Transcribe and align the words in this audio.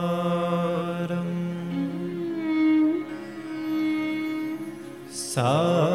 सुनीशारम् 0.00 1.38
सारम् 5.12 5.93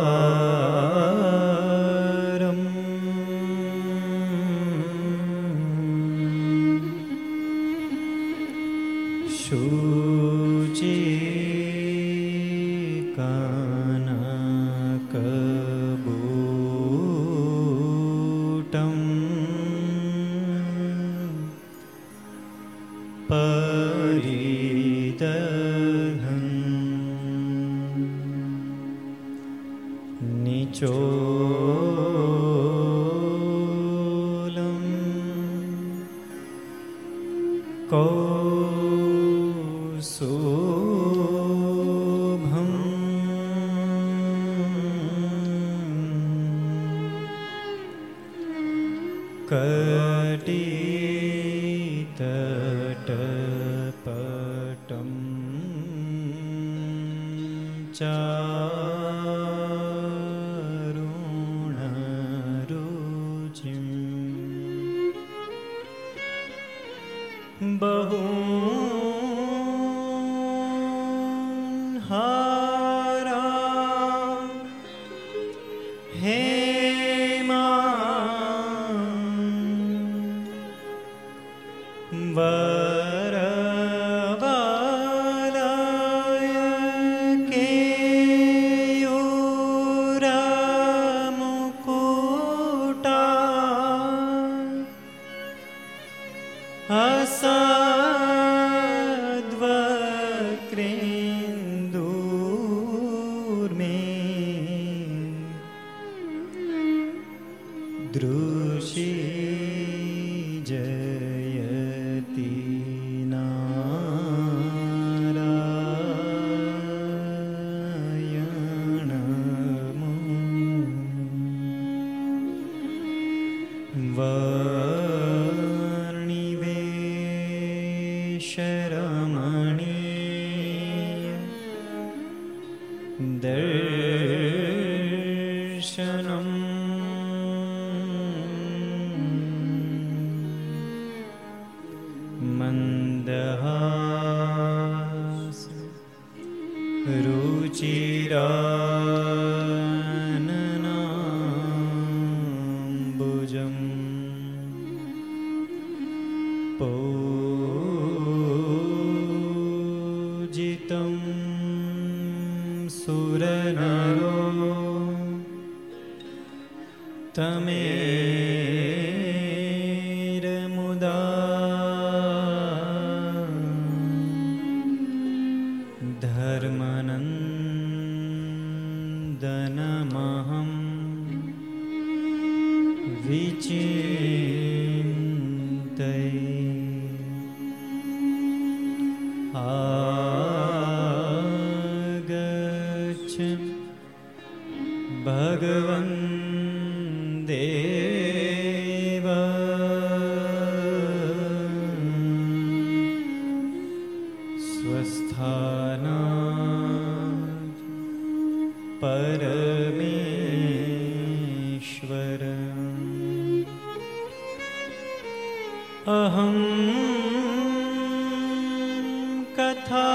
कथा 219.59 220.07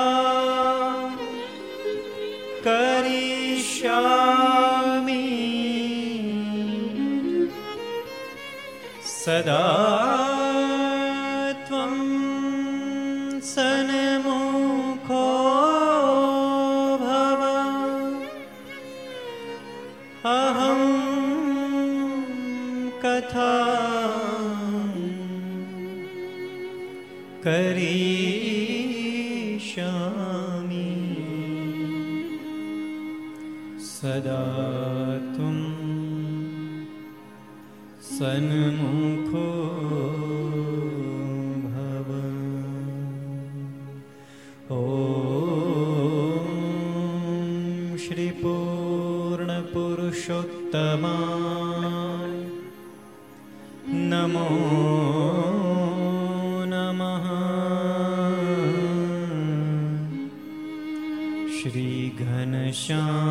करिष्यामि 3.90 5.26
सदा 9.16 9.83
Krishna 62.85 63.24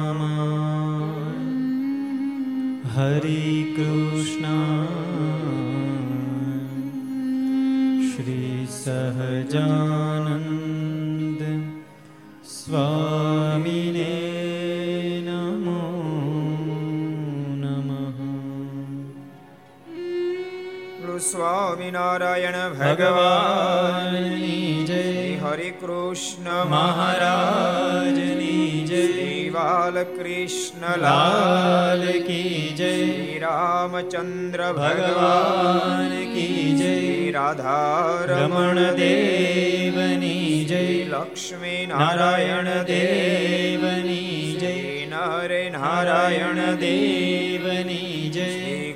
કૃષ્ણ 30.08 30.84
લાલ 30.98 32.02
કી 32.26 32.60
જય 32.74 32.92
રામચંદ્ર 33.44 34.62
ભગવાન 34.72 36.12
કી 36.32 36.64
જય 36.74 36.94
રાધા 37.32 38.26
રમણ 38.28 38.80
દેવની 38.96 40.50
જય 40.66 40.82
લક્ષ્મી 41.12 41.82
નારાયણ 41.86 42.70
દેવની 42.86 44.40
જય 44.56 44.74
નરે 45.12 45.62
નારાયણ 45.70 46.60
દેવની 46.78 48.30
જય 48.30 48.50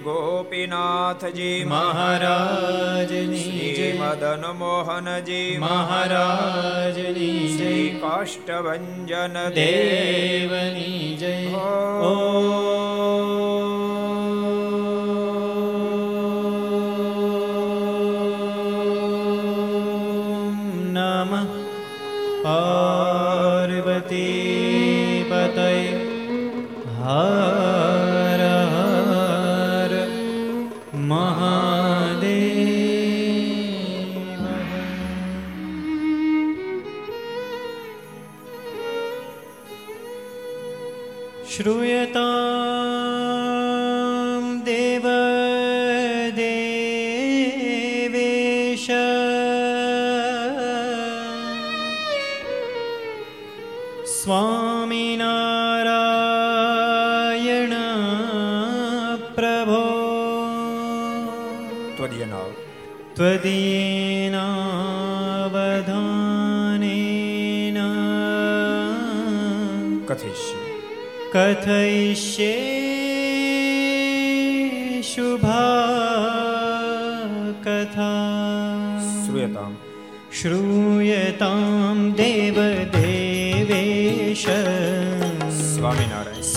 ગોપીનાથજી 0.04 1.56
મહારાજની 1.68 3.47
જય 3.78 3.92
મદન 3.92 4.44
મોહનજી 4.46 5.58
મહારાજની 5.58 7.56
જય. 7.58 7.98
કાષ્ટભન 7.98 9.06
દેવની 9.50 11.16
જય. 11.16 11.46
ઓ 11.54 12.87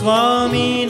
Swami. 0.01 0.80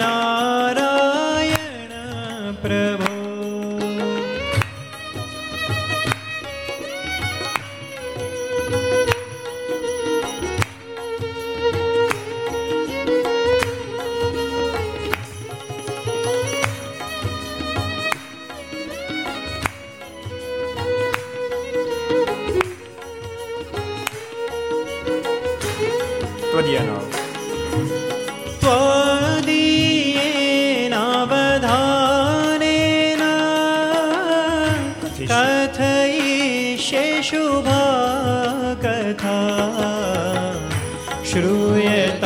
श्रूयेत 41.31 42.23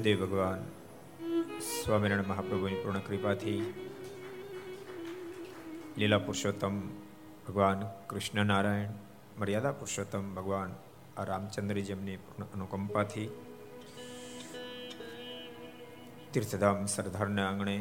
ઈષ્ટદેવ 0.00 0.20
ભગવાન, 0.24 0.60
સ્વામિનારાયણ 1.62 2.30
મહાપ્રભુની 2.32 2.80
પૂર્ણ 2.82 3.02
કૃપાથી 3.06 3.60
લીલા 5.98 6.18
પુરુષોત્તમ 6.18 6.76
ભગવાન 7.46 7.80
કૃષ્ણ 8.08 8.46
નારાયણ 8.46 8.94
મર્યાદા 9.40 9.72
પુરુષોત્તમ 9.72 10.24
ભગવાન 10.34 10.72
આ 11.18 11.24
રામચંદ્ર 11.24 11.78
જેમની 11.88 12.16
પૂર્ણ 12.16 12.48
અનુકંપાથી 12.54 13.28
તીર્થધામ 16.32 16.78
સરદારના 16.86 17.46
આંગણે 17.48 17.76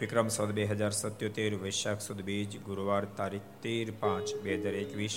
વિક્રમ 0.00 0.28
સદ 0.28 0.50
બે 0.52 0.68
હજાર 0.72 0.92
સત્યોતેર, 0.92 1.52
વૈશાખ 1.64 2.00
સુદ 2.00 2.20
બીજ, 2.22 2.50
ગુરુવાર 2.62 3.04
તારીખ 3.18 3.48
તેર 3.62 3.88
પાંચ 4.02 4.28
બે 4.44 4.52
હજાર 4.56 4.76
એકવીસ, 4.84 5.16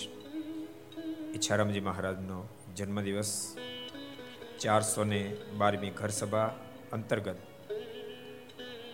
ઈચ્છારામજી 1.35 1.87
મહારાજનો 1.89 2.39
જન્મદિવસ 2.77 3.33
ચારસો 4.61 5.01
ને 5.03 5.21
બારમી 5.59 5.93
ઘર 5.93 6.11
સભા 6.11 6.49
અંતર્ગત 6.91 7.39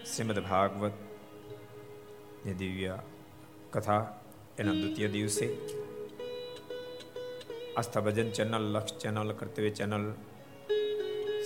શ્રીમદ 0.03 0.39
ભાગવતની 0.41 0.95
દિવ્ય 2.55 2.95
કથા 3.73 4.03
એના 4.59 4.75
દ્વિતીય 4.75 5.09
દિવસે 5.09 5.45
Aastha 7.75 8.05
Bhajan 8.05 8.29
channel 8.31 8.65
Laksh 8.67 8.97
channel 9.01 9.29
Kartavya 9.33 9.71
channel 9.71 10.05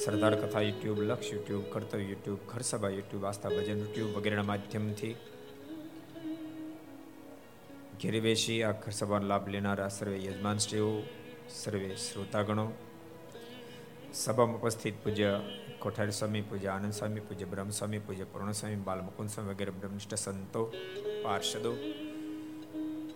સરદાર 0.04 0.36
કથા 0.36 0.64
યુટ્યુબ 0.64 1.00
લક્ષ 1.02 1.32
યુટ્યુબ 1.32 1.66
કર્તવ્ય 1.70 2.06
યુટ્યુબ 2.06 2.42
ઘર 2.46 2.64
સભા 2.64 2.92
યુટ્યુબ 2.92 3.24
આસ્થા 3.24 3.52
ભજન 3.52 3.80
યુટ્યુબ 3.80 4.12
વગેરેના 4.16 4.50
માધ્યમથી 4.52 5.16
ઘેરે 8.00 8.20
બેસી 8.20 8.60
આ 8.64 8.74
ઘર 8.76 8.94
સભાનો 8.94 9.26
લાભ 9.28 9.48
લેનારા 9.48 9.90
સર્વે 9.90 10.18
યજમાનશ્રીઓ 10.20 10.90
સર્વે 11.56 11.92
શ્રોતાગણો 12.00 12.66
સભામાં 14.14 14.60
ઉપસ્થિત 14.60 14.96
પૂજ્ય 14.98 15.30
કોઠારી 15.80 16.14
સ્વામી 16.14 16.42
પૂજ્ય 16.44 16.70
આનંદ 16.72 16.94
સ્વામી 16.94 17.22
પૂજ્ય 17.22 17.46
બ્રહ્મ 17.46 17.70
સ્વામી 17.72 18.00
પૂજ્ય 18.02 18.26
પૂર્ણ 18.26 18.54
સ્વામી 18.54 18.80
બાલ 18.80 19.02
મુકુંદ 19.02 19.30
સ્વામી 19.30 19.54
વગેરે 19.54 19.72
બ્રહ્મનિષ્ઠ 19.74 20.18
સંતો 20.18 20.64
પાર્ષદો 21.24 21.72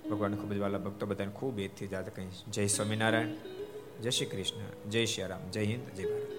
ભગવાન 0.05 0.37
ખૂબ 0.37 0.51
જ 0.51 0.59
વાલા 0.59 0.79
ભક્તો 0.79 1.05
બધાને 1.05 1.33
ખૂબ 1.33 1.59
એથી 1.59 1.89
જાત 1.89 2.07
કહી 2.11 2.29
જય 2.49 2.67
સ્વામિનારાયણ 2.69 3.33
જય 4.01 4.11
શ્રી 4.11 4.29
કૃષ્ણ 4.29 4.89
જય 4.89 5.01
શ્રી 5.07 5.27
રામ 5.27 5.43
જય 5.49 5.61
હિન્દ 5.63 5.85
જય 5.93 6.05
ભારત 6.07 6.31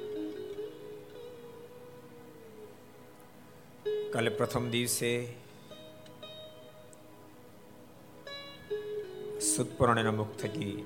કાલે 4.11 4.31
પ્રથમ 4.33 4.65
દિવસે 4.71 5.13
સુતપુરાણના 9.47 10.15
મુખ 10.15 10.35
થકી 10.39 10.77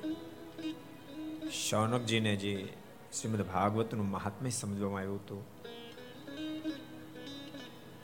શૌનકજીને 1.61 2.35
જે 2.39 2.55
શ્રીમદ 3.13 3.43
ભાગવતનું 3.43 4.11
મહાત્મ્ય 4.11 4.51
સમજવામાં 4.51 5.01
આવ્યું 5.01 5.17
હતું. 5.17 5.45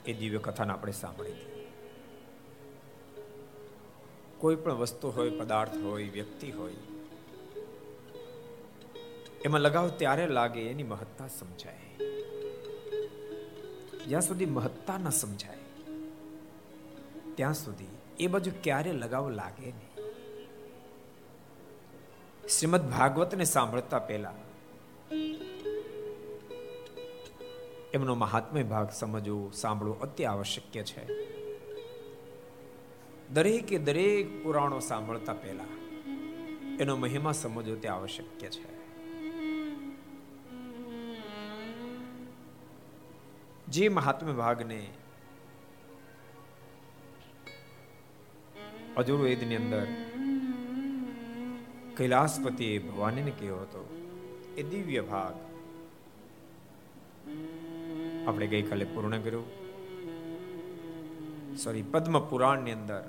એ 0.07 0.13
દિવ્ય 0.13 0.39
કથાને 0.39 0.73
આપણે 0.73 0.93
સાંભળી 0.93 1.33
હતી. 1.33 1.67
કોઈ 4.39 4.57
પણ 4.57 4.73
વસ્તુ 4.73 5.11
હોય, 5.11 5.31
પદાર્થ 5.31 5.77
હોય, 5.77 6.09
વ્યક્તિ 6.11 6.51
હોય, 6.51 6.75
એમાં 9.45 9.61
લગાવ 9.61 9.89
ત્યારે 9.89 10.27
લાગે 10.27 10.63
એની 10.63 10.83
મહત્તા 10.83 11.29
સમજાય. 11.29 11.81
જ્યાં 14.07 14.23
સુધી 14.23 14.47
મહત્તા 14.47 14.99
ન 14.99 15.11
સમજાય, 15.11 15.59
ત્યાં 17.35 17.55
સુધી 17.55 17.87
એ 18.21 18.27
બાજુ 18.27 18.51
ક્યારે 18.63 18.93
લગાવ 18.93 19.31
લાગે 19.31 19.67
નહીં. 19.67 19.95
શ્રીમદ 22.49 22.91
ભાગવતને 22.91 23.45
સાંભળતા 23.45 23.99
પહેલા 23.99 24.35
એમનો 27.93 28.15
મહાત્મ્ય 28.15 28.63
ભાગ 28.63 28.91
સમજવું, 28.91 29.53
સાંભળવું 29.53 30.01
આવશ્યક 30.25 30.85
છે. 30.85 31.05
દરેકે 33.29 33.79
દરેક 33.79 34.45
પુરાણો 34.45 34.79
સાંભળતા 34.79 35.33
પહેલા 35.33 35.65
એનો 36.81 36.97
મહિમા 36.97 37.33
સમજવો 37.33 37.77
તે 37.77 37.89
આવશ્યક 37.89 38.51
છે. 38.51 38.77
જે 43.67 43.89
મહાત્મ્ય 43.89 44.33
ભાગને 44.33 44.87
અજુર્વેદની 48.97 49.57
અંદર 49.57 49.87
કૈલાસપતિએ 51.97 52.79
ભવાનીને 52.79 53.31
કહ્યો 53.31 53.57
હતો, 53.57 53.83
એ 54.57 54.63
દિવ્ય 54.63 55.01
ભાગ 55.01 55.35
આપણે 58.27 58.47
ગઈકાલે 58.47 58.85
પૂર્ણ 58.85 59.21
કર્યું. 59.21 59.49
સોરી 61.57 61.83
પદ્મ 61.83 62.17
પુરાણની 62.29 62.73
અંદર 62.73 63.03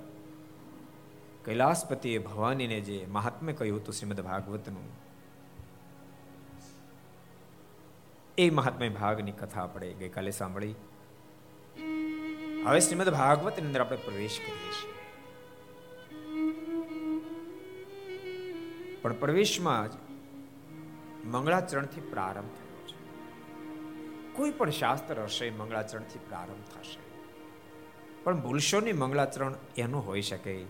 કૈલાસપતિએ 1.46 2.18
ભવાનીને 2.18 2.80
જે 2.82 2.98
મહાત્મ્ય 3.10 3.54
કહ્યું 3.54 3.80
હતું 3.80 3.94
શ્રીમદ 3.94 4.22
ભાગવતનું, 4.22 4.88
એ 8.38 8.46
મહાત્મ્ય 8.50 8.90
ભાગની 8.90 9.32
કથા 9.32 9.62
આપણે 9.62 9.94
ગઈકાલે 9.94 10.32
સાંભળી. 10.32 10.76
હવે 12.66 12.80
શ્રીમદ 12.80 13.10
ભાગવતની 13.10 13.68
અંદર 13.68 13.82
આપણે 13.82 13.98
પ્રવેશ 13.98 14.38
કરીએ 14.40 14.72
છીએ. 14.78 14.96
પણ 19.02 19.14
પ્રવેશમાં 19.14 19.92
જ 19.92 19.94
મંગળાચરણથી 21.26 22.02
પ્રારંભ 22.02 22.54
થયો. 22.58 22.67
કોઈ 24.38 24.52
પણ 24.52 24.70
શાસ્ત્ર 24.70 25.22
હશે 25.22 25.50
મંગળાચરણથી 25.50 26.20
પ્રારંભ 26.20 26.78
થશે. 26.78 27.00
પણ 28.24 28.42
ભૂલશો 28.42 28.80
નહીં 28.80 28.98
મંગળાચરણ 28.98 29.56
એનું 29.78 30.08
હોઈ 30.08 30.22
શકે. 30.22 30.66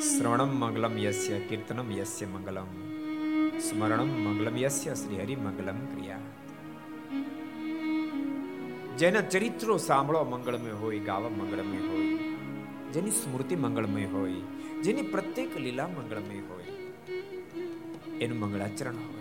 શ્રવણમ 0.00 0.48
મંગલમ 0.48 0.98
યસ્ય, 0.98 1.38
કીર્તનમ 1.38 1.92
યસ્ય 1.92 2.26
મંગલમ, 2.26 2.66
સ્મરણમ 3.58 4.08
મંગલમ 4.08 4.56
યસ્ય 4.56 4.94
શ્રી 4.94 5.22
હરિ 5.22 5.36
મંગલમ 5.36 5.86
ક્રિયા. 5.86 6.18
જેના 8.96 9.20
ચરિત્રો 9.20 9.76
સાંભળવા 9.76 10.24
મંગળમય 10.24 10.70
હોય, 10.70 10.98
ગાવા 10.98 11.28
મંગળમય 11.28 11.76
હોય, 11.76 12.18
જેની 12.92 13.10
સ્મૃતિ 13.10 13.56
મંગળમય 13.56 14.04
હોય, 14.04 14.32
જેની 14.82 15.02
પ્રત્યેક 15.02 15.56
લીલા 15.56 15.88
મંગળમય 15.88 16.38
હોય, 16.38 16.64
એનું 18.18 18.38
મંગળાચરણ 18.38 18.94
હોય. 18.94 19.15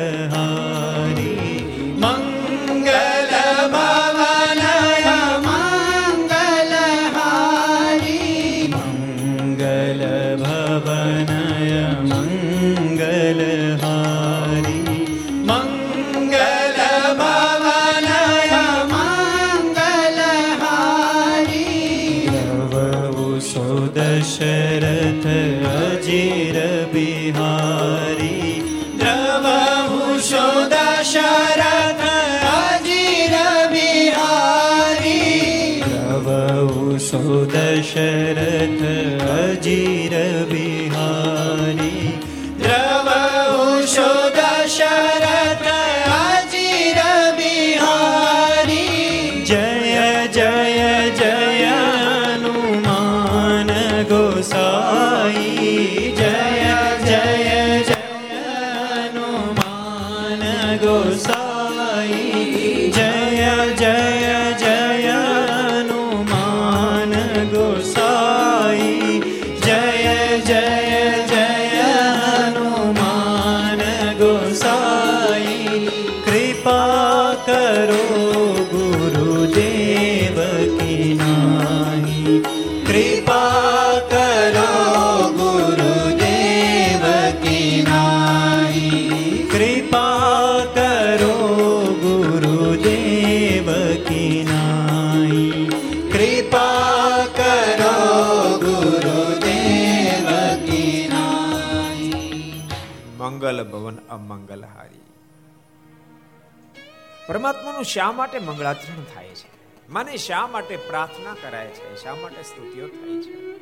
પરમાત્માનું 107.79 107.85
શા 107.85 108.13
માટે 108.13 108.39
મંગળાચરણ 108.39 109.05
થાય 109.15 109.29
છે? 109.29 109.49
મને 109.89 110.17
શા 110.17 110.47
માટે 110.47 110.77
પ્રાર્થના 110.77 111.35
કરાય 111.35 111.67
છે? 111.67 111.97
શા 112.03 112.15
માટે 112.15 112.43
સ્તુતિઓ 112.43 112.89
થાય 112.89 113.23
છે? 113.23 113.59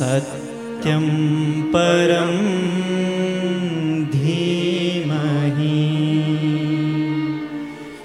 સત્યમ 0.00 1.06
પરમ 1.72 2.36
ધીમહિ 4.12 5.80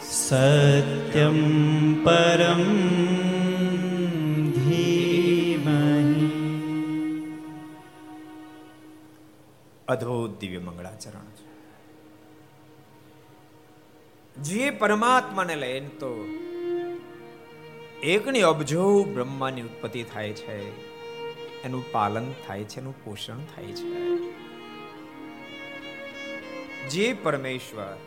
સત્યમ 0.08 1.38
પરમ 2.06 2.64
ધીમહિ 4.58 6.26
અદ્ભુત 9.88 10.34
દિવ્ય 10.38 10.62
મંગળાચરણ 10.62 11.30
છે 11.38 11.46
જે 14.50 14.66
પરમાત્માને 14.80 15.56
લઈને 15.58 15.90
તો 16.02 16.12
એકની 18.10 18.44
અબજો 18.46 18.90
બ્રહ્માની 19.14 19.66
ઉત્પત્તિ 19.66 20.04
થાય 20.12 20.36
છે 20.42 20.60
એનું 21.66 21.92
પાલન 21.92 22.32
થાય 22.48 22.64
છે, 22.64 22.80
એનું 22.80 23.06
પોષણ 23.06 23.38
થાય 23.38 23.66
છે. 23.66 24.16
જે 26.90 27.14
પરમેશ્વર, 27.14 27.98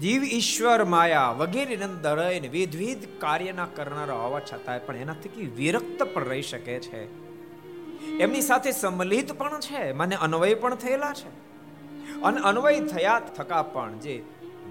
જીવ 0.00 0.24
ઈશ્વર 0.24 0.84
માયા 0.84 1.30
વગેરે 1.30 1.76
અંદર 1.76 2.40
વિધવિધ 2.50 2.98
કાર્યના 3.18 3.66
કરનારા 3.66 4.14
હોવા 4.14 4.40
છતાંય 4.40 4.78
પણ 4.78 4.96
એના 4.96 5.14
થકી 5.14 5.46
વિરક્ત 5.46 6.02
પણ 6.02 6.24
રહી 6.24 6.42
શકે 6.42 6.80
છે. 6.80 7.26
એમની 8.18 8.40
સાથે 8.40 8.72
સંમલિત 8.72 9.32
પણ 9.32 9.60
છે, 9.60 9.92
મને 9.92 10.16
અન્વય 10.16 10.54
પણ 10.54 10.74
થયેલા 10.74 11.12
છે. 11.12 11.46
અને 12.20 12.40
અન્વય 12.40 12.80
થયા 12.80 13.20
થકા 13.20 13.62
પણ 13.62 13.98
જે 13.98 14.22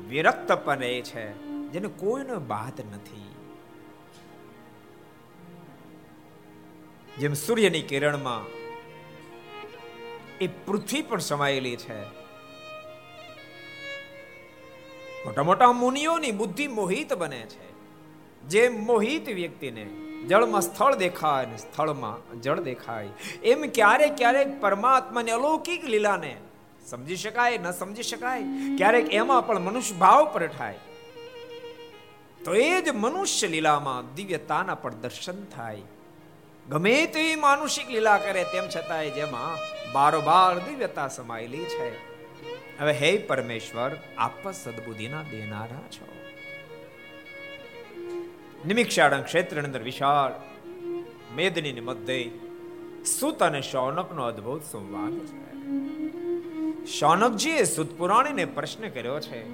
વિરક્ત 0.09 0.51
પણ 0.51 0.79
રહે 0.79 1.01
છે, 1.01 1.37
જેને 1.71 1.87
કોઈનો 1.87 2.39
બાદ 2.39 2.79
નથી. 2.95 3.34
જેમ 7.19 7.33
સૂર્યની 7.33 7.81
કિરણમાં 7.81 8.45
એ 10.41 10.47
પૃથ્વી 10.47 11.01
પણ 11.01 11.19
સમાયેલી 11.19 11.75
છે. 11.75 12.03
મોટા 15.25 15.43
મોટા 15.43 15.71
મુનિઓની 15.71 16.31
બુદ્ધિ 16.31 16.67
મોહિત 16.67 17.13
બને 17.13 17.45
છે. 17.45 17.75
જે 18.41 18.69
મોહિત 18.69 19.29
વ્યક્તિને 19.29 19.85
જળમાં 20.27 20.61
સ્થળ 20.61 20.95
દેખાય 20.95 21.45
ને 21.45 21.57
સ્થળમાં 21.57 22.41
જળ 22.41 22.59
દેખાય. 22.59 23.09
એમ 23.43 23.65
ક્યારેક 23.73 24.15
ક્યારેક 24.15 24.61
પરમાત્માની 24.61 25.31
અલૌકિક 25.31 25.85
લીલાને 25.85 26.37
સમજી 26.87 27.15
શકાય, 27.15 27.57
ન 27.57 27.71
સમજી 27.71 28.03
શકાય. 28.03 28.41
ક્યારેક 28.77 29.13
એમાં 29.13 29.47
પણ 29.47 29.59
મનુષ્ય 29.59 29.95
ભાવ 29.95 30.33
પ્રઠાય. 30.33 30.79
તો 32.45 32.53
એ 32.53 32.81
જ 32.81 32.89
મનુષ્ય 32.89 33.47
લીલામાં 33.47 34.15
દિવ્યતાના 34.15 34.75
પણ 34.75 34.95
દર્શન 34.95 35.45
થાય. 35.45 35.81
ગમે 36.69 37.05
તેવી 37.05 37.35
માનુષિક 37.35 37.89
લીલા 37.89 38.17
કરે, 38.17 38.43
તેમ 38.43 38.63
છતાંય 38.75 39.09
જેમાં 39.09 39.57
બારોબાર 39.91 40.59
દિવ્યતા 40.59 41.07
સમાયેલી 41.07 41.57
છે. 41.57 41.97
હવે 42.79 42.91
હે 42.91 43.17
પરમેશ્વર, 43.17 43.91
આપ 44.17 44.51
સદબુદ્ધિના 44.51 45.23
દેનારા 45.23 45.87
છો. 45.91 46.07
નિમિક્ષાળં 48.65 49.23
ક્ષેત્ર 49.23 49.61
અંદર 49.61 49.83
વિશાળ 49.83 50.31
મેદની 51.35 51.81
મધ્ય 51.81 52.29
સુત 53.05 53.43
અને 53.43 53.61
શૌનકનો 53.61 54.23
અદ્ભુત 54.23 54.63
સંવાદ 54.63 55.19
છે. 55.19 55.45
શૌનકજીએ 56.85 57.63
સુત 57.63 57.97
પુરાણીને 57.97 58.45
પ્રશ્ન 58.45 58.89
કર્યો 58.89 59.19
છે 59.19 59.45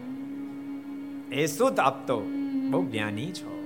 એ 1.31 1.45
સુત 1.45 1.79
આપતો 1.79 2.19
બહુ 2.69 2.85
જ્ઞાની 2.85 3.31
છો. 3.31 3.60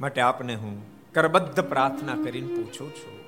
માટે 0.00 0.20
આપને 0.20 0.54
હું 0.54 0.82
કરબદ્ધ 1.12 1.60
પ્રાર્થના 1.60 2.14
કરીને 2.14 2.54
પૂછું 2.54 2.94
છું. 2.94 3.26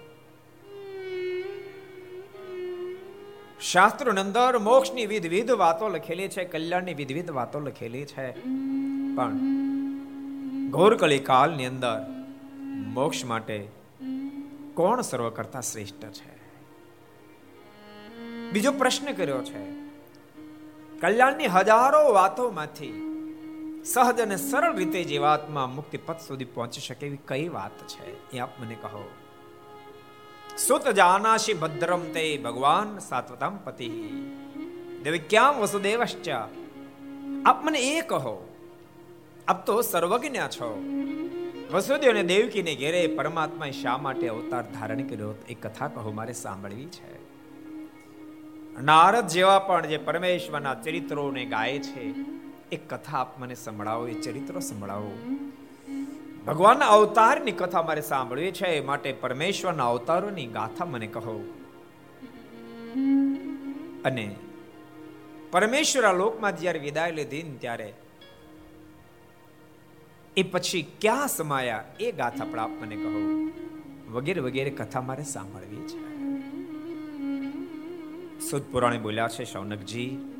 શાસ્ત્રોની 3.61 4.21
અંદર 4.21 4.59
મોક્ષની 4.59 5.07
વિધવિધ 5.07 5.51
વાતો 5.51 5.89
લખેલી 5.89 6.29
છે, 6.29 6.45
કલ્યાણની 6.45 6.95
વિધવિધ 6.95 7.31
વાતો 7.31 7.61
લખેલી 7.61 8.05
છે. 8.05 8.33
પણ 9.17 9.33
ઘોરકળી 10.71 11.19
કાળની 11.19 11.67
અંદર 11.67 12.07
મોક્ષ 12.71 13.25
માટે 13.25 13.69
કોણ 14.75 15.01
સર્વ 15.01 15.31
કરતા 15.31 15.61
શ્રેષ્ઠ 15.61 16.05
છે? 16.05 16.39
બીજો 18.53 18.73
પ્રશ્ન 18.73 19.13
કર્યો 19.13 19.39
છે. 19.39 19.73
કલ્યાણની 21.01 21.47
હજારો 21.47 22.15
વાતોમાંથી 22.15 23.08
સહજ 23.85 24.21
અને 24.21 24.37
સરળ 24.37 24.77
રીતે 24.77 25.05
જીવાત્મા 25.05 25.67
મુક્તિ 25.67 25.99
પથ 25.99 26.21
સુધી 26.29 26.45
પહોંચી 26.45 26.81
શકે 26.81 27.07
એવી 27.07 27.19
કઈ 27.29 27.49
વાત 27.49 27.87
છે? 27.88 28.31
એ 28.31 28.38
આપ 28.38 28.51
મને 28.61 28.75
કહો. 28.75 29.11
સુત 30.59 30.88
જાનાશી 30.88 31.55
ભદ્રમ 31.55 32.01
તે 32.01 32.38
ભગવાન 32.38 32.99
સાત્વતામ 32.99 33.57
પતિ. 33.57 33.88
દેવિક્યામ 35.05 35.59
વસુદેવશ્ચ? 35.59 36.29
આપ 37.47 37.64
મને 37.64 37.79
એ 37.79 38.01
કહો. 38.01 38.55
આપ 39.49 39.67
તો 39.67 39.83
સર્વજ્ઞ 39.83 40.37
છો. 40.37 40.85
વસુદેવ 41.73 42.11
અને 42.11 42.23
દેવકીને 42.23 42.75
ઘેરે 42.75 43.07
પરમાત્માએ 43.07 43.71
શા 43.71 43.97
માટે 43.97 44.29
અવતાર 44.29 44.62
ધારણ 44.62 45.03
કર્યો 45.03 45.35
એ 45.49 45.55
કથા 45.55 45.88
કહો 45.88 46.12
મારે 46.12 46.33
સાંભળવી 46.33 46.87
છે. 46.87 47.19
નારદ 48.83 49.27
જેવા 49.27 49.59
પણ 49.59 49.87
જે 49.87 49.99
પરમેશ્વરના 49.99 50.75
ચરિત્રોને 50.75 51.45
ગાય 51.45 51.79
છે 51.79 52.38
એ 52.73 52.77
કથા 52.77 53.19
આપ 53.19 53.39
મને 53.39 53.55
સંભળાવો, 53.55 54.07
એ 54.07 54.21
ચરિત્રો 54.21 54.61
સંભળાવો. 54.61 55.13
ભગવાનના 56.47 56.87
અવતારની 56.87 57.53
કથા 57.53 57.83
મારે 57.83 58.01
સાંભળવી 58.01 58.51
છે 58.51 58.81
માટે 58.81 59.13
પરમેશ્વરના 59.13 59.91
અવતારોની 59.91 60.47
ગાથા 60.47 60.85
મને 60.85 61.07
કહો. 61.07 61.55
અને 64.05 64.37
પરમેશ્વર 65.51 66.15
લોકમાં 66.15 66.59
જ્યારે 66.59 66.79
વિદાય 66.79 67.13
લીધી 67.13 67.43
ત્યારે 67.61 67.95
એ 70.37 70.43
પછી 70.43 70.87
ક્યાં 71.01 71.29
સમાયા, 71.29 71.85
એ 72.01 72.13
ગાથા 72.13 72.45
પણ 72.45 72.59
આપ 72.59 72.71
મને 72.71 72.97
કહો. 72.97 73.49
વગેરે 74.13 74.41
વગેરે 74.41 74.71
કથા 74.71 75.01
મારે 75.01 75.25
સાંભળવી 75.25 75.77
છે. 75.77 76.09
સુદ 78.51 78.63
પુરાણે 78.63 78.99
બોલ્યા 78.99 79.29
છે, 79.29 79.45
શૌનકજી 79.45 80.35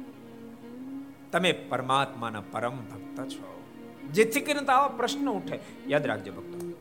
તમે 1.33 1.53
પરમાત્માના 1.53 2.41
પરમ 2.41 2.77
ભક્ત 2.77 3.29
છો. 3.29 3.63
જેથી 4.11 4.41
કરીને 4.41 4.61
તો 4.61 4.73
આવા 4.73 4.89
પ્રશ્ન 4.89 5.31
ઉઠે. 5.31 5.59
યાદ 5.87 6.07
રાખજો 6.07 6.33
ભક્તો. 6.33 6.73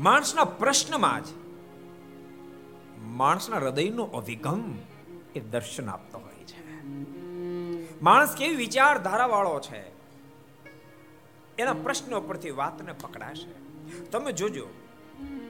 માણસના 0.00 0.44
પ્રશ્નમાં 0.44 1.24
જ 1.24 1.26
માણસના 3.02 3.56
હૃદયનો 3.56 4.02
અભિગમ 4.02 4.74
એ 5.34 5.40
દર્શન 5.40 5.88
આપતો 5.88 6.18
હોય 6.18 6.44
છે. 6.44 6.86
માણસ 8.02 8.34
કેવી 8.36 8.56
વિચારધારા 8.56 9.26
વાળો 9.26 9.60
છે? 9.60 9.90
એના 11.58 11.72
પ્રશ્નો 11.72 12.20
પરથી 12.20 12.50
વાતને 12.50 12.92
પકડાશે. 12.92 13.50
તમે 14.02 14.32
જોજો. 14.32 14.66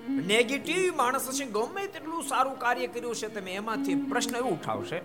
નેગેટિવ 0.08 0.96
માણસ 0.96 1.28
હશે, 1.28 1.44
ગમે 1.44 1.86
તેટલું 1.86 2.22
સારું 2.22 2.58
કાર્ય 2.58 2.86
કર્યું 2.86 3.14
છે 3.14 3.28
તમે 3.28 3.54
એમાંથી 3.54 3.94
પ્રશ્ન 3.94 4.36
એવું 4.36 4.60
ઉઠાવશે. 4.60 4.96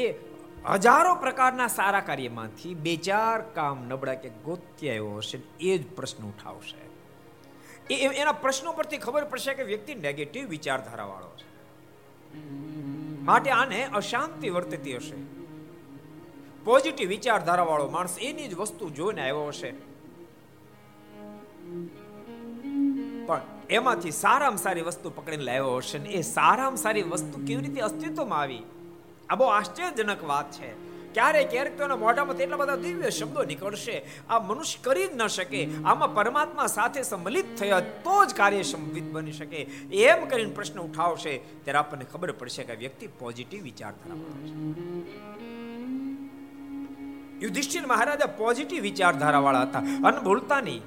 એ 0.00 0.31
હજારો 0.70 1.14
પ્રકારના 1.14 1.66
સારા 1.66 2.00
કાર્યમાંથી 2.00 2.74
બે 2.74 2.96
ચાર 2.96 3.40
કામ 3.40 3.88
નબળા 3.88 4.14
કે 4.14 4.28
ગોત્ય 4.28 4.88
આવ્યો 4.88 5.16
હશે 5.16 5.38
એ 5.60 5.78
જ 5.78 5.96
પ્રશ્ન 5.96 6.24
ઉઠાવશે. 6.24 6.92
એ 7.94 8.08
એના 8.08 8.32
પ્રશ્નો 8.32 8.72
પરથી 8.72 8.96
ખબર 8.96 9.24
પડશે 9.24 9.54
કે 9.54 9.62
વ્યક્તિ 9.62 9.94
નેગેટિવ 9.94 10.48
વિચારધારા 10.48 11.04
વાળો 11.04 11.36
છે. 11.36 11.72
માટે 13.22 13.50
આને 13.50 13.84
અશાંતિ 13.84 14.50
વર્તતી 14.50 14.96
હશે. 14.96 15.16
પોઝિટિવ 16.64 17.08
વિચારધારા 17.08 17.62
વાળો 17.62 17.88
માણસ 17.88 18.18
એની 18.20 18.48
જ 18.48 18.54
વસ્તુ 18.54 18.90
જોઈને 18.90 19.20
આવ્યો 19.20 19.46
હશે. 19.46 19.70
પણ 23.26 23.40
એમાંથી 23.70 24.10
સારામાં 24.10 24.58
સારી 24.58 24.80
વસ્તુ 24.80 25.10
પકડીને 25.10 25.42
લાવ્યો 25.42 25.76
હશે 25.76 25.98
ને 25.98 26.08
એ 26.08 26.20
સારામાં 26.20 26.76
સારી 26.76 27.02
વસ્તુ 27.02 27.46
કેવી 27.46 27.62
રીતે 27.62 27.80
અસ્તિત્વમાં 27.80 28.40
આવી? 28.40 28.62
આ 29.30 29.34
બહુ 29.34 29.46
આશ્ચર્યજનક 29.46 30.24
વાત 30.24 30.52
છે. 30.52 30.92
ક્યારેક 31.14 31.50
ક્યારેક 31.50 31.78
તો 31.78 31.84
એના 31.84 32.34
એટલા 32.40 32.56
બધા 32.56 32.76
દિવ્ય 32.76 33.10
શબ્દો 33.10 33.44
નીકળશે, 33.44 34.04
આ 34.30 34.38
મનુષ્ય 34.38 34.78
કરી 34.82 35.06
જ 35.06 35.10
ન 35.14 35.26
શકે, 35.26 35.68
આમાં 35.84 36.14
પરમાત્મા 36.14 36.66
સાથે 36.66 37.02
સંમલિત 37.02 37.56
થયા 37.56 37.80
તો 37.80 38.24
જ 38.24 38.34
કાર્ય 38.34 38.62
સંવિત 38.62 39.12
બની 39.12 39.32
શકે. 39.32 39.56
એમ 39.92 40.26
કરીને 40.26 40.50
પ્રશ્ન 40.50 40.80
ઉઠાવશે, 40.80 41.38
ત્યારે 41.38 41.78
આપણને 41.78 42.04
ખબર 42.04 42.32
પડશે 42.32 42.62
કે 42.62 42.74
વ્યક્તિ 42.74 43.06
પોઝિટિવ 43.06 43.62
વિચારધારા 43.62 44.16
છે. 44.16 44.54
યુધિષ્ઠિર 47.40 47.86
મહારાજા 47.86 48.26
પોઝિટિવ 48.26 48.82
વિચારધારા 48.82 49.38
વાળા 49.38 49.62
હતા. 49.62 49.78
અને 49.78 50.18
ભૂલતા 50.18 50.60
નહીં. 50.60 50.82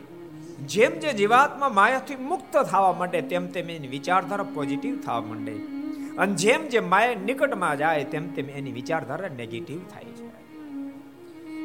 જેમ 0.67 0.99
જે 0.99 1.13
જીવાત્મા 1.13 1.69
માયાથી 1.69 2.15
મુક્ત 2.15 2.57
થવા 2.57 2.93
માંડે, 2.93 3.21
તેમ 3.21 3.47
તેમ 3.47 3.69
એની 3.69 3.87
વિચારધારા 3.87 4.43
પોઝિટિવ 4.43 5.01
થવા 5.01 5.21
માંડે. 5.21 5.84
અને 6.17 6.33
જેમ 6.33 6.67
જેમ 6.67 6.89
માયા 6.89 7.13
નિકટમાં 7.13 7.77
જાય, 7.77 8.03
તેમ 8.03 8.33
તેમ 8.33 8.49
એની 8.49 8.71
વિચારધારા 8.71 9.27
નેગેટિવ 9.27 9.79
થાય 9.79 10.03
છે. 10.03 10.35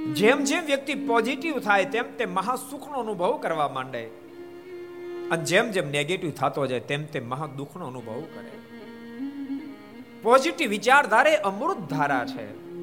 જેમ 0.05 0.45
જેમ 0.45 0.65
વ્યક્તિ 0.65 0.95
પોઝિટિવ 0.95 1.59
થાય, 1.59 1.85
તેમ 1.85 2.05
તેમ 2.19 2.35
મહાસુખનો 2.35 2.95
અનુભવ 2.95 3.37
કરવા 3.37 3.69
માંડે. 3.69 4.05
અને 5.31 5.45
જેમ 5.45 5.71
જેમ 5.71 5.91
નેગેટિવ 5.91 6.31
થતો 6.31 6.67
જાય, 6.67 6.81
તેમ 6.81 7.05
તેમ 7.05 7.29
મહાદુખનો 7.29 7.87
અનુભવ 7.87 8.21
કરે. 8.21 8.61
પોઝિટિવ 10.23 10.71
વિચારધારે 10.71 11.37
અમૃત 11.37 11.79
ધારા 11.79 12.27
છે. 12.27 12.77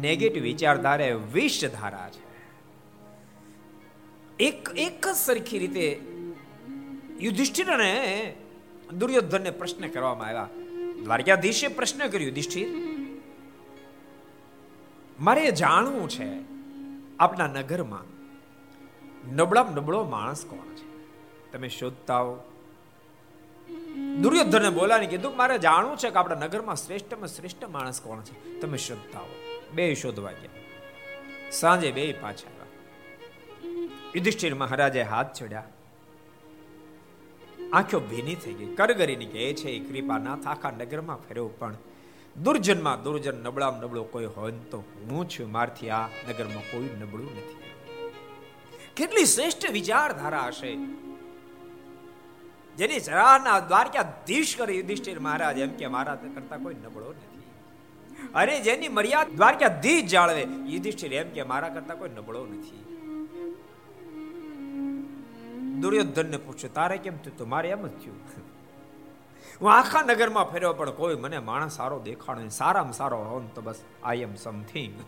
નેગેટિવ 0.00 0.42
વિચારધારે 0.42 1.16
વિષ 1.32 1.64
ધારા 1.64 2.10
છે. 2.10 2.30
એક 4.44 4.68
એક 4.76 5.08
જ 5.08 5.16
સરખી 5.16 5.58
રીતે 5.58 6.00
યુધિષ્ઠિરને 7.20 8.34
દુર્યોધનને 8.98 9.50
પ્રશ્ન 9.50 9.88
કરવામાં 9.88 10.26
આવ્યા 10.26 10.48
દ્વારકાધીશે 11.04 11.68
પ્રશ્ન 11.68 12.08
કર્યો, 12.08 12.28
યુધિષ્ઠિર. 12.28 12.68
મારે 15.20 15.50
જાણવું 15.50 16.08
છે, 16.08 16.40
આપના 17.18 17.46
નગરમાં 17.46 18.20
નબળા 19.34 19.62
નબળો 19.62 20.04
માણસ 20.04 20.44
કોણ 20.44 20.74
છે? 20.74 21.06
તમે 21.52 21.68
શોધતા 21.68 22.20
હો. 22.20 22.52
દુર્યોધને 24.20 24.70
બોલાને 24.70 25.06
કીધું 25.06 25.36
મારે 25.36 25.58
જાણવું 25.58 25.96
છે 25.96 26.10
કે 26.10 26.16
આપણા 26.16 26.34
નગરમાં 26.34 26.76
શ્રેષ્ઠમાં 26.76 27.28
શ્રેષ્ઠ 27.28 27.64
માણસ 27.64 28.00
કોણ 28.00 28.20
છે. 28.20 28.60
તમે 28.60 28.78
શોધતા 28.78 29.18
હો. 29.20 29.28
બે 29.72 29.94
શોધવા 29.94 30.32
ગયા. 30.32 30.50
સાંજે 31.50 31.92
બે 31.92 32.12
પાછા 32.12 32.50
આવ્યા. 32.50 32.66
યુધિષ્ઠિર 34.16 34.54
મહારાજે 34.54 35.02
હાથ 35.02 35.40
છોડ્યા 35.40 35.64
આંખો 37.72 38.00
ભીની 38.00 38.34
થઈ 38.34 38.52
ગઈ. 38.52 38.74
કરગરીને 38.74 39.24
કહે 39.24 39.52
છે 39.52 39.78
કૃપાનાથ 39.78 40.46
આખા 40.46 40.70
નગરમાં 40.70 41.16
ફેરવ, 41.16 41.50
પણ 41.58 41.74
દુર્જનમાં 42.42 43.02
દુર્જન 43.02 43.44
નબળામ 43.44 43.76
નબળો 43.76 44.02
કોઈ 44.02 44.24
હોય 44.24 44.52
તો 44.52 44.78
હું 44.78 45.28
છું 45.28 45.52
મારથી 45.52 45.90
આ 45.90 46.06
નગરમાં 46.06 46.62
કોઈ 46.62 46.82
નબળું 46.82 47.30
નથી. 47.30 47.56
કેટલી 48.96 49.24
શ્રેષ્ઠ 49.24 49.70
વિચારધારા 49.70 50.46
હશે. 50.46 50.76
જેની 52.76 53.00
જરાના 53.00 53.60
દ્વારકાધીશ 53.60 54.56
કરે 54.56 54.74
યુધિષ્ઠિર 54.74 55.18
મહારાજ 55.18 55.58
એમ 55.58 55.70
કે, 55.70 55.86
મારા 55.86 56.14
કરતા 56.14 56.56
કોઈ 56.56 56.74
નબળો 56.74 57.10
નથી. 57.10 57.40
અરે 58.34 58.60
જેની 58.60 58.88
મર્યાદા 58.88 59.36
દ્વારકાધીશ 59.36 60.04
જાળવે, 60.04 60.46
યુધિષ્ઠિર 60.66 61.12
એમ 61.12 61.28
કે, 61.28 61.42
મારા 61.42 61.68
કરતા 61.68 61.94
કોઈ 61.94 62.08
નબળો 62.08 62.46
નથી. 62.46 62.89
દુર્યોધનને 65.78 66.36
પૂછ્યું, 66.36 66.74
તારે 66.74 66.96
કેમ 66.96 67.16
થયું 67.16 67.36
તો? 67.36 67.46
મારે 67.46 67.68
એમ 67.68 67.86
જ 67.86 67.90
થયું. 67.90 68.16
હું 69.60 69.72
આખા 69.72 70.02
નગરમાં 70.02 70.44
ફેર્યો, 70.44 70.72
પણ 70.72 70.90
કોઈ 70.90 71.16
મને 71.16 71.38
માણસ 71.38 71.76
સારો 71.76 71.98
દેખાડો 71.98 72.48
સારામાં 72.48 72.92
સારો 72.92 73.18
હોન 73.18 73.46
તો 73.46 73.60
બસ 73.60 73.80
આઈ 74.04 74.18
એમ 74.18 74.34
સમથિંગ 74.34 75.00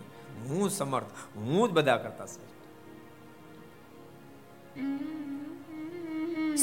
હું 0.49 0.71
સમર્થ. 0.71 1.05
હું 1.37 1.69
જ 1.69 1.73
બધા 1.73 1.97
કરતા 1.97 2.27
શ્રેષ્ઠ. 2.27 2.53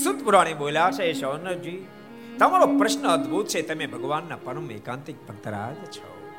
સુત 0.03 0.23
પુરાણી 0.23 0.53
બોલ્યા 0.53 0.91
છે, 0.91 1.13
શૌનજી, 1.13 1.87
તમારો 2.39 2.77
પ્રશ્ન 2.77 3.07
અદ્ભુત 3.07 3.47
છે. 3.47 3.61
તમે 3.61 3.87
ભગવાનના 3.87 4.35
પરમ 4.35 4.71
એકાંતિક 4.71 5.27
ભક્તરાજ 5.27 5.75
છો. 5.75 6.31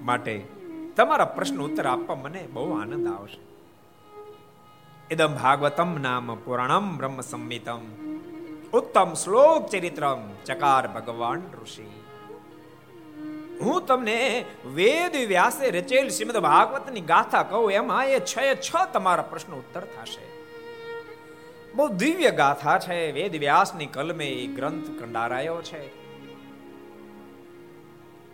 માટે 0.00 0.46
તમારા 0.96 1.24
પ્રશ્ન 1.24 1.58
ઉત્તર 1.58 1.86
આપવા 1.86 2.14
મને 2.14 2.48
બહુ 2.52 2.78
આનંદ 2.78 3.06
આવશે. 3.06 3.47
ઇદમ 5.10 5.34
ભાગવતમ 5.34 5.92
નામ 5.98 6.26
પુરાણમ 6.38 6.88
બ્રહ્મ 6.96 7.20
સંમિતમ 7.22 7.84
ઉત્તમ 8.72 9.14
શ્લોક 9.14 9.62
ચરિત્રમ 9.66 10.24
ચકાર 10.44 10.82
ભગવાન 10.88 11.46
ઋષિ 11.54 11.86
હું 13.60 13.78
તમને 13.82 14.18
વેદ 14.74 15.16
વ્યાસે 15.30 15.64
રચેલ 15.70 16.10
શ્રીમદ 16.10 16.40
ભાગવતની 16.42 17.04
ગાથા 17.04 17.42
કહું 17.46 17.72
એમાં 17.74 18.10
એ 18.10 18.20
છ 18.22 18.52
છ 18.60 18.84
તમારા 18.90 19.26
પ્રશ્ન 19.30 19.54
ઉત્તર 19.54 19.82
થશે 19.94 20.28
બહુ 21.72 21.88
દિવ્ય 21.96 22.34
ગાથા 22.34 22.76
છે 22.80 23.00
વેદ 23.14 23.40
વ્યાસની 23.40 23.90
કલમે 23.90 24.30
એ 24.36 24.46
ગ્રંથ 24.52 24.92
કંડારાયો 24.94 25.58
છે 25.64 25.82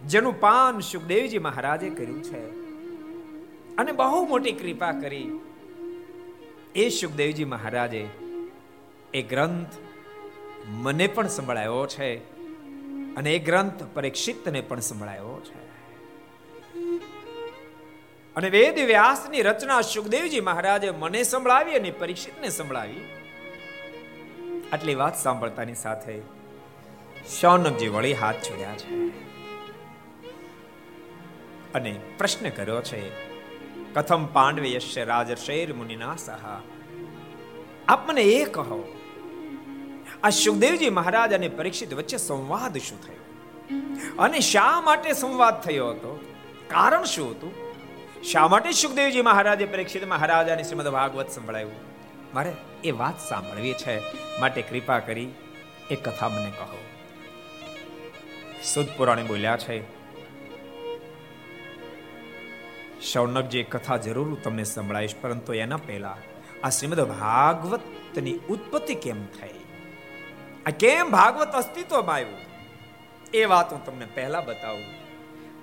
જેનું 0.09 0.41
પાન 0.41 0.85
સુખદેવજી 0.85 1.47
મહારાજે 1.49 1.89
કર્યું 1.95 2.23
છે 2.25 2.45
અને 3.79 3.93
બહુ 3.97 4.29
મોટી 4.29 4.59
કૃપા 4.59 4.95
કરી 5.01 5.27
એ 6.75 6.89
સુખદેવજી 6.89 7.45
મહારાજે 7.45 8.09
એ 9.15 9.23
ગ્રંથ 9.23 9.73
મને 10.69 11.07
પણ 11.07 11.29
સંભળાયો 11.29 11.87
છે 11.87 12.17
અને 13.15 13.35
એ 13.35 13.39
ગ્રંથ 13.39 13.83
પરીક્ષિતને 13.95 14.61
પણ 14.61 14.81
સંભળાયો 14.81 15.43
છે. 15.45 15.65
અને 18.37 18.51
વેદ 18.51 18.79
વ્યાસની 18.79 19.43
રચના 19.43 19.81
સુખદેવજી 19.81 20.41
મહારાજે 20.41 20.91
મને 20.91 21.23
સંભળાવી 21.23 21.73
અને 21.73 21.91
પરીક્ષિતને 21.91 22.49
સંભળાવી. 22.49 23.01
આટલી 24.73 24.95
વાત 24.95 25.17
સાંભળતાની 25.17 25.75
સાથે 25.75 26.19
શૌનકજી 27.41 27.89
વળી 27.89 28.13
હાથ 28.13 28.35
છોડ્યા 28.35 28.75
છે. 28.77 29.09
અને 31.75 32.01
પ્રશ્ન 32.19 32.49
કર્યો 32.49 32.83
છે 32.83 33.34
કથમ 33.95 34.27
પાંડવે 34.27 34.73
યશ્ય 34.73 35.05
રાજર્ષેર 35.05 35.73
મુનિના 35.73 36.17
સહા 36.17 36.63
આપ 37.89 38.11
મને 38.11 38.23
એ 38.23 38.45
કહો 38.45 38.99
આ 40.25 40.31
સુખદેવજી 40.31 40.91
મહારાજ 40.91 41.33
અને 41.33 41.49
પરીક્ષિત 41.49 41.95
વચ્ચે 41.95 42.17
સંવાદ 42.17 42.79
શું 42.79 43.07
થયો 43.07 43.23
અને 44.19 44.41
શા 44.41 44.81
માટે 44.81 45.13
સંવાદ 45.13 45.63
થયો 45.63 45.91
હતો 45.91 46.21
કારણ 46.69 47.05
શું 47.05 47.31
હતું 47.31 47.75
શા 48.23 48.49
માટે 48.49 48.73
સુખદેવજી 48.73 49.23
મહારાજે 49.23 49.67
પરીક્ષિત 49.67 50.09
મહારાજાને 50.09 50.63
શ્રીમદ 50.63 50.89
ભાગવત 50.89 51.29
સંભળાવ્યું 51.29 51.95
મારે 52.35 52.53
એ 52.85 52.91
વાત 52.91 53.29
સાંભળવી 53.29 53.73
છે. 53.73 54.01
માટે 54.39 54.63
કૃપા 54.63 54.99
કરી, 54.99 55.29
એ 55.91 55.95
કથા 55.95 56.29
મને 56.29 56.51
કહો। 56.51 56.79
સુદ 58.65 58.87
પુરાણે 58.97 59.23
બોલ્યા 59.23 59.57
છે 59.57 59.94
શૌનકજી 63.13 63.63
કથા 63.63 63.97
જરૂર 63.97 64.39
તમને 64.45 64.65
સંભળાવીશ 64.65 65.15
પરંતુ 65.21 65.53
એના 65.53 65.77
પહેલા 65.77 66.17
આ 66.65 66.71
શ્રીમદ 66.71 67.01
ભાગવતની 67.01 68.39
ઉત્પત્તિ 68.49 68.95
કેમ 68.95 69.27
થઈ? 69.27 69.49
આ 70.67 70.71
કેમ 70.71 71.11
ભાગવત 71.11 71.49
અસ્તિત્વમાં 71.49 72.17
આવ્યું? 72.17 72.39
એ 73.35 73.45
વાત 73.45 73.73
હું 73.73 73.85
તમને 73.85 74.07
પહેલા 74.07 74.41
બતાવું. 74.41 74.85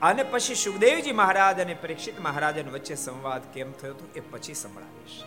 અને 0.01 0.23
પછી 0.23 0.55
સુખદેવજી 0.55 1.11
મહારાજ 1.11 1.59
અને 1.59 1.73
પરીક્ષિત 1.73 2.19
મહારાજ 2.19 2.73
વચ્ચે 2.73 2.95
સંવાદ 2.95 3.41
કેમ 3.53 3.71
થયો 3.71 3.91
હતો 3.91 4.07
એ 4.15 4.19
પછી 4.19 4.53
સંભળાવીશ. 4.53 5.23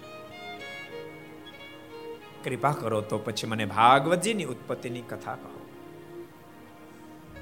કૃપા 2.44 2.72
કરો 2.72 3.00
તો 3.00 3.18
પછી 3.18 3.46
મને 3.46 3.64
ભાગવતજીની 3.64 4.44
ઉત્પત્તિની 4.44 5.02
કથા 5.02 5.34
કહો. 5.34 5.66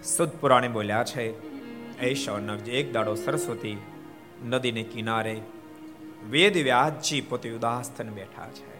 સુદ 0.02 0.28
પુરાણે 0.28 0.68
બોલ્યા 0.68 1.04
છે 1.04 1.52
એ 1.98 2.14
શૌનકજી, 2.14 2.70
એક 2.70 2.92
દાડો 2.92 3.14
સરસ્વતી 3.14 3.76
નદીને 4.44 4.82
કિનારે 4.82 5.40
વેદ 6.30 6.56
વ્યાસજી 6.56 7.20
પોતે 7.20 7.50
ઉદાસ 7.50 7.90
થઈને 7.90 8.10
બેઠા 8.10 8.48
છે. 8.48 8.72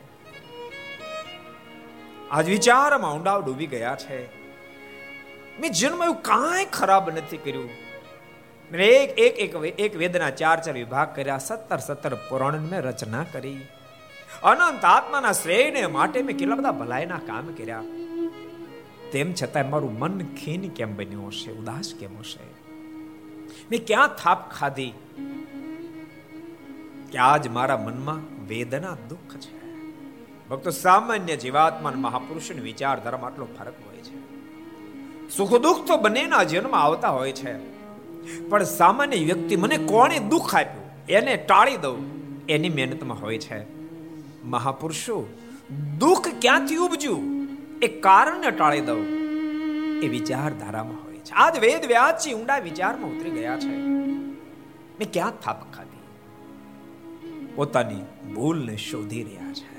આજ 2.30 2.48
વિચારમાં 2.48 3.14
ઊંડા 3.14 3.36
ડૂબી 3.36 3.66
ગયા 3.66 3.96
છે. 3.96 4.26
મેં 5.60 5.70
જન્મ 5.70 6.02
એવું 6.02 6.22
કાંઈ 6.22 6.64
ખરાબ 6.64 7.10
નથી 7.10 7.36
કર્યું. 7.36 7.70
એક 8.74 9.18
એક 9.18 9.38
એક 9.38 9.80
એક 9.80 9.96
વેદના 9.96 10.30
ચાર 10.30 10.60
ચાર 10.62 10.74
વિભાગ 10.74 11.16
કર્યા, 11.16 11.38
સત્તર 11.38 11.78
સત્તર 11.78 12.14
પુરાણ 12.14 12.60
મેં 12.60 12.80
રચના 12.80 13.24
કરી. 13.32 13.60
અનંત 14.42 14.84
આત્માના 14.84 15.32
શ્રેયને 15.32 15.86
માટે 15.86 16.22
મેં 16.22 16.36
કેટલા 16.36 16.54
બધા 16.54 16.72
ભલાઈના 16.72 17.18
કામ 17.18 17.46
કર્યા. 17.46 17.82
તેમ 19.12 19.34
છતાં 19.42 19.70
મારું 19.70 19.98
મન 19.98 20.34
ખીન 20.34 20.68
કેમ 20.68 20.96
બન્યું 20.96 21.28
હશે? 21.28 21.50
ઉદાસ 21.50 21.94
કેમ 22.00 22.18
હશે? 22.18 22.62
મેં 23.70 23.86
ક્યાં 23.86 24.08
થાપ 24.08 24.50
ખાધી? 24.50 24.92
કે 27.12 27.18
આજ 27.18 27.48
મારા 27.48 27.76
મનમાં 27.76 28.46
વેદના, 28.48 28.96
દુઃખ 29.08 29.36
છે. 29.36 29.62
ભક્તો, 30.48 30.70
સામાન્ય 30.70 31.36
જીવાત્મા 31.36 31.92
મહાપુરુષની 31.96 32.60
વિચારધારામાં 32.60 33.30
આટલો 33.30 33.48
ફરક 33.58 33.74
હોય 33.86 33.96
છે. 33.96 34.16
સુખ 35.36 35.54
દુઃખ 35.54 35.86
તો 35.86 35.96
બંનેના 35.96 36.42
જીવનમાં 36.42 36.82
આવતા 36.82 37.08
હોય 37.08 37.32
છે. 37.32 37.72
પણ 38.48 38.64
સામાન્ય 38.64 39.16
વ્યક્તિ 39.16 39.56
મને 39.56 39.76
કોણે 39.76 40.18
દુઃખ 40.18 40.54
આપ્યું? 40.54 41.06
એને 41.06 41.36
ટાળી 41.36 41.76
દઉં, 41.76 42.10
એની 42.48 42.68
મહેનતમાં 42.68 43.20
હોય 43.20 43.38
છે. 43.38 43.66
મહાપુરુષો, 44.44 45.28
દુઃખ 45.98 46.28
ક્યાંથી 46.40 46.76
ઉપજ્યું? 46.76 47.48
એ 47.82 47.88
કારણને 47.88 48.50
ટાળી 48.50 48.80
દઉં, 48.80 49.04
એ 50.02 50.08
વિચારધારામાં 50.08 51.04
હોય 51.04 51.16
છે. 51.16 51.30
આજ 51.30 51.58
વેદ 51.58 51.86
વ્યાસજી 51.86 52.32
ઊંડા 52.32 52.58
વિચારમાં 52.58 53.10
ઉતરી 53.10 53.30
ગયા 53.30 53.58
છે. 53.58 53.76
મેં 54.98 55.12
ક્યાં 55.12 55.30
થાપ 55.30 55.72
ખાધી? 55.72 55.91
પોતાની 57.54 58.02
ભૂલને 58.34 58.76
શોધી 58.76 59.22
રહ્યા 59.22 59.52
છે. 59.52 59.72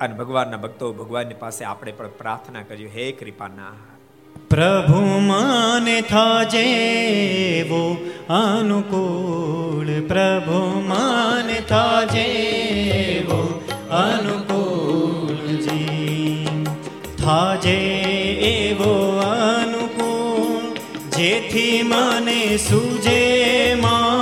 અને 0.00 0.14
ભગવાનના 0.14 0.56
ભક્તો 0.56 0.92
ભગવાનની 0.92 1.34
પાસે 1.34 1.64
આપણે 1.64 1.92
પણ 1.92 2.08
પ્રાર્થના 2.08 2.62
કરીએ, 2.62 2.88
હે 2.88 3.12
કૃપાના 3.12 3.72
પ્રભુ 4.50 5.20
માને 5.20 6.02
થાજેવો 6.02 7.82
અનુકૂળ, 8.28 9.86
પ્રભુ 10.08 10.80
માને 10.80 11.60
થાજેવો 11.60 13.40
અનુકૂળ 13.90 15.56
જી. 15.56 16.46
થાજે 17.22 17.78
એવો 18.52 18.94
અનુકૂળ, 19.18 20.74
જેથી 21.10 21.82
મને 21.82 22.56
સુજે 22.56 23.74
મારી 23.82 24.17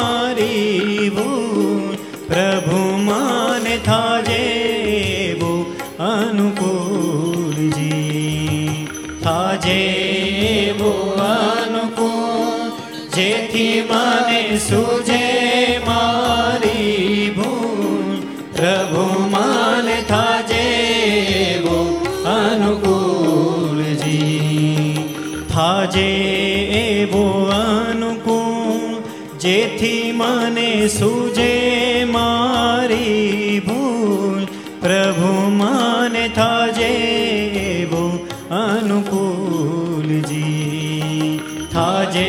મને 30.16 30.88
સુજે 30.88 32.04
મારી 32.04 33.60
ભૂલ. 33.66 34.46
પ્રભુ 34.80 35.50
મને 35.50 36.28
થાજે 36.28 36.90
એવો 37.54 38.26
અનુકૂલજી 38.50 41.40
થાજે 41.72 42.28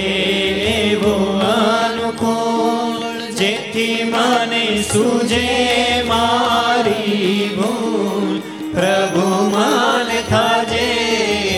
એવો 0.73 1.39
અનુકૂળ 1.39 3.21
જેથી 3.37 4.03
મને 4.03 4.81
સુજે 4.81 6.03
મારી 6.07 7.51
ભૂલ. 7.55 8.41
પ્રભુ 8.73 9.27
મને 9.53 10.19
થાજે 10.29 10.85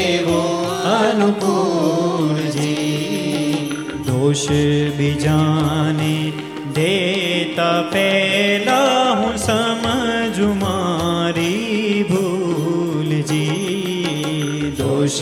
એવો 0.06 0.42
અનુકૂળજી 1.00 1.79
દોષ 4.30 4.48
બીજાને 4.98 6.32
દેતા 6.76 7.82
પહેલા 7.82 9.14
હું 9.14 9.38
સમજુ 9.38 10.54
મારી 10.54 12.06
ભૂલજી. 12.10 13.56
દોષ 14.78 15.22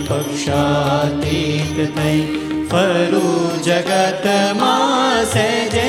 પક્ષાતીત 0.10 1.78
થઈ 1.96 2.22
ફરું 2.70 3.62
જગતમાં 3.62 5.26
સહેજે 5.26 5.89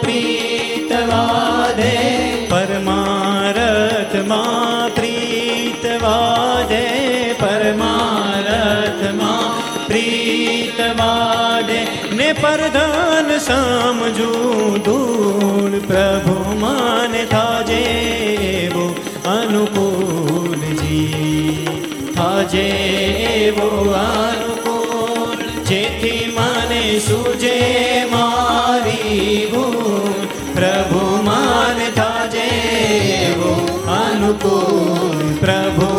પ્રીતવાદે 0.02 1.92
પરમારથમાં 2.50 3.76
પ્રીતવાદે 4.92 6.84
પરમારથમાં 7.42 9.24
પ્રીતવાદે 9.86 11.80
ને 12.12 12.28
પરધાન 12.34 13.28
સમજું 13.40 14.74
ધૂળ 14.84 15.74
પ્રભુ 15.86 16.33
થાજે 22.54 23.46
એવો 23.46 23.68
અનુકૂળ 23.92 25.40
જેથી 25.64 26.26
મને 26.28 26.82
સુજે 27.00 27.58
મારી 28.06 29.46
ભૂલ 29.46 30.14
પ્રભુ 30.54 31.02
માન 31.24 31.80
થાજે 31.94 32.48
અનુકૂળ 33.96 35.20
પ્રભુ 35.40 35.93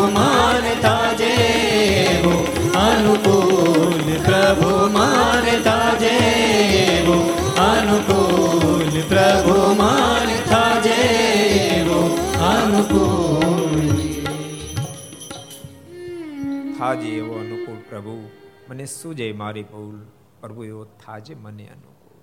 થાજે 16.96 17.08
એવો 17.08 17.34
અનુકૂળ 17.34 17.76
પ્રભુ, 17.88 18.30
મને 18.68 18.86
સુજે 18.86 19.32
મારી 19.32 19.62
ભૂલ? 19.62 20.06
પ્રભુ, 20.40 20.64
એવો 20.64 20.84
થાજે 20.84 21.34
મને 21.34 21.66
અનુકૂળ. 21.66 22.20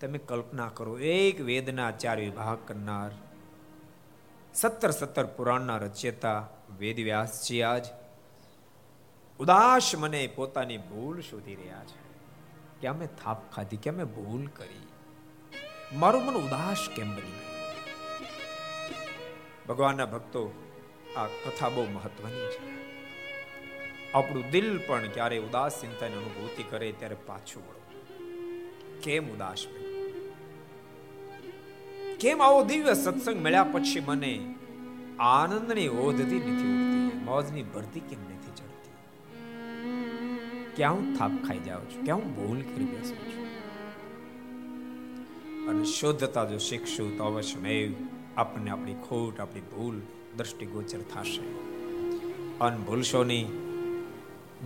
તમે 0.00 0.18
કલ્પના 0.18 0.70
કરો, 0.74 0.98
એક 0.98 1.40
વેદના 1.40 1.90
ચાર 1.90 2.18
વિભાગ 2.18 2.58
કરનાર, 2.66 3.10
સત્તર 4.54 4.90
સત્તર 4.90 5.24
પુરાણના 5.24 5.76
રચયતા 5.76 6.48
વેદ 6.78 6.96
વ્યાસજી 6.96 7.62
આજ. 7.62 7.86
ઉદાસ 9.38 9.94
મને 9.94 10.26
પોતાની 10.26 10.78
ભૂલ 10.78 11.20
શોધી 11.20 11.54
રહ્યા 11.54 11.84
છે. 11.84 12.00
કે 12.80 12.88
અમે 12.88 13.06
થાપ 13.06 13.50
ખાધી 13.50 13.76
કે 13.76 13.90
અમે 13.90 14.04
ભૂલ 14.04 14.46
કરી? 14.46 14.86
મારું 15.92 16.24
મન 16.24 16.34
ઉદાસ 16.34 16.88
કેમ 16.96 17.10
બની 17.10 17.20
ગયું? 17.20 17.76
ભગવાનના 19.68 20.06
ભક્તો, 20.06 20.52
આ 21.16 21.26
કથા 21.26 21.68
બહુ 21.68 21.84
મહત્વની 21.84 22.50
છે. 22.50 22.77
આપણું 24.14 24.50
દિલ 24.50 24.80
પણ 24.86 25.08
ક્યારે 25.08 25.38
ઉદાસ 25.38 25.80
ચિંતાની 25.80 26.14
અનુભૂતિ 26.14 26.62
કરે 26.62 26.92
ત્યારે 26.92 27.16
પાછું 27.26 27.62
વળો. 27.68 27.80
કેમ 29.02 29.28
ઉદાસ 29.28 29.66
કેમ 32.20 32.42
આવો 32.42 32.64
દિવ્ય 32.64 32.94
સત્સંગ 32.94 33.44
મળ્યા 33.44 33.64
પછી 33.64 34.00
મને 34.00 34.54
આનંદની 35.18 35.88
ઓધતી 35.88 36.24
નથી 36.24 36.36
ઉઠતી 36.36 37.18
મોજની 37.24 37.62
ભરતી 37.62 38.00
કેમ 38.00 38.20
નથી 38.20 38.52
ચડતી? 38.56 38.90
ક્યાં 40.76 40.94
હું 40.94 41.16
થાપ 41.16 41.30
ખાઈ 41.48 41.58
જાઉં 41.58 41.90
છું, 41.90 42.04
ક્યાં 42.04 42.18
હું 42.18 42.36
ભૂલ 42.36 42.60
કરી 42.60 42.84
બેસું 42.84 43.16
છું? 43.16 43.48
અને 45.68 45.84
શુદ્ધતા 45.84 46.44
જો 46.44 46.58
શીખશું 46.58 47.18
તો 47.18 47.24
અવશ્યમેવ 47.24 47.92
આપણને 48.36 48.70
આપણી 48.70 48.94
ખોટ, 48.94 49.40
આપણી 49.40 49.60
ભૂલ, 49.60 50.00
દ્રષ્ટિગોચર 50.36 50.98
થશે. 50.98 51.42
અન 52.60 52.76
ભૂલશો 52.76 53.24
નહીં 53.24 53.67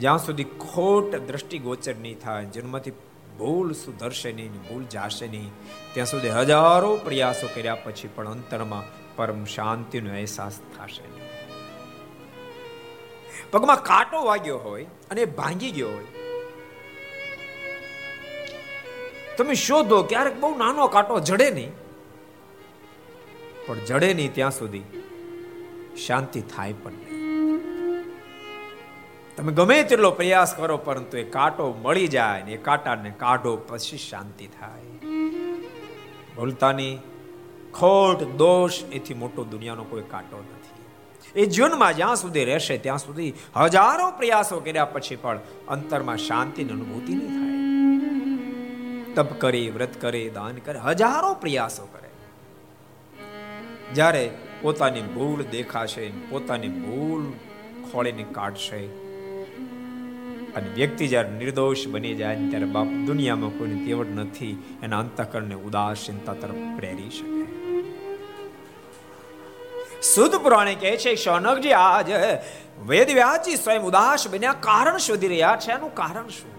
જ્યાં 0.01 0.19
સુધી 0.19 0.51
ખોટ 0.59 1.13
દ્રષ્ટિગોચર 1.29 1.97
નહીં 1.97 2.19
થાય, 2.19 2.45
જન્મથી 2.55 2.95
ભૂલ 3.39 3.69
સુધરશે 3.75 4.31
નહીં, 4.33 4.55
ભૂલ 4.69 4.85
જાશે 4.95 5.27
નહીં, 5.35 5.51
ત્યાં 5.95 6.11
સુધી 6.13 6.33
હજારો 6.39 6.93
પ્રયાસો 7.05 7.47
કર્યા 7.55 7.83
પછી 7.85 8.11
પણ 8.17 8.33
અંતરમાં 8.35 8.85
પરમ 9.17 9.43
શાંતિનો 9.55 10.11
અહેસાસ 10.15 10.57
થશે 10.75 11.05
નહીં. 11.05 11.29
પગમાં 13.53 13.81
કાંટો 13.91 14.19
વાગ્યો 14.31 14.59
હોય 14.67 14.89
અને 15.11 15.23
ભાંગી 15.39 15.73
ગયો 15.77 15.93
હોય, 15.97 16.11
તમે 19.37 19.55
શોધો 19.67 19.99
ક્યારેક 20.11 20.37
બહુ 20.43 20.51
નાનો 20.65 20.89
કાંટો 20.97 21.21
જડે 21.29 21.49
નહીં, 21.59 21.73
પણ 23.67 23.81
જડે 23.89 24.11
નહીં 24.19 24.33
ત્યાં 24.39 24.59
સુધી 24.61 24.87
શાંતિ 26.07 26.41
થાય 26.53 26.83
પણ 26.83 27.02
તમે 29.43 29.53
ગમે 29.53 29.83
તેટલો 29.83 30.11
પ્રયાસ 30.11 30.55
કરો, 30.55 30.77
પરંતુ 30.77 31.19
એ 31.19 31.23
કાંટો 31.23 31.65
મળી 31.83 32.09
જાય 32.09 32.43
ને 32.43 32.53
એ 32.53 32.57
કાંટાને 32.57 33.11
કાઢો 33.11 33.57
પછી 33.57 33.99
શાંતિ 33.99 34.47
થાય. 34.47 34.83
ભૂલતાની 36.37 36.99
ખોટ 37.75 38.23
દોષ 38.23 38.85
એથી 38.93 39.15
મોટો 39.15 39.45
દુનિયાનો 39.45 39.85
કોઈ 39.85 40.03
કાંટો 40.03 40.39
નથી. 40.39 41.43
એ 41.43 41.47
જીવનમાં 41.47 41.97
જ્યાં 41.97 42.17
સુધી 42.17 42.45
રહેશે, 42.45 42.79
ત્યાં 42.79 42.99
સુધી 42.99 43.35
હજારો 43.57 44.11
પ્રયાસો 44.11 44.61
કર્યા 44.61 44.85
પછી 44.85 45.17
પણ 45.17 45.39
અંતરમાં 45.69 46.17
શાંતિની 46.17 46.71
અનુભૂતિ 46.71 47.15
નહીં 47.15 47.35
થાય. 47.37 49.15
તપ 49.15 49.41
કરે, 49.41 49.71
વ્રત 49.71 50.01
કરે, 50.01 50.31
દાન 50.31 50.55
કરે, 50.55 50.79
હજારો 50.79 51.35
પ્રયાસો 51.35 51.87
કરે. 51.87 52.09
જ્યારે 53.95 54.31
પોતાની 54.61 55.03
ભૂલ 55.03 55.45
દેખાશે 55.51 56.11
પોતાની 56.29 56.69
ભૂલ 56.69 57.33
ખોળીને 57.93 58.25
કાઢશે 58.33 59.02
અને 60.57 60.69
વ્યક્તિ 60.75 61.09
જ્યારે 61.09 61.31
નિર્દોષ 61.31 61.89
બની 61.89 62.15
જાય 62.15 62.37
ત્યારે 62.37 62.65
બાપ 62.65 62.87
દુનિયામાં 62.87 63.51
કોઈની 63.51 63.87
તેવડ 63.87 64.07
નથી, 64.07 64.79
એના 64.83 64.99
અંતકરણને 64.99 65.55
ઉદાસીનતા 65.55 66.35
તરફ 66.35 66.77
પ્રેરી 66.77 67.11
શકે. 67.11 67.43
સુદ 70.01 70.35
પુરાણે 70.35 70.75
કહે 70.75 70.97
છે, 70.97 71.15
શૌનકજી, 71.15 71.73
આજ 71.73 72.11
વેદ 72.87 73.11
વ્યાજી 73.15 73.57
સ્વયં 73.57 73.83
ઉદાસ 73.83 74.29
બન્યા. 74.29 74.53
કારણ 74.53 74.97
શોધી 74.97 75.29
રહ્યા 75.29 75.59
છે. 75.61 75.73
એનું 75.73 75.95
કારણ 75.95 76.29
શું? 76.29 76.53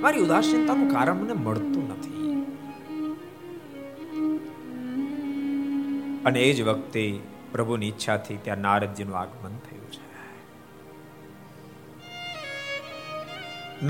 મારી 0.00 0.18
ઉદાસીનતાનું 0.20 0.90
કારણ 0.90 1.14
મને 1.14 1.32
મળતું 1.32 1.88
નથી. 1.88 2.14
અને 6.24 6.40
એ 6.40 6.52
જ 6.52 6.62
વખતે 6.62 7.18
પ્રભુની 7.52 7.88
ઈચ્છાથી 7.88 8.36
ત્યાં 8.36 8.58
નારદજીનું 8.58 9.18
આગમન 9.18 9.50
થયું. 9.50 9.73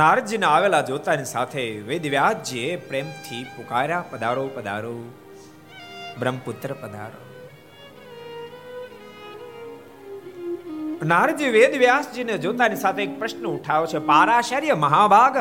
નારદજીને 0.01 0.47
આવેલા 0.47 0.81
જોતાની 0.81 1.25
સાથે 1.25 1.63
વેદવ્યાસજીએ 1.89 2.77
પ્રેમથી 2.77 3.43
પુકાર્યા, 3.57 4.05
પધારો 4.11 4.45
પધારો, 4.47 4.95
બ્રહ્મપુત્ર 6.19 6.73
પધારો. 6.73 7.21
નારદજી 11.03 11.51
વેદવ્યાસજીને 11.51 12.39
જોતાની 12.39 12.77
સાથે 12.77 13.03
એક 13.03 13.15
પ્રશ્ન 13.19 13.47
ઉઠાવ્યો 13.47 13.87
છે, 13.87 13.99
પારાશર્ય 13.99 14.75
મહાભાગ, 14.75 15.39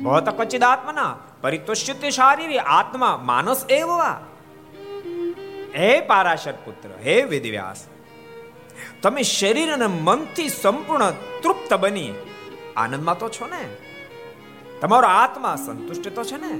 ભવત 0.00 0.28
કચિદાત્મના 0.28 1.10
પરિતુષ્યતે 1.40 2.08
શારીરી 2.10 2.62
આત્મા 2.78 3.12
માનસ 3.24 3.66
એવવા. 3.70 4.16
હે 5.76 5.90
પારાશર 6.00 6.56
પુત્ર, 6.64 6.96
હે 7.04 7.20
વેદવ્યાસ, 7.24 7.84
તમે 9.02 9.28
શરીર 9.34 9.70
અને 9.72 9.86
મનથી 10.00 10.50
સંપૂર્ણ 10.62 11.22
તૃપ્ત 11.42 11.74
બની. 11.74 12.10
આનંદમાં 12.76 13.18
તો 13.18 13.28
છો 13.28 13.46
ને? 13.46 13.62
તમારો 14.80 15.08
આત્મા 15.08 15.56
સંતુષ્ટ 15.56 16.08
તો 16.08 16.24
છે 16.24 16.36
ને? 16.36 16.52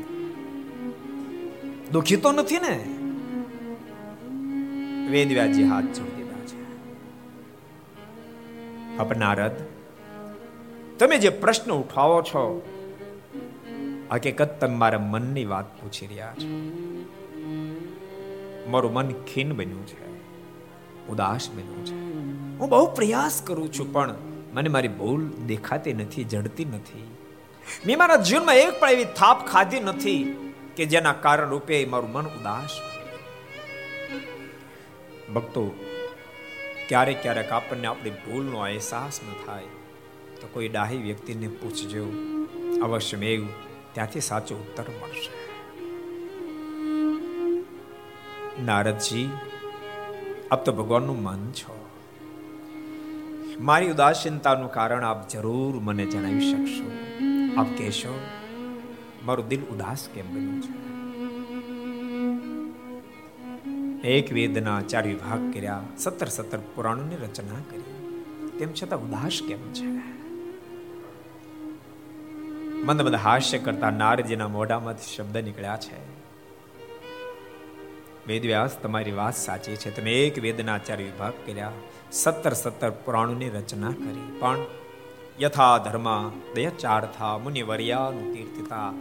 દુખી 1.92 2.16
તો 2.16 2.32
નથી 2.32 2.58
ને? 2.58 2.74
વેદવ્યાજી 5.10 5.64
હાથ 5.64 5.84
જોડી 5.84 6.16
દીધા 6.16 6.44
છે. 6.46 6.58
અપનારદ 8.98 9.52
તમે 10.98 11.18
જે 11.18 11.28
પ્રશ્ન 11.28 11.72
ઉઠાવો 11.72 12.22
છો, 12.22 12.42
હકીકત 14.12 14.64
મારા 14.64 14.98
મનની 14.98 15.44
વાત 15.44 15.82
પૂછી 15.82 16.06
રહ્યા 16.06 16.34
છો. 16.34 16.50
મારું 18.70 18.92
મન 18.92 19.10
ખીન 19.10 19.52
બન્યું 19.52 19.86
છે, 19.86 20.08
ઉદાસ 21.08 21.50
બન્યું 21.50 21.86
છે. 21.86 21.98
હું 22.58 22.68
બહુ 22.68 22.86
પ્રયાસ 22.86 23.42
કરું 23.46 23.72
છું, 23.72 23.92
પણ 23.92 24.14
મને 24.54 24.68
મારી 24.68 24.88
ભૂલ 24.88 25.30
દેખાતી 25.46 25.92
નથી, 25.92 26.24
જડતી 26.24 26.64
નથી. 26.64 27.09
મેં 27.86 27.98
મારા 27.98 28.16
જીવનમાં 28.16 28.54
એક 28.54 28.80
પણ 28.80 28.90
એવી 28.90 29.04
થાપ 29.04 29.46
ખાધી 29.46 29.80
નથી 29.80 30.36
કે 30.76 30.84
જેના 30.84 31.12
કારણ 31.12 31.48
રૂપે 31.48 31.84
મારું 31.84 32.12
મન 32.12 32.26
ઉદાસ. 32.26 32.70
ભક્તો, 35.32 35.84
ક્યારેક 36.88 37.22
ક્યારેક 37.22 37.52
આપણને 37.52 37.86
આપણી 37.86 38.10
ભૂલનો 38.10 38.58
અહેસાસ 38.58 39.20
ન 39.28 39.46
થાય 39.46 39.62
તો 40.40 40.48
કોઈ 40.52 40.68
ડાહી 40.68 40.96
વ્યક્તિને 40.96 41.48
પૂછજો. 41.48 42.04
અવશ્ય 42.82 43.16
મેવ 43.16 43.46
ત્યાંથી 43.92 44.20
સાચો 44.20 44.54
ઉત્તર 44.54 44.82
મળશે. 44.82 45.40
નારદજી, 48.62 49.30
આપ 50.50 50.64
તો 50.64 50.72
ભગવાનનું 50.72 51.22
મન 51.22 51.52
છો. 51.52 51.88
મારી 53.60 53.90
ઉદાસીનતાનું 53.90 54.72
કારણ 54.72 55.04
આપ 55.04 55.28
જરૂર 55.28 55.80
મને 55.80 56.06
જણાવી 56.06 56.52
શકશો. 56.52 57.09
આપ 57.56 57.66
કહેશો, 57.78 58.20
મારું 59.22 59.48
દિલ 59.48 59.62
ઉદાસ 59.62 60.08
કેમ 60.14 60.34
બન્યું 60.34 60.62
છે? 60.62 60.90
એક 64.08 64.32
વેદના 64.32 64.80
ચાર 64.80 65.06
વિભાગ 65.06 65.54
કર્યા, 65.54 65.82
સત્તર 65.98 66.26
સત્તર 66.26 66.58
પુરાણોની 66.74 67.16
રચના 67.16 67.60
કરી. 67.70 68.16
તેમ 68.58 68.68
છતાં 68.72 69.00
ઉદાસ 69.00 69.40
કેમ 69.48 69.72
છે? 69.72 70.20
મંદ 72.84 73.02
મંદ 73.02 73.14
હાસ્ય 73.14 73.58
કરતા 73.58 73.90
નારજીના 73.90 74.48
મોઢામાંથી 74.48 75.14
શબ્દ 75.16 75.36
નીકળ્યા 75.36 75.76
છે. 75.76 76.20
વેદવ્યાસ, 78.26 78.78
તમારી 78.78 79.12
વાત 79.12 79.36
સાચી 79.36 79.76
છે. 79.76 79.96
તમે 79.96 80.12
એક 80.12 80.38
વેદના 80.38 80.78
ચાર 80.78 80.96
વિભાગ 80.96 81.32
કર્યા, 81.46 81.72
સત્તર 82.12 82.52
સત્તર 82.52 82.90
પુરાણોની 82.90 83.48
રચના 83.48 83.88
કરી. 83.88 84.36
પણ 84.38 84.58
યથા 85.42 85.78
ધર્મ 85.78 86.28
દય 86.28 86.66
મુનિવર્યાનું 86.66 87.42
મુનિ 87.42 87.62
વર્યાનું 87.62 88.32
કીર્તિતા 88.32 88.92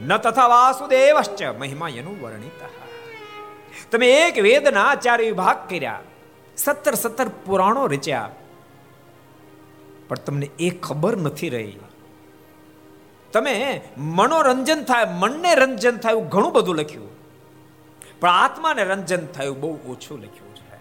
ન 0.00 0.16
તથા 0.16 0.46
વાસુદેવશ્ચ 0.46 1.42
મહિમા 1.42 1.88
એનું 1.88 2.22
વર્ણિત 2.22 2.62
તમે 3.92 4.08
એક 4.12 4.38
વેદના 4.38 4.94
ચાર 4.94 5.20
વિભાગ 5.20 5.70
કર્યા 5.70 6.00
સત્તર 6.56 6.94
સત્તર 6.94 7.28
પુરાણો 7.28 7.86
રચ્યા 7.86 8.30
પણ 10.08 10.16
તમને 10.16 10.50
એ 10.58 10.70
ખબર 10.70 11.16
નથી 11.16 11.48
રહી 11.48 11.76
તમે 13.32 13.80
મનોરંજન 13.98 14.82
થાય 14.82 15.04
મનને 15.04 15.54
રંજન 15.54 15.96
થાય 15.96 16.14
ઘણું 16.20 16.52
બધું 16.52 16.76
લખ્યું 16.76 17.10
પણ 18.20 18.30
આત્માને 18.30 18.84
રંજન 18.84 19.26
થયું 19.26 19.60
બહુ 19.60 19.74
ઓછું 19.74 20.18
લખ્યું 20.18 20.56
છે। 20.56 20.74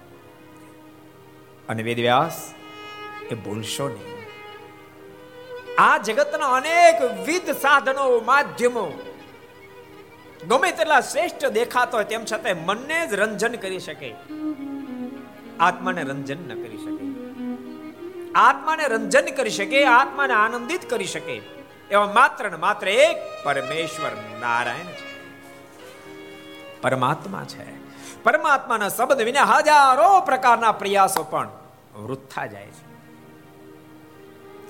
અને 1.70 1.84
વેદવ્યાસ 1.84 2.54
એ 3.32 3.36
ભૂલશો 3.36 3.90
નહીં। 3.90 4.13
આ 5.78 5.98
જગતના 5.98 6.48
અનેક 6.48 7.02
વિધ 7.02 7.52
સાધનો, 7.52 8.20
માધ્યમો. 8.20 8.92
ગમે 10.48 10.72
તેટલા 10.72 11.02
શ્રેષ્ઠ 11.02 11.46
દેખાતો 11.46 11.98
હોય, 11.98 12.06
તેમ 12.06 12.26
છતાં 12.26 12.66
મનને 12.66 13.08
જ 13.08 13.14
રંજન 13.14 13.54
કરી 13.54 13.80
શકે. 13.80 14.14
આત્માને 15.60 16.04
રંજન 16.04 16.38
ન 16.48 16.64
કરી 16.64 16.78
શકે. 16.78 17.14
આત્માને 18.36 18.88
રંજન 18.88 19.26
કરી 19.26 19.50
શકે, 19.50 19.86
આત્માને 19.86 20.34
આનંદિત 20.34 20.90
કરી 20.90 21.06
શકે. 21.06 21.42
એવા 21.92 22.06
માત્ર 22.06 22.52
ને 22.52 22.58
માત્ર 22.58 22.88
એક 22.88 23.18
પરમેશ્વર 23.44 24.12
નારાયણ 24.40 24.86
છે. 24.86 25.14
પરમાત્મા 26.82 27.44
છે. 27.44 27.84
પરમાત્માના 28.24 28.90
શબ્દ 28.90 29.22
વિના 29.22 29.44
હજારો 29.44 30.22
પ્રકારના 30.22 30.72
પ્રયાસો 30.72 31.24
પણ 31.24 31.50
વૃથા 31.96 32.46
જાય 32.46 32.66
છે. 32.66 32.93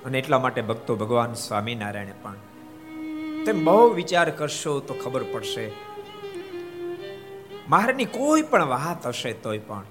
અને 0.05 0.19
એટલા 0.19 0.39
માટે 0.39 0.61
ભક્તો 0.61 0.95
ભગવાન 0.95 1.33
સ્વામિનારાયણે 1.33 2.13
પણ. 2.21 2.35
તેમ 3.45 3.65
બહુ 3.65 3.89
વિચાર 3.89 4.29
કરશો 4.29 4.79
તો 4.79 4.93
ખબર 4.93 5.23
પડશે. 5.23 5.71
મારની 7.69 8.05
કોઈ 8.05 8.41
પણ 8.41 8.65
વાત 8.65 9.07
હશે 9.07 9.33
તોય 9.33 9.57
પણ. 9.57 9.83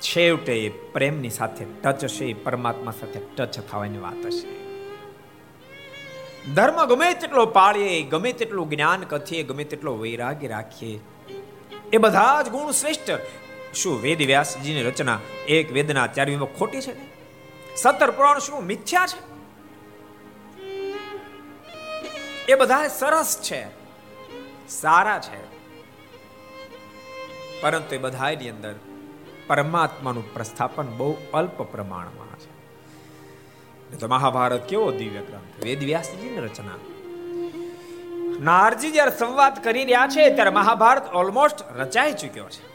છેવટે 0.00 0.68
પ્રેમની 0.68 1.30
સાથે 1.30 1.64
ટચ 1.64 2.04
હશે 2.04 2.32
પરમાત્મા 2.32 2.92
સાથે 3.00 3.20
ટચ 3.36 3.60
થવાની 3.60 3.98
વાત 3.98 4.26
હશે. 4.26 4.62
ધર્મ 6.54 6.84
ગમે 6.84 7.14
તેટલો 7.14 7.46
પાળીએ, 7.46 8.02
ગમે 8.02 8.32
તેટલું 8.32 8.70
જ્ઞાન 8.70 9.00
કથીએ, 9.00 9.42
ગમે 9.42 9.64
તેટલો 9.64 9.96
વૈરાગ્ય 9.96 10.48
રાખીએ, 10.48 11.00
એ 11.92 11.96
બધા 11.96 12.42
જ 12.42 12.48
ગુણ 12.48 12.70
શ્રેષ્ઠ. 12.70 13.10
શું 13.74 14.02
વેદ 14.02 14.18
વ્યાસજીની 14.18 14.82
રચના 14.82 15.20
એક 15.48 15.72
વેદના 15.72 16.06
ચાર 16.06 16.30
વિભાગ 16.30 16.48
ખોટી 16.58 16.80
છે? 16.80 17.11
સત્તર 17.76 18.10
પુરાણ 18.10 18.38
શું 18.38 18.64
મિથ્યા 18.64 19.06
છે? 19.06 19.32
એ 22.48 22.54
બધા 22.54 22.88
સરસ 22.88 23.38
છે, 23.42 23.66
સારા 24.68 25.18
છે. 25.18 25.52
પરંતુ 27.60 27.94
એ 27.94 27.98
બધાની 27.98 28.50
અંદર 28.50 28.74
પરમાત્માનું 29.46 30.34
પ્રસ્થાપન 30.34 30.86
બહુ 30.86 31.16
અલ્પ 31.34 31.62
પ્રમાણમાં 31.62 32.38
છે. 32.38 32.52
તો 33.96 34.08
મહાભારત 34.08 34.68
કેવો 34.68 34.90
દિવ્ય 34.90 35.20
ગ્રંથ? 35.20 35.64
વેદ 35.64 35.84
વ્યાસજીની 35.84 36.38
રચના. 36.38 36.72
નારજી 38.40 38.90
જ્યારે 38.90 39.10
સંવાદ 39.10 39.64
કરી 39.64 39.84
રહ્યા 39.84 40.06
છે, 40.06 40.34
ત્યારે 40.34 40.50
મહાભારત 40.50 41.12
ઓલમોસ્ટ 41.12 41.72
રચાઈ 41.76 42.12
ચૂક્યો 42.12 42.48
છે. 42.48 42.71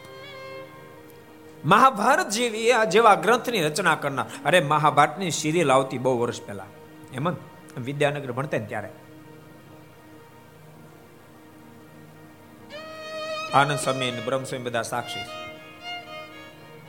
મહાભારત 1.64 2.28
જેવી 2.28 2.72
આ 2.72 2.84
જેવા 2.84 3.14
ગ્રંથની 3.14 3.62
રચના 3.62 3.94
કરનાર. 3.94 4.26
અરે, 4.44 4.60
મહાભારતની 4.60 5.30
સિરિયલ 5.30 5.72
આવતી 5.72 5.98
બહુ 5.98 6.20
વર્ષ 6.20 6.42
પહેલા. 6.42 6.64
એમ 7.14 7.28
વિદ્યાનગર 7.84 8.32
ભણતા 8.32 8.58
ને 8.58 8.66
ત્યારે. 8.66 8.88
આનંદ 13.54 13.78
સ્વામી 13.78 14.10
અને 14.10 14.20
બ્રહ્મ 14.20 14.44
સ્વામી 14.44 14.64
બધા 14.64 14.82
સાક્ષી 14.82 15.20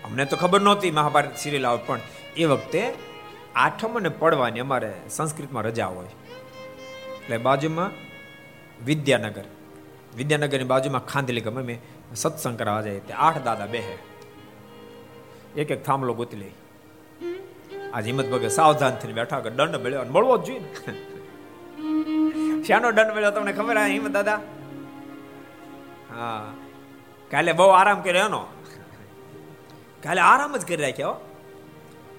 અમને 0.05 0.26
તો 0.26 0.38
ખબર 0.38 0.61
નહોતી 0.61 0.91
મહાભારત 0.91 1.38
સિરિયલ 1.38 1.67
આવે, 1.67 1.80
પણ 1.86 1.99
એ 2.38 2.45
વખતે 2.45 2.93
આઠમ 3.55 3.99
અને 3.99 4.09
પડવાની 4.09 4.59
અમારે 4.59 4.93
સંસ્કૃતમાં 5.09 5.63
રજા 5.63 5.88
હોય. 5.88 6.05
એટલે 6.05 7.38
બાજુમાં 7.38 7.91
વિદ્યાનગર. 8.86 9.43
વિદ્યાનગરની 10.17 10.63
બાજુમાં 10.63 11.05
ખાંદલી 11.05 11.41
ગમે. 11.41 11.63
મેં 11.63 11.82
સત્સંગ 12.15 12.59
કરવા 12.59 12.82
જાય. 12.82 12.99
તે 12.99 13.13
આઠ 13.13 13.38
દાદા 13.38 13.65
બેહે. 13.65 14.09
એક 15.60 15.72
એક 15.72 15.86
થાંભલો 15.86 16.14
ગોતી 16.14 16.38
લે 16.38 16.51
આજ 17.93 18.05
હિંમત 18.05 18.30
ભગે 18.30 18.47
સાવધાન 18.47 18.95
થઈને 18.95 19.14
બેઠા 19.14 19.39
કે 19.39 19.49
દંડ 19.49 19.76
મળ્યો 19.76 20.03
મળવો 20.03 20.38
જ 20.38 20.43
જોઈએ 20.43 20.64
શાનો 22.64 22.91
દંડ 22.91 23.16
મળ્યો 23.16 23.32
તમને 23.32 23.53
ખબર 23.53 23.78
આ 23.78 23.86
હિંમત, 23.86 24.12
દાદા? 24.12 24.41
હા. 26.16 26.53
કાલે 27.32 27.51
બહુ 27.51 27.68
આરામ 27.68 28.01
કર્યો 28.01 28.26
એનો. 28.26 28.45
કાલે 30.03 30.22
આરામ 30.22 30.57
જ 30.57 30.66
કરી 30.66 30.76
રાખ્યો. 30.76 31.16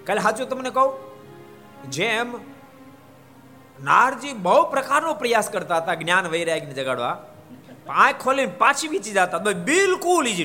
કાલે 0.06 0.20
સાચું 0.20 0.48
તમને 0.48 0.70
કહું? 0.70 0.92
જેમ 1.90 2.34
નારજી 3.84 4.32
બહુ 4.32 4.70
પ્રકારનો 4.70 5.14
પ્રયાસ 5.14 5.50
કરતા 5.50 5.76
હતા 5.76 5.94
જ્ઞાન 5.94 6.26
વૈરાગ્યને 6.26 6.74
જગાડવા 6.74 7.26
પાંચ 7.86 8.20
ખોલીને 8.20 8.52
પાછી 8.58 8.88
વીચી 8.88 9.10
જતા 9.10 9.38
બિલકુલ 9.38 10.28
ઇઝી 10.28 10.44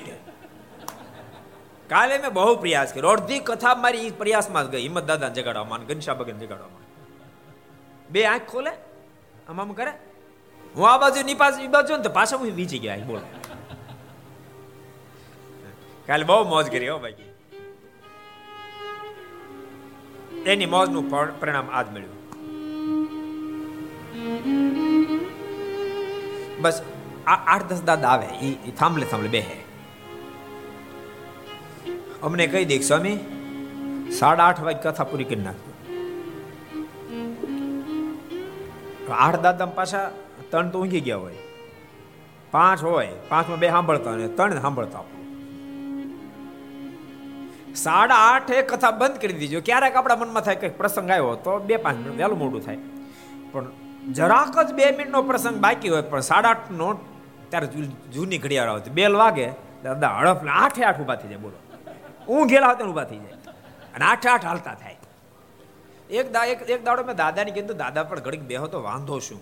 કાલે 1.89 2.17
મેં 2.17 2.31
બહુ 2.33 2.55
પ્રયાસ 2.55 2.93
કર્યો. 2.93 3.09
અડધી 3.09 3.39
કથા 3.39 3.75
મારી 3.75 4.09
પ્રયાસમાં 4.17 4.67
જ 4.67 4.69
ગઈ. 4.69 4.81
હિંમત 4.81 5.05
દાદા 5.05 5.29
જગાડવામાં 5.29 5.85
ઘનશ્યા 5.85 6.13
ભગન 6.13 6.37
જગાડવામાં 6.37 6.81
બે 8.09 8.25
આંખ 8.25 8.47
ખોલે, 8.51 8.71
આમ 9.49 9.73
કરે. 9.73 9.91
હું 10.75 10.89
આ 10.89 10.97
બાજુ, 10.97 11.23
ની 11.23 11.33
પાછળ 11.33 11.67
બાજુ 11.67 11.97
ને 11.97 12.09
પાછા 12.09 12.37
હું 12.37 12.51
વીચી 12.51 12.79
ગયા 12.79 12.97
બોલ. 13.07 13.21
કાલે 16.07 16.23
બહુ 16.23 16.43
મોજ 16.49 16.71
કરી 16.71 16.89
હો 16.89 16.97
ભાઈ. 16.99 17.15
એની 20.45 20.65
મોજનું 20.65 21.05
પરિણામ 21.39 21.69
આજ 21.71 21.87
મળ્યું. 21.93 22.15
બસ 26.61 26.81
આઠ 27.27 27.63
દસ 27.63 27.81
દાદા 27.83 28.09
આવે 28.09 28.27
એ 28.27 28.71
થાંભલે 28.71 29.05
થાંભલે 29.05 29.29
બેહે. 29.29 29.64
અમને 32.23 32.45
કહી 32.47 32.65
દે 32.65 32.75
સ્વામી, 32.79 33.17
સાડા 34.19 34.43
આઠ 34.43 34.61
વાગે 34.67 34.81
કથા 34.83 35.03
પૂરી 35.03 35.23
કરી 35.23 35.45
નાખજો. 35.47 35.71
આઠ 39.23 39.39
દાદા 39.39 39.65
પાછા 39.79 40.05
ત્રણ 40.51 40.69
તો 40.69 40.77
ઊંઘી 40.79 41.01
ગયા 41.01 41.17
હોય. 41.17 41.39
પાંચ 42.51 42.83
હોય, 42.83 43.13
પાંચમાં 43.29 43.59
બે 43.59 43.67
સાંભળતા 43.75 44.13
અને 44.13 44.27
ત્રણ 44.27 44.61
સાંભળતા 44.61 45.03
સાડા 47.75 48.21
આઠે 48.31 48.61
કથા 48.61 48.91
બંધ 48.91 49.17
કરી 49.21 49.33
દીજો 49.33 49.59
ક્યારેક 49.65 49.95
આપણા 49.95 50.15
મનમાં 50.15 50.43
થાય 50.43 50.55
કંઈક 50.55 50.77
પ્રસંગ 50.77 51.09
આવ્યો 51.09 51.35
તો 51.45 51.59
બે 51.59 51.77
પાંચ 51.77 51.97
મિનિટ 51.99 52.17
વહેલું 52.19 52.39
મોડું 52.39 52.61
થાય. 52.65 52.79
પણ 53.51 53.65
જરાક 54.13 54.55
જ 54.67 54.69
બે 54.73 54.85
મિનિટનો 54.91 55.19
પ્રસંગ 55.21 55.57
બાકી 55.65 55.89
હોય, 55.89 56.01
પણ 56.01 56.21
સાડા 56.21 56.49
આઠ 56.49 56.71
નો 56.71 56.87
ત્યારે 57.49 57.67
જૂની 58.13 58.37
ઘડિયાળ 58.37 58.69
આવતી. 58.69 58.89
બેલ 58.89 59.15
વાગે 59.23 59.47
દાદા 59.83 60.11
હડફ 60.19 60.41
આઠે 60.63 60.81
આઠ 60.83 60.99
ઊભા 61.01 61.15
થઈ 61.15 61.29
જાય, 61.29 61.37
બોલો. 61.37 61.57
હું 62.27 62.47
ગયેલા 62.47 62.69
હતા 62.69 62.85
ઊભા 62.85 63.03
થઈ 63.03 63.17
જાય. 63.17 63.33
અને 63.95 64.05
આઠ 64.05 64.27
આઠ 64.27 64.45
હાલતા 64.45 64.73
થાય. 64.73 64.97
એક 66.09 66.31
દા 66.31 66.45
એક 66.45 66.69
એક 66.69 66.83
દાડો 66.83 67.03
મેં 67.03 67.15
દાદાને 67.15 67.51
કીધું 67.51 67.77
દાદા 67.77 68.03
પણ 68.03 68.19
ઘડીક 68.19 68.41
બેહો 68.41 68.67
તો 68.67 68.81
વાંધો 68.81 69.19
શું? 69.19 69.41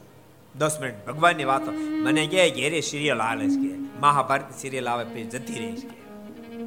દસ 0.55 0.79
મિનિટ 0.81 1.07
ભગવાનની 1.07 1.43
વાતો. 1.43 1.71
મને 2.03 2.27
કહે, 2.27 2.49
ઘેરે 2.49 2.81
સિરિયલ 2.81 3.21
હાલે 3.21 3.49
છે 3.49 3.67
કે? 3.67 3.99
મહાભારત 3.99 4.55
સિરિયલ 4.59 4.89
આવે 4.89 5.03
પછી 5.03 5.23
જતી 5.23 5.53
રહી 5.53 5.75
છે 5.75 6.03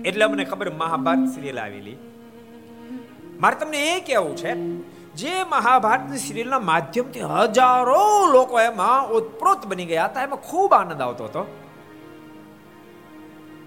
એટલે 0.09 0.27
મને 0.27 0.45
ખબર 0.45 0.71
મહાભારત 0.71 1.35
સિરિયલ 1.35 1.61
આવેલી. 1.61 1.97
મારે 3.41 3.57
તમને 3.57 3.97
એ 3.97 4.01
કહેવું 4.01 4.37
છે, 4.37 4.55
જે 5.14 5.45
મહાભારતની 5.45 6.19
સિરિયલના 6.19 6.59
માધ્યમથી 6.59 7.21
હજારો 7.21 8.27
લોકો 8.33 8.61
એમાં 8.61 9.09
ઉત્પ્રોત 9.09 9.67
બની 9.67 9.85
ગયા 9.85 10.05
હતા, 10.05 10.23
એમાં 10.23 10.39
ખૂબ 10.39 10.75
આનંદ 10.75 11.01
આવતો 11.01 11.25
હતો. 11.25 11.66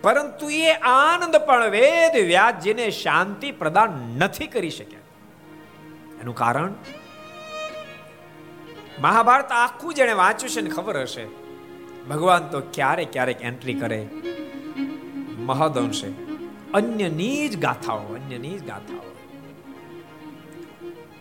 પરંતુ 0.01 0.49
એ 0.49 0.71
આનંદ 0.71 1.35
પણ 1.35 1.69
વેદ 1.69 2.25
વ્યાસજીને 2.25 2.89
શાંતિ 2.89 3.51
પ્રદાન 3.51 3.89
નથી 4.17 4.47
કરી 4.47 4.69
શક્યા. 4.69 4.99
એનું 6.21 6.35
કારણ? 6.35 6.73
મહાભારત 8.99 9.51
આખું 9.51 9.93
જેને 9.93 10.13
વાંચ્યું 10.13 10.49
છે 10.49 10.61
ને 10.61 10.69
ખબર 10.69 11.01
હશે? 11.01 11.27
ભગવાન 12.09 12.47
તો 12.47 12.59
ક્યારેક 12.59 13.11
ક્યારેક 13.11 13.41
એન્ટ્રી 13.41 13.73
કરે. 13.73 14.07
મહદઅંશે. 15.37 16.07
અન્યની 16.73 17.49
જ 17.49 17.61
ગાથાઓ, 17.61 17.97
અન્યની 17.97 18.59
જ 18.59 18.67
ગાથાઓ. 18.67 19.15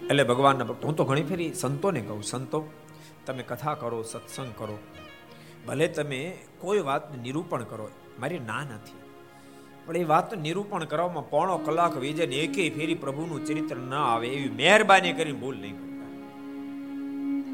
એટલે 0.06 0.24
ભગવાનના 0.24 0.64
ભક્તો, 0.64 0.88
હું 0.88 0.96
તો 0.96 1.04
ઘણી 1.04 1.22
ફેરી 1.22 1.54
સંતોને 1.54 2.00
કહું, 2.00 2.22
સંતો, 2.22 2.64
તમે 3.26 3.42
કથા 3.42 3.74
કરો, 3.74 4.02
સત્સંગ 4.02 4.52
કરો. 4.56 4.78
ભલે 5.66 5.88
તમે 5.88 6.38
કોઈ 6.58 6.80
વાત 6.80 7.18
નિરૂપણ 7.18 7.62
કરો 7.62 7.90
મારી 8.20 8.42
ના 8.50 8.62
નથી. 8.76 9.00
પણ 9.86 9.96
એ 9.96 10.06
વાત 10.12 10.30
નિરૂપણ 10.46 10.84
કરવામાં 10.92 11.26
પોણો 11.32 11.54
કલાક 11.66 11.94
વીજે 12.04 12.24
ને 12.32 12.38
એકેય 12.46 12.74
ફેરી 12.76 13.02
પ્રભુનું 13.04 13.44
ચરિત્ર 13.48 13.78
ન 13.82 13.94
આવે 14.04 14.26
એવી 14.36 14.52
મહેરબાની 14.60 15.14
કરી 15.18 15.36
ભૂલ 15.42 15.56
નહીં 15.64 15.76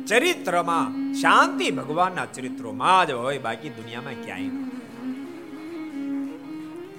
ચરિત્રમાં 0.08 0.88
શાંતિ 1.20 1.66
ભગવાનના 1.78 2.28
ચરિત્રોમાં 2.36 3.02
જ 3.08 3.10
હોય, 3.20 3.40
બાકી 3.46 3.72
દુનિયામાં 3.78 4.18
ક્યાંય 4.24 4.52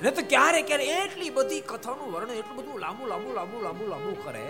ન 0.01 0.05
તો 0.17 0.21
ક્યારે 0.31 0.61
ક્યારે 0.69 0.85
એટલી 1.01 1.31
બધી 1.37 1.63
કથાનું 1.71 2.09
વર્ણન, 2.13 2.39
એટલું 2.41 2.55
બધું 2.59 2.77
લાંબુ 2.85 3.03
લાંબુ 3.11 3.29
લાંબુ 3.37 3.57
લાંબુ 3.65 3.83
લાંબુ 3.91 4.11
કરે. 4.25 4.45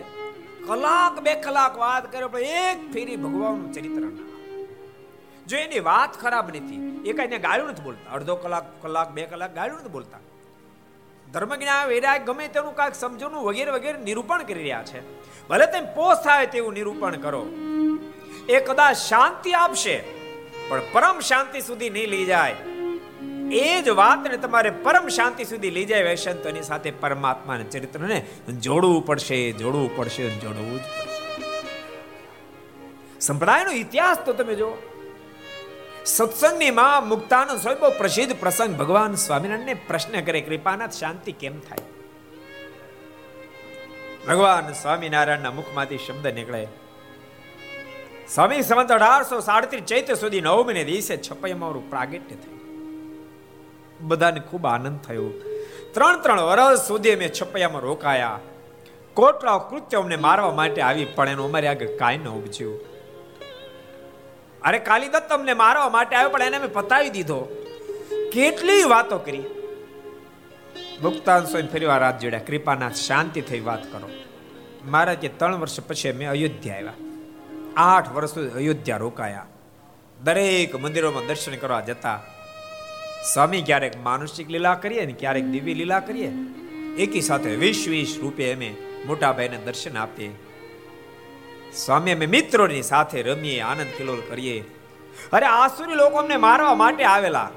કલાક 0.67 1.15
બે 1.25 1.33
કલાક 1.45 1.73
વાત 1.83 2.05
કરે, 2.13 2.25
પણ 2.33 2.47
એક 2.69 2.79
ફેરી 2.93 3.19
ભગવાનનું 3.25 3.69
ચરિત્ર 3.75 4.01
ના 4.05 4.34
જો 5.47 5.57
એની 5.57 5.83
વાત 5.89 6.11
ખરાબ 6.21 6.47
નથી 6.49 6.79
એ 7.05 7.11
કઈ 7.17 7.39
ગાળ્યું 7.45 7.69
નથી 7.69 7.85
બોલતા. 7.87 8.11
અડધો 8.11 8.35
કલાક 8.35 8.65
કલાક, 8.81 9.09
બે 9.11 9.23
કલાક 9.25 9.51
ગાળ્યું 9.55 9.79
નથી 9.81 9.95
બોલતા. 9.97 10.21
ધર્મજ્ઞા, 11.33 11.85
વૈરાગ 11.85 12.25
ગમે 12.29 12.45
તેનું 12.47 12.75
કાંઈક 12.75 12.95
સમજણું 12.95 13.43
વગેરે 13.47 13.71
વગેરે 13.71 13.97
નિરૂપણ 13.99 14.43
કરી 14.43 14.59
રહ્યા 14.59 14.83
છે. 14.83 14.99
ભલે 15.49 15.65
તેમ 15.65 15.85
પોષ 15.95 16.23
થાય 16.23 16.45
તેવું 16.45 16.73
નિરૂપણ 16.73 17.15
કરો. 17.15 17.41
એ 18.49 18.59
કદાચ 18.59 18.95
શાંતિ 19.09 19.51
આપશે, 19.53 19.97
પણ 20.69 20.81
પરમ 20.93 21.19
શાંતિ 21.19 21.59
સુધી 21.61 21.89
નહીં 21.89 22.09
લઈ 22.09 22.25
જાય. 22.25 22.55
એ 23.51 23.81
જ 23.81 23.89
વાતને 23.89 24.37
તમારે 24.37 24.69
પરમ 24.85 25.07
શાંતિ 25.07 25.43
સુધી 25.43 25.69
લઈ 25.69 25.85
જાય 25.85 26.03
વૈશંતોની 26.03 26.61
સાથે 26.61 26.89
પરમાત્માના 27.01 27.71
ચરિત્રને 27.71 28.17
જોડવું 28.59 29.05
પડશે 29.05 29.37
જોડવું 29.51 29.89
પડશે 29.97 30.23
જોડવું 30.39 30.77
જ 30.79 30.85
પડશે. 30.95 31.21
સંપ્રદાયનો 33.19 33.71
ઇતિહાસ 33.83 34.19
તો 34.25 34.33
તમે 34.33 34.55
જો 34.55 34.69
સત્સંગની 36.05 36.71
માં 36.71 37.07
મુક્તાનંદ 37.07 37.79
બહુ 37.79 37.89
પ્રસિદ્ધ 37.97 38.35
પ્રસંગ. 38.39 38.75
ભગવાન 38.75 39.15
સ્વામિનારાયણને 39.15 39.73
પ્રશ્ન 39.73 40.21
કરે, 40.21 40.41
કૃપાનાથ, 40.41 40.91
શાંતિ 40.91 41.31
કેમ 41.31 41.59
થાય? 41.59 41.77
ભગવાન 44.27 44.73
સ્વામિનારાયણના 44.73 45.51
મુખમાંથી 45.51 45.97
શબ્દ 45.97 46.27
નીકળે. 46.27 46.67
સ્વામી 48.29 48.61
સંવંત 48.61 48.91
અઢારસો 48.91 49.39
સાડત્રીસ 49.39 49.83
ચૈત્ર 49.83 50.13
સુધી 50.13 50.41
નવમીને 50.41 50.83
દિવસે 50.83 51.17
છપૈયામાં 51.17 51.89
પ્રાગટ્ય 51.89 52.35
થયું. 52.35 52.59
બધાને 54.01 54.39
ખૂબ 54.39 54.65
આનંદ 54.65 54.99
થયો. 54.99 55.29
ત્રણ 55.93 56.21
ત્રણ 56.21 56.41
વર્ષ 56.41 56.87
સુધી 56.87 57.11
અમે 57.11 57.31
છપૈયામાં 57.41 57.81
રોકાયા. 57.81 58.39
કોટલા 59.13 59.57
કૃત્ય 59.57 59.97
અમને 59.97 60.15
મારવા 60.15 60.51
માટે 60.51 60.81
આવી, 60.81 61.05
પણ 61.05 61.29
એનું 61.29 61.45
અમારે 61.45 61.67
આગળ 61.67 61.87
કાંઈ 61.87 62.17
ન 62.17 62.27
ઉપજ્યું. 62.27 62.94
અરે 64.65 64.79
કાલિદત્ત 64.79 65.29
તમને 65.29 65.53
મારવા 65.53 65.89
માટે 65.89 66.15
આવ્યો, 66.15 66.29
પણ 66.29 66.41
એને 66.41 66.57
મેં 66.57 66.73
પતાવી 66.73 67.09
દીધો. 67.09 67.39
કેટલી 68.33 68.83
વાતો 68.83 69.17
કરી. 69.17 69.43
મુક્તાન 71.01 71.45
સ્વયં 71.45 71.67
ફરી 71.67 71.85
વાર 71.85 72.03
હાથ 72.03 72.19
જોડ્યા. 72.19 72.39
કૃપાનાથ 72.39 72.93
શાંતિ 72.93 73.41
થઈ 73.41 73.59
વાત 73.59 73.91
કરો. 73.91 74.09
મારા 74.85 75.13
કે 75.13 75.27
ત્રણ 75.27 75.55
વર્ષ 75.55 75.79
પછી 75.79 76.11
મેં 76.11 76.29
અયોધ્યા 76.29 76.75
આવ્યા. 76.75 76.93
આઠ 77.77 78.11
વર્ષ 78.11 78.29
સુધી 78.29 78.49
અયોધ્યા 78.49 78.97
રોકાયા. 78.97 79.45
દરેક 80.23 80.75
મંદિરોમાં 80.75 81.27
દર્શન 81.27 81.55
કરવા 81.55 81.81
જતા. 81.81 82.23
સ્વામી 83.33 83.61
ક્યારેક 83.61 84.03
માનુષિક 84.03 84.49
લીલા 84.49 84.75
કરીએ 84.75 85.05
ને 85.05 85.13
ક્યારેક 85.13 85.45
દિવ્ય 85.45 85.73
લીલા 85.73 85.99
કરીએ. 85.99 86.31
એકી 86.97 87.21
સાથે 87.21 87.55
વીસ 87.55 87.85
વીસ 87.87 88.17
રૂપે 88.21 88.53
અમે 88.53 88.75
મોટા 89.05 89.31
ભાઈને 89.31 89.57
દર્શન 89.57 89.97
આપીએ. 89.97 90.35
સ્વામી 91.75 92.11
અમે 92.11 92.25
મિત્રોની 92.25 92.81
સાથે 92.81 93.21
રમીએ, 93.21 93.59
આનંદ 93.59 93.87
કિલોલ 93.97 94.21
કરીએ. 94.29 94.61
અરે 95.33 95.45
આસુરી 95.45 95.93
લોકો 95.93 96.17
અમને 96.17 96.37
મારવા 96.37 96.75
માટે 96.75 97.03
આવેલા. 97.03 97.49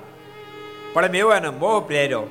પણ 0.93 1.05
એવો 1.05 1.35
એને 1.35 1.49
મોહ 1.49 1.81
પ્રેર્યો 1.87 2.23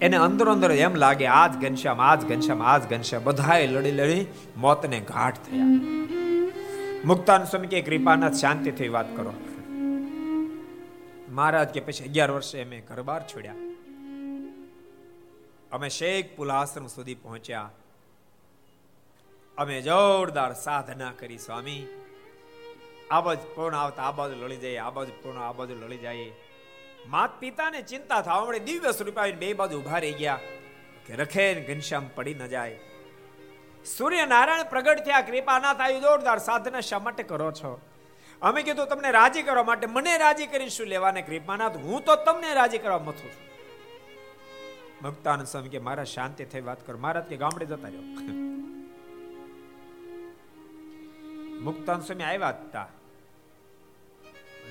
એને 0.00 0.16
અંદર 0.16 0.48
અંદર 0.48 0.72
એમ 0.72 0.94
લાગે, 0.94 1.26
આજ 1.26 1.56
ઘનશ્યામ 1.56 2.00
આજ 2.00 2.24
ઘનશ્યામ 2.24 2.62
આજ 2.62 2.90
ઘનશ્યામ, 2.90 3.24
બધાએ 3.24 3.66
લડી 3.66 3.90
લડી 3.90 4.26
મોતને 4.56 5.00
ઘાટ 5.00 5.34
થયા. 5.34 5.64
મુક્તાન 7.04 7.44
સ્વામી 7.44 7.66
કે 7.66 7.82
કૃપાનાથ, 7.82 8.32
શાંતિથી 8.32 8.88
વાત 8.88 9.16
કરો. 9.16 9.32
મહારાજ 11.28 11.68
કે 11.68 11.80
પછી 11.80 12.04
અગિયાર 12.04 12.30
વર્ષે 12.30 12.62
અમે 12.62 12.80
ઘર 12.80 13.02
બહાર 13.02 13.22
છોડ્યા. 13.22 13.54
અમે 15.72 15.88
શેખ 15.88 16.36
પુલ 16.36 16.50
આશ્રમ 16.50 16.86
સુધી 16.86 17.14
પહોંચ્યા. 17.14 17.70
અમે 19.58 19.80
જોરદાર 19.80 20.52
સાધના 20.54 21.12
કરી, 21.18 21.38
સ્વામી. 21.38 21.82
આ 23.10 23.20
બાજુ 23.20 23.54
પૂર્ણ 23.54 23.76
આવતા, 23.76 24.02
આ 24.02 24.12
બાજુ 24.12 24.36
લડી 24.44 24.56
જાય 24.56 24.76
આ 24.76 24.90
બાજુ 24.90 25.12
પૂર્ણ, 25.22 25.40
આ 25.40 25.52
બાજુ 25.52 25.74
લડી 25.74 25.98
જાય 25.98 26.30
માત 27.06 27.40
પિતાને 27.40 27.82
ચિંતા 27.82 28.20
થવા 28.20 28.44
મળે 28.44 28.58
દિવ્ય 28.58 28.92
સ્વરૂપ 28.92 29.20
બે 29.38 29.52
બાજુ 29.52 29.78
ઊભા 29.78 29.98
રહી 29.98 30.12
ગયા, 30.12 30.38
કે 31.06 31.16
રખે 31.16 31.46
ઘનશ્યામ 31.60 32.08
પડી 32.14 32.34
ન 32.34 32.46
જાય. 32.46 32.78
સૂર્ય 33.96 34.26
નારાયણ 34.26 34.68
પ્રગટ 34.70 35.04
થયા 35.04 35.20
કૃપાનાથ 35.20 35.80
આવી 35.80 36.00
જોરદાર 36.00 36.38
સાધના 36.38 36.80
શા 36.80 36.98
માટે 36.98 37.22
કરો 37.22 37.52
છો? 37.52 37.80
અમે 38.42 38.62
કીધું, 38.62 38.86
તમને 38.86 39.10
રાજી 39.10 39.42
કરવા 39.42 39.64
માટે. 39.64 39.86
મને 39.86 40.18
રાજી 40.18 40.46
કરી 40.46 40.68
શું 40.68 40.86
લેવાને, 40.86 41.22
કૃપાનાથ? 41.22 41.76
હું 41.76 42.04
તો 42.04 42.16
તમને 42.16 42.54
રાજી 42.54 42.78
કરવા 42.78 42.98
મથું 42.98 43.32
છું. 43.32 43.44
ભક્તાનંદ 45.02 45.46
સ્વામી 45.46 45.68
કે, 45.68 45.78
મારા 45.78 46.04
શાંતિ 46.04 46.44
થઈ, 46.44 46.60
વાત 46.60 46.86
કરો. 46.86 46.98
મહારાજ 46.98 47.24
કે 47.24 47.36
ગામડે 47.36 47.66
જતા 47.66 47.88
રહ્યો. 47.88 48.02
મુક્તાન 51.62 52.02
સ્વામી 52.02 52.24
આવ્યા 52.24 52.52
હતા 52.54 52.88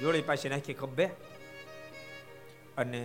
જોડી 0.02 0.24
પાસે 0.24 0.50
નાખી 0.50 0.76
ખભે 0.76 1.08
અને 2.78 3.02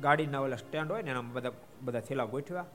ગાડીના 0.00 0.40
ઓલા 0.40 0.58
સ્ટેન્ડ 0.58 0.92
હોય 0.92 1.02
ને 1.02 1.12
એના 1.12 1.24
બધા 1.30 1.54
બધા 1.82 2.02
થેલા 2.02 2.26
ગોઠવ્યા 2.26 2.68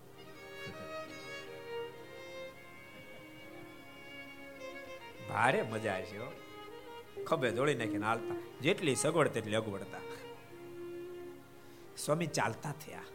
ભારે 5.29 5.63
મજા 5.65 5.95
આવે 5.95 6.07
છે 6.11 7.25
ખભે 7.25 7.55
દોડી 7.57 7.75
નાખીને 7.75 8.05
હાલતા 8.05 8.39
જેટલી 8.61 8.95
સગવડ 8.95 9.33
તેટલી 9.33 9.59
અગવડતા 9.61 10.03
સ્વામી 11.97 12.31
ચાલતા 12.33 12.73
થયા 12.81 13.14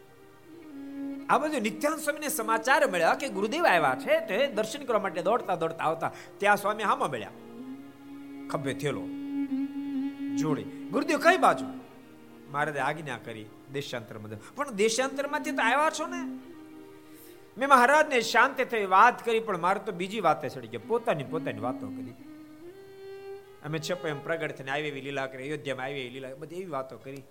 આ 1.31 1.39
બધું 1.39 1.61
નિત્યાન 1.61 1.97
સ્વામીને 1.97 2.28
સમાચાર 2.28 2.87
મળ્યા 2.91 3.14
કે 3.14 3.28
ગુરુદેવ 3.28 3.66
આવ્યા 3.66 3.97
છે, 4.01 4.26
તે 4.26 4.47
દર્શન 4.47 4.85
કરવા 4.85 5.01
માટે 5.01 5.22
દોડતા 5.22 5.55
દોડતા 5.55 5.85
આવતા. 5.85 6.12
ત્યાં 6.39 6.57
સ્વામી 6.57 6.83
હામાં 6.83 7.11
મળ્યા. 7.11 7.31
ખભે 8.51 8.74
થેલો. 8.74 9.03
જોડે. 10.37 10.62
ગુરુદેવ, 10.62 11.18
કઈ 11.18 11.37
બાજુ? 11.37 11.66
મહારાજે 12.51 12.78
આજ્ઞા 12.78 13.18
કરી 13.24 13.47
દેશાંતરમાં 13.72 14.55
પણ 14.55 14.70
દેશાંતરમાંથી 14.70 15.51
તો 15.51 15.62
આવ્યા 15.62 15.91
છો 15.91 16.07
ને? 16.07 16.39
મેં 17.59 17.68
મહારાજને 17.68 18.20
શાંતિ 18.20 18.64
થઈ 18.64 18.87
વાત 18.87 19.24
કરી, 19.24 19.41
પણ 19.41 19.59
મારે 19.59 19.81
તો 19.87 19.93
બીજી 19.93 20.20
વાતે 20.20 20.49
ચડી 20.49 20.68
ગયા 20.68 20.81
પોતાની 20.89 21.24
પોતાની 21.24 21.59
વાતો 21.59 21.87
કરી. 21.87 22.14
અમે 23.64 23.78
છપ 23.78 24.07
એમ 24.07 24.22
પ્રગટ 24.22 24.53
થઈને 24.53 24.70
આવી 24.70 24.89
એવી 24.89 25.01
લીલા 25.01 25.26
કરી, 25.26 25.45
અયોધ્યામાં 25.45 25.85
આવી 25.85 26.01
એવી 26.01 26.11
લીલા, 26.11 26.35
બધી 26.35 26.57
એવી 26.57 26.70
વાતો 26.70 26.99
કરી. 26.99 27.22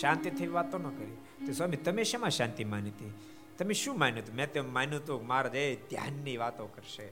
શાંતિથી 0.00 0.46
વાતો 0.46 0.78
ન 0.78 0.82
કરી. 0.82 1.46
તો 1.46 1.52
સ્વામી, 1.52 1.76
તમે 1.76 2.04
શેમાં 2.04 2.30
શાંતિ 2.30 2.64
માની 2.64 2.88
હતી? 2.88 3.12
તમે 3.60 3.74
શું 3.74 3.98
માન્યું 3.98 4.24
હતું? 4.24 4.34
મેં 4.34 4.52
તેમ 4.52 4.72
માન્યું 4.72 5.02
હતું, 5.02 5.26
મહારાજ, 5.26 5.54
એ 5.54 5.74
ધ્યાનની 5.74 6.36
વાતો 6.36 6.66
કરશે. 6.66 7.02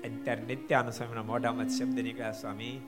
અત્યારે 0.00 0.42
નિત્યાનંદ 0.42 0.92
સ્વામીના 0.92 1.22
મોઢામાં 1.22 1.68
શબ્દ 1.68 2.00
નીકળ્યા, 2.00 2.32
સ્વામી, 2.32 2.80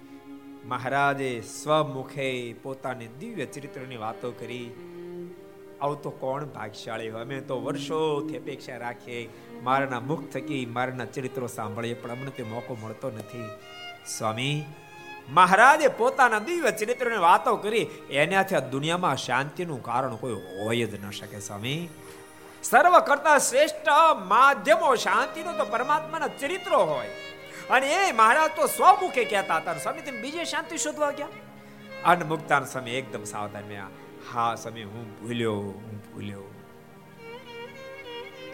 મહારાજે 0.64 1.40
સ્વમુખે 1.40 2.52
પોતાની 2.52 3.06
દિવ્ય 3.06 3.46
ચરિત્રની 3.46 3.96
વાતો 3.96 4.30
કરી. 4.30 4.70
આવું 5.80 6.02
તો 6.02 6.10
કોણ 6.10 6.44
ભાગશાળી 6.44 7.08
હોય? 7.10 7.24
અમે 7.24 7.40
તો 7.40 7.62
વર્ષોથી 7.62 8.36
અપેક્ષા 8.36 8.76
રાખીએ, 8.76 9.28
મારાના 9.62 10.00
મુખ 10.00 10.28
થકી 10.28 10.66
મારાના 10.66 11.04
ચરિત્રો 11.04 11.46
સાંભળીએ, 11.46 11.94
પણ 11.94 12.10
અમને 12.10 12.30
તે 12.30 12.42
મોકો 12.42 12.76
મળતો 12.82 13.10
નથી. 13.10 13.48
સ્વામી, 14.18 14.64
મહારાજે 15.28 15.88
પોતાના 15.88 16.38
દિવ્ય 16.38 16.70
ચરિત્રની 16.70 17.16
વાતો 17.16 17.56
કરી. 17.56 17.86
એનાથી 18.10 18.54
આ 18.54 18.68
દુનિયામાં 18.68 19.16
શાંતિનું 19.16 19.82
કારણ 19.82 20.16
કોઈ 20.16 20.32
હોય 20.32 20.86
જ 20.86 21.04
ન 21.04 21.10
શકે, 21.10 21.40
સ્વામી. 21.40 21.88
સર્વ 22.62 23.00
કરતા 23.00 23.38
શ્રેષ્ઠ 23.38 23.88
માધ્યમો, 24.24 24.94
શાંતિનો 24.94 25.52
તો 25.52 25.64
પરમાત્માના 25.64 26.28
ચરિત્રો 26.28 26.84
હોય. 26.84 27.08
અને 27.70 27.86
એ 27.86 28.12
મહારાજ 28.12 28.50
તો 28.56 28.66
સ્વમુખે 28.66 29.24
કહેતા 29.24 29.56
હતા, 29.56 29.78
સ્વામી, 29.78 30.00
તમે 30.00 30.20
બીજે 30.20 30.44
શાંતિ 30.44 30.78
શોધવા 30.78 31.10
ગયા? 31.10 31.28
અને 32.04 32.24
મુક્તાન 32.24 32.64
સમય 32.64 32.90
એકદમ 32.90 33.24
સાવધાન 33.24 33.64
મેં 33.64 33.82
હા 34.32 34.54
સમય 34.54 34.82
હું 34.82 35.20
ભૂલ્યો 35.20 35.54
હું 35.54 35.98
ભૂલ્યો. 35.98 36.42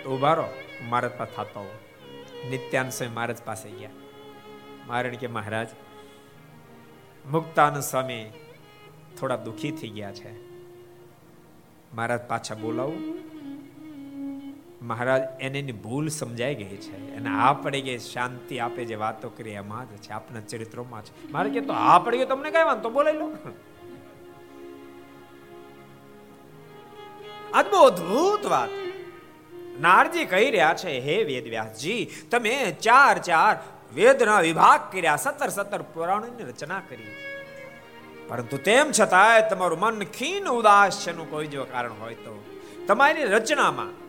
તો 0.05 0.17
ઉભારો, 0.17 0.49
મારા 0.83 1.09
પાસે 1.09 1.37
થતો 1.37 1.79
નિત્યાન 2.51 2.91
સમય 2.91 3.09
મહારાજ 3.09 3.43
પાસે 3.43 3.71
ગયા. 3.71 3.91
મારણ 4.87 5.15
કે 5.15 5.27
મહારાજ, 5.27 5.69
મુક્તાન 7.31 7.81
સ્વામી 7.81 8.33
થોડા 9.21 9.37
દુખી 9.37 9.71
થઈ 9.71 9.89
ગયા 9.89 10.13
છે. 10.13 10.33
મહારાજ, 11.95 12.21
પાછા 12.21 12.55
બોલાવું. 12.55 13.29
મહારાજ 14.83 15.23
એને 15.41 15.59
એની 15.59 15.73
ભૂલ 15.73 16.09
સમજાઈ 16.09 16.55
ગઈ 16.55 16.77
છે. 16.77 17.17
અને 17.17 17.29
આ 17.29 17.53
પડી 17.53 17.81
ગઈ 17.81 17.99
શાંતિ 17.99 18.59
આપે 18.59 18.85
જે 18.85 18.95
વાતો 18.95 19.29
કરી, 19.29 19.51
એમાં 19.51 19.85
જ 19.85 19.99
છે, 19.99 20.13
આપના 20.13 20.41
ચરિત્રોમાં 20.41 21.03
છે. 21.03 21.33
મારે 21.33 21.51
કે 21.51 21.61
તો 21.61 21.73
આ 21.73 21.99
પડી 21.99 22.17
ગયો, 22.17 22.27
તમને 22.27 22.51
કઈ 22.51 22.63
વાંધો? 22.63 22.91
બોલાઈ 22.91 23.13
લો. 23.13 23.37
અદ્ભુત 27.55 28.47
વાત. 28.47 28.69
નારજી 29.81 30.25
કહી 30.25 30.51
રહ્યા 30.51 30.75
છે, 30.75 30.99
હે 30.99 31.25
વેદવ્યાસજી 31.25 32.11
તમે 32.31 32.77
ચાર 32.81 33.19
ચાર 33.19 33.57
વેદના 33.95 34.41
વિભાગ 34.41 34.81
કર્યા, 34.93 35.17
સત્તર 35.17 35.49
સત્તર 35.49 35.83
પુરાણોની 35.83 36.43
રચના 36.43 36.81
કરી. 36.89 37.07
પરંતુ 38.29 38.57
તેમ 38.57 38.91
છતાંય 39.01 39.49
તમારું 39.51 39.79
મન 39.79 40.03
ખીન 40.03 40.45
ઉદાસ 40.45 41.07
છે 41.07 41.13
કોઈ 41.13 41.47
જો 41.47 41.65
કારણ 41.65 41.91
હોય 42.01 42.15
તો. 42.15 42.45
તમારી 42.87 43.25
રચનામાં 43.25 44.08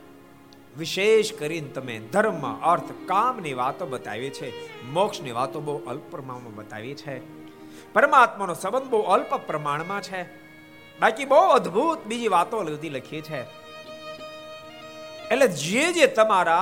વિશેષ 0.79 1.33
કરીને 1.33 1.69
તમે 1.69 1.99
ધર્મ, 2.13 2.43
અર્થ, 2.63 2.89
કામની 3.05 3.53
વાતો 3.53 3.85
બતાવી 3.85 4.29
છે 4.29 4.49
મોક્ષની 4.89 5.31
વાતો 5.31 5.59
બહુ 5.59 5.77
અલ્પ 5.87 6.05
પ્રમાણમાં 6.11 6.55
બતાવી 6.55 6.95
છે 6.95 7.15
પરમાત્માનો 7.93 8.53
સંબંધ 8.53 8.89
બહુ 8.89 9.01
અલ્પ 9.01 9.31
પ્રમાણમાં 9.47 10.01
છે. 10.01 10.21
બાકી 10.99 11.25
બહુ 11.25 11.45
અદ્ભુત 11.49 11.99
બીજી 12.05 12.27
વાતો 12.27 12.63
બધી 12.63 12.89
લખી 12.89 13.21
છે 13.21 13.41
એટલે 15.31 15.47
જે 15.47 15.93
જે 15.93 16.07
તમારા 16.07 16.61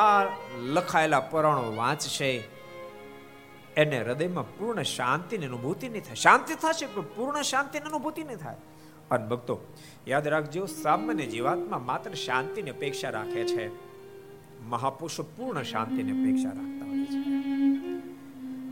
લખાયેલા 0.58 1.20
પુરાણો 1.20 1.76
વાંચશે, 1.76 2.32
એને 3.78 3.98
હૃદયમાં 4.00 4.48
પૂર્ણ 4.58 4.84
શાંતિની 4.84 5.46
અનુભૂતિ 5.46 5.90
નહીં 5.90 6.04
થાય. 6.04 6.16
શાંતિ 6.16 6.56
થશે, 6.56 6.86
પણ 6.86 7.06
પૂર્ણ 7.16 7.42
શાંતિની 7.42 7.86
અનુભૂતિ 7.86 8.24
નહીં 8.24 8.38
થાય. 8.38 8.56
અને 9.12 9.26
ભક્તો, 9.28 9.56
યાદ 10.08 10.28
રાખજો, 10.28 10.66
સામાન્ય 10.66 11.26
જીવાતમાં 11.26 11.86
માત્ર 11.86 12.14
શાંતિની 12.14 12.70
અપેક્ષા 12.70 13.10
રાખે 13.10 13.44
છે. 13.44 13.87
મહાપુરુષો 14.62 15.24
પૂર્ણ 15.24 15.64
શાંતિની 15.64 16.12
અપેક્ષા 16.12 16.50
રાખતા 16.50 16.86
હોય 16.86 17.06
છે. 17.06 17.20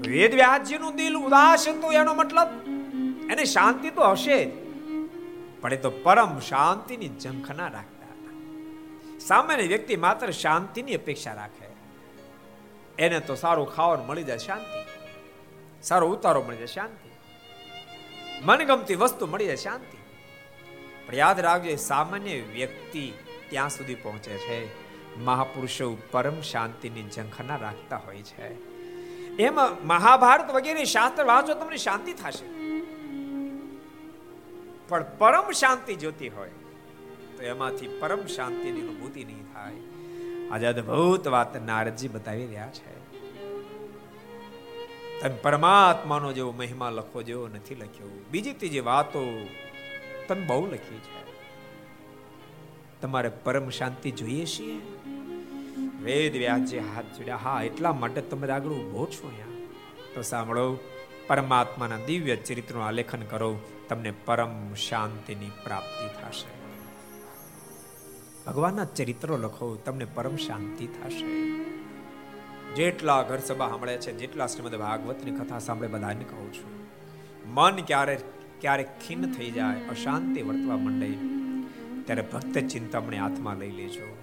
વેદ 0.10 0.34
વ્યાસજીનું 0.34 0.96
દિલ 0.96 1.18
ઉદાસ 1.18 1.68
હતું, 1.68 1.94
એનો 1.94 2.14
મતલબ 2.14 2.50
એને 3.32 3.46
શાંતિ 3.46 3.90
તો 3.90 4.02
હશે 4.02 4.46
જ, 4.46 4.50
પણ 5.62 5.74
એ 5.74 5.78
તો 5.78 5.90
પરમ 5.90 6.40
શાંતિની 6.40 7.08
ઝંખના 7.08 7.68
રાખતા 7.68 8.12
હતા. 8.12 8.34
સામાન્ય 9.20 9.68
વ્યક્તિ 9.68 9.96
માત્ર 9.96 10.32
શાંતિની 10.32 10.96
અપેક્ષા 10.96 11.34
રાખે. 11.34 11.66
એને 13.00 13.20
તો 13.20 13.36
સારું 13.36 13.76
ખાવાનું 13.76 14.08
મળી 14.08 14.24
જાય 14.24 14.38
શાંતિ, 14.38 14.80
સારો 15.84 16.08
ઉતારો 16.08 16.44
મળી 16.48 16.58
જાય 16.58 16.68
શાંતિ, 16.68 17.10
મનગમતી 18.44 18.96
વસ્તુ 18.96 19.28
મળી 19.28 19.46
જાય 19.46 19.56
શાંતિ. 19.56 19.98
પણ 21.08 21.16
યાદ 21.16 21.40
રાખજો 21.40 21.76
સામાન્ય 21.76 22.32
વ્યક્તિ 22.32 23.14
ત્યાં 23.50 23.70
સુધી 23.70 23.96
પહોંચે 23.96 24.38
છે. 24.38 24.85
મહાપુરુષો 25.18 25.98
પરમ 26.12 26.42
શાંતિની 26.42 27.10
ઝંખના 27.10 27.56
રાખતા 27.56 27.98
હોય 27.98 28.22
છે. 28.22 28.76
એમાં 29.38 29.88
મહાભારત 29.88 30.52
વગેરે 30.52 30.86
શાસ્ત્ર 30.86 31.24
વાંચો 31.24 31.54
તમને 31.54 31.78
શાંતિ 31.78 32.14
થશે. 32.14 32.46
પણ 34.88 35.06
પરમ 35.18 35.52
શાંતિ 35.52 35.96
જોતી 35.96 36.30
હોય, 36.30 36.50
તો 37.38 37.44
એમાંથી 37.44 37.88
પરમ 37.88 38.26
શાંતિની 38.26 38.82
અનુભૂતિ 38.82 39.26
નહીં 39.26 39.54
થાય. 39.54 39.74
આજે 40.52 40.66
અદભુત 40.66 41.28
વાત 41.28 41.66
નારદજી 41.66 42.08
બતાવી 42.08 42.46
રહ્યા 42.46 42.70
છે. 42.70 42.96
તમે 45.22 45.36
પરમાત્માનો 45.42 46.34
જેવો 46.34 46.52
મહિમા 46.52 46.90
લખો 46.90 47.22
જેવો 47.22 47.48
નથી 47.48 47.76
લખ્યો. 47.76 48.08
બીજી 48.32 48.54
ત્રીજી 48.54 48.80
વાતો 48.80 49.48
તમે 50.28 50.46
બહુ 50.46 50.66
લખી 50.66 50.98
છે. 50.98 51.26
તમારે 53.02 53.30
પરમ 53.30 53.70
શાંતિ 53.70 54.12
જોઈએ 54.12 54.46
છીએ? 54.46 54.95
વેદ 56.06 56.38
વ્યાસજી 56.38 56.80
હાથ 56.80 57.06
જોડ્યા. 57.18 57.36
હા, 57.36 57.62
એટલા 57.62 57.94
માટે 57.94 58.22
તમે 58.22 58.50
આગળ 58.50 58.70
ઊભો 58.70 59.06
છો 59.06 59.28
અહીંયા. 59.28 59.46
તો 60.16 60.22
સાંભળો, 60.22 60.78
પરમાત્માના 61.28 61.98
દિવ્ય 62.06 62.36
ચરિત્રનું 62.36 62.86
આલેખન 62.86 63.22
કરો, 63.22 63.60
તમને 63.90 64.12
પરમ 64.12 64.74
શાંતિની 64.74 65.50
પ્રાપ્તિ 65.64 66.08
થશે. 66.08 66.56
ભગવાનના 68.46 68.86
ચરિત્રો 68.86 69.38
લખો, 69.38 69.76
તમને 69.76 70.06
પરમ 70.06 70.36
શાંતિ 70.36 70.88
થશે. 70.88 71.66
જેટલા 72.76 73.22
ઘર 73.22 73.38
સભા 73.38 73.70
સાંભળે 73.70 73.98
છે, 73.98 74.18
જેટલા 74.18 74.48
શ્રીમદ 74.48 74.76
ભાગવતની 74.76 75.32
કથા 75.32 75.60
સાંભળે, 75.60 75.88
બધાને 75.88 76.24
કહું 76.24 76.54
છું. 76.54 76.88
મન 77.54 77.76
ક્યારે 77.76 78.20
ક્યારેક 78.62 79.00
ખીન 79.08 79.32
થઈ 79.32 79.52
જાય, 79.52 79.80
અશાંતિ 79.90 80.42
વર્તવા 80.42 80.78
માંડે, 80.78 81.12
ત્યારે 82.04 82.22
ભક્ત 82.22 82.58
ચિંતામણી 82.58 83.18
હાથમાં 83.18 83.56
લઈ 83.58 83.72
લેજો. 83.72 84.15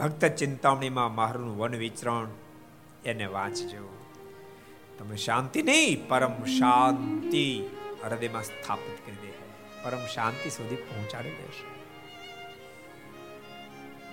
ભક્ત 0.00 0.24
ચિંતામણીમાં 0.24 1.14
મારું 1.14 1.58
વન 1.58 1.74
વિચરણ 1.74 2.28
એને 3.04 3.26
વાંચજો. 3.26 4.06
તમે 4.98 5.16
શાંતિ 5.16 5.62
નહીં, 5.62 6.08
પરમ 6.08 6.44
શાંતિ 6.44 7.64
હૃદયમાં 8.04 8.42
સ્થાપિત 8.42 9.06
કરી 9.06 9.28
દે. 9.28 9.32
પરમ 9.84 10.06
શાંતિ 10.14 10.50
સુધી 10.50 10.76
પહોંચાડી 10.76 11.30
દેશે. 11.30 11.74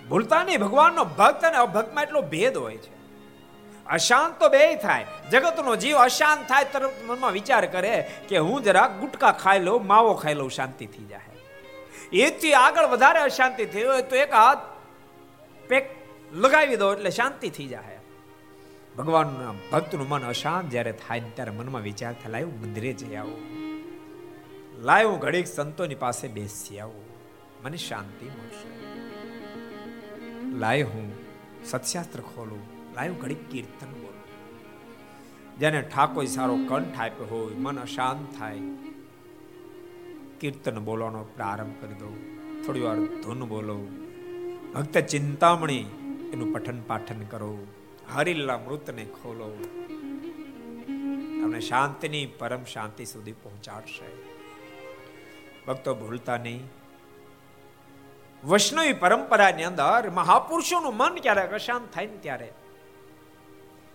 ભૂલતા 0.07 0.43
નહીં, 0.43 0.59
ભગવાનનો 0.59 1.05
ભક્ત 1.05 1.45
અને 1.45 1.57
અભક્તમાં 1.57 2.03
એટલો 2.03 2.21
ભેદ 2.21 2.57
હોય 2.57 2.77
છે. 2.77 3.01
અશાંત 3.85 4.39
તો 4.39 4.49
બે 4.49 4.75
થાય. 4.75 5.05
જગતનો 5.31 5.75
જીવ 5.75 5.97
અશાંત 5.97 6.49
થાય 6.49 6.63
તરત 6.63 6.93
મનમાં 7.05 7.31
વિચાર 7.31 7.65
કરે 7.65 8.11
કે 8.29 8.37
હું 8.37 8.63
જરા 8.63 8.87
ગુટકા 8.87 9.31
ખાઈ 9.31 9.59
લઉં, 9.59 9.87
માવો 9.87 10.13
ખાઈ 10.13 10.33
લઉં, 10.33 10.51
શાંતિ 10.51 10.85
થઈ 10.85 11.05
જાય. 11.05 11.21
એથી 12.13 12.53
આગળ 12.53 12.85
વધારે 12.85 13.19
અશાંતિ 13.19 13.65
થઈ 13.65 13.83
હોય 13.83 14.01
તો 14.01 14.15
એક 14.15 14.33
હાથ 14.33 14.70
પેક 15.71 15.89
લગાવી 16.33 16.75
દો 16.75 16.93
એટલે 16.93 17.09
શાંતિ 17.09 17.49
થઈ 17.49 17.67
જાય 17.67 17.99
ભગવાનના 18.97 19.53
ભક્તનું 19.71 20.09
મન 20.09 20.23
અશાંત 20.23 20.69
જ્યારે 20.69 20.91
થાય 20.91 21.19
ત્યારે 21.19 21.51
મનમાં 21.51 21.81
વિચાર 21.81 22.13
થાય 22.13 22.31
લાવ્યું 22.31 22.61
મંદિરે 22.61 22.93
જઈ 22.93 23.15
આવું. 23.15 23.37
લાવ્યું 24.83 25.19
ઘડીક 25.19 25.47
સંતોની 25.47 25.95
પાસે 25.95 26.27
બેસી 26.27 26.79
આવું. 26.79 27.03
મને 27.63 27.77
શાંતિ 27.77 28.25
મળશે. 28.25 28.85
લાય 30.57 30.81
હું 30.81 31.13
સત્શાસ્ત્ર 31.65 32.19
ખોલું. 32.19 32.59
લાયું 32.95 33.17
ઘડીક 33.17 33.49
કીર્તન 33.49 33.87
બોલું. 33.87 34.23
જેને 35.59 35.81
ઠાકોર 35.81 36.25
સારો 36.25 36.55
કંઠ 36.55 36.99
આપ્યો 36.99 37.25
હોય, 37.25 37.53
મન 37.53 37.79
અશાંત 37.79 38.39
થાય. 38.39 38.59
કીર્તન 40.39 40.79
બોલવાનો 40.79 41.23
પ્રારંભ 41.23 41.81
કરી 41.81 41.93
દઉં. 41.93 42.41
થોડી 42.65 42.79
વાર 42.79 42.95
ધૂન 42.95 43.43
બોલો. 43.43 44.10
ભક્ત 44.73 44.97
ચિંતામણી 44.97 45.79
એનું 46.33 46.53
પઠન 46.53 46.81
પાઠન 46.81 47.23
કરો. 47.23 47.57
હરિલા 48.13 48.57
મૃતને 48.57 49.05
ખોલો. 49.05 49.57
તમને 51.41 51.59
શાંતિની 51.59 52.25
પરમ 52.25 52.63
શાંતિ 52.63 53.05
સુધી 53.05 53.31
પહોંચાડશે. 53.31 54.09
ભક્તો 55.67 55.95
ભૂલતા 55.95 56.37
નહીં. 56.37 56.69
વૈષ્ણવી 58.43 58.93
પરંપરાની 58.93 59.63
અંદર 59.63 60.09
મહાપુરુષોનું 60.09 60.97
મન 60.97 61.15
ક્યારેક 61.15 61.51
અશાંત 61.51 61.93
થાય 61.93 62.05
ને 62.05 62.17
ત્યારે? 62.17 62.53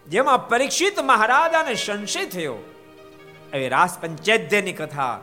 જેમાં 0.08 0.48
પરીક્ષિત 0.48 0.98
મહારાજાને 0.98 1.74
સંશય 1.74 2.26
થયો. 2.26 2.56
એવી 3.52 3.68
રાસ 3.68 3.98
પંચાયતની 3.98 4.72
કથા 4.72 5.20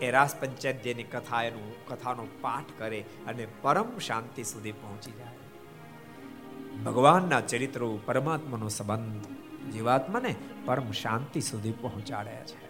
એ 0.00 0.10
રાસ 0.10 0.36
પંચાયતની 0.36 1.02
કથા 1.02 1.42
એનું 1.42 1.86
કથાનો 1.86 2.26
પાઠ 2.40 2.64
કરે 2.78 3.00
અને 3.00 3.46
પરમ 3.62 3.98
શાંતિ 3.98 4.42
સુધી 4.42 4.72
પહોંચી 4.72 5.10
જાય. 5.10 5.38
ભગવાનના 6.84 7.40
ચરિત્રો 7.40 7.98
પરમાત્માનો 8.04 8.68
સંબંધ 8.68 9.26
જીવાત્માને 9.72 10.34
પરમ 10.64 10.90
શાંતિ 10.90 11.40
સુધી 11.40 11.72
પહોંચાડે 11.72 12.30
છે. 12.30 12.68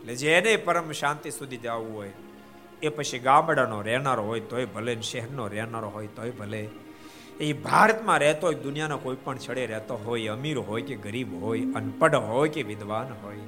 એટલે 0.00 0.14
જેને 0.14 0.56
પરમ 0.56 0.92
શાંતિ 0.92 1.30
સુધી 1.30 1.56
જવું 1.56 1.96
હોય, 1.96 2.12
એ 2.82 2.88
પછી 2.88 3.18
ગામડાનો 3.18 3.82
રહેનારો 3.82 4.22
હોય, 4.22 4.40
તોય 4.40 4.64
ભલે 4.64 5.00
શહેરનો 5.00 5.46
રહેનારો 5.46 5.88
હોય, 5.88 6.06
તોય 6.06 6.30
ભલે. 6.30 6.68
એ 7.40 7.52
ભારતમાં 7.52 8.18
રહેતો 8.18 8.46
હોય, 8.46 8.54
દુનિયાનો 8.54 8.98
કોઈ 8.98 9.16
પણ 9.24 9.38
છડે 9.38 9.66
રહેતો 9.66 9.94
હોય, 9.94 10.26
અમીર 10.26 10.58
હોય 10.58 10.82
કે 10.82 10.96
ગરીબ 10.96 11.42
હોય, 11.42 11.60
અનપઢ 11.60 12.14
હોય 12.14 12.48
કે 12.48 12.62
વિદ્વાન 12.62 13.06
હોય 13.22 13.40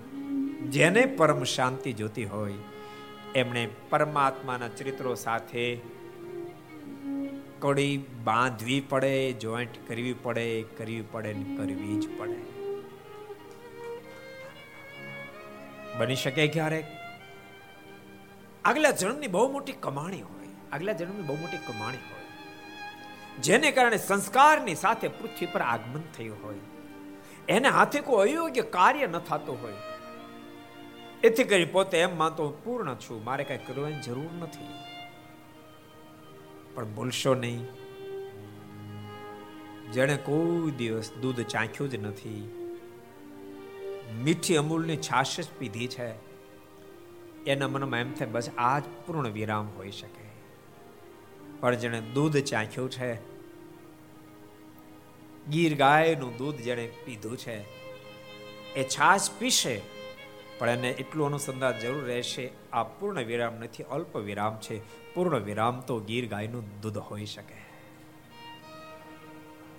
જેને 0.75 1.03
પરમ 1.19 1.43
શાંતિ 1.45 1.93
જોતી 1.93 2.25
હોય, 2.25 2.55
એમણે 3.35 3.63
પરમાત્માના 3.91 4.69
ચરિત્રો 4.69 5.15
સાથે 5.15 5.65
કડી 7.61 7.95
બાંધવી 8.25 8.81
પડે, 8.81 9.33
જોઈન્ટ 9.33 9.77
કરવી 9.89 10.15
પડે 10.23 10.47
કરવી 10.79 11.05
પડે 11.13 11.33
ને 11.33 11.57
કરવી 11.57 11.97
જ 12.01 12.05
પડે. 12.19 12.39
બની 15.99 16.15
શકે 16.15 16.47
ક્યારેક 16.49 16.87
આગલા 18.65 18.91
જન્મની 18.91 19.27
બહુ 19.29 19.49
મોટી 19.53 19.81
કમાણી 19.81 20.21
હોય, 20.21 20.53
આગલા 20.73 20.93
જન્મની 20.93 21.27
બહુ 21.27 21.37
મોટી 21.41 21.65
કમાણી 21.67 22.05
હોય, 22.11 22.29
જેને 23.41 23.69
કારણે 23.73 23.99
સંસ્કારની 23.99 24.75
સાથે 24.75 25.09
પૃથ્વી 25.19 25.53
પર 25.53 25.63
આગમન 25.63 26.09
થયું 26.17 26.39
હોય, 26.45 26.65
એને 27.49 27.69
હાથે 27.69 28.01
કોઈ 28.01 28.25
અયોગ્ય 28.25 28.67
કાર્ય 28.79 29.07
ન 29.07 29.19
થતું 29.19 29.63
હોય 29.63 29.79
એથી 31.25 31.45
કરી 31.45 31.65
પોતે 31.65 31.99
એમ 31.99 32.19
માનતો 32.19 32.51
પૂર્ણ 32.65 32.95
છું, 32.95 33.25
મારે 33.25 33.45
કઈ 33.45 33.59
કરવાની 33.59 34.01
જરૂર 34.01 34.33
નથી. 34.43 34.69
પણ 36.75 36.85
ભૂલશો 36.85 37.35
નહીં. 37.35 37.67
જેણે 39.93 40.17
કોઈ 40.17 40.71
દિવસ 40.71 41.13
દૂધ 41.13 41.41
ચાખ્યું 41.41 41.91
જ 41.91 41.95
નથી. 41.95 42.49
મીઠી 44.25 44.57
અમૂલની 44.57 44.97
છાશ 44.97 45.41
જ 45.41 45.49
પીધી 45.59 45.87
છે. 45.87 46.27
એના 47.45 47.69
મનમાં 47.69 48.01
એમ 48.01 48.13
થાય, 48.13 48.29
બસ 48.29 48.51
આ 48.59 48.79
જ 48.79 48.83
પૂર્ણ 49.07 49.29
વિરામ 49.29 49.69
હોઈ 49.69 49.91
શકે. 49.91 50.27
પણ 51.61 51.75
જેણે 51.75 52.01
દૂધ 52.01 52.37
ચાખ્યું 52.37 52.91
છે, 52.91 53.15
ગીર 55.51 55.77
ગાયનું 55.77 56.37
દૂધ 56.37 56.55
જેણે 56.55 56.93
પીધું 57.05 57.37
છે, 57.37 57.57
એ 58.75 58.85
છાશ 58.85 59.31
પીશે 59.39 59.96
પણ 60.59 60.71
એને 60.71 60.91
એટલું 60.91 61.27
અનુસંધાન 61.27 61.79
જરૂર 61.79 62.05
રહેશે, 62.05 62.51
આ 62.73 62.83
પૂર્ણ 62.83 63.23
વિરામ 63.23 63.55
નથી, 63.55 63.83
અલ્પ 63.83 64.17
વિરામ 64.17 64.59
છે. 64.59 64.81
પૂર્ણ 65.15 65.39
વિરામ 65.39 65.81
તો 65.81 66.01
ગીર 66.01 66.29
ગાયનું 66.29 66.81
દૂધ 66.81 66.99
હોઈ 66.99 67.25
શકે. 67.25 67.67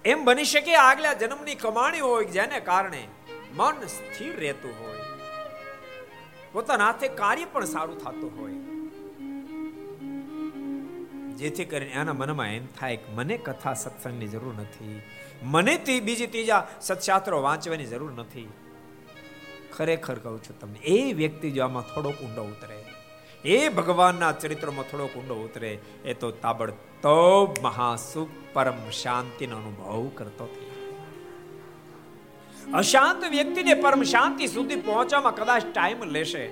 એમ 0.06 0.26
બની 0.26 0.44
શકે 0.44 0.76
આગલા 0.76 1.14
જન્મની 1.14 1.56
કમાણી 1.56 2.00
હોય, 2.00 2.26
જેને 2.26 2.60
કારણે 2.60 3.08
મન 3.56 3.74
સ્થિર 3.86 4.40
રહેતું 4.40 4.72
હોય. 4.72 4.98
પોતાના 6.52 6.86
હાથે 6.86 7.08
કાર્ય 7.08 7.46
પણ 7.46 7.66
સારું 7.66 7.98
થતું 7.98 8.32
હોય. 8.40 8.52
જેથી 11.36 11.66
કરીને 11.66 11.92
એના 11.92 12.14
મનમાં 12.14 12.48
એમ 12.48 12.66
થાય 12.80 12.98
કે 12.98 13.14
મને 13.14 13.38
કથા 13.38 13.74
સત્સંગની 13.74 14.28
જરૂર 14.28 14.54
નથી. 14.54 15.02
મને 15.44 15.78
બીજી 16.00 16.28
ત્રીજા 16.28 16.68
સત્શાસ્ત્રો 16.82 17.42
વાંચવાની 17.42 17.86
જરૂર 17.86 18.12
નથી. 18.12 18.50
ખરેખર 19.78 20.18
કહું 20.24 20.40
છું 20.46 20.56
તમને, 20.60 20.80
એ 20.96 21.14
વ્યક્તિ 21.14 21.48
જો 21.52 21.62
આમાં 21.66 21.90
થોડોક 21.94 22.18
ઊંડો 22.26 22.44
ઉતરે, 22.52 22.78
એ 23.46 23.58
ભગવાનના 23.70 24.32
ચરિત્રમાં 24.42 24.88
થોડોક 24.92 25.14
ઊંડો 25.18 25.36
ઉતરે, 25.46 25.72
એ 26.06 26.14
તો 26.14 26.28
તાબડતોબ 26.44 27.50
મહાસુખ 27.64 28.34
પરમ 28.54 28.80
શાંતિનો 29.02 29.56
અનુભવ 29.58 30.08
કરતો 30.16 30.46
થઈ 30.54 30.66
અશાંત 32.74 33.22
વ્યક્તિને 33.30 33.74
પરમ 33.84 34.02
શાંતિ 34.04 34.48
સુધી 34.48 34.80
પહોંચવામાં 34.88 35.36
કદાચ 35.36 35.68
ટાઈમ 35.74 36.02
લેશે, 36.16 36.46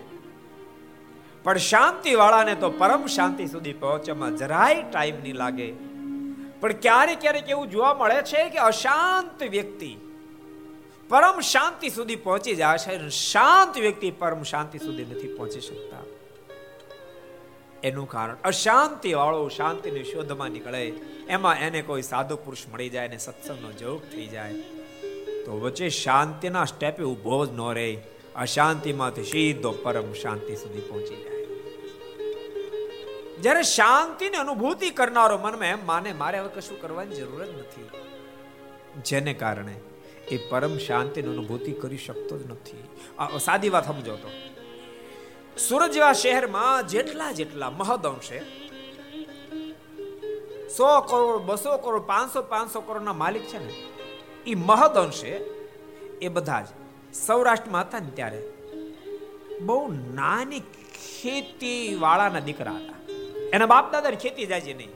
પણ 1.44 1.60
શાંતિ 1.72 2.12
વાળાને 2.16 2.56
તો 2.56 2.70
પરમ 2.82 3.04
શાંતિ 3.16 3.46
સુધી 3.48 3.76
પહોંચવામાં 3.82 4.38
જરાય 4.38 4.82
ટાઈમ 4.92 5.18
નહીં 5.24 5.38
લાગે. 5.44 5.70
પણ 6.62 6.76
ક્યારેક 6.86 7.20
ક્યારેક 7.22 7.50
એવું 7.50 7.68
જોવા 7.70 7.94
મળે 7.94 8.20
છે 8.24 8.42
કે 8.50 8.60
અશાંત 8.68 9.40
વ્યક્તિ 9.56 9.92
પરમ 11.10 11.40
શાંતિ 11.40 11.90
સુધી 11.90 12.16
પહોંચી 12.16 12.56
છે 12.56 13.10
શાંત 13.10 13.78
વ્યક્તિ 13.78 14.12
પરમ 14.12 14.44
શાંતિ 14.44 14.78
સુધી 14.78 15.06
નથી 15.06 15.28
પહોંચી 15.28 15.62
શકતા. 15.62 15.98
એનું 17.84 18.10
કારણ 18.10 18.36
અશાંતિ 18.44 19.14
વાળો 19.14 19.48
શાંતિની 19.48 20.04
શોધમાં 20.04 20.50
નીકળે. 20.50 20.94
એમાં 21.30 21.60
એને 21.60 21.82
કોઈ 21.82 22.02
સાધુ 22.02 22.36
પુરુષ 22.36 22.68
મળી 22.74 22.90
જાય 22.90 23.08
ને 23.08 23.18
સત્સંગનો 23.18 23.72
જોગ 23.72 24.02
થઈ 24.02 24.28
જાય. 24.28 24.54
તો 25.46 25.60
વચ્ચે 25.62 25.90
શાંતિના 25.90 26.66
સ્ટેપે 26.66 27.04
ઊભો 27.04 27.46
જ 27.46 27.50
ન 27.52 27.74
રહે. 27.74 27.98
અશાંતિમાંથી 28.36 29.24
સીધો 29.24 29.72
પરમ 29.72 30.14
શાંતિ 30.14 30.56
સુધી 30.56 30.80
પહોંચી 30.80 31.16
જાય. 31.16 31.46
જ્યારે 33.38 33.64
શાંતિની 33.64 34.38
અનુભૂતિ 34.38 34.90
કરનારો 34.90 35.38
મનમાં 35.38 35.68
એમ 35.68 35.86
માને, 35.86 36.14
મારે 36.14 36.40
હવે 36.40 36.50
કશું 36.50 36.82
કરવાની 36.82 37.16
જરૂર 37.16 37.46
જ 37.46 37.50
નથી. 37.50 37.90
જેને 39.02 39.34
કારણે 39.34 39.76
એ 40.32 40.38
પરમ 40.50 40.78
શાંતિની 40.78 41.30
અનુભૂતિ 41.30 41.72
કરી 41.82 41.98
શકતો 41.98 42.34
જ 42.40 42.44
નથી. 42.52 42.84
સાદી 43.40 43.70
વાત 43.70 43.86
સમજો 43.88 44.16
તો. 44.16 44.30
સુરત 45.58 45.92
જેવા 45.92 46.14
શહેરમાં 46.14 46.88
જેટલા 46.88 47.32
જેટલા 47.32 47.70
મહદઅંશે 47.70 48.40
સો 50.76 50.88
કરોડ, 51.02 51.42
બસો 51.42 51.78
કરોડ, 51.78 52.02
પાંચસો 52.02 52.42
પાંચસો 52.42 52.80
કરોડના 52.82 53.14
માલિક 53.14 53.46
છે 53.52 53.60
ને 53.66 53.74
એ 54.48 54.56
મહદ 54.56 54.94
અંશે 54.98 55.32
એ 56.22 56.28
બધા 56.28 56.62
જ 56.62 56.68
સૌરાષ્ટ્રમાં 57.26 57.84
હતા 57.86 58.00
ને 58.00 58.12
ત્યારે 58.18 58.42
બહુ 59.62 59.78
નાની 60.14 60.60
ખેતી 60.60 61.98
વાળાના 62.00 62.46
દીકરા 62.48 62.78
હતા. 62.80 63.00
એના 63.54 63.72
બાપ 63.74 63.86
દાદા 63.92 64.12
ખેતી 64.26 64.46
જાય 64.46 64.74
નહીં. 64.74 64.94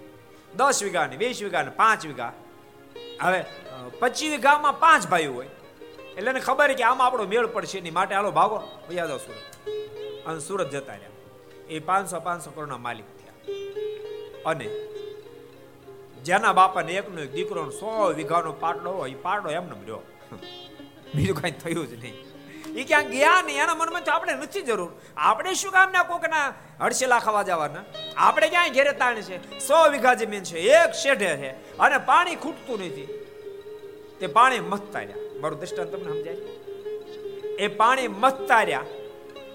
દસ 0.58 0.78
વીઘા 0.84 1.08
ને 1.08 1.16
વીસ 1.22 1.42
વીઘા 1.44 1.64
ને 1.64 1.72
પાંચ 1.82 2.06
વીઘા. 2.06 2.34
હવે 3.22 3.46
પચીસ 4.00 4.32
વીઘામાં 4.32 4.80
પાંચ 4.80 5.08
ભાઈઓ 5.08 5.34
હોય. 5.34 5.48
એટલે 6.18 6.32
એને 6.32 6.40
ખબર 6.40 6.74
કે 6.74 6.84
આમાં 6.84 7.08
આપણો 7.08 7.24
મેળ 7.24 7.48
પડશે. 7.48 7.78
એની 7.78 7.92
માટે 7.92 8.16
હાલો 8.16 8.32
ભાગો. 8.32 8.62
યાદ 8.92 9.10
સુરત. 9.10 9.70
અને 10.26 10.40
સુરત 10.40 10.70
જતા 10.70 10.94
રહ્યા. 10.94 11.10
એ 11.70 11.80
પાંચસો 11.80 12.20
પાંચસો 12.20 12.52
કરોડના 12.52 12.78
માલિક 12.78 13.06
થયા. 13.06 13.34
અને 14.46 14.70
જેના 16.24 16.54
બાપાને 16.54 16.94
એકનો 16.94 17.22
એક 17.22 17.34
દીકરો 17.34 17.70
સો 17.70 18.14
વીઘાનો 18.16 18.52
પાટલો 18.52 18.92
હોય, 18.92 19.12
એ 19.12 19.16
પાટલો 19.16 19.52
એમને 19.52 19.72
રહ્યો. 19.72 20.02
બીજું 21.16 21.42
કઈ 21.42 21.52
થયું 21.52 21.88
જ 21.88 21.94
નહીં. 21.94 22.29
એ 22.76 22.84
ક્યાં 22.84 23.10
ગયા 23.14 23.42
નહીં 23.48 23.62
એના 23.64 23.76
મનમાં 23.76 24.04
તો 24.04 24.12
આપણે 24.12 24.34
નથી 24.34 24.62
જરૂર. 24.62 24.92
આપણે 25.18 25.54
શું 25.54 25.72
કામ 25.72 25.92
ના 25.92 26.04
કોકના 26.04 26.48
હડસેલા 26.82 27.20
ખાવા 27.20 27.44
જવાના? 27.44 27.84
આપણે 28.18 28.48
ક્યાંય 28.50 28.74
ઘેરે 28.78 28.94
તાણ 28.94 29.22
છે? 29.22 29.60
સો 29.68 29.76
વીઘા 29.94 30.16
જમીન 30.16 30.44
છે, 30.44 30.58
એક 30.60 30.94
શેઢે 31.02 31.32
છે, 31.42 31.52
અને 31.80 31.98
પાણી 32.10 32.36
ખૂટતું 32.36 32.80
નથી. 32.88 33.08
તે 34.20 34.28
પાણી 34.28 34.60
મથતા 34.60 35.04
રહ્યા 35.08 35.42
મારું 35.42 35.60
દ્રષ્ટાંત 35.60 35.92
તમને 35.92 36.10
સમજાય? 36.12 36.42
એ 37.60 37.68
પાણી 37.82 38.08
મથતા 38.08 38.64
રહ્યા 38.64 38.88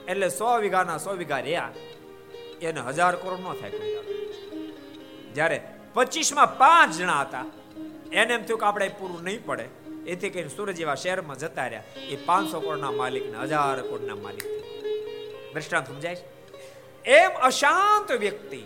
એટલે 0.08 0.28
સો 0.30 0.48
વીઘાના 0.64 0.98
સો 0.98 1.16
વીઘા 1.20 1.42
રહ્યા. 1.48 1.70
એને 2.60 2.80
હજાર 2.88 3.14
કરોડ 3.22 3.40
ન 3.40 3.46
થાય 3.60 3.78
જ્યારે 5.36 5.58
પચીસમાં 5.94 6.58
પાંચ 6.58 6.92
જણા 6.98 7.22
હતા, 7.24 7.46
એને 8.12 8.34
એમ 8.34 8.44
થયું 8.46 8.60
કે 8.60 8.66
આપણે 8.66 8.88
પૂરું 9.00 9.24
નહીં 9.24 9.42
પડે. 9.46 9.66
એથી 10.06 10.30
કહીને 10.30 10.48
સુરત 10.48 10.74
જેવા 10.74 10.94
શહેરમાં 10.94 11.38
જતા 11.38 11.66
રહ્યા. 11.66 11.82
એ 11.96 12.16
પાંચસો 12.16 12.60
કરોડના 12.60 12.90
માલિક 12.90 13.32
ને 13.32 13.38
હજાર 13.38 13.80
કરોડના 13.80 14.14
માલિક 14.14 14.46
દ્રષ્ટાંત 15.54 15.86
સમજાય 15.86 16.16
એમ 17.04 17.30
અશાંત 17.30 18.12
વ્યક્તિ 18.12 18.62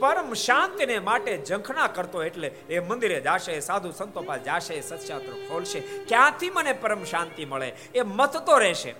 પરમ 0.00 0.32
શાંતિને 0.32 0.98
માટે 0.98 1.44
ઝંખના 1.44 1.86
કરતો 1.86 2.22
એટલે 2.22 2.48
એ 2.48 2.78
મંદિરે 2.78 3.20
જાશે, 3.20 3.60
સાધુ 3.60 3.90
સંતો 3.90 4.22
પાસે 4.22 4.44
જાશે 4.44 4.80
સત્શાસ્ત્ર 4.80 5.32
ખોલશે. 5.48 5.80
ક્યાંથી 5.80 6.50
મને 6.50 6.72
પરમ 6.72 7.04
શાંતિ 7.04 7.44
મળે? 7.44 7.72
એ 7.94 8.02
મતતો 8.02 8.58
રહેશે. 8.58 8.90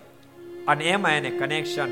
અને 0.69 0.85
એમાં 0.85 1.13
એને 1.13 1.31
કનેક્શન 1.31 1.91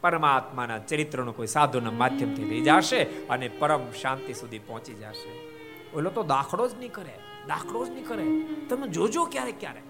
પરમાત્માના 0.00 0.78
ચરિત્રનો 0.78 1.32
કોઈ 1.32 1.46
સાધુના 1.46 1.90
માધ્યમથી 1.90 2.44
લઈ 2.44 2.60
જશે 2.60 3.02
અને 3.02 3.48
પરમ 3.48 3.92
શાંતિ 3.92 4.32
સુધી 4.32 4.58
પહોંચી 4.58 4.94
જશે. 4.94 5.30
ઓલો 5.96 6.10
તો 6.10 6.22
દાખલો 6.22 6.68
જ 6.68 6.74
નહીં 6.74 6.92
કરે. 6.92 7.29
દાખલો 7.48 7.86
જ 7.86 7.88
નહીં 7.88 8.06
કરે. 8.06 8.26
તમે 8.68 8.88
જોજો 8.88 9.24
ક્યારેક 9.24 9.60
ક્યારેક. 9.60 9.82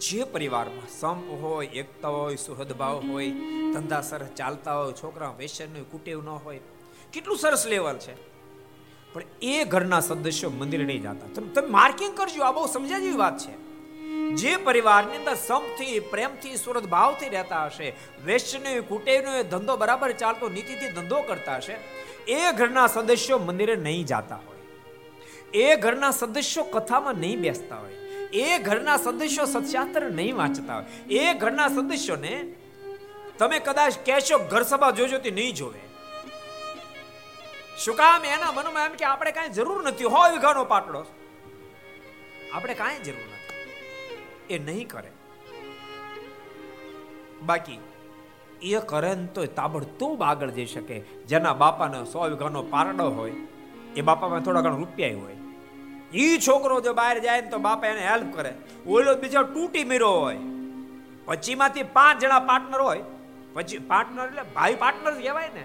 જે 0.00 0.24
પરિવારમાં 0.24 0.88
સંપ 1.00 1.42
હોય, 1.42 1.66
એકતા 1.66 2.08
હોય 2.08 2.36
સુહદભાવ 2.36 3.02
હોય, 3.10 3.30
ધંધા 3.72 4.00
સરસ 4.00 4.26
ચાલતા 4.26 4.74
હોય 4.74 4.92
છોકરા 4.92 5.34
વેસન 5.38 5.82
કુટેવ 5.82 6.22
ન 6.22 6.28
હોય, 6.28 6.60
કેટલું 7.12 7.38
સરસ 7.38 7.66
લેવલ 7.66 7.98
છે. 7.98 8.14
પણ 9.12 9.22
એ 9.42 9.64
ઘરના 9.64 10.00
સદસ્યો 10.00 10.50
મંદિરે 10.50 10.84
નહીં 10.84 11.02
જતા. 11.02 11.42
તમે 11.54 11.66
માર્કિંગ 11.66 12.16
કરજો, 12.16 12.42
આ 12.42 12.52
બહુ 12.52 12.66
સમજ્યા 12.66 12.98
જેવી 12.98 13.16
વાત 13.16 13.38
છે. 13.38 13.70
જે 14.30 14.56
પરિવારની 14.56 15.16
અંદર 15.16 15.34
સંપથી 15.34 16.00
પ્રેમથી 16.00 16.56
સુરત 16.56 16.84
ભાવથી 16.84 17.28
રહેતા 17.28 17.66
હશે 17.66 17.92
વેસ્ટનો 18.24 18.82
કુટેવનો 18.82 19.42
ધંધો 19.42 19.76
બરાબર 19.76 20.12
ચાલતો, 20.12 20.48
નીતિથી 20.48 20.92
ધંધો 20.92 21.22
કરતા 21.22 21.56
હશે, 21.56 21.76
એ 22.32 22.52
ઘરના 22.52 22.86
સદસ્યો 22.86 23.38
મંદિરે 23.38 23.76
નહીં 23.76 24.04
જાતા. 24.04 24.36
હોય 24.36 24.49
એ 25.54 25.76
ઘરના 25.76 26.10
સદસ્યો 26.10 26.64
કથામાં 26.64 27.14
નહીં 27.14 27.40
બેસતા 27.40 27.76
હોય. 27.76 27.92
એ 28.32 28.58
ઘરના 28.58 28.96
સદસ્યો 28.96 29.44
સત્યાસ્ત્ર 29.44 30.10
નહીં 30.10 30.36
વાંચતા 30.36 30.74
હોય. 30.74 31.14
એ 31.14 31.34
ઘરના 31.34 31.68
સદસ્યોને 31.68 32.54
તમે 33.38 33.58
કદાચ 33.58 33.94
કહેશો 34.06 34.38
ઘર 34.38 34.62
સભા 34.62 34.90
જોજો 34.90 35.18
તે 35.18 35.30
નહીં 35.30 35.54
જોવે. 35.54 35.80
શું 37.84 37.96
કામ 37.96 38.24
એના 38.24 38.52
મનમાં 38.52 38.86
એમ 38.86 38.92
કે 38.92 39.04
આપણે 39.04 39.32
કાંઈ 39.32 39.48
જરૂર 39.48 39.82
નથી. 39.82 40.04
હોય 40.04 40.30
વિઘાનો 40.30 40.64
પાટડો. 40.64 41.04
આપણે 42.52 42.74
કાંઈ 42.74 42.98
જરૂર 42.98 43.20
નથી. 43.20 44.54
એ 44.54 44.58
નહીં 44.58 44.88
કરે. 44.88 45.10
બાકી, 47.42 47.78
એ 48.62 48.78
કરે 48.78 49.14
ને 49.14 49.26
તો 49.26 49.46
તાબડતોબ 49.46 50.22
આગળ 50.22 50.50
જઈ 50.50 50.66
શકે. 50.66 51.00
જેના 51.00 51.54
બાપાનો 51.54 52.04
સો 52.04 52.28
વીઘાનો 52.28 52.62
પારડો 52.62 53.10
હોય, 53.10 53.32
એ 53.96 54.00
બાપામાં 54.00 54.40
થોડા 54.40 54.60
ઘણા 54.60 54.76
રૂપિયા 54.76 55.18
હોય. 55.18 55.36
એ 56.14 56.38
છોકરો 56.38 56.80
જો 56.80 56.94
બહાર 56.94 57.18
જાય 57.18 57.40
ને 57.40 57.50
તો 57.50 57.58
બાપા 57.58 57.86
એને 57.86 58.06
હેલ્પ 58.06 58.36
કરે. 58.36 58.54
ઓલો 58.86 59.14
બીજો 59.14 59.42
તૂટી 59.42 59.84
મીરો 59.84 60.10
હોય. 60.10 60.36
પછીમાંથી 61.26 61.82
પાંચ 61.82 62.20
જણા 62.20 62.38
પાર્ટનર 62.38 62.80
હોય. 62.80 63.02
પછી 63.54 63.78
પાર્ટનર 63.78 64.24
એટલે 64.24 64.42
ભાઈ 64.42 64.74
પાર્ટનર 64.74 65.14
કહેવાય 65.14 65.48
ને. 65.48 65.64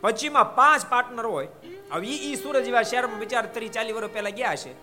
પછીમાં 0.00 0.54
પાંચ 0.54 0.86
પાર્ટનર 0.88 1.26
હોય. 1.26 1.48
હવે 1.92 2.06
ઈ 2.06 2.36
સુરત 2.36 2.56
જેવા 2.56 2.82
શહેરમાં 2.82 3.18
વિચાર 3.18 3.46
ત્રીસ 3.46 3.70
ચાલીસ 3.70 3.96
વર્ષ 3.96 4.12
પહેલા 4.12 4.30
ગયા 4.30 4.54
છે 4.54 4.74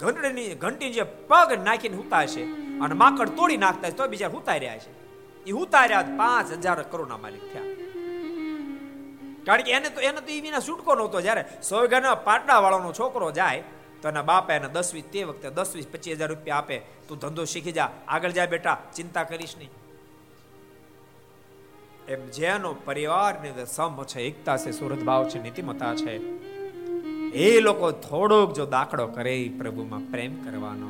ઘંટડીની 0.00 0.54
ઘંટી 0.54 0.90
જે 0.90 1.02
પગ 1.02 1.58
નાખીને 1.64 1.96
હુતા 1.96 2.26
છે 2.26 2.42
અને 2.80 2.94
માકડ 2.94 3.28
તોડી 3.28 3.56
નાખતા 3.56 3.90
છે 3.90 3.96
તો 3.96 4.08
બીજા 4.08 4.28
હુતા 4.28 4.56
રહ્યા 4.56 4.78
છે. 4.78 4.90
એ 5.46 5.50
હુતા 5.50 5.84
રહ્યા 5.86 6.02
પાંચ 6.16 6.52
હજાર 6.52 6.82
કરોડના 6.82 7.16
માલિક 7.16 7.52
થયા. 7.52 7.87
કારણ 9.48 9.66
કે 9.66 9.72
એને 9.72 9.88
તો 9.96 10.00
એને 10.02 10.20
તો 10.20 10.30
એ 10.36 10.38
વિના 10.46 10.62
છૂટકો 10.68 10.94
નહોતો. 10.94 11.20
જ્યારે 11.20 11.42
સોયગાના 11.68 12.14
પાટડા 12.28 12.60
વાળાનો 12.60 12.92
છોકરો 12.92 13.32
જાય, 13.32 13.64
તો 14.02 14.08
એના 14.08 14.22
બાપા 14.22 14.54
એને 14.54 14.68
દસ 14.68 14.94
વીસ 14.94 15.06
તે 15.12 15.24
વખતે 15.24 15.50
દસ 15.50 15.70
વીસ 15.74 15.88
પચીસ 15.92 16.16
હજાર 16.16 16.28
રૂપિયા 16.28 16.56
આપે. 16.56 16.78
તું 17.08 17.18
ધંધો 17.18 17.44
શીખી 17.44 17.72
જા. 17.72 17.90
આગળ 18.08 18.30
જાય 18.30 18.46
બેટા. 18.46 18.76
ચિંતા 18.96 19.24
કરીશ 19.24 19.54
નહીં. 19.58 19.72
એમ 22.08 22.22
જેનો 22.30 22.70
પરિવારની 22.84 23.48
અંદર 23.48 23.66
સમ 23.66 24.04
છે, 24.04 24.20
એકતા 24.22 24.56
છે, 24.56 24.70
સુરત 24.70 25.02
ભાવ 25.02 25.24
છે 25.28 25.42
નીતિમતા 25.42 25.94
છે, 25.94 26.14
એ 27.38 27.48
લોકો 27.60 27.90
થોડોક 28.06 28.54
જો 28.54 28.64
દાખલો 28.66 29.06
કરે 29.16 29.34
પ્રભુમાં 29.58 30.04
પ્રેમ 30.12 30.38
કરવાનો, 30.44 30.88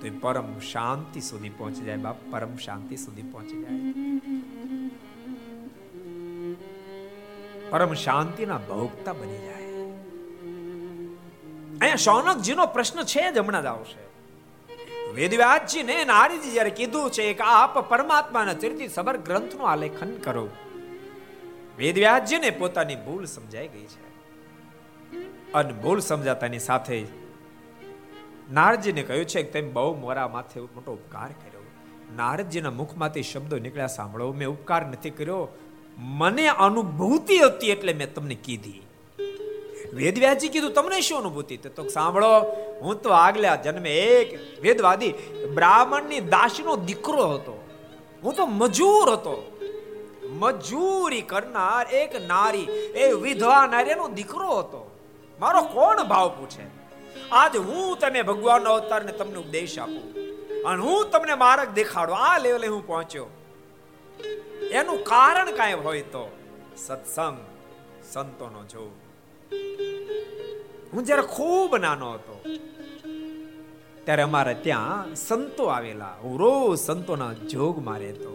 તો 0.00 0.06
એ 0.06 0.10
પરમ 0.10 0.50
શાંતિ 0.72 1.20
સુધી 1.20 1.54
પહોંચી 1.58 1.84
જાય. 1.84 1.96
બાપ 1.96 2.18
પરમ 2.30 2.56
શાંતિ 2.56 2.96
સુધી 2.96 3.26
પહોંચી 3.32 3.62
જાય. 3.62 4.77
પરમ 7.70 7.94
શાંતિના 7.94 8.58
ભોગતા 8.58 9.12
બની 9.12 9.38
જાય. 9.38 9.58
અહીંયા 11.80 11.96
શૌનકજીનો 11.96 12.66
પ્રશ્ન 12.66 13.02
છે 13.02 13.32
જ 13.32 13.38
હમણાં 13.38 13.62
જ 13.62 13.66
આવશે. 13.66 14.08
વેદવ્યાસજી 15.12 15.82
ને 15.82 16.04
નારીજી 16.04 16.50
જ્યારે 16.50 16.70
કીધું 16.70 17.10
છે 17.10 17.34
કે 17.34 17.44
આપ 17.44 17.78
પરમાત્માના 17.78 18.54
ચરિત્ર 18.54 18.86
સબર 18.86 19.16
ગ્રંથનું 19.16 19.70
આલેખન 19.70 20.16
કરો. 20.16 20.48
વેદવ્યાસજીને 21.78 22.50
પોતાની 22.50 22.96
ભૂલ 22.96 23.24
સમજાઈ 23.24 23.68
ગઈ 23.68 23.84
છે. 23.84 24.08
અને 25.52 25.72
ભૂલ 25.72 26.00
સમજાતાની 26.00 26.58
સાથે 26.58 27.06
નારદજીને 28.52 29.02
કહ્યું 29.02 29.24
છે 29.24 29.42
કે 29.42 29.50
તેમ 29.50 29.72
બહુ 29.72 29.96
મોરા 30.00 30.28
માથે 30.28 30.60
મોટો 30.60 30.92
ઉપકાર 30.92 31.28
કર્યો. 31.28 31.60
નારદજીના 32.16 32.70
મુખમાંથી 32.70 33.22
શબ્દો 33.22 33.58
નીકળ્યા, 33.58 33.86
સાંભળો, 33.86 34.32
મેં 34.32 34.48
ઉપકાર 34.48 34.86
નથી 34.86 35.10
કર્યો. 35.10 35.48
મને 35.98 36.48
અનુભૂતિ 36.48 37.38
હતી 37.38 37.70
એટલે 37.70 37.92
મેં 37.92 38.14
તમને 38.14 38.34
કીધી. 38.34 38.82
વેદવ્યાજી 39.94 40.48
કીધું, 40.48 40.72
તમને 40.72 41.00
શું 41.00 41.18
અનુભૂતિ? 41.18 41.56
તો 41.56 41.88
સાંભળો, 41.88 42.40
હું 42.80 43.02
તો 43.02 43.10
આગલા 43.10 43.56
જન્મે 43.56 43.94
એક 43.94 44.60
વેદવાદી 44.60 45.14
બ્રાહ્મણની 45.54 46.20
દાસીનો 46.20 46.76
દીકરો 46.76 47.28
હતો. 47.28 47.68
હું 48.22 48.34
તો 48.34 48.46
મજૂર 48.46 49.10
હતો. 49.10 49.58
મજૂરી 50.30 51.20
કરનાર 51.20 51.86
એક 51.86 52.26
નારી, 52.26 52.64
એ 52.94 53.12
વિધવા 53.12 53.66
નારીનો 53.66 54.08
દીકરો 54.08 54.58
હતો. 54.58 54.98
મારો 55.40 55.62
કોણ 55.62 56.02
ભાવ 56.02 56.28
પૂછે? 56.28 56.78
આજ 57.32 57.56
હું 57.56 57.98
તમે 57.98 58.22
ભગવાનનો 58.22 58.72
અવતારને 58.72 59.12
તમને 59.12 59.36
ઉપદેશ 59.36 59.78
આપું. 59.78 60.14
અને 60.64 60.82
હું 60.82 61.10
તમને 61.10 61.34
માર્ગ 61.34 61.70
દેખાડો. 61.70 62.12
આ 62.12 62.38
લેવલે 62.38 62.68
હું 62.68 62.86
પહોંચ્યો. 62.86 63.26
એનું 64.70 65.04
કારણ 65.04 65.50
કાંઈ 65.50 65.82
હોય 65.84 66.02
તો 66.14 66.24
સત્સંગ 66.76 67.38
સંતોનો 68.12 68.62
જોગ 68.64 68.92
હું 70.92 71.04
જ્યારે 71.04 71.22
ખૂબ 71.22 71.76
નાનો 71.76 72.08
હતો, 72.12 72.36
ત્યારે 74.04 74.22
અમારે 74.22 74.54
ત્યાં 74.54 75.14
સંતો 75.14 75.64
આવેલા. 75.66 76.14
હું 76.22 76.38
રોજ 76.40 76.78
સંતોના 76.78 77.32
જોગમાં 77.32 77.98
રહેતો. 77.98 78.32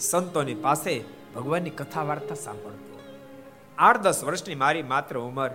સંતોની 0.00 0.54
પાસે 0.54 0.94
ભગવાનની 1.34 1.70
કથા 1.70 2.02
વાર્તા 2.02 2.34
સાંભળતો. 2.34 2.96
આઠ 3.78 4.00
દસ 4.00 4.24
વર્ષની 4.24 4.54
મારી 4.54 4.82
માત્ર 4.82 5.18
ઉંમર, 5.18 5.50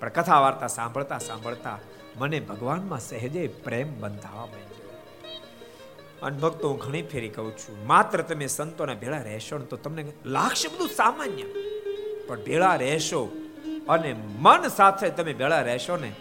પણ 0.00 0.08
કથા 0.08 0.40
વાર્તા 0.40 0.66
સાંભળતા 0.66 1.18
સાંભળતા 1.18 1.78
મને 2.16 2.40
ભગવાનમાં 2.40 3.00
સહેજે 3.00 3.42
પ્રેમ 3.64 4.00
બંધાવા 4.00 4.46
માંડ્યો. 4.46 4.73
અને 6.22 6.38
ભક્તો, 6.38 6.68
હું 6.68 6.78
ઘણી 6.78 7.02
ફેરી 7.02 7.28
કહું 7.28 7.56
છું. 7.56 7.86
માત્ર 7.86 8.20
તમે 8.20 8.46
સંતોના 8.46 8.94
ભેળા 8.94 9.18
રહેશો 9.18 9.58
તો 9.58 9.76
તમને 9.76 10.12
લાગશે 10.26 10.68
બધું 10.68 10.88
સામાન્ય. 10.88 11.42
પણ 12.26 12.40
ભેળા 12.40 12.74
રહેશો 12.74 13.36
અને 13.88 14.14
મન 14.38 14.68
સાથે 14.68 15.10
તમે 15.10 15.32
ભેળા 15.32 15.60
રહેશો 15.60 15.96
ને 15.96 16.12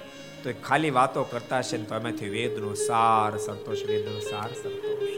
તો 0.43 0.53
ખાલી 0.67 0.89
વાતો 0.89 1.23
કરતા 1.23 1.57
હશે 1.57 1.77
ને 1.77 1.83
તો 1.83 1.95
એમાંથી 1.95 2.29
વેદનો 2.29 2.73
સાર 2.73 3.37
સંતોષ, 3.37 3.83
વેદનો 3.83 4.19
સાર 4.19 4.53
સંતોષ. 4.53 5.09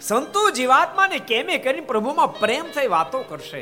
સંતો 0.00 0.50
જીવાત્માને 0.50 1.18
કેમે 1.18 1.58
કરીને 1.58 1.80
પ્રભુમાં 1.80 2.40
પ્રેમ 2.40 2.64
થઈ 2.74 2.86
વાતો 2.86 3.22
કરશે. 3.22 3.60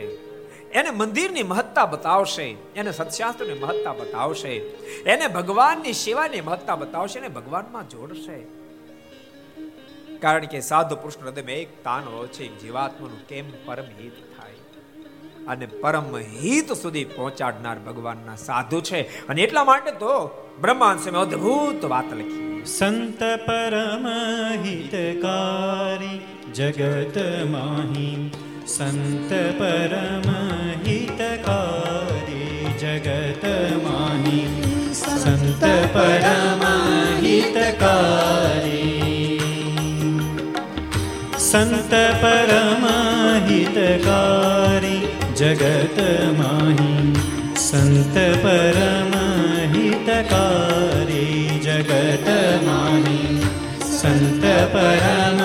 એને 0.72 0.90
મંદિરની 0.90 1.42
મહત્તા 1.42 1.86
બતાવશે, 1.86 2.56
એને 2.76 2.92
સત્શાસ્ત્રની 2.92 3.58
મહત્તા 3.58 3.92
બતાવશે, 3.92 4.52
એને 5.06 5.28
ભગવાનની 5.28 5.92
સેવાની 5.92 6.40
મહત્તા 6.40 6.76
બતાવશે 6.76 7.18
અને 7.18 7.28
ભગવાનમાં 7.28 7.88
જોડશે. 7.88 8.61
કારણ 10.22 10.44
કે 10.44 10.60
સાધુ 10.60 10.96
પુરુષ 10.96 11.26
હૃદયમાં 11.26 11.52
એક 11.52 11.84
તાન 11.84 12.26
છે 12.26 12.60
જીવાત્માનું 12.60 13.28
કેમ 13.28 13.44
પરમ 13.64 14.02
હિત 14.02 14.12
થાય? 14.12 14.52
અને 15.46 15.66
પરમ 15.66 16.16
હિત 16.16 16.72
સુધી 16.72 17.04
પહોંચાડનાર 17.04 17.78
ભગવાનના 17.78 18.36
સાધુ 18.36 18.80
છે. 18.80 19.26
અને 19.26 19.42
એટલા 19.42 19.64
માટે 19.64 19.90
તો 19.90 20.30
બ્રહ્માંડ 20.60 21.14
અદ્ભુત 21.14 21.84
વાત 21.84 22.12
લખી 22.12 22.62
સંત 22.66 23.20
પરમ 23.46 24.06
હિતકારી 24.62 26.20
જગત 26.52 27.46
માહી. 27.50 28.30
સંત 28.66 29.32
પરમ 29.58 30.30
હિતકારી 30.88 32.74
જગત 32.80 33.44
માહી. 33.82 34.68
સંત 34.92 35.64
પરમ 35.92 36.62
હિતકારી 37.24 38.61
સંત 41.52 41.94
પરમ 42.20 42.84
હિતકારી 43.46 45.00
જગત 45.34 45.98
માહી 46.38 47.02
સંત 47.58 48.16
પરમ 48.44 49.12
હિતકારી 49.74 51.60
જગત 51.60 52.28
માહી 52.64 53.36
સંત 53.90 54.44
પરમ 54.72 55.42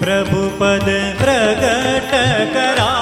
પ્રભુપદ 0.00 0.88
પ્રગટ 1.18 2.14
કરાવત 2.54 2.99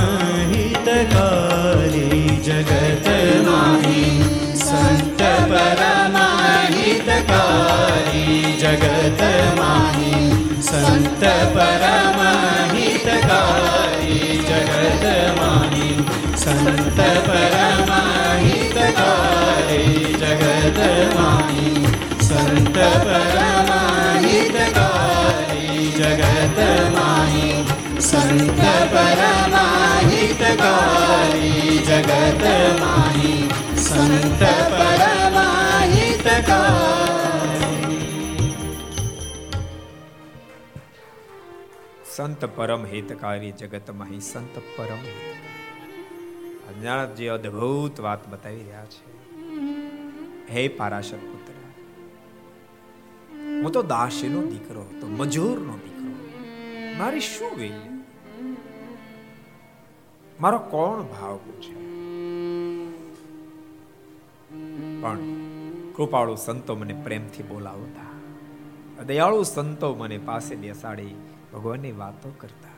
જગત 2.41 3.09
માહી 3.47 4.13
સંત 4.61 5.23
પરમહિતકારી 5.51 6.15
જગત 8.55 9.23
માહી 9.59 10.29
સંત 10.63 11.23
પરમહિતકારી 11.57 13.01
જગત 14.45 15.05
માહી 15.41 15.97
સંત 16.37 16.99
પરમહિતકારી 17.29 18.07
જગત 20.15 20.81
માહી 21.17 21.77
સંત 22.23 22.77
પરમ 23.05 23.56
સંત 28.07 28.61
પરમાહિતકારી 28.93 29.73
જગત 31.83 32.45
માહી 32.81 33.41
સંત 33.81 34.43
સંત 42.17 42.49
પરમ 42.51 42.85
હિતકારી 42.87 43.53
જગત 43.55 43.95
માહી 43.95 44.21
સંત 44.23 44.61
પરમ 44.69 45.03
અજ્ઞાનજી 46.69 47.29
અદ્ભુત 47.31 48.01
વાત 48.01 48.23
બતાવી 48.29 48.63
રહ્યા 48.63 48.87
છે 48.93 49.03
હે 50.53 50.65
પારાશર 50.79 51.21
પુત્ર 51.25 51.59
હું 53.57 53.71
તો 53.73 53.83
દાસીનો 53.89 54.47
દીકરો 54.47 54.87
હતો 54.87 55.13
મજૂરનો 55.15 55.77
દીકરો 55.81 56.15
મારી 56.97 57.27
શું 57.27 57.55
વેલી 57.57 57.96
મારો 60.41 60.59
કોણ 60.59 61.03
ભાવ 61.03 61.37
પૂછે? 61.37 61.87
પણ 65.01 65.19
કૃપાળુ 65.93 66.35
સંતો 66.35 66.77
મને 66.77 67.01
પ્રેમથી 67.05 67.43
બોલાવતા. 67.43 68.07
દયાળુ 69.03 69.43
સંતો 69.43 69.95
મને 69.95 70.19
પાસે 70.19 70.57
બેસાડી 70.57 71.15
ભગવાનની 71.53 71.93
વાતો 71.93 72.35
કરતા. 72.39 72.69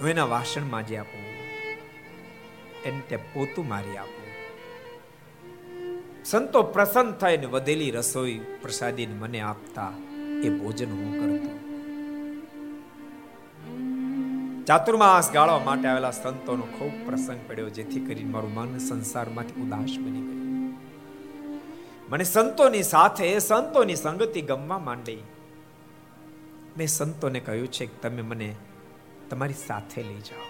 હું 0.00 0.08
એના 0.08 0.24
વાસણ 0.24 0.62
માજી 0.62 0.96
આપું 0.96 1.36
એને 2.84 3.00
તે 3.08 3.16
પોતું 3.16 3.68
મારી 3.68 3.96
આપું. 3.96 4.26
સંતો 6.24 6.62
પ્રસન્ન 6.62 7.12
થઈને 7.12 7.46
વધેલી 7.46 7.90
રસોઈ 7.90 8.40
પ્રસાદી 8.62 9.06
મને 9.06 9.40
આપતા 9.40 9.92
એ 10.44 10.50
ભોજન 10.50 10.90
હું 10.90 11.12
કરતો. 11.20 11.65
ચાતુર્માસ 14.66 15.32
ગાળવા 15.32 15.58
માટે 15.58 15.88
આવેલા 15.88 16.10
સંતોનો 16.10 16.62
ખૂબ 16.62 17.06
પ્રસંગ 17.06 17.40
પડ્યો, 17.48 17.68
જેથી 17.68 18.00
કરીને 18.00 18.30
મારું 18.30 18.54
મન 18.54 18.78
સંસારમાંથી 18.78 19.60
ઉદાસ 19.62 19.98
બની 19.98 20.20
ગયું. 20.20 20.74
મને 22.08 22.24
સંતોની 22.24 22.82
સાથે 22.82 23.38
સંતોની 23.38 23.96
સંગતિ 23.96 24.42
ગમવા 24.42 24.78
માંડી. 24.78 25.18
મેં 26.76 26.86
સંતોને 26.86 27.40
કહ્યું 27.40 27.68
છે 27.68 27.86
કે 27.86 27.98
તમે 28.02 28.22
મને 28.22 28.54
તમારી 29.30 29.54
સાથે 29.54 30.02
લઈ 30.02 30.20
જાઓ. 30.20 30.48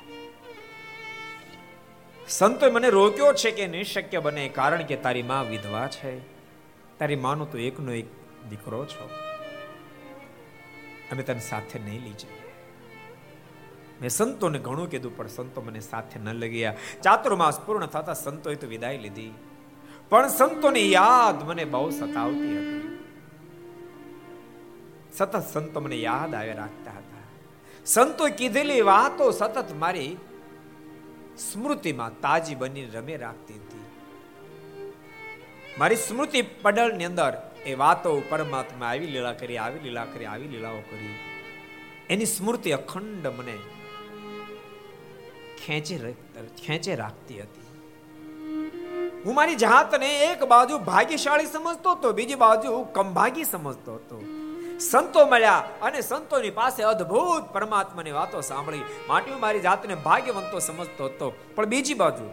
સંતોએ 2.29 2.71
મને 2.71 2.91
રોક્યો 2.91 3.33
છે 3.33 3.51
કે 3.51 3.67
નહીં 3.67 3.85
શક્ય 3.85 4.21
બને, 4.21 4.49
કારણ 4.49 4.83
કે 4.83 4.97
તારી 4.97 5.23
માં 5.23 5.49
વિધવા 5.51 5.87
છે. 5.87 6.21
તારી 6.99 7.17
માનો 7.17 7.45
તો 7.45 7.59
એકનો 7.59 7.93
એક 7.93 8.07
દીકરો 8.51 8.87
છો. 8.87 9.11
અમે 11.12 11.23
તને 11.23 11.41
સાથે 11.41 11.79
નહીં 11.79 12.05
લઈ 12.05 12.11
જઈએ. 12.11 12.45
મેં 14.01 14.11
સંતોને 14.11 14.59
ઘણું 14.59 14.90
કીધું, 14.90 15.16
પણ 15.16 15.26
સંતો 15.26 15.61
મને 15.61 15.80
સાથે 15.80 16.20
ન 16.20 16.32
લગ્યા 16.32 16.74
ચાતુર્માસ 17.03 17.61
પૂર્ણ 17.61 17.86
થતા 17.86 18.14
સંતોએ 18.14 18.55
તો 18.55 18.66
વિદાય 18.66 18.99
લીધી. 18.99 19.32
પણ 20.09 20.28
સંતોની 20.28 20.92
યાદ 20.92 21.49
મને 21.49 21.64
બહુ 21.64 21.90
સતાવતી 21.90 22.59
હતી. 22.59 22.99
સતત 25.14 25.36
સંતો 25.53 25.80
મને 25.80 25.97
યાદ 25.97 26.34
આવે 26.34 26.53
રાખતા 26.53 26.90
હતા. 26.90 27.24
સંતો 27.86 28.26
કીધેલી 28.26 28.80
વાતો 28.80 29.30
સતત 29.30 29.72
મારી 29.78 30.16
સ્મૃતિમાં 31.38 32.20
તાજી 32.20 32.55
બની 32.55 32.86
રમે 32.86 33.16
રાખતી 33.16 33.55
હતી. 33.55 33.84
મારી 35.78 35.97
સ્મૃતિ 35.97 36.42
પડળની 36.42 37.05
અંદર 37.05 37.32
એ 37.66 37.74
વાતો 37.74 38.22
પરમાત્મા 38.28 38.86
આવી 38.86 39.07
લીલા 39.07 39.32
કરી, 39.32 39.59
આવી 39.59 39.78
લીલા 39.78 40.05
કરી, 40.05 40.24
આવી 40.24 40.49
લીલાઓ 40.49 40.80
કરી. 40.80 41.14
એની 42.11 42.26
સ્મૃતિ 42.26 42.70
અખંડ 42.70 43.26
મને 43.26 43.57
ખેંચે 45.67 46.12
ખેંચે 46.67 46.95
રાખતી 46.95 47.41
હતી. 47.41 47.67
હું 49.25 49.35
મારી 49.35 49.55
જાતને 49.55 50.23
એક 50.25 50.45
બાજુ 50.45 50.79
ભાગ્યશાળી 50.79 51.47
સમજતો 51.47 51.91
હતો, 51.93 52.12
બીજી 52.12 52.35
બાજુ 52.35 52.83
કંભાગી 52.83 53.45
સમજતો 53.45 53.95
હતો. 53.95 54.25
સંતો 54.81 55.27
મળ્યા 55.27 55.69
અને 55.83 56.01
સંતોની 56.01 56.51
પાસે 56.51 56.83
અદ્ભુત 56.83 57.43
પરમાત્માની 57.43 58.11
વાતો 58.11 58.41
સાંભળી. 58.41 58.83
માટે 59.09 59.31
હું 59.31 59.41
મારી 59.41 59.61
જાતને 59.61 59.95
ભાગ્યવંતો 59.95 60.59
સમજતો 60.59 61.05
હતો. 61.05 61.33
પણ 61.55 61.67
બીજી 61.67 61.95
બાજુ, 61.95 62.31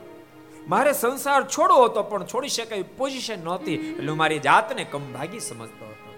મારે 0.68 0.94
સંસાર 0.94 1.44
છોડવો 1.44 1.84
હતો, 1.86 2.04
પણ 2.04 2.26
છોડી 2.26 2.48
શકાય 2.48 2.82
પોઝિશન 2.82 3.44
નહોતી. 3.44 3.76
એટલે 3.76 4.12
મારી 4.12 4.40
જાતને 4.40 4.84
કંભાગી 4.84 5.40
સમજતો 5.40 5.86
હતો. 5.86 6.14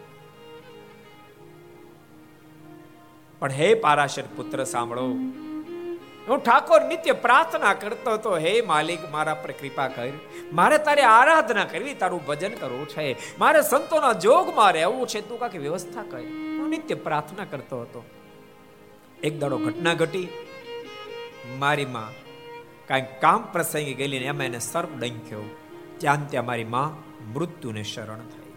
પણ 3.39 3.51
હે 3.51 3.73
પારાશર 3.73 4.23
પુત્ર, 4.35 4.63
સાંભળો. 4.63 5.07
હું 6.29 6.43
ઠાકોર 6.43 6.81
નિત્ય 6.81 7.11
પ્રાર્થના 7.11 7.73
કરતો 7.73 8.11
હતો 8.11 8.37
હે 8.37 8.61
માલિક, 8.61 9.11
મારા 9.11 9.33
પર 9.33 9.51
કૃપા 9.51 9.87
કર. 9.87 10.07
મારે 10.53 10.77
તારે 10.77 11.01
આરાધના 11.01 11.65
કરવી, 11.65 11.93
તારું 11.93 12.25
ભજન 12.25 12.53
કરવું 12.53 12.87
છે. 12.87 13.37
મારે 13.39 13.61
સંતોના 13.61 14.13
જોગમાં 14.13 14.71
રહેવું 14.71 15.07
છે. 15.07 15.21
તું 15.21 15.39
કાંઈક 15.39 15.55
વ્યવસ્થા 15.55 16.03
કર. 16.03 16.19
હું 16.19 16.69
નિત્ય 16.69 16.95
પ્રાર્થના 16.95 17.45
કરતો 17.45 17.81
હતો. 17.81 18.05
એક 19.23 19.39
દાડો 19.39 19.57
ઘટના 19.57 19.93
ઘટી. 19.93 20.27
મારી 21.57 21.85
માં 21.85 22.09
કાંઈક 22.87 23.21
કામ 23.21 23.41
પ્રસંગી 23.41 23.93
ગયેલી 23.93 24.19
ને 24.19 24.25
એમાં 24.25 24.45
એને 24.45 24.59
સર્પ 24.59 24.89
ડંખ્યો. 24.99 25.41
ત્યાં 25.97 26.29
ત્યાં 26.29 26.45
મારી 26.45 26.63
માં 26.63 27.15
મૃત્યુને 27.33 27.83
શરણ 27.83 28.19
થઈ. 28.19 28.53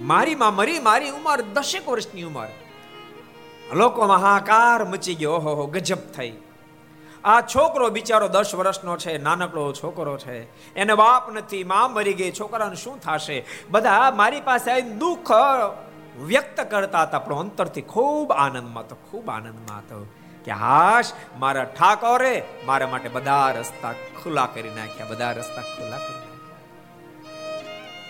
મારી 0.00 0.34
માં 0.34 0.54
મરી, 0.54 0.78
મારી 0.78 1.10
ઉંમર 1.10 1.40
દસેક 1.40 1.88
વર્ષની 1.88 2.22
ઉંમર. 2.22 2.48
લોકો 3.72 4.06
મહાકાર 4.06 4.84
મચી 4.84 5.14
ગયો. 5.14 5.32
ઓહો 5.32 5.66
ગજબ 5.66 5.98
થઈ. 6.16 6.32
આ 7.24 7.40
છોકરો 7.40 7.88
બિચારો 7.88 8.28
દસ 8.28 8.54
વર્ષનો 8.54 8.96
છે, 8.96 9.18
નાનકડો 9.18 9.72
છોકરો 9.72 10.18
છે. 10.18 10.42
એને 10.74 10.94
બાપ 10.94 11.32
નથી, 11.32 11.64
માં 11.64 11.92
મરી 11.92 12.12
ગઈ, 12.12 12.32
છોકરાને 12.32 12.74
શું 12.74 13.00
થશે? 13.00 13.44
બધા 13.70 14.10
મારી 14.10 14.40
પાસે 14.40 14.80
દુઃખ 14.80 15.28
વ્યક્ત 16.24 16.60
કરતા 16.60 17.02
હતા, 17.02 17.18
પણ 17.18 17.34
અંતરથી 17.34 17.82
ખૂબ 17.82 18.32
આનંદમાં 18.32 18.88
તો 18.88 18.96
ખૂબ 19.10 19.30
આનંદમાં 19.30 19.78
હતો. 19.78 20.06
કે 20.44 20.50
હાશ, 20.50 21.12
મારા 21.38 21.64
ઠાકોરે 21.64 22.44
મારા 22.66 22.86
માટે 22.86 23.08
બધા 23.08 23.50
રસ્તા 23.50 23.92
ખુલ્લા 23.92 24.48
કરી 24.54 24.70
નાખ્યા, 24.70 25.06
બધા 25.06 25.32
રસ્તા 25.32 25.62
ખુલ્લા 25.62 25.96
કરી 25.96 26.26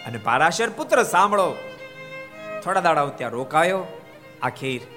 અને 0.06 0.18
પારાશર 0.18 0.70
પુત્ર 0.70 1.02
સાંભળો. 1.02 1.54
થોડા 2.64 2.80
દાડા 2.80 3.06
ત્યાં 3.06 3.30
રોકાયો. 3.30 3.84
આખીર 4.42 4.95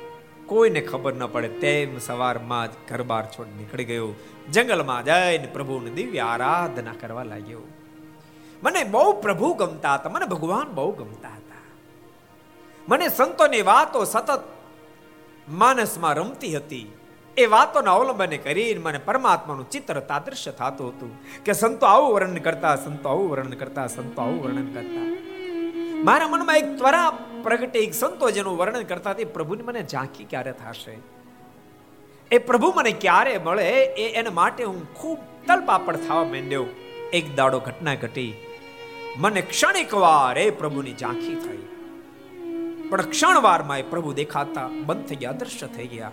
કોઈને 0.49 0.81
ખબર 0.81 1.13
ન 1.13 1.25
પડે, 1.25 1.47
તેમ 1.47 1.97
સવારમાં 1.97 2.71
જ 2.71 2.75
ઘરબાર 2.89 3.25
છોડ 3.25 3.47
નીકળી 3.57 3.85
ગયો. 3.85 4.09
જંગલમાં 4.51 5.05
જઈને 5.05 5.47
પ્રભુની 5.53 5.89
દિવ્ય 5.89 6.19
આરાધના 6.19 6.93
કરવા 7.01 7.23
લાગ્યો. 7.23 7.61
મને 8.63 8.83
બહુ 8.83 9.21
પ્રભુ 9.21 9.53
ગમતા 9.53 9.93
હતા, 9.93 10.09
મને 10.09 10.25
ભગવાન 10.25 10.75
બહુ 10.75 10.91
ગમતા 10.91 11.27
હતા. 11.27 11.63
મને 12.87 13.09
સંતોની 13.09 13.61
વાતો 13.61 14.03
સતત 14.03 14.43
માનસમાં 15.49 16.13
રમતી 16.13 16.57
હતી. 16.57 16.93
એ 17.37 17.45
વાતોના 17.45 17.93
અવલંબને 17.93 18.37
કરીને 18.37 18.81
મને 18.81 18.97
પરમાત્માનું 18.97 19.69
ચિત્ર 19.69 19.99
તાદૃશ્ય 19.99 20.51
થતું 20.51 20.87
હતું 20.87 21.11
કે 21.43 21.53
સંતો 21.53 21.85
આવું 21.85 22.13
વર્ણન 22.13 22.37
કરતા, 22.37 22.75
સંતો 22.75 23.09
આવું 23.09 23.29
વર્ણન 23.29 23.53
કરતા, 23.53 23.87
સંતો 23.87 24.21
આવું 24.21 24.43
વર્ણન 24.43 24.73
કરતા. 24.73 25.28
મારા 26.03 26.27
મનમાં 26.27 26.57
એક 26.57 26.77
ત્વરા 26.77 27.17
પ્રગટે, 27.43 27.79
એક 27.79 27.93
સંતો 27.93 28.31
જેનું 28.31 28.57
વર્ણન 28.57 28.81
કરતા 28.81 29.13
તે 29.13 29.23
પ્રભુની 29.23 29.63
મને 29.63 29.83
ઝાંખી 29.83 30.23
ક્યારે 30.23 30.51
થશે? 30.51 30.97
એ 32.31 32.37
પ્રભુ 32.37 32.73
મને 32.75 32.91
ક્યારે 32.91 33.37
મળે 33.37 33.69
એ 33.69 34.13
એના 34.13 34.31
માટે 34.31 34.63
હું 34.63 34.93
ખૂબ 34.93 35.17
તલપાપડ 35.47 35.95
થવા 35.95 36.23
માંડ્યો. 36.23 36.65
એક 37.13 37.35
દાડો 37.35 37.59
ઘટના 37.59 37.95
ઘટી. 37.95 38.33
મને 39.17 39.41
ક્ષણિક 39.41 39.93
વાર 39.93 40.37
એ 40.37 40.49
પ્રભુની 40.49 40.93
ઝાંખી 40.93 41.35
થઈ. 41.35 41.57
પણ 42.89 43.01
ક્ષણવારમાં 43.01 43.79
એ 43.79 43.81
પ્રભુ 43.81 44.13
દેખાતા 44.13 44.67
બંધ 44.67 45.05
થઈ 45.05 45.15
ગયા, 45.15 45.29
અદૃશ્ય 45.29 45.67
થઈ 45.67 45.87
ગયા. 45.87 46.11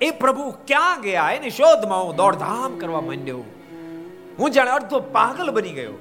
એ 0.00 0.10
પ્રભુ 0.10 0.50
ક્યાં 0.50 1.00
ગયા? 1.00 1.30
એની 1.30 1.50
શોધમાં 1.50 2.04
હું 2.04 2.16
દોડધામ 2.16 2.78
કરવા 2.78 3.00
માંડ્યો. 3.00 3.42
હું 4.38 4.50
જાણે 4.50 4.70
અડધો 4.70 5.00
પાગલ 5.00 5.50
બની 5.50 5.70
ગયો. 5.70 5.92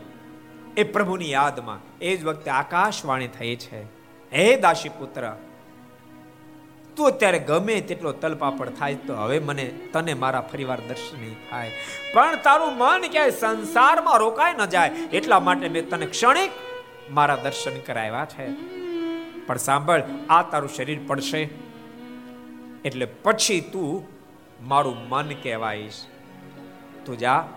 એ 0.78 0.84
પ્રભુની 0.84 1.32
યાદમાં. 1.32 1.80
એ 2.02 2.18
જ 2.18 2.24
વખતે 2.24 2.52
આકાશવાણી 2.52 3.28
થઈ 3.28 3.56
છે. 3.56 3.84
હે 4.34 4.56
દાસી 4.56 4.90
પુત્ર 4.90 5.36
તું 6.96 7.08
અત્યારે 7.08 7.40
ગમે 7.40 7.82
તેટલો 7.82 8.12
તલપાપડ 8.12 8.70
થાય 8.70 8.96
તો 8.96 9.16
હવે 9.16 9.40
મને, 9.40 9.64
તને 9.64 10.14
મારા 10.14 10.42
ફરીવાર 10.42 10.80
દર્શન 10.80 11.20
નહીં 11.20 11.36
થાય. 11.50 11.72
પણ 12.14 12.36
તારું 12.36 12.78
મન 12.78 13.02
ક્યાંય 13.12 13.30
સંસારમાં 13.30 14.18
રોકાય 14.18 14.54
ન 14.54 14.66
જાય, 14.66 14.90
એટલા 14.90 15.40
માટે 15.40 15.70
મેં 15.70 15.90
તને 15.90 16.06
ક્ષણિક 16.06 16.52
મારા 17.10 17.36
દર્શન 17.36 17.80
કરાવ્યા 17.80 18.26
છે. 18.26 18.48
પણ 19.46 19.58
સાંભળ, 19.58 20.04
આ 20.30 20.44
તારું 20.44 20.70
શરીર 20.70 21.00
પડશે. 21.08 21.50
એટલે 22.86 23.06
પછી 23.06 23.62
તું 23.62 24.08
મારું 24.68 25.10
મન 25.10 25.30
કહેવાઈશ. 25.30 25.94
તું 27.06 27.18
જા. 27.18 27.48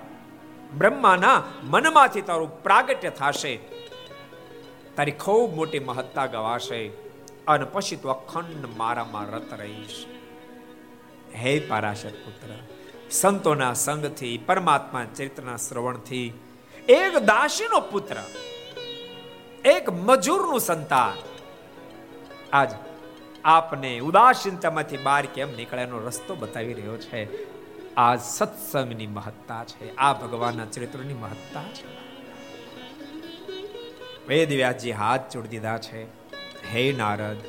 બ્રહ્માના 0.74 1.42
મનમાંથી 1.62 2.20
તારું 2.20 2.62
પ્રાગટ્ય 2.62 3.10
થશે. 3.10 3.56
તારી 4.96 5.12
ખૂબ 5.12 5.54
મોટી 5.54 5.78
મહત્તા 5.78 6.26
ગવાશે 6.26 6.88
અને 7.48 7.64
પછી 7.64 7.96
તું 7.96 8.12
અખંડ 8.12 8.66
મારામાં 8.76 9.30
રત 9.30 9.52
રહીશ. 9.52 10.06
હે 11.34 11.60
પારાશર 11.60 12.08
પુત્ર, 12.08 12.54
સંતોના 13.10 13.72
સંગથી, 13.72 14.38
પરમાત્મા 14.38 15.04
ચરિત્રના 15.04 15.56
શ્રવણથી, 15.56 16.32
એક 16.88 17.16
દાસીનો 17.16 17.80
પુત્ર, 17.80 18.16
એક 19.64 19.90
મજૂરનું 19.90 20.60
સંતાન. 20.60 21.22
આજ 22.52 22.70
આપને 23.44 23.98
ઉદાસીનતામાંથી 23.98 24.96
બહાર 24.96 25.26
કેમ 25.26 25.56
નીકળ્યાનો 25.56 25.98
રસ્તો 25.98 26.34
બતાવી 26.34 26.72
રહ્યો 26.72 26.96
છે? 26.96 27.55
આ 27.96 28.16
સત્સંગની 28.16 29.06
મહત્તા 29.06 29.64
છે, 29.64 29.96
આ 29.96 30.12
ભગવાનના 30.12 30.64
ચરિત્રની 30.64 31.14
મહત્તા 31.14 31.62
છે. 31.62 31.86
વેદ 34.28 34.50
વ્યાસજી 34.50 34.90
હાથ 34.90 35.32
જોડી 35.34 35.48
દીધા 35.48 35.78
છે, 35.78 36.02
હે 36.72 36.92
નારદ, 36.92 37.40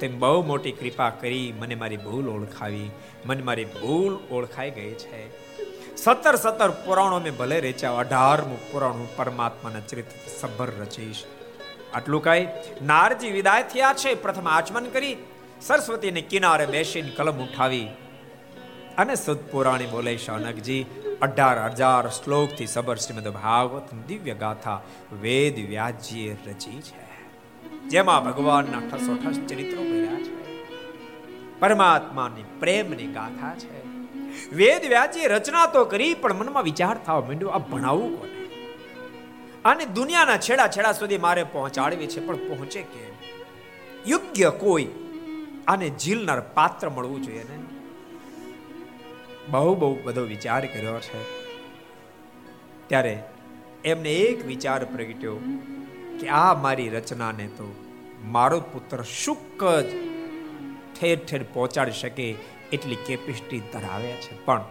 તેમ 0.00 0.18
બહુ 0.18 0.42
મોટી 0.42 0.72
કૃપા 0.72 1.10
કરી 1.10 1.52
મને 1.52 1.74
મારી 1.74 1.96
ભૂલ 1.96 2.28
ઓળખાવી, 2.28 2.90
મને 3.26 3.42
મારી 3.42 3.64
ભૂલ 3.64 4.18
ઓળખાઈ 4.30 4.70
ગઈ 4.70 4.94
છે. 4.94 5.22
સત્તર 5.96 6.36
સત્તર 6.36 6.70
પુરાણો 6.70 7.20
મેં 7.20 7.36
ભલે 7.36 7.60
રેચ્યા, 7.60 7.98
અઢારમું 7.98 8.72
પુરાણ 8.72 9.06
પરમાત્માના 9.16 9.80
ચરિત્ર 9.80 10.16
સભર 10.40 10.70
રચીશ. 10.80 11.24
આટલું 11.94 12.22
કઈ 12.22 12.48
નારજી 12.82 13.30
વિદાય 13.30 13.62
થયા 13.62 13.92
છે, 13.92 14.14
પ્રથમ 14.14 14.46
આચમન 14.48 14.84
કરી, 14.84 15.16
સરસ્વતીને 15.60 16.22
કિનારે 16.22 16.66
બેસીને 16.66 17.10
કલમ 17.10 17.38
ઉઠાવી 17.42 17.88
અને 18.98 19.14
સદપુરાણી 19.14 19.86
બોલે, 19.86 20.16
શાનકજી, 20.16 20.86
અઢાર 21.22 21.64
હજાર 21.64 22.08
શ્લોકથી 22.08 22.66
સબર 22.66 22.96
શ્રીમદ 22.96 23.28
ભાગવત 23.28 23.94
દિવ્ય 24.08 24.34
ગાથા 24.34 24.80
વેદ 25.12 25.68
વ્યાસજીએ 25.68 26.36
રચી 26.46 26.82
છે. 26.82 27.10
જેમાં 27.88 28.24
ભગવાનના 28.24 28.96
ઠસોઠસ 28.96 29.38
ચરિત્રો 29.48 29.82
કર્યા 29.82 30.20
છે. 30.20 30.40
પરમાત્માની 31.60 32.44
પ્રેમની 32.60 33.06
ગાથા 33.06 33.54
છે. 33.54 33.86
વેદ 34.52 34.88
વ્યાસજીએ 34.88 35.26
રચના 35.26 35.66
તો 35.66 35.84
કરી, 35.84 36.14
પણ 36.14 36.32
મનમાં 36.32 36.62
વિચાર 36.62 36.98
થવા 37.06 37.20
માંડ્યો 37.20 37.48
આ 37.48 37.58
ભણાવવું 37.58 38.20
કોને? 38.20 38.30
અને 39.64 39.84
દુનિયાના 39.84 40.36
છેડા 40.36 40.68
છેડા 40.68 40.92
સુધી 40.92 41.18
મારે 41.18 41.44
પહોંચાડવી 41.44 42.06
છે, 42.06 42.26
પણ 42.26 42.36
પહોંચે 42.36 42.82
કેમ? 42.82 43.14
યોગ્ય 44.06 44.50
કોઈ 44.50 44.86
આને 45.68 45.88
ઝીલનાર 45.88 46.40
પાત્ર 46.40 46.90
મળવું 46.90 47.22
જોઈએ 47.22 47.42
ને? 47.42 47.69
બહુ 49.50 49.74
બહુ 49.74 49.98
બધો 50.02 50.22
વિચાર 50.22 50.66
કર્યો 50.66 51.00
છે. 51.00 51.40
ત્યારે 52.88 53.22
એમને 53.84 54.12
એક 54.12 54.46
વિચાર 54.46 54.84
પ્રગટ્યો 54.84 55.36
કે 56.20 56.28
આ 56.28 56.54
મારી 56.54 56.88
રચનાને 56.88 57.46
તો 57.46 57.74
મારો 58.24 58.60
પુત્ર 58.60 59.02
શુક 59.02 59.64
જ 59.64 59.86
ઠેર 61.00 61.18
ઠેર 61.18 61.42
પહોંચાડી 61.42 61.92
શકે 61.92 62.34
એટલી 62.72 62.96
કેપેસિટી 63.06 63.60
ધરાવે 63.60 64.12
છે. 64.12 64.44
પણ 64.44 64.64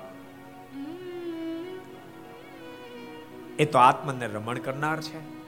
એ 3.59 3.65
તો 3.65 3.79
આત્મને 3.79 4.27
રમણ 4.27 4.57
કરનાર 4.57 5.01
છે. 5.01 5.39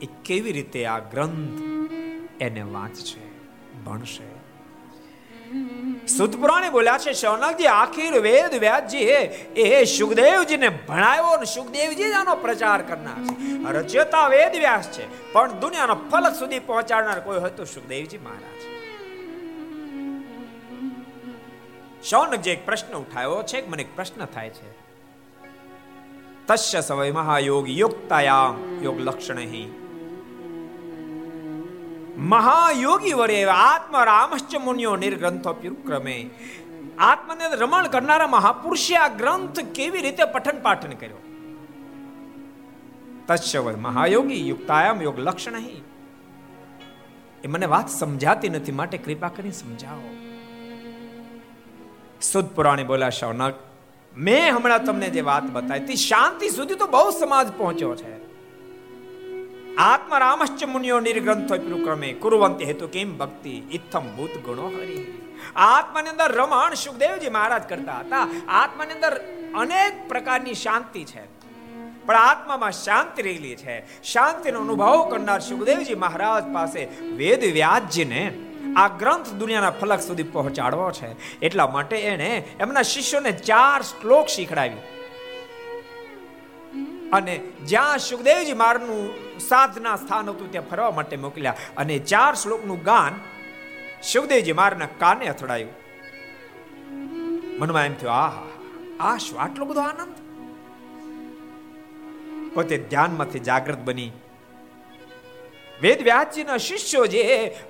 એ 0.00 0.08
કેવી 0.24 0.52
રીતે 0.52 0.86
આ 0.86 0.98
ગ્રંથ 0.98 1.60
એને 2.40 2.62
વાંચશે, 2.62 3.20
ભણશે? 3.84 4.33
સુતપુરાણે 6.08 6.70
બોલ્યા 6.70 6.98
છે 6.98 7.12
શૌનકજી 7.12 7.66
આખીર 7.66 8.14
વેદ 8.20 8.54
વ્યાસજી 8.54 9.06
એ 9.56 9.84
સુખદેવજીને 9.84 10.68
ભણાવ્યો 10.68 11.24
અને 11.24 11.44
સુખદેવજી 11.44 12.10
જ 12.10 12.12
આનો 12.12 12.34
પ્રચાર 12.34 12.82
કરનાર 12.82 13.20
છે. 13.24 13.34
રચયતા 13.72 14.28
વેદ 14.28 14.54
વ્યાસ 14.58 14.88
છે, 14.88 15.32
પણ 15.32 15.58
દુનિયાનો 15.60 15.96
ફલક 16.10 16.34
સુધી 16.34 16.58
પહોંચાડનાર 16.58 17.20
કોઈ 17.20 17.38
હોય 17.38 17.50
તો 17.50 17.64
સુખદેવજી 17.64 18.18
મહારાજ. 18.18 18.60
શૌનકજી 22.04 22.50
એક 22.50 22.66
પ્રશ્ન 22.66 22.96
ઉઠાવ્યો 22.96 23.42
છે 23.42 23.68
મને 23.68 23.82
એક 23.82 23.96
પ્રશ્ન 23.96 24.24
થાય 24.24 24.50
છે. 24.50 24.68
તસ્ય 26.46 26.80
સવય 26.80 27.12
મહાયોગ 27.12 27.70
યોગતાયામ 27.70 28.56
યોગ 28.82 29.00
લક્ષણ 29.00 29.38
મહાયોગી 32.18 33.12
વરે 33.12 33.44
આત્મ 33.44 33.96
રામશ્ચ 33.96 34.56
મુનિયો 34.56 34.96
નિર્ગ્રંથો 34.96 35.52
ક્રમે 35.52 36.30
આત્મને 36.98 37.44
રમણ 37.56 37.86
કરનારા 37.86 38.26
મહાપુરુષે 38.26 38.96
આ 38.96 39.08
ગ્રંથ 39.08 39.60
કેવી 39.60 40.00
રીતે 40.00 40.24
પઠન 40.24 40.60
પાઠન 40.62 40.90
કર્યો? 40.90 41.16
તસ્ય 43.26 43.60
મહાયોગી 43.60 44.48
યુક્તાયામ 44.48 45.02
યોગ 45.02 45.18
લક્ષણ 45.18 45.54
એ 47.44 47.46
મને 47.46 47.66
વાત 47.66 47.88
સમજાતી 47.88 48.48
નથી, 48.48 48.72
માટે 48.72 48.98
કૃપા 48.98 49.28
કરી 49.28 49.52
સમજાવો. 49.52 50.16
સુદ 52.22 52.46
પુરાણી 52.46 52.84
બોલ્યા 52.84 53.10
શૌનક 53.10 53.54
મેં 54.16 54.56
હમણાં 54.56 54.84
તમને 54.84 55.10
જે 55.10 55.20
વાત 55.20 55.42
બતાવી 55.42 55.96
શાંતિ 55.96 56.48
સુધી 56.48 56.74
તો 56.74 56.86
બહુ 56.86 57.10
સમાજ 57.10 57.52
પહોંચ્યો 57.52 57.96
છે. 57.96 58.23
આત્મરામશ્ચ 59.78 60.60
મુનિયો 60.64 61.00
નિર્ગ્રંથો 61.00 61.56
ક્રમે 61.84 62.10
કુરવંતી 62.14 62.66
હેતુ 62.66 62.88
કેમ 62.88 63.18
ભક્તિ 63.18 63.54
ઇથમ 63.72 64.04
ભૂત 64.16 64.34
ગુણો 64.44 64.68
હરી 64.68 65.04
આત્માની 65.56 66.08
અંદર 66.08 66.28
રમણ 66.32 66.74
સુખદેવજી 66.74 67.30
મહારાજ 67.30 67.64
કરતા 67.66 67.98
હતા 67.98 68.26
આત્માની 68.48 68.92
અંદર 68.92 69.14
અનેક 69.54 69.94
પ્રકારની 70.08 70.54
શાંતિ 70.54 71.04
છે 71.04 71.24
પણ 72.06 72.20
આત્મામાં 72.20 72.72
શાંતિ 72.72 73.22
રહેલી 73.22 73.56
છે 73.56 73.76
શાંતિનો 74.02 74.60
અનુભવ 74.60 75.04
કરનાર 75.10 75.40
સુખદેવજી 75.40 75.94
મહારાજ 75.96 76.46
પાસે 76.52 76.80
વેદ 77.16 77.42
વ્યાજ્યને 77.52 78.22
આ 78.76 78.88
ગ્રંથ 79.00 79.32
દુનિયાના 79.34 79.78
ફલક 79.80 80.00
સુધી 80.00 80.30
પહોંચાડવો 80.30 80.90
છે 80.90 81.10
એટલા 81.42 81.66
માટે 81.66 81.96
એણે 81.96 82.30
એમના 82.60 82.82
શિષ્યોને 82.82 83.32
ચાર 83.32 83.80
શ્લોક 83.82 84.26
શીખડાવી। 84.28 84.82
અને 87.14 87.34
જ્યાં 87.66 87.98
સુખદેવજી 87.98 88.52
મારનું 88.52 89.02
સાધના 89.40 89.96
સ્થાન 89.96 90.30
હતું, 90.30 90.50
ત્યાં 90.50 90.68
ફરવા 90.68 90.90
માટે 90.90 91.16
મોકલ્યા. 91.16 91.56
અને 91.76 91.98
ચાર 91.98 92.34
શ્લોકનું 92.34 92.82
ગાન 92.82 93.12
સુખદેવજી 94.02 94.52
મારના 94.52 94.88
કાને 94.98 95.26
અથડાયું. 95.28 95.72
મનમાં 97.58 97.84
એમ 97.84 97.94
થયું, 97.94 98.12
આહા, 98.12 98.42
આ 99.00 99.16
શું 99.16 99.40
આટલો 99.40 99.64
બધો 99.64 99.80
આનંદ? 99.80 100.14
પોતે 102.54 102.78
ધ્યાનમાંથી 102.78 103.38
જાગૃત 103.38 103.78
બની. 103.78 104.10
વેદ 105.80 106.02
વ્યાસજીના 106.02 106.56
શિષ્યો 106.56 107.06
જે 107.06 107.22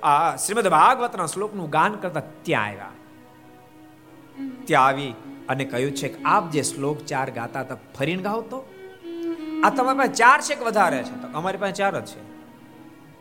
આ 0.03 0.35
શ્રીમદ 0.35 0.67
ભાગવતના 0.67 1.25
શ્લોકનું 1.25 1.69
ગાન 1.69 1.93
કરતા 1.95 2.21
ત્યાં 2.43 2.65
આવ્યા. 2.65 2.91
ત્યાં 4.65 4.85
આવી 4.85 5.13
અને 5.49 5.65
કહ્યું 5.65 5.91
છે 5.91 6.07
કે, 6.07 6.23
આપ 6.23 6.51
જે 6.51 6.61
શ્લોક 6.61 6.97
ચાર 7.05 7.29
ગાતા 7.29 7.59
હતા, 7.59 7.77
ફરીને 7.99 8.23
ગાવ 8.23 8.41
તો? 8.41 8.59
આ 9.63 9.69
તમારી 9.69 9.97
પાસે 9.97 10.13
ચાર 10.13 10.41
છે 10.41 10.55
કે 10.55 10.65
વધારે 10.65 11.03
છે? 11.03 11.21
તો 11.21 11.27
અમારી 11.33 11.57
પાસે 11.57 11.73
ચાર 11.73 12.01
જ 12.01 12.05
છે. 12.05 12.21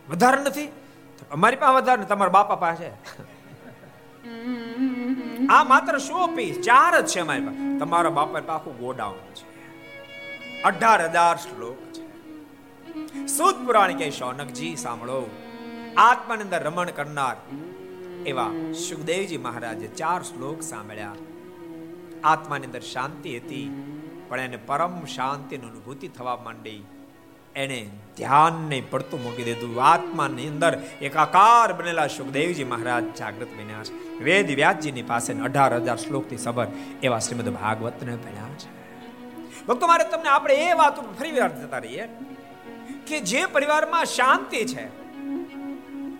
વધારે 0.08 0.40
નથી? 0.40 0.72
અમારી 1.30 1.56
પાસે 1.56 1.76
વધારે 1.76 2.04
તમારા 2.04 2.30
બાપા 2.30 2.54
પાસે. 2.54 2.88
આ 5.46 5.64
માત્ર 5.64 5.98
શું 5.98 6.36
પીસ 6.36 6.60
ચાર 6.60 7.00
જ 7.00 7.06
છે 7.06 7.20
અમારી 7.20 7.40
પાસે. 7.40 7.78
તમારા 7.78 8.10
બાપા 8.10 8.54
આખું 8.54 8.78
ગોડાઉન 8.78 9.34
છે. 9.34 9.54
અઢાર 10.62 11.04
હજાર 11.04 11.36
શ્લોક 11.36 11.76
છે. 11.76 12.04
સુદ 13.26 13.66
પુરાણ 13.66 13.96
કે 13.96 14.10
શૌનકજી, 14.10 14.76
સાંભળો. 14.76 15.30
આત્માની 15.96 16.42
અંદર 16.42 16.62
રમણ 16.62 16.90
કરનાર 16.90 17.36
એવા 18.26 18.50
સુખદેવજી 18.88 19.36
મહારાજે 19.36 19.86
ચાર 19.86 20.22
શ્લોક 20.22 20.62
સાંભળ્યા. 20.62 21.12
આત્માની 22.24 22.66
અંદર 22.66 22.80
શાંતિ 22.80 23.38
હતી. 23.38 23.90
પણ 24.28 24.40
એને 24.40 24.56
પરમ 24.56 25.04
શાંતિની 25.04 25.66
અનુભૂતિ 25.66 26.08
થવા 26.08 26.36
માંડી. 26.36 26.84
એને 27.56 27.90
ધ્યાનને 28.16 28.82
પડતું 28.90 29.22
મૂકી 29.22 29.42
દીધું. 29.42 29.84
આત્માની 29.84 30.48
અંદર 30.48 30.82
એકાકાર 31.02 31.72
બનેલા 31.72 32.06
સુખદેવજી 32.06 32.64
મહારાજ 32.64 33.04
જાગૃત 33.16 33.48
બન્યા 33.48 33.84
છે. 33.84 34.24
વેદ 34.24 34.50
વ્યાસજીની 34.50 35.02
પાસે 35.02 35.32
અઢાર 35.32 35.74
હજાર 35.74 35.96
શ્લોકથી 35.96 36.36
સબર 36.36 36.66
એવા 37.02 37.18
શ્રીમદ 37.18 37.48
ભાગવતને 37.48 38.16
ભણ્યા 38.16 38.54
છે. 38.58 38.74
ભક્તો, 39.66 39.86
મારે 39.86 40.04
તમને 40.04 40.28
આપણે 40.28 40.54
એ 40.54 40.72
વાત 40.72 41.18
ફરી 41.18 41.32
વાર 41.32 41.62
જતા 41.62 41.78
રહીએ 41.78 42.08
કે 43.06 43.20
જે 43.20 43.46
પરિવારમાં 43.46 44.04
શાંતિ 44.04 44.64
છે 44.64 45.03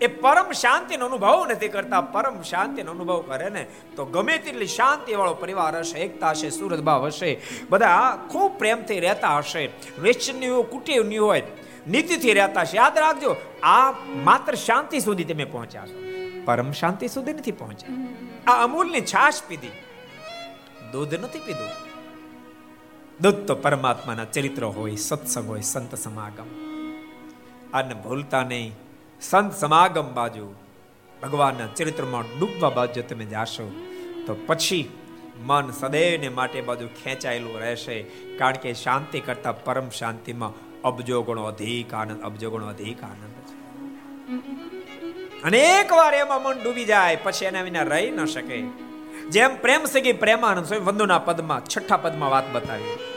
એ 0.01 0.07
પરમ 0.07 0.51
શાંતિનો 0.51 1.05
અનુભવ 1.05 1.45
નથી 1.49 1.67
કરતા. 1.67 2.01
પરમ 2.01 2.41
શાંતિનો 2.41 2.91
અનુભવ 2.91 3.21
કરે 3.21 3.49
ને, 3.49 3.65
તો 3.95 4.05
ગમે 4.05 4.37
તેટલી 4.37 4.67
શાંતિ 4.67 5.15
વાળો 5.15 5.33
પરિવાર 5.33 5.77
હશે, 5.77 5.99
એકતા 5.99 6.29
હશે, 6.29 6.49
સુરતભાવ 6.49 7.05
હશે, 7.05 7.41
બધા 7.69 8.19
ખૂબ 8.29 8.57
પ્રેમથી 8.57 8.99
રહેતા 8.99 9.37
હશે. 9.37 9.69
વેચની 9.99 10.47
કુટીરની 10.47 11.17
હોય, 11.17 11.41
નીતિથી 11.87 12.33
રહેતા 12.33 12.61
હશે. 12.61 12.77
યાદ 12.77 12.97
રાખજો, 12.97 13.35
આ 13.63 13.91
માત્ર 14.15 14.53
શાંતિ 14.53 14.99
સુધી 14.99 15.23
તમે 15.23 15.45
પહોંચ્યા 15.45 15.87
છો. 15.87 16.03
પરમ 16.45 16.71
શાંતિ 16.71 17.07
સુધી 17.07 17.33
નથી 17.33 17.51
પહોંચ્યા. 17.51 18.07
આ 18.51 18.63
અમૂલની 18.63 19.01
છાશ 19.01 19.33
પીધી. 19.47 19.71
દૂધ 20.91 21.13
નથી 21.13 21.39
પીધું. 21.39 21.67
દૂધ 23.21 23.35
તો 23.35 23.55
પરમાત્માના 23.55 24.25
ચરિત્ર 24.25 24.65
હોય, 24.65 24.95
સત્સંગ 24.95 25.47
હોય, 25.47 25.61
સંત 25.61 25.95
સમાગમ. 25.95 26.45
અને 27.73 27.93
ભૂલતા 27.93 28.43
નહીં. 28.43 28.84
સંત 29.21 29.55
સમાગમ 29.55 30.13
બાજુ 30.13 30.55
ભગવાનના 31.23 31.67
ચરિત્રમાં 31.67 32.39
ડૂબવા 32.39 32.69
બાજુ 32.69 33.01
તમે 33.01 33.25
જાશો. 33.25 33.71
તો 34.27 34.35
પછી 34.47 34.89
મન 35.43 35.71
સદૈવને 35.71 36.29
માટે 36.29 36.61
બાજુ 36.61 36.87
ખેંચાયેલું 36.87 37.59
રહેશે. 37.59 38.03
કારણ 38.37 38.53
કે 38.53 38.73
શાંતિ 38.73 39.19
કરતા 39.19 39.51
પરમ 39.51 39.89
શાંતિમાં 39.89 40.81
અબજો 40.81 41.21
ગણો 41.21 41.43
અધિક 41.43 41.93
આનંદ 41.93 42.21
અબજો 42.21 42.51
ગણો 42.51 42.67
અધિક 42.67 43.03
આનંદ 43.03 43.33
છે. 43.33 43.55
અને 45.43 45.79
એકવાર 45.79 46.13
એમાં 46.13 46.43
મન 46.43 46.63
ડૂબી 46.63 46.85
જાય, 46.85 47.15
પછી 47.15 47.45
એના 47.45 47.61
વિના 47.61 47.81
રહી 47.81 48.11
ન 48.11 48.25
શકે. 48.25 48.61
જેમ 49.29 49.57
પ્રેમ 49.61 49.85
સગી 49.85 50.13
પ્રેમાનંદ 50.13 50.65
સ્વામી 50.65 50.85
વંદુના 50.85 51.19
પદમાં, 51.19 51.61
છઠ્ઠા 51.65 51.97
પદમાં 51.97 52.29
વાત 52.29 52.43
બતાવી. 52.53 53.14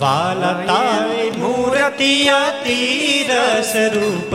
વાલતાવે 0.00 1.22
મૂર્તિ 1.38 2.10
અતિ 2.30 2.78
રસ 3.28 3.72
રૂપ 3.94 4.32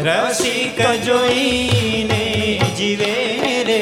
રસિક 0.00 0.80
જોઈને 1.06 2.24
જીવે 2.76 3.14
રે 3.68 3.80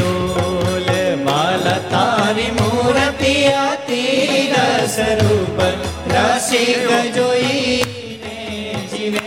લોલ 0.00 0.88
વાલતારી 1.26 2.48
મૂર્તિ 2.58 3.34
અતિ 3.60 4.02
રસ 4.54 4.98
રૂપ 5.20 5.62
રસિક 6.14 6.90
જોઈને 7.16 8.36
જીવે 8.92 9.26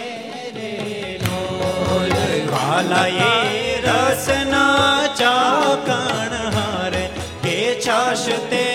રે 0.57 0.75
લોલ 1.23 2.15
વાલાએ 2.51 3.33
રસના 3.87 5.09
ચાકણ 5.15 6.39
હાર 6.57 6.95
કે 7.43 7.59
છાશ 7.81 8.29
તે 8.49 8.74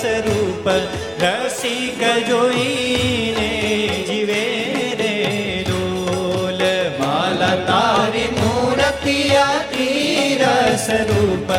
રસ 0.00 0.24
રૂપ 0.26 0.66
રસિક 1.22 2.00
જોઈને 2.28 3.50
જીવે 4.08 4.44
રે 5.00 5.64
ડોલ. 5.66 6.62
માલા 7.00 7.56
તારી 7.68 8.30
મૂર્તિ 8.38 9.16
સ્વરૂપ 10.84 11.50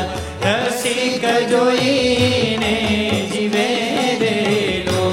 રસિક 0.45 1.25
જોઈને 1.51 2.73
જીવે 3.33 3.67
રેલો 4.21 5.05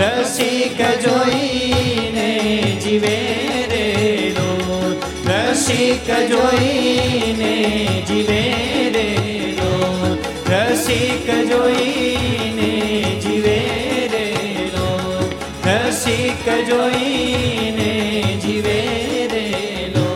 રસિક 0.00 0.80
જોઈને 1.04 2.28
જીવે 2.84 3.16
રેલો 3.74 4.50
રસિક 5.30 6.08
જોઈને 6.30 7.54
જીવે 8.08 8.77
રસિક 10.50 11.26
જોઈને 11.50 12.70
જીવે 13.20 13.58
રેલો. 14.12 14.86
રસિક 15.66 16.46
જોઈને 16.68 17.90
જીવે 18.42 18.78
રેલો. 19.32 20.06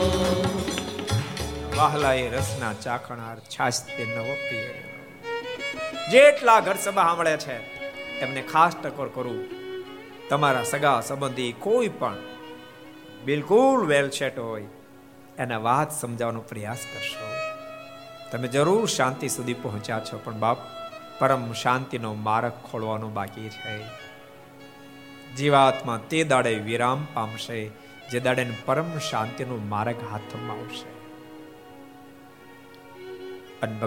વાહલાએ 1.76 2.24
રસના 2.28 2.72
ચાખણાર 2.72 3.36
છાશ 3.54 3.82
તે 3.86 4.04
નવો 4.04 4.34
પ્રિય 4.46 4.70
જેટલા 6.12 6.60
ઘર 6.60 6.76
સભા 6.76 7.04
સાંભળે 7.04 7.36
છે, 7.36 7.59
એમને 8.20 8.42
ખાસ 8.52 8.74
ટકોર 8.82 9.09
કરું. 9.14 9.40
તમારા 10.28 10.64
સગા 10.64 11.00
સંબંધી 11.00 11.52
કોઈ 11.60 11.88
પણ 11.88 12.18
બિલકુલ 13.24 13.86
વેલસેટ 13.86 14.38
હોય, 14.38 14.66
એના 15.38 15.59
વાત 15.59 16.00
સમજાવવાનો 16.00 16.40
પ્રયાસ 16.40 16.78
કરશો. 16.92 17.41
તમે 18.32 18.48
જરૂર 18.48 18.86
શાંતિ 18.86 19.28
સુધી 19.28 19.54
પહોંચ્યા 19.54 20.00
છો, 20.00 20.20
પણ 20.24 20.32
બાપ, 20.32 20.56
પરમ 21.18 21.52
શાંતિનો 21.52 22.14
માર્ગ 22.14 22.52
ખોલવાનો 22.70 23.09
બાકી 23.09 23.48
છે. 23.48 23.82
જીવાત્મા 25.36 26.00
તે 26.10 26.24
દાડે 26.24 26.54
વિરામ 26.54 27.06
પામશે, 27.14 27.70
જે 28.12 28.20
દાડે 28.20 28.46
પરમ 28.64 28.98
શાંતિનો 29.10 29.56
માર્ગ 29.56 29.96
હાથમાં 30.10 30.56
આવશે. 30.56 30.90
અને 33.62 33.78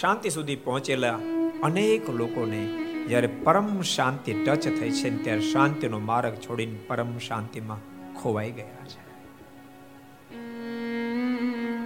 શાંતિ 0.00 0.30
સુધી 0.30 0.56
પહોંચેલા 0.56 1.18
અનેક 1.62 2.10
લોકોને 2.10 2.66
જ્યારે 3.08 3.26
પરમ 3.26 3.82
શાંતિ 3.82 4.34
ટચ 4.44 4.68
થઈ 4.68 4.90
છે, 4.90 5.22
ત્યારે 5.24 5.40
શાંતિનો 5.40 5.98
માર્ગ 5.98 6.34
છોડીને 6.34 6.78
પરમ 6.86 7.18
શાંતિમાં 7.18 7.78
ખોવાઈ 8.22 8.50
ગયા 8.50 8.86
છે. 8.86 9.02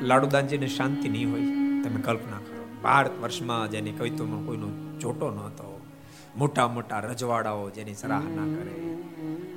લાડુદાનજીને 0.06 0.66
શાંતિ 0.66 1.08
નહીં 1.08 1.30
હોય. 1.30 1.67
તમે 1.84 2.02
કલ્પના 2.02 2.38
કરો. 2.38 2.64
ભારત 2.82 3.20
વર્ષમાં 3.20 3.70
જેની 3.70 3.92
કવિત્વમાં 3.92 4.46
કોઈનો 4.46 4.98
જોટો 4.98 5.30
ન 5.30 5.38
હતો, 5.38 5.80
મોટા 6.36 6.68
મોટા 6.68 6.98
રજવાડાઓ 6.98 7.70
જેની 7.70 7.94
સરાહના 7.94 8.46
કરે, 8.56 8.76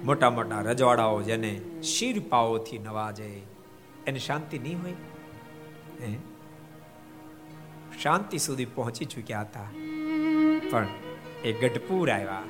મોટા 0.04 0.30
મોટા 0.30 0.62
રજવાડાઓ 0.62 1.22
જેને 1.22 1.62
શીરપાઓથી 1.84 2.78
નવાજે, 2.78 3.42
એની 4.08 4.20
શાંતિ 4.20 4.60
નહીં 4.60 4.82
હોય? 4.82 4.94
શાંતિ 8.02 8.38
સુધી 8.38 8.66
પહોંચી 8.66 9.06
ચૂક્યા 9.06 9.42
હતા. 9.42 9.68
પણ 10.72 10.88
એ 11.44 11.54
ગઢપુર 11.54 12.12
આવ્યા. 12.12 12.44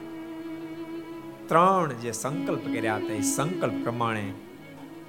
ત્રણ 1.48 1.94
જે 1.94 2.12
સંકલ્પ 2.12 2.64
કર્યા 2.66 2.96
હતા, 2.96 3.14
એ 3.14 3.22
સંકલ્પ 3.22 3.84
પ્રમાણે 3.84 4.34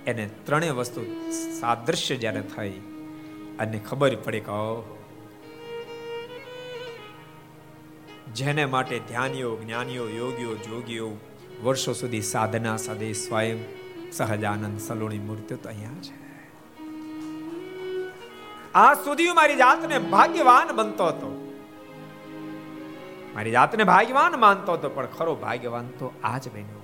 એને 0.06 0.30
ત્રણેય 0.44 0.70
વસ્તુ 0.70 1.30
સાદૃશ્ય 1.60 2.16
જ્યારે 2.16 2.40
થઈ 2.40 2.70
અને 3.59 3.79
ખબર 3.79 4.16
પડી 4.16 4.41
કે 4.41 5.03
જેને 8.33 8.65
માટે 8.65 8.99
ધ્યાનીઓ, 8.99 9.57
જ્ઞાનીઓ, 9.57 10.09
યોગીઓ, 10.09 10.55
જોગીઓ 10.57 11.12
વર્ષો 11.65 11.93
સુધી 11.93 12.20
સાધના 12.20 12.77
સાધે 12.77 13.12
સ્વયં 13.12 13.59
સહજાનંદ 14.12 14.81
સલોણી 14.81 15.19
મૂર્તિઓ 15.19 15.57
તો 15.57 15.69
અહીંયા 15.69 15.91
છે. 15.91 16.23
આ 18.74 18.95
સુધી 18.95 19.33
મારી 19.33 19.57
જાતને 19.57 19.99
ભાગ્યવાન 19.99 20.73
બનતો 20.73 21.07
હતો. 21.07 21.39
મારી 23.35 23.51
જાતને 23.51 23.85
ભાગ્યવાન 23.85 24.41
માનતો 24.41 24.73
હતો, 24.73 24.89
પણ 24.89 25.07
ખરો 25.07 25.35
ભાગ્યવાન 25.35 25.87
તો 25.87 26.12
આજ 26.24 26.49
બન્યો. 26.49 26.82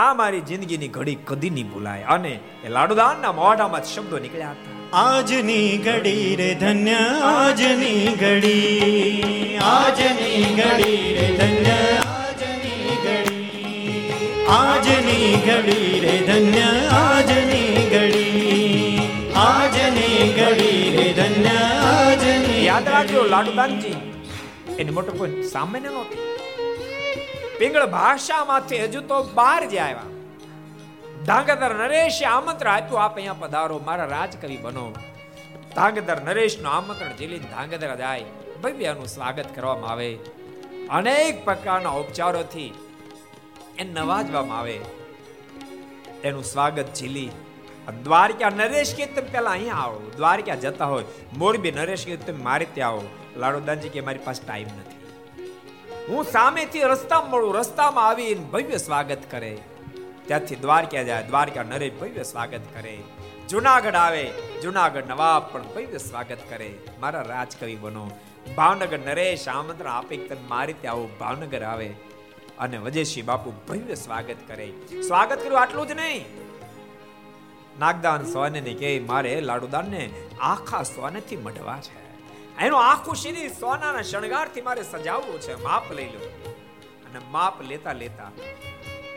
આ 0.00 0.14
મારી 0.14 0.40
જિંદગીની 0.40 0.88
ઘડી 0.88 1.14
કદી 1.14 1.50
નહીં 1.50 1.68
ભૂલાય. 1.72 2.04
અને 2.14 2.40
એ 2.66 2.68
લાડુદાનના 2.68 3.32
મોઢામાં 3.32 3.84
શબ્દો 3.92 4.18
નીકળ્યા 4.18 4.54
હતા. 4.54 4.76
આજની 5.00 5.78
ઘડી 5.78 6.36
રે 6.36 6.54
ધન્ય 6.54 7.00
આજની 7.32 8.14
ઘડી 8.22 9.58
આજની 9.72 10.42
ઘડી 10.58 11.12
રે 11.18 11.28
ધન્ય 11.40 11.76
આજની 12.14 12.96
ઘડી 13.04 14.48
આજની 14.56 15.30
ઘડી 15.46 16.00
રે 16.06 16.16
ધન્ય 16.28 16.68
આજની 17.00 17.86
ઘડી 17.92 19.08
આજની 19.44 20.18
ઘડી 20.38 20.82
રે 20.96 21.08
ધન્ય 21.20 21.56
આજની 21.92 22.66
યાદ 22.66 22.92
રાખજો 22.96 23.24
લાડુદાનજી 23.34 23.96
એની 24.78 24.94
મોટો 24.98 25.12
કોઈ 25.12 25.48
સામાન્ય 25.54 25.90
નહોતી 25.90 26.31
પિંગળ 27.62 27.86
ભાષામાંથી 27.86 28.84
હજુ 28.84 29.00
તો 29.00 29.22
બહાર 29.22 29.66
જ 29.66 29.76
આવ્યા. 29.76 30.02
ધાંગધર 31.24 31.74
નરેશે 31.74 32.24
આમંત્રણ 32.24 32.72
આપ્યું, 32.72 33.02
આપ 33.02 33.14
અહીંયા 33.14 33.32
પધારો, 33.32 33.80
મારા 33.84 34.04
રાજકવિ 34.04 34.56
બનો. 34.56 34.92
ધાંગધર 35.74 36.22
નરેશનું 36.22 36.72
આમંત્રણ 36.72 37.16
ઝીલી 37.16 37.38
ધાંગધર 37.38 37.96
જાય. 37.96 38.24
ભવ્યનું 38.62 39.06
સ્વાગત 39.06 39.44
કરવામાં 39.54 39.90
આવે. 39.90 40.18
અનેક 40.90 41.44
પ્રકારના 41.44 41.90
ઉપચારોથી 41.90 42.74
એ 43.78 43.84
નવાજવામાં 43.84 44.58
આવે. 44.58 44.80
એનું 46.24 46.44
સ્વાગત 46.44 46.94
ઝીલી. 46.94 47.30
દ્વારકા 48.02 48.50
નરેશ 48.50 48.94
કે 48.94 49.06
તમે 49.06 49.28
પેલા 49.28 49.50
અહીંયા 49.50 49.74
આવો. 49.74 50.10
દ્વારકા 50.16 50.54
જતા 50.54 50.86
હોય. 50.86 51.04
મોરબી 51.36 51.70
નરેશ 51.70 52.06
કે 52.06 52.16
તમે 52.16 52.42
મારે 52.42 52.66
ત્યાં 52.74 52.90
આવો. 52.90 53.04
લાડોદાનજી 53.36 53.88
કે 53.88 54.00
મારી 54.00 54.18
પાસે 54.18 54.46
ટાઈમ 54.46 54.66
નથી. 54.66 54.91
હું 56.08 56.24
સામેથી 56.24 56.80
રસ્તામાં 56.80 57.30
મળું, 57.30 57.54
રસ્તામાં 57.54 58.08
આવીને 58.08 58.44
ભવ્ય 58.44 58.76
સ્વાગત 58.76 59.18
કરે. 59.30 59.58
ત્યાંથી 60.26 60.56
દ્વારકા 60.56 61.02
જાય, 61.02 61.22
દ્વારકા 61.22 61.62
નરેશ 61.62 61.92
ભવ્ય 62.00 62.22
સ્વાગત 62.22 62.60
કરે. 62.74 62.98
જુનાગઢ 63.48 63.94
આવે, 63.94 64.30
જુનાગઢ 64.62 65.04
નવાબ 65.06 65.52
પણ 65.52 65.62
ભવ્ય 65.62 65.98
સ્વાગત 65.98 66.38
કરે. 66.48 66.74
મારા 67.00 67.22
રાજકવિ 67.22 67.74
બનો. 67.74 68.10
ભાવનગર 68.56 68.98
નરેશ 68.98 69.48
આમંત્રણ 69.48 69.90
આપે 69.90 70.16
તમે 70.16 70.48
મારી 70.48 70.72
ત્યાં 70.72 70.94
આવો 70.94 71.08
ભાવનગર 71.20 71.62
આવે. 71.62 71.88
અને 72.58 72.78
વજેશી 72.78 73.22
બાપુ 73.22 73.52
ભવ્ય 73.68 73.94
સ્વાગત 73.94 74.36
કરે. 74.46 74.72
સ્વાગત 75.06 75.42
કર્યું 75.42 75.60
આટલું 75.60 75.88
જ 75.88 75.90
નહીં. 75.90 76.24
નાગદાન 77.78 78.24
સોને 78.24 78.60
કે, 78.60 78.98
મારે 78.98 79.40
લાડુદાન 79.40 79.90
ને 79.90 80.10
આખા 80.40 80.82
સોનેથી 80.82 81.36
મઢવા 81.36 81.80
છે. 81.80 82.11
એનું 82.60 82.80
આખું 82.90 83.16
શરીર 83.16 83.52
સોનાના 83.52 84.02
શણગારથી 84.02 84.60
મારે 84.60 84.82
સજાવવું 84.82 85.40
છે. 85.40 85.62
માપ 85.62 85.92
લઈ 85.92 86.04
લો. 86.04 86.20
અને 87.06 87.20
માપ 87.30 87.62
લેતા 87.62 87.92
લેતા 87.92 88.30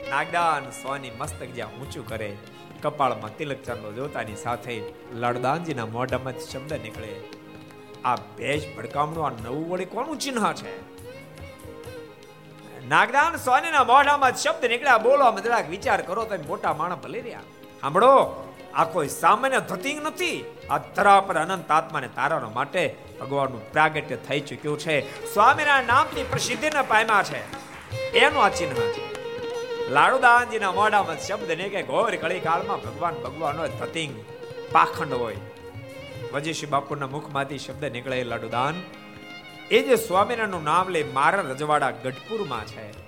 નાગદાન 0.10 0.70
સોની 0.72 1.12
મસ્તક 1.12 1.45
જ્યાં 1.45 1.72
ઊંચું 1.72 2.07
કરે, 2.07 2.38
કપાળમાં 2.82 3.38
તિલક 3.38 3.64
ચાંદલો 3.64 3.91
જોતાની 3.91 4.36
સાથે 4.36 4.84
લડદાનજીના 5.12 5.86
મોઢામાં 5.86 6.34
શબ્દ 6.34 6.74
નીકળે. 6.74 7.16
આ 8.06 8.16
ભેજ 8.16 8.76
ભડકામણું, 8.76 9.26
આ 9.26 9.30
નવું 9.30 9.70
વળી 9.70 9.86
કોનું 9.86 10.20
ચિહ્ન 10.20 10.53
છે? 10.53 10.95
નાગદાન 12.88 13.36
સોનીના 13.36 13.84
મોઢામાં 13.84 14.36
શબ્દ 14.36 14.66
નીકળ્યા. 14.66 14.98
બોલો 14.98 15.40
જરાક 15.40 15.70
વિચાર 15.70 16.02
કરો, 16.02 16.26
તમે 16.26 16.45
મોટા 16.48 16.74
માણસ 16.74 16.98
ભલે 16.98 17.22
રહ્યા. 17.22 17.40
સાંભળો, 17.82 18.52
આ 18.74 18.84
કોઈ 18.84 19.07
સામાન્ય 19.07 19.60
ધતિંગ 19.60 20.03
નથી. 20.03 20.45
આ 20.70 20.78
ધરા 20.78 21.22
પર 21.22 21.36
અનંત 21.36 21.72
આત્માને 21.72 22.07
તારવા 22.07 22.49
માટે 22.49 22.95
ભગવાનનું 23.20 23.72
પ્રાગટ્ય 23.72 24.16
થઈ 24.16 24.40
ચૂક્યું 24.40 24.80
છે. 24.80 25.34
સ્વામીના 25.34 25.82
નામની 25.82 26.24
પ્રસિદ્ધિના 26.24 26.82
પામ્યા 26.82 27.24
છે. 27.24 27.66
એનું 28.12 28.44
આ 28.44 28.50
ચિહ્ન 28.50 28.74
છે. 28.74 29.16
લાડુદાનજીના 29.90 30.72
મોઢામાં 30.72 31.20
શબ્દ 31.20 31.52
ને 31.52 31.70
કે 31.70 31.84
ઘોર 31.84 32.16
કળી 32.16 32.40
કાળમાં 32.40 32.82
ભગવાન 32.82 33.14
ભગવાન 33.14 33.68
ધતિંગ, 33.68 34.26
પાખંડ 34.72 35.14
હોય. 35.14 35.38
વજેશી 36.34 36.66
બાપુના 36.66 37.08
મુખમાંથી 37.08 37.58
શબ્દ 37.58 37.86
નીકળે, 37.86 38.24
લાડુદાન, 38.24 38.74
એ 39.72 39.82
જે 39.82 39.96
સ્વામિનારાયણનું 39.96 40.64
નામ 40.64 40.90
લે, 40.90 41.04
મારા 41.04 41.42
રજવાડા 41.42 41.92
ગઢપુરમાં 41.92 42.66
છે. 42.66 43.06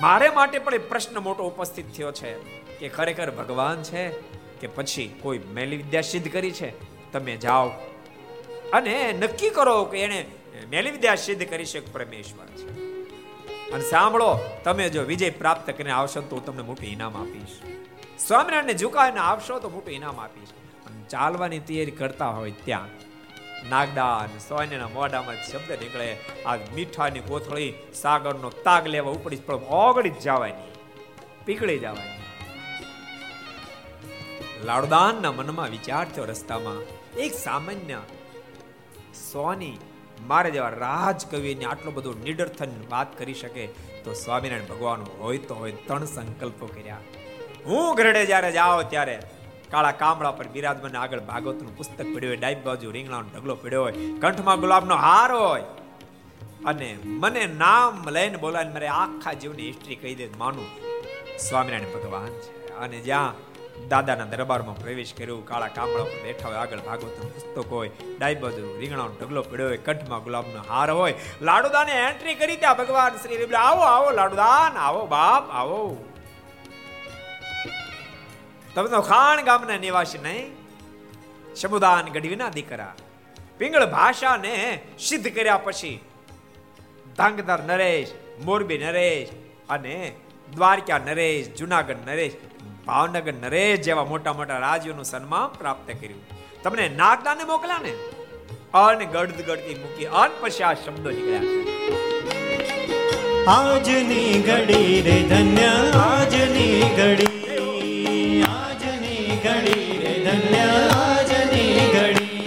મારે 0.00 0.28
માટે 0.28 0.58
પણ 0.58 0.74
એ 0.74 0.78
પ્રશ્ન 0.78 1.18
મોટો 1.18 1.44
ઉપસ્થિત 1.44 1.96
થયો 1.96 2.12
છે 2.12 2.38
કે 2.78 2.88
ખરેખર 2.88 3.30
ભગવાન 3.30 3.82
છે 3.82 4.08
કે 4.60 4.66
પછી 4.66 5.16
કોઈ 5.22 5.38
મેલી 5.38 5.76
વિદ્યા 5.76 6.00
સિદ્ધ 6.00 6.32
કરી 6.32 6.50
છે? 6.50 6.89
તમે 7.12 7.36
જાઓ. 7.36 7.68
અને 8.72 9.12
નક્કી 9.12 9.50
કરો 9.50 9.84
કે 9.84 9.98
એને 9.98 10.26
મેલી 10.68 10.90
વિદ્યા 10.90 11.14
સિદ્ધ 11.14 11.50
કરી 11.50 11.64
શકે 11.64 11.92
પરમેશ્વર 11.92 12.46
છે. 12.46 12.70
અને 13.72 13.82
સાંભળો, 13.82 14.38
તમે 14.64 14.88
જો 14.88 15.02
વિજય 15.02 15.30
પ્રાપ્ત 15.30 15.70
કરીને 15.70 15.90
આવશો 15.90 16.20
તો 16.20 16.36
હું 16.36 16.44
તમને 16.44 16.62
મોટું 16.62 16.86
ઇનામ 16.86 17.16
આપીશ. 17.16 17.60
સ્વામિનારાયણને 18.26 18.74
ઝુકાવીને 18.74 19.18
આવશો 19.18 19.58
તો 19.58 19.68
મોટું 19.68 19.94
ઇનામ 19.94 20.20
આપીશ. 20.20 20.48
અને 20.86 21.02
ચાલવાની 21.02 21.58
તૈયારી 21.58 21.90
કરતા 21.90 22.28
હોય 22.28 22.50
ત્યાં 22.50 23.10
નાગદાન 23.68 24.38
સોયના 24.38 24.88
મોઢામાં 24.88 25.34
શબ્દ 25.34 25.72
નીકળે. 25.72 26.16
આ 26.46 26.56
મીઠાની 26.56 27.20
કોથળી 27.20 27.74
સાગરનો 27.94 28.50
તાગ 28.50 28.86
લેવા 28.86 29.10
ઉપડી 29.10 29.36
પણ 29.36 29.54
ઓગળી 29.54 30.10
જવાની. 30.10 30.72
પીકળી 31.44 31.78
જવાની. 31.78 32.20
લાડુદાનના 34.64 35.32
મનમાં 35.32 35.70
વિચાર 35.70 36.08
થયો 36.08 36.24
રસ્તામાં. 36.24 36.99
એક 37.18 37.34
સામાન્ય 37.34 38.00
સોની 39.32 39.78
મારે 40.26 40.50
જેવા 40.50 40.68
રાજ 40.68 41.26
કવિને 41.26 41.64
આટલો 41.64 41.90
બધો 41.90 42.12
નિડર્થન 42.12 42.68
વાત 42.90 43.18
કરી 43.18 43.34
શકે 43.34 43.66
તો 44.04 44.12
સ્વામિનારાયણ 44.12 44.66
ભગવાન 44.66 45.02
હોય 45.18 45.38
તો 45.38 45.54
હોય 45.54 45.72
ત્રણ 45.72 46.04
સંકલ્પો 46.04 46.66
કર્યા. 46.66 46.96
હું 47.66 47.94
ઘરડે 47.94 48.26
જ્યારે 48.26 48.52
જાઓ 48.52 48.82
ત્યારે 48.82 49.22
કાળા 49.70 49.92
કામળા 49.92 50.30
પર 50.30 50.48
બિરાજમાન 50.48 50.96
આગળ 50.96 51.20
ભાગવતનું 51.20 51.76
પુસ્તક 51.76 52.14
પડ્યું 52.14 52.30
હોય 52.30 52.36
ડાઈબ 52.36 52.64
બાજુ 52.64 52.90
રીંગણાનો 52.90 53.38
ઢગલો 53.38 53.54
પડ્યો 53.54 53.82
હોય, 53.82 53.92
કંઠમાં 53.92 54.60
ગુલાબનો 54.60 54.94
હાર 54.94 55.32
હોય. 55.32 55.62
અને 56.66 56.98
મને 57.04 57.46
નામ 57.46 58.08
લઈને 58.08 58.36
બોલાવીને 58.36 58.72
મારે 58.72 58.88
આખા 58.88 59.32
જીવની 59.32 59.66
હિસ્ટ્રી 59.66 59.94
કહી 59.94 60.14
દે 60.14 60.28
માનું 60.38 60.66
સ્વામિનારાયણ 61.38 61.94
ભગવાન 61.94 62.26
છે. 62.26 62.76
અને 62.76 62.98
જ્યાં 62.98 63.49
દાદાના 63.88 64.24
દરબારમાં 64.24 64.78
પ્રવેશ 64.78 65.14
કર્યો, 65.18 65.38
કાળા 65.40 65.68
કામળા 65.68 66.04
પર 66.04 66.20
બેઠા 66.24 66.48
હોય, 66.48 66.58
આગળ 66.58 66.82
ભાગવતનું 66.88 67.32
પુસ્તક 67.34 67.72
હોય 67.72 67.90
ડાઈ 68.18 68.34
બાજુ 68.34 68.62
રીંગણાનો 68.80 69.14
ઢગલો 69.20 69.42
પડ્યો 69.42 69.68
હોય, 69.68 69.76
કંઠમાં 69.76 70.22
ગુલાબનો 70.22 70.62
હાર 70.68 70.90
હોય. 70.90 71.14
લાડુદાને 71.42 71.92
એન્ટ્રી 72.08 72.34
કરી 72.34 72.56
ત્યાં 72.56 72.76
ભગવાન 72.76 73.18
શ્રી 73.22 73.50
આવો 73.64 73.82
આવો 73.94 74.08
લાડુદાન, 74.10 74.72
આવો 74.76 75.02
બાપ, 75.06 75.44
આવો. 75.50 75.80
તમે 78.74 78.88
તો 78.88 79.00
ખાણ 79.02 79.44
ગામના 79.44 79.78
નિવાસી 79.78 80.18
નહીં 80.18 80.48
સમુદાન 81.54 82.04
ગઢવીના 82.14 82.48
દીકરા. 82.48 82.94
પિંગળ 83.58 83.86
ભાષાને 83.86 84.54
સિદ્ધ 84.98 85.28
કર્યા 85.34 85.56
પછી 85.56 85.98
ધાંગધર 87.16 87.60
નરેશ, 87.62 88.12
મોરબી 88.44 88.78
નરેશ 88.78 89.30
અને 89.68 90.12
દ્વારકા 90.54 90.98
નરેશ, 90.98 91.48
જુનાગઢ 91.58 92.06
નરેશ 92.06 92.36
ભાવનગર 92.90 93.34
નરેશ 93.40 93.82
જેવા 93.88 94.06
મોટા 94.12 94.36
મોટા 94.40 94.60
રાજ્યોનું 94.66 95.08
સન્માન 95.12 95.58
પ્રાપ્ત 95.58 95.90
કર્યું. 96.00 96.22
તમને 96.64 96.86
નાગદાને 97.00 97.44
મોકલ્યા 97.50 97.84
ને 97.86 97.92
અન 98.84 99.00
ગડદ 99.14 99.40
ગડતી 99.48 99.76
મૂકી 99.82 100.08
અન 100.22 100.30
પછી 100.40 100.64
આ 100.68 100.74
શબ્દો 100.82 101.10
નીકળ્યા 101.16 101.68
આજની 103.48 104.32
ઘડી 104.48 104.96
રે 105.06 105.16
ધન્ય, 105.30 105.70
આજની 106.00 106.80
ઘડી 106.98 108.42
આજની 108.48 109.38
ઘડી 109.44 109.86
રે 110.02 110.12
ધન્ય, 110.26 110.66
આજની 110.98 111.86
ઘડી 111.94 112.44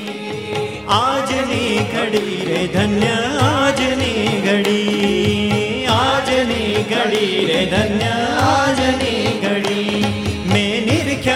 આજની 0.99 1.73
ઘડી 1.93 2.39
રે 2.51 2.61
ધન્ય, 2.75 3.17
આજની 3.49 4.27
ઘડી 4.45 5.87
આજની 5.97 6.71
ઘડી 6.93 7.45
રે 7.51 7.61
ધન્ય, 7.75 8.15
આજની 8.47 9.25
ઘડી. 9.45 10.12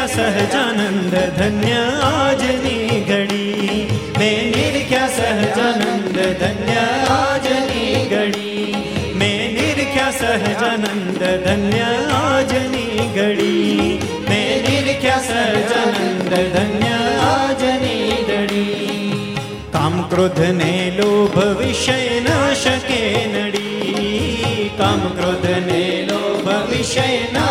નિરખ્યા 0.08 0.36
સહજાનંદ 0.50 1.16
ધન્ય 1.38 1.82
આજની 2.02 3.00
ઘડી 3.08 3.80
મેં 4.20 4.52
નિર્ખ્યા 4.52 5.10
સહજાનંદ 5.10 6.18
ધન્ય 6.36 6.84
આજની 7.10 8.04
ઘડી 8.06 8.76
મેં 9.16 9.42
નિર્ખ્યા 9.56 10.14
સહજાનંદ 10.14 11.24
ધન્ય 11.46 11.90
આજની 12.20 13.08
ઘડી 13.16 14.00
મેં 14.30 14.66
નિર્ખ્યા 14.68 15.26
સહજાનંદ 15.26 16.32
ધન્ય 16.56 16.96
આજની 17.26 18.22
ઘડી 18.30 19.34
કામ 19.72 20.00
ક્રોધ 20.10 20.44
ને 20.62 20.74
લોભ 21.00 21.38
વિષય 21.60 22.00
ન 22.22 22.32
શકે 22.56 23.04
નડી 23.28 24.72
કામ 24.78 25.04
ક્રોધ 25.20 25.52
ને 25.68 25.84
લોભ 26.08 26.50
વિષય 26.72 27.08
ન 27.26 27.47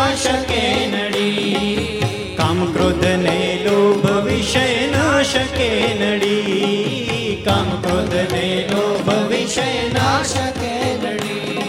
કામ 2.57 2.73
ક્રોધ 2.73 3.03
ને 3.23 3.39
લોભ 3.65 4.05
વિષય 4.25 4.61
ન 4.87 4.95
શકે 5.23 5.67
નડી. 5.93 7.41
કામ 7.45 7.67
ક્રોધ 7.81 8.15
ને 8.31 8.47
લોભ 8.71 9.09
વિષય 9.29 9.65
ન 9.89 9.97
શકે 10.23 10.73
નડી. 11.03 11.67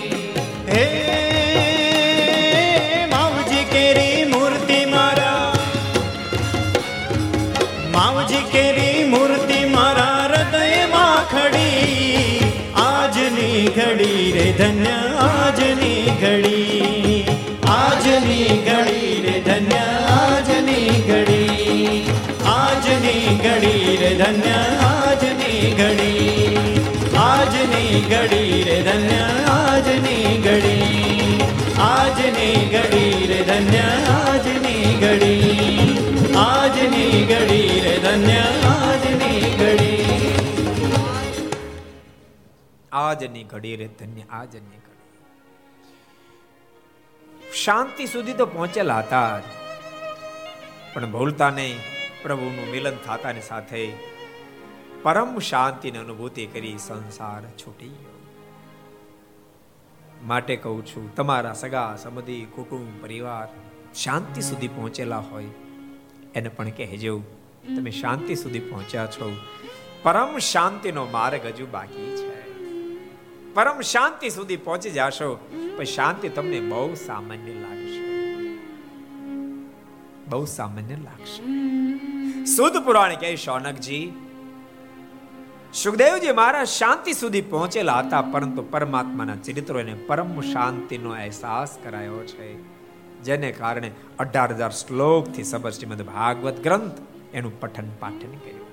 હે 0.73 0.85
માવજી 3.11 3.65
કેરી 3.65 4.25
મૂર્તિ 4.25 4.81
મારા. 4.87 5.53
માવજી 7.93 8.45
કેરી 8.53 9.05
મૂર્તિ 9.05 9.61
મારા 9.65 10.17
હૃદયમાં 10.25 11.19
ધન્ય 24.19 24.55
આજની 24.87 25.75
ઘડી 25.75 26.57
આજની 27.17 28.01
ઘડી 28.01 28.65
રે 28.65 28.83
ધન્ય 28.83 29.25
આજની 29.47 30.39
ઘડી 30.39 31.41
આજની 31.79 32.67
ઘડી 32.69 33.27
રે 33.27 33.45
ધન્ય 33.45 33.85
આજની 34.07 34.97
ઘડી 35.01 35.59
આજની 36.37 37.27
ઘડી 37.27 37.81
રે 37.81 37.99
ધન્ય 37.99 38.41
આજની 38.69 39.57
ઘડી 39.57 40.33
આજની 42.93 43.45
ઘડી 43.45 43.77
રે 43.77 43.89
ધન્ય 44.01 44.23
આજની 44.31 44.81
ઘડી 44.87 45.05
શાંતિ 47.55 48.07
સુધી 48.07 48.33
તો 48.33 48.47
પહોંચેલા 48.47 48.99
હતા. 48.99 49.41
પણ 50.95 51.13
ભૂલતા 51.13 51.51
નહીં 51.51 51.98
પ્રભુનું 52.23 52.71
મિલન 52.71 52.97
થતાની 53.07 53.41
સાથે 53.41 53.83
પરમ 55.03 55.39
શાંતિની 55.39 55.99
અનુભૂતિ 55.99 56.47
કરી 56.47 56.79
સંસાર 56.79 57.43
છૂટી 57.59 57.97
માટે 60.25 60.57
કહું 60.57 60.87
છું, 60.87 61.15
તમારા 61.15 61.53
સગા, 61.53 61.97
સંબંધી, 61.97 62.45
કુટુંબ, 62.55 62.89
પરિવાર 63.03 63.49
શાંતિ 63.95 64.41
સુધી 64.41 64.69
પહોંચેલા 64.69 65.19
હોય, 65.19 65.45
એને 66.35 66.49
પણ 66.49 66.69
કહેજો, 66.69 67.15
તમે 67.77 67.91
શાંતિ 67.91 68.35
સુધી 68.35 68.59
પહોંચ્યા 68.61 69.07
છો. 69.07 69.29
પરમ 70.03 70.39
શાંતિનો 70.39 71.05
માર્ગ 71.07 71.47
હજુ 71.47 71.67
બાકી 71.67 72.11
છે. 72.17 72.35
પરમ 73.55 73.81
શાંતિ 73.81 74.31
સુધી 74.31 74.57
પહોંચી 74.57 74.91
જાશો, 74.91 75.29
પણ 75.77 75.85
શાંતિ 75.85 76.29
તમને 76.29 76.61
બહુ 76.61 76.95
સામાન્ય 76.95 77.53
લાગશે 77.53 77.78
બહુ 80.31 80.45
સામાન્ય 80.55 80.97
લાગશે. 81.03 81.43
સુદ 82.55 82.75
પુરાણ 82.87 83.15
કહે 83.23 83.31
શૌનકજી, 83.45 84.07
સુખદેવજી 85.75 86.35
મહારાજ 86.39 86.69
શાંતિ 86.75 87.13
સુધી 87.21 87.45
પહોંચેલા 87.53 88.01
હતા, 88.01 88.23
પરંતુ 88.35 88.63
પરમાત્માના 88.73 89.39
ચરિત્રોને 89.47 89.95
પરમ 90.09 90.35
શાંતિનો 90.53 91.11
અહેસાસ 91.19 91.73
કરાયો 91.83 92.23
છે, 92.33 92.49
જેને 93.27 93.51
કારણે 93.53 93.91
અઢાર 94.19 94.51
હજાર 94.53 94.73
શ્લોકથી 94.81 95.49
સબર 95.51 95.73
શ્રીમદ 95.79 96.03
ભાગવત 96.13 96.59
ગ્રંથ 96.67 96.99
એનું 97.35 97.55
પઠન 97.61 97.91
પાઠન 98.01 98.35
કર્યું. 98.45 98.67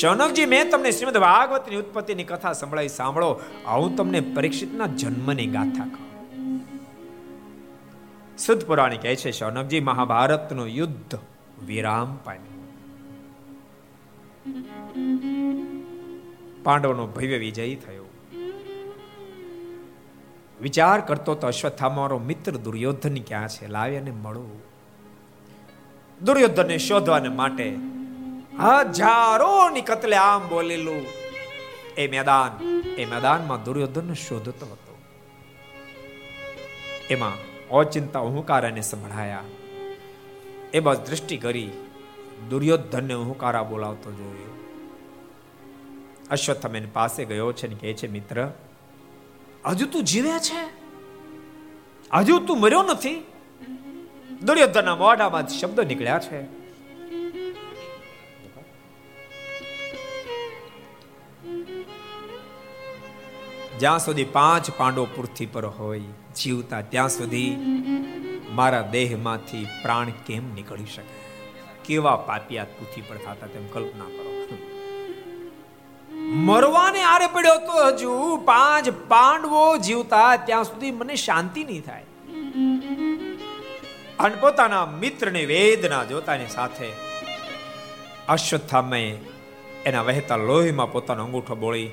શૌનકજી, 0.00 0.48
મેં 0.54 0.70
તમને 0.70 0.90
શ્રીમદ 0.98 1.18
ભાગવતની 1.26 1.82
ઉત્પત્તિની 1.82 2.28
કથા 2.30 2.54
સંભળાવી 2.60 2.96
સાંભળો. 3.00 3.30
હું 3.72 3.92
તમને 3.96 4.20
પરીક્ષિતના 4.36 4.90
જન્મની 5.00 5.50
ગાથા 5.56 5.88
કહું. 5.94 6.11
શુદ્ધ 8.46 8.66
પુરાણી 8.66 8.96
કહે 8.96 9.16
છે, 9.16 9.30
શૌનકજી, 9.30 9.80
મહાભારતનું 9.80 10.66
યુદ્ધ 10.66 11.18
વિરામ 11.66 12.16
પામ્યું. 12.16 12.52
પાંડવનો 16.64 17.06
ભવ્ય 17.06 17.38
વિજય 17.38 17.74
થયો. 17.74 18.04
વિચાર 20.60 21.00
કરતો 21.00 21.34
તો 21.34 21.46
અશ્વત્થામારો 21.46 22.18
મિત્ર 22.18 22.52
દુર્યોધન 22.52 23.16
ક્યાં 23.16 23.48
છે? 23.48 23.66
લાવે 23.66 23.96
અને 23.96 24.10
મળો. 24.10 24.62
દુર્યોધનને 26.22 26.78
શોધવાને 26.78 27.28
માટે 27.28 27.76
હજારો 28.60 29.68
ની 29.68 29.80
કતલે 29.80 30.16
આમ 30.16 30.48
બોલેલું. 30.48 31.06
એ 31.96 32.08
મેદાન, 32.08 32.80
એ 32.98 33.04
મેદાનમાં 33.04 33.64
દુર્યોધન 33.64 34.14
શોધતો 34.14 34.66
હતો. 34.66 34.98
એમાં 37.10 37.51
ઓચિંતા 37.72 38.18
હુંકારાને 38.18 38.80
સંભળાયા. 38.80 39.42
એ 40.74 40.80
બસ 40.80 40.96
દ્રષ્ટિ 40.96 41.36
કરી 41.36 41.70
દુર્યોધનને 42.50 43.14
હુંકારા 43.14 43.62
બોલાવતો 43.62 44.12
જોયો. 44.12 44.58
અશ્વત્થમ 46.30 46.76
એની 46.76 46.86
પાસે 46.86 47.24
ગયો 47.24 47.52
છે 47.52 47.68
ને 47.68 47.74
કહે 47.74 47.92
છે, 47.92 48.08
મિત્ર, 48.08 48.50
હજુ 49.66 49.86
તું 49.86 50.04
જીવે 50.04 50.38
છે? 50.38 50.70
હજુ 52.14 52.38
તું 52.38 52.60
મર્યો 52.60 52.82
નથી? 52.82 53.26
દુર્યોધનના 54.42 54.96
મોઢામાં 54.96 55.48
શબ્દો 55.48 55.82
નીકળ્યા 55.82 56.18
છે. 56.18 56.62
જ્યાં 63.78 63.98
સુધી 63.98 64.24
પાંચ 64.24 64.70
પાંડવો 64.76 65.04
પૃથ્વી 65.04 65.46
પર 65.46 65.66
હોય 65.66 66.00
જીવતા 66.36 66.80
ત્યાં 66.80 67.08
સુધી 67.08 67.56
મારા 68.50 68.80
દેહમાંથી 68.80 69.66
પ્રાણ 69.82 70.10
કેમ 70.10 70.54
નીકળી 70.54 70.86
શકે? 70.86 71.22
કેવા 71.84 72.16
પાપિયા 72.16 72.64
પૃથ્વી 72.64 73.02
પર 73.02 73.16
થતા 73.16 73.46
તેમ 73.46 73.66
કલ્પના 73.66 74.04
કરો. 74.04 74.32
મરવાને 76.18 77.02
આરે 77.02 77.26
પડ્યો 77.26 77.54
તો 77.54 77.86
હજુ 77.86 78.36
પાંચ 78.44 78.90
પાંડવો 79.08 79.76
જીવતા 79.76 80.36
ત્યાં 80.36 80.64
સુધી 80.64 80.90
મને 80.90 81.16
શાંતિ 81.16 81.64
નહીં 81.64 81.82
થાય. 81.82 82.04
અને 84.18 84.34
પોતાના 84.34 84.86
મિત્રને 84.86 85.44
વેદના 85.44 86.04
જોતાની 86.04 86.46
સાથે 86.46 86.92
અશ્વત્થામે 88.28 89.18
એના 89.86 90.02
વહેતા 90.02 90.36
લોહીમાં 90.36 90.92
પોતાનો 90.92 91.24
અંગૂઠો 91.24 91.54
બોળી 91.54 91.90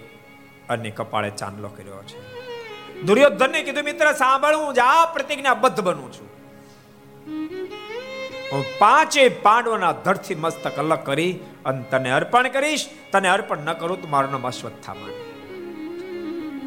અને 0.70 0.90
કપાળે 0.90 1.30
ચાંદલો 1.30 1.68
કર્યો 1.68 2.04
છે. 2.04 2.29
દુર્યોધનને 3.06 3.64
કીધું, 3.64 3.84
મિત્ર, 3.84 4.12
સાંભળ, 4.12 4.56
હું 4.56 4.74
જા 4.74 5.06
પ્રતિજ્ઞાબદ્ધ 5.06 5.82
બનું 5.82 6.14
છું. 6.14 6.30
હું 8.54 8.66
પાંચે 8.80 9.30
પાંડવોના 9.30 9.92
ધડથી 9.92 10.36
મસ્તક 10.36 10.76
અલગ 10.76 11.00
કરી 11.00 11.40
અને 11.66 11.84
તને 11.84 12.12
અર્પણ 12.12 12.50
કરીશ. 12.50 12.90
તને 13.12 13.30
અર્પણ 13.30 13.58
ન 13.58 13.74
કરું 13.74 14.02
તો 14.02 14.08
મારું 14.08 14.32
નામ 14.32 14.48
અશ્વત્થામા. 14.48 15.08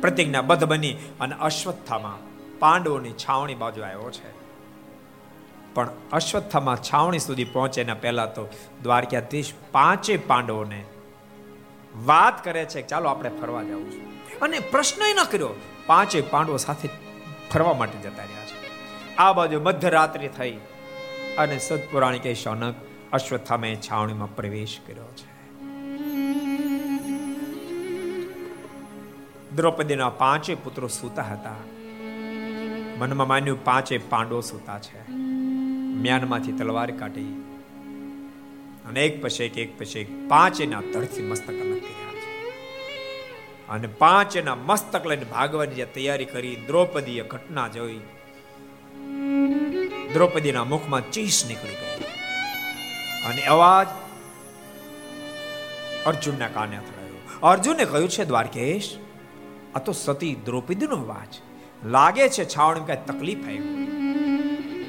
પ્રતિજ્ઞાબદ્ધ 0.01 0.65
બની 0.65 0.95
અને 1.21 1.35
અશ્વત્થામાં 1.41 2.19
પાંડવોની 2.59 3.13
છાવણી 3.13 3.55
બાજુ 3.55 3.83
આવ્યો 3.83 4.11
છે. 4.11 4.43
પણ 5.75 5.89
અશ્વત્થામાં 6.13 6.77
છાવણી 6.77 7.19
સુધી 7.19 7.45
પહોંચે 7.45 7.81
એના 7.81 7.95
પહેલા 7.95 8.27
તો 8.27 8.49
દ્વારકાધીશ 8.83 9.53
પાંચે 9.73 10.17
પાંડવોને 10.17 10.85
વાત 12.05 12.45
કરે 12.45 12.65
છે 12.65 12.83
ચાલો 12.83 13.09
આપણે 13.09 13.31
ફરવા 13.41 13.63
જવું 13.63 13.91
છે. 13.91 14.13
અને 14.41 14.59
પ્રશ્ન 14.59 15.03
ન 15.21 15.25
કર્યો 15.25 15.49
પાંચે 15.87 16.21
પાંડવો 16.21 16.57
સાથે 16.57 16.89
ફરવા 17.53 17.75
માટે 17.75 17.99
જતા 17.99 18.23
રહ્યા 18.23 18.47
છે. 18.47 19.17
આ 19.17 19.33
બાજુ 19.33 19.61
મધ્યરાત્રિ 19.61 20.29
થઈ 20.29 20.59
અને 21.39 21.59
સદપુરાણિકે 21.59 22.35
શૌનક 22.35 22.75
અશ્વત્થામે 23.13 23.77
છાવણીમાં 23.77 24.37
પ્રવેશ 24.37 24.79
કર્યો 24.87 25.05
છે. 25.05 25.33
દ્રૌપદીના 29.57 30.09
પાંચે 30.09 30.55
પુત્રો 30.55 30.89
સૂતા 30.89 31.23
હતા. 31.23 31.57
મનમાં 32.99 33.29
માન્યું 33.29 33.65
પાંચે 33.65 33.99
પાંડવો 33.99 34.41
સૂતા 34.41 34.79
છે. 34.79 35.13
મ્યાનમાંથી 36.03 36.53
તલવાર 36.53 36.91
કાઢી 36.91 37.45
અને 38.89 39.07
એક 39.07 39.23
પછી 39.23 39.45
એક 39.45 39.59
એક 39.59 39.79
પછી 39.79 39.99
એક 39.99 40.29
પાંચેના 40.29 40.81
ધડથી 40.81 41.23
મસ્તક 41.23 41.49
અલગ 41.49 41.79
કર્યા. 41.79 42.12
છે 43.79 43.87
પાંચ 43.87 44.37
એના 44.37 44.55
મસ્તક 44.55 45.07
લઈને 45.07 45.25
ભાગવાની 45.25 45.75
જે 45.75 45.85
તૈયારી 45.85 46.25
કરી, 46.25 46.57
દ્રૌપદીએ 46.57 47.23
ઘટના 47.23 47.69
જોઈ. 47.69 48.01
દ્રૌપદીના 50.13 50.65
મુખમાં 50.65 51.11
ચીસ 51.11 51.45
નીકળી 51.49 51.71
ગઈ. 51.71 52.05
અને 53.25 53.43
અવાજ 53.43 53.87
અર્જુનના 56.07 56.49
કાને 56.49 56.77
અથડાયો. 56.77 57.47
અર્જુને 57.49 57.85
કહ્યું 57.85 58.09
છે, 58.09 58.25
દ્વારકેશ, 58.25 58.99
આ 59.75 59.79
તો 59.79 59.93
સતી 59.93 60.35
દ્રૌપદીનો 60.35 60.97
અવાજ. 60.97 61.41
લાગે 61.85 62.29
છે 62.29 62.45
છાવણી 62.45 62.81
કઈ 62.81 62.97
તકલીફ 63.07 63.45
આવી 63.47 63.83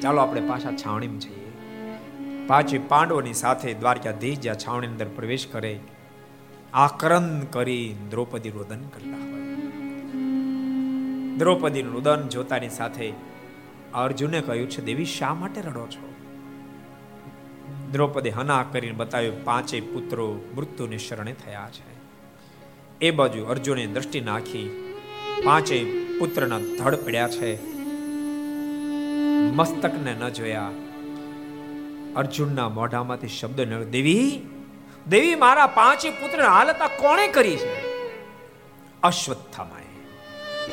ચાલો 0.02 0.20
આપણે 0.20 0.40
પાછા 0.40 0.72
છાવણીમાં 0.72 1.18
જઈએ. 1.18 1.52
પાછી 2.46 2.78
પાંડવોની 2.78 3.32
સાથે 3.32 3.74
દ્વારકાધીશ 3.74 4.40
જ્યાં 4.40 4.56
છાવણી 4.56 4.86
અંદર 4.86 5.08
પ્રવેશ 5.08 5.46
કરે 5.52 5.80
આકરન 6.74 7.40
કરી 7.40 7.94
દ્રૌપદી 8.10 8.50
રોદન 8.50 8.80
કરતા 8.80 9.24
હોય. 9.24 9.44
દ્રૌપદીનું 11.36 11.92
રુદન 11.92 12.28
જોતાની 12.28 12.68
સાથે 12.68 13.12
અર્જુને 13.94 14.40
કહ્યું 14.40 14.70
છે, 14.70 14.84
દેવી, 14.84 15.04
શા 15.04 15.34
માટે 15.34 15.60
રડો 15.60 15.86
છો? 15.86 16.14
દ્રૌપદી 17.92 18.30
હના 18.30 18.62
કરીને 18.62 18.92
બતાવ્યું, 18.92 19.44
પાંચે 19.44 19.80
પુત્રો 19.80 20.40
મૃત્યુને 20.56 20.98
શરણે 20.98 21.32
થયા 21.32 21.68
છે. 21.72 21.94
એ 23.00 23.10
બાજુ 23.10 23.44
અર્જુને 23.44 23.86
દ્રષ્ટિ 23.86 24.20
નાખી, 24.20 24.94
પાંચે 25.44 25.84
પુત્રના 26.18 26.58
ધડ 26.58 26.94
પડ્યા 26.94 27.28
છે. 27.28 27.74
મસ્તકને 29.52 30.14
ન 30.14 30.28
જોયા, 30.28 30.70
અર્જુનના 32.16 32.68
મોઢામાંથી 32.68 33.28
શબ્દ 33.28 33.60
ન 33.60 33.84
દેવી 33.84 34.40
દેવી 35.08 35.34
મારા 35.34 35.66
પાંચે 35.66 36.10
પુત્ર 36.10 36.42
હાલતા 36.42 36.88
કોણે 36.88 37.28
કરી 37.28 37.56
છે? 37.56 37.84
અશ્વત્થામાએ. 39.02 39.84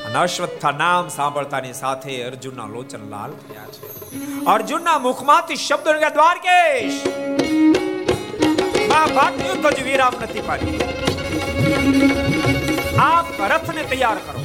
અને 0.04 0.16
અશ્વત્થા 0.16 0.72
નામ 0.72 1.10
સાંભળતાની 1.10 1.74
સાથે 1.74 2.24
અર્જુનના 2.24 2.66
લોચન 2.66 3.10
લાલ 3.10 3.32
થયા 3.32 3.66
છે. 3.66 4.16
અર્જુનના 4.46 5.00
મુખમાંથી 5.00 5.56
શબ્દ 5.56 5.88
નીકળ્યા, 5.88 6.10
દ્વારકેશ! 6.10 7.08
મહાભારત 8.90 9.46
યુદ્ધ 9.46 9.68
જ 9.68 9.84
વિરામ 9.84 10.14
નથી 10.22 10.42
પાડી 10.42 10.80
આપ 13.00 13.26
રથને 13.42 13.84
તૈયાર 13.84 14.16
કરો. 14.16 14.44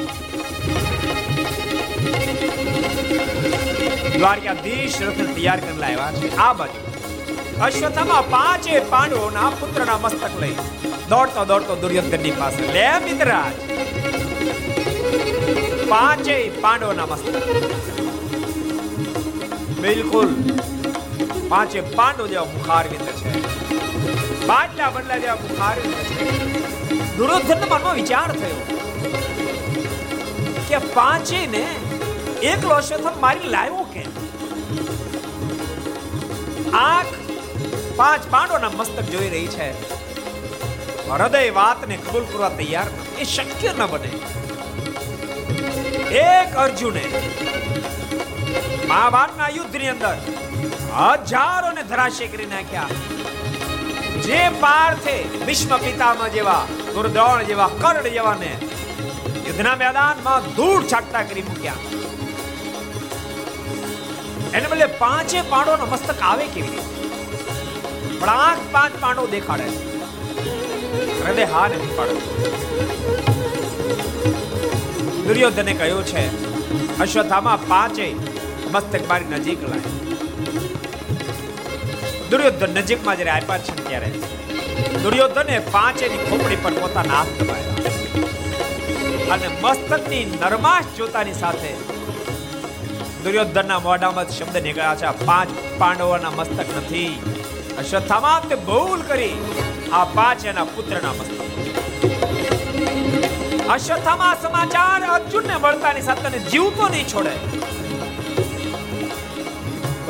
દ્વારકાધીશ 4.19 5.03
રથને 5.03 5.27
તૈયાર 5.27 5.61
કરી 5.61 5.79
લાવ્યા 5.79 6.13
છે. 6.13 6.37
આ 6.37 6.53
બાજુ. 6.53 6.86
અશ્વત્થામાં 7.63 8.31
પાંચે 8.31 8.81
પાંડવોના 8.81 9.51
પુત્રના 9.51 9.99
મસ્તક 9.99 10.41
લઈ. 10.41 10.57
દોડતો 11.11 11.45
દોડતો 11.45 11.77
દુર્યોધનની 11.77 12.31
પાસે 12.31 12.73
લે 12.73 12.99
મિત્રરાજ. 12.99 13.55
પાંચે 15.89 16.49
પાંડવોના 16.61 17.07
મસ્તક. 17.07 17.35
બિલકુલ. 19.81 20.29
પાંચે 21.49 21.81
પાંડવ 21.81 22.27
જેવા 22.27 22.45
મુખારવિંદ 22.45 23.03
છે. 23.03 23.33
બાટલા 24.47 24.91
બદલા 24.91 25.19
જેવા 25.19 25.35
મુખારવિંદ 25.35 25.95
છે. 25.95 26.31
દુર્યોધન 27.17 27.61
મનમાં 27.71 27.95
વિચાર 27.95 28.33
થયો 28.33 28.61
કે 30.69 30.79
પાંચે 30.79 31.47
ને 31.47 31.67
એકલો 32.43 32.69
અશ્વત્થામ 32.69 33.21
મારી 33.21 33.49
લાવ્યો 33.49 33.83
કે 33.83 34.03
આંખ 36.73 37.15
પાંચ 37.99 38.23
પાંડવોના 38.33 38.73
મસ્તક 38.79 39.07
જોઈ 39.13 39.31
રહી 39.35 39.51
છે. 39.57 39.69
હૃદય 41.11 41.51
વાતને 41.59 41.97
કબૂલ 42.07 42.25
કરવા 42.33 42.53
તૈયાર 42.59 42.89
એ 43.19 43.27
શક્ય 43.35 43.73
ન 43.73 43.83
બને. 43.93 44.11
એક 46.23 46.51
અર્જુને 46.65 47.05
મહાભારતના 48.91 49.51
યુદ્ધની 49.59 49.93
અંદર 49.95 50.17
હજારોને 51.33 51.83
ધરાશય 51.93 52.29
કરી 52.33 52.49
નાખ્યા. 52.55 52.91
જે 54.27 54.41
પાર્થે 54.65 55.17
ભીષ્મ 55.47 55.73
પિતામહ 55.85 56.25
જેવા 56.37 56.63
દુર્દ્રોણ 56.95 57.43
જેવા 57.51 57.71
કર્ણ 57.83 58.09
જેવાને 58.17 58.53
યુદ્ધના 59.47 59.77
મેદાનમાં 59.85 60.51
ધૂળ 60.57 60.83
છાટતા 60.93 61.25
કરી 61.31 61.47
મૂક્યા. 61.49 61.81
એને 64.55 64.67
બદલે 64.69 64.87
પાંચે 65.03 65.39
પાડોનો 65.55 65.87
મસ્તક 65.95 66.21
આવે 66.33 66.47
કેવી 66.55 66.73
રીતે? 66.75 67.06
પણ 68.21 68.59
પાંચ 68.75 68.95
પાંડવો 69.03 69.27
દેખાડે 69.35 69.67
હૃદય 71.25 71.47
હા 71.55 71.67
નથી 71.71 71.95
પાડે 71.99 72.15
દુર્યોધને 75.27 75.73
કહ્યું 75.81 76.05
છે, 76.11 76.23
અશ્વત્થામાં 77.05 77.61
પાંચે 77.71 78.07
મસ્તક 78.73 79.03
મારી 79.11 79.31
નજીક 79.33 79.61
લાય. 79.71 79.91
દુર્યોધન 82.31 82.71
નજીકમાં 82.79 83.17
જ્યારે 83.19 83.35
આપ્યા 83.35 83.65
છે 83.67 83.73
ત્યારે 83.89 84.11
દુર્યોધને 85.05 85.57
પાંચેની 85.75 86.23
ખોપડી 86.29 86.61
પર 86.65 86.75
પોતાના 86.81 87.19
હાથ 87.19 87.33
દબાવ્યા 87.41 87.85
અને 89.35 89.49
મસ્તકની 89.65 90.25
નરમાશ 90.33 90.91
જોતાની 90.99 91.37
સાથે 91.43 91.73
દુર્યોધનના 93.25 93.81
મોઢામાં 93.87 94.29
શબ્દ 94.37 94.57
નીકળ્યા 94.67 95.01
છે 95.01 95.09
પાંચ 95.31 95.51
પાંડવોના 95.81 96.37
મસ્તક 96.39 96.69
નથી. 96.83 97.15
અશ્વત્થામા 97.79 98.41
તે 98.49 98.57
ભૂલ 98.69 99.01
કરી 99.03 99.35
આ 99.93 100.05
પાંચ 100.05 100.45
એના 100.45 100.65
પુત્રના 100.65 101.13
મસ્તક. 101.13 101.41
અશ્વત્થામા 103.71 104.35
સમાચાર 104.43 105.01
અર્જુનને 105.07 105.57
મળતાની 105.57 106.03
સાથે 106.03 106.39
જીવતો 106.39 106.89
નહીં 106.89 107.09
છોડે. 107.09 107.35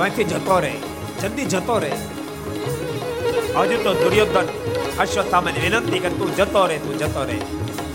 અહીંથી 0.01 0.25
જતો 0.25 0.59
રહે, 0.59 0.73
જલ્દી 1.23 1.47
જતો 1.47 1.79
રહે. 1.79 1.93
હજુ 3.57 3.77
તો 3.85 3.95
દુર્યોધન 3.95 4.47
અશ્વત્થામાને 4.99 5.61
વિનંતી 5.61 5.99
કરે, 5.99 6.11
તું 6.11 6.37
જતો 6.37 6.67
રહે, 6.67 6.79
તું 6.79 6.99
જતો 6.99 7.23
રહે. 7.23 7.39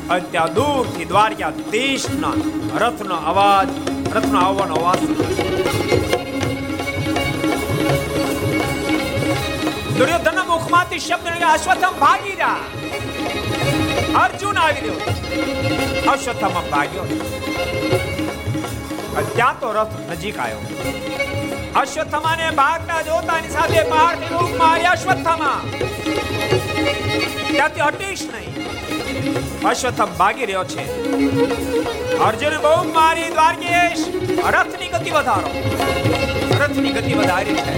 અને 0.09 0.25
ત્યાં 0.31 0.53
દૂરથી 0.53 1.05
દ્વારકા 1.05 1.49
દેશના 1.49 2.33
રથનો 2.77 3.15
અવાજ, 3.31 3.69
રથનો 4.17 4.37
આવવાનો 4.39 4.75
અવાજ 4.75 5.01
અશ્વત્થામ 10.81 11.93
ભાગી 11.93 12.35
જા 12.35 12.55
અર્જુન 14.23 14.57
આવી 14.57 14.79
રહ્યો. 14.79 16.11
અશ્વત્થામાં 16.11 16.69
ભાગ્યો. 16.69 17.03
ત્યાં 19.35 19.59
તો 19.59 19.71
રથ 19.71 20.11
નજીક 20.11 20.39
આવ્યો. 20.39 20.57
અશ્વત્થમાને 21.75 22.51
ભાગતા 22.51 23.01
જોતાની 23.01 23.49
સાથે 23.49 23.83
પાર્થ 23.83 24.31
રૂપમાં 24.31 24.71
આવ્યા 24.71 24.91
અશ્વત્થમા 24.91 25.61
ત્યાંથી 27.51 27.81
હટીશ 27.81 28.29
નહીં. 28.33 28.65
અશ્વત્થમ 29.69 30.05
ભાગી 30.05 30.45
રહ્યો 30.45 30.63
છે. 30.63 31.01
અર્જુન 32.17 32.57
બહુ 32.57 32.93
મારી 32.93 33.29
દ્વારકેશ. 33.29 34.07
રથની 34.47 34.87
ગતિ 34.87 35.11
વધારો. 35.11 35.51
રથની 36.61 36.93
ગતિ 36.97 37.13
વધારી 37.13 37.55
છે. 37.63 37.73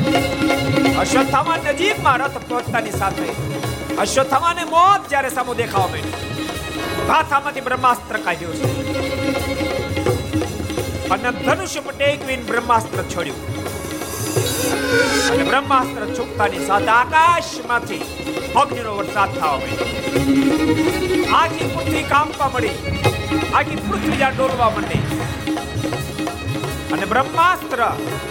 અશ્વત્થામા 1.03 1.57
નજીકમાં 1.67 2.17
રથ 2.17 2.37
પહોંચતાની 2.49 2.91
સાથે 2.91 3.29
અશ્વત્થામાને 3.97 4.63
મોત 4.75 5.09
જ્યારે 5.09 5.29
સામુ 5.29 5.53
દેખાવા 5.53 5.87
માંડ્યું. 5.87 7.07
ભાથામાંથી 7.07 7.61
બ્રહ્માસ્ત્ર 7.61 8.17
કાઢ્યું 8.17 8.55
છે. 8.55 8.69
અને 11.09 11.31
ધનુષ્ય 11.45 11.81
ટેકવીન 11.97 12.45
બ્રહ્માસ્ત્ર 12.45 13.03
છોડ્યું. 13.03 13.41
અને 15.31 15.43
બ્રહ્માસ્ત્ર 15.43 16.03
છૂટતાની 16.17 16.65
સાથે 16.67 16.87
આકાશમાંથી 16.87 18.01
અગ્નિનો 18.55 18.95
વરસાદ 18.97 19.29
થવા 19.39 19.51
માંડ્યો. 19.51 19.87
આખી 21.35 21.67
પૃથ્વી 21.75 22.03
કાંપવા 22.03 22.49
મળી 22.53 22.75
આખી 23.53 23.75
પૃથ્વી 23.75 24.17
જ્યાં 24.17 24.35
ડોલવા 24.37 24.69
માંડી. 24.69 25.01
અને 26.93 27.05
બ્રહ્માસ્ત્ર, 27.05 27.81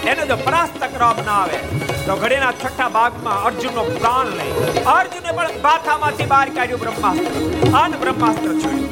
એને 0.07 0.27
જો 0.27 0.37
પરાસ્ત 0.37 0.85
કરવામાં 0.85 1.43
આવે, 1.43 1.59
તો 2.07 2.17
ઘડીના 2.17 2.53
છઠ્ઠા 2.53 2.89
ભાગમાં 2.89 3.45
અર્જુનનો 3.45 3.83
પ્રાણ 3.83 4.27
લે. 4.27 4.49
અર્જુને 4.85 5.33
પણ 5.33 5.47
ગાથામાંથી 5.47 6.25
બહાર 6.25 6.49
કાઢ્યું 6.49 6.81
બ્રહ્માસ્ત્ર. 6.81 7.79
અને 7.79 7.97
બ્રહ્માસ્ત્ર 7.97 8.53
છોડ્યું. 8.53 8.83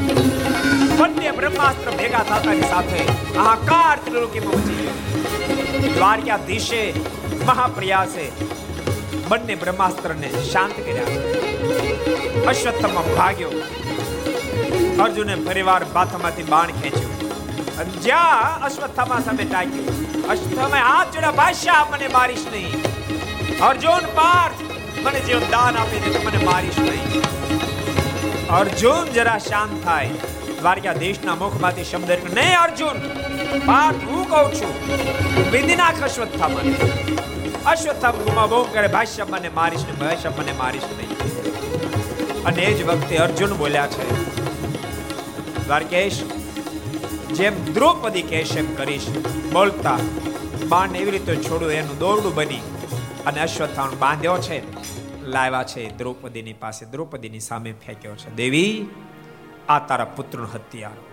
બંને 0.98 1.30
બ્રહ્માસ્ત્ર 1.30 1.90
ભેગા 1.90 2.18
થતાની 2.18 2.60
સાથે 2.60 3.04
આકાર 3.38 3.98
ત્રિલોકી 4.04 4.40
પહોંચી 4.40 4.74
ગયો. 4.74 5.90
દ્વારકાધીશે 5.94 6.94
મહાપ્રયાસે 7.46 8.32
બંને 9.28 9.54
બ્રહ્માસ્ત્રને 9.54 10.30
શાંત 10.52 10.72
કર્યા. 10.72 11.04
અશ્વત્થમાં 12.48 13.16
ભાગ્યો. 13.16 13.48
અર્જુને 15.02 15.34
ફરીવાર 15.34 15.84
બાથામાંથી 15.84 16.42
બાણ 16.42 16.66
ખેંચ્યું. 16.66 17.19
જ્યાં 17.84 18.64
અશ્વત્થામા 18.64 19.20
સામે 19.20 19.44
ટાંક્યું 19.44 20.26
અશ્વત્થામે 20.28 20.78
હાથ 20.78 21.14
જોડ્યા 21.14 21.30
બાદશાહ 21.30 21.90
મને 21.90 22.08
મારીશ 22.08 22.46
નહીં? 22.52 22.72
અર્જુન, 23.60 24.06
પાર્થ, 24.14 24.60
મને 25.02 25.20
જેવું 25.20 25.50
દાન 25.50 25.76
આપી 25.76 25.98
દે 25.98 26.18
મને 26.18 26.44
મારીશ 26.44 26.78
નહીં. 26.78 27.22
અર્જુન, 28.48 29.12
જરા 29.12 29.38
શાંત 29.38 29.84
થાય. 29.84 30.08
દ્વારકા 30.60 30.92
દેશના 30.92 31.34
મુખમાંથી 31.34 31.84
શબ્દ 31.84 32.10
નહીં, 32.34 32.58
અર્જુન, 32.60 32.98
પાર્થ, 33.66 34.02
હું 34.08 34.30
કહું 34.30 34.52
છું, 34.54 34.74
વિધિ 35.50 35.76
નાખ 35.76 36.02
અશ્વત્થામાને. 36.02 36.74
અશ્વત્થામ 37.66 38.12
ગુમાબો 38.12 38.62
કરે 38.62 38.88
ભાષ્ય 38.88 39.24
મને 39.24 39.48
મારીશ 39.48 39.84
ને 39.84 39.92
ભાષ્ય 39.92 40.28
મને 40.28 40.52
મારીશ 40.52 40.82
નહીં? 40.82 42.44
અને 42.44 42.62
એ 42.62 42.82
જ 42.82 42.86
વખતે 42.86 43.16
અર્જુન 43.16 43.52
બોલ્યા 43.52 43.86
છે, 43.86 44.10
દ્વારકેશ 45.64 46.22
જેમ 47.30 47.54
દ્રૌપદી 47.74 48.20
એમ 48.56 48.74
કરીશ. 48.74 49.06
બોલતા, 49.52 49.98
બાણ 50.68 50.96
એવી 50.96 51.10
રીતે 51.10 51.36
છોડ્યું, 51.36 51.72
એનું 51.72 51.98
દોરડું 51.98 52.34
બની 52.34 52.60
અને 53.26 53.40
અશ્વત્થામ 53.40 53.90
બાંધ્યો 53.98 54.38
છે. 54.38 54.58
લાવ્યા 55.26 55.62
છે 55.62 55.96
દ્રૌપદીની 55.98 56.52
પાસે. 56.52 56.86
દ્રૌપદીની 56.86 57.40
સામે 57.40 57.72
ફેંક્યો 57.86 58.16
છે, 58.16 58.34
દેવી, 58.34 58.86
આ 59.68 59.78
તારા 59.78 60.04
પુત્રનો 60.04 60.46
હત્યારો 60.54 61.04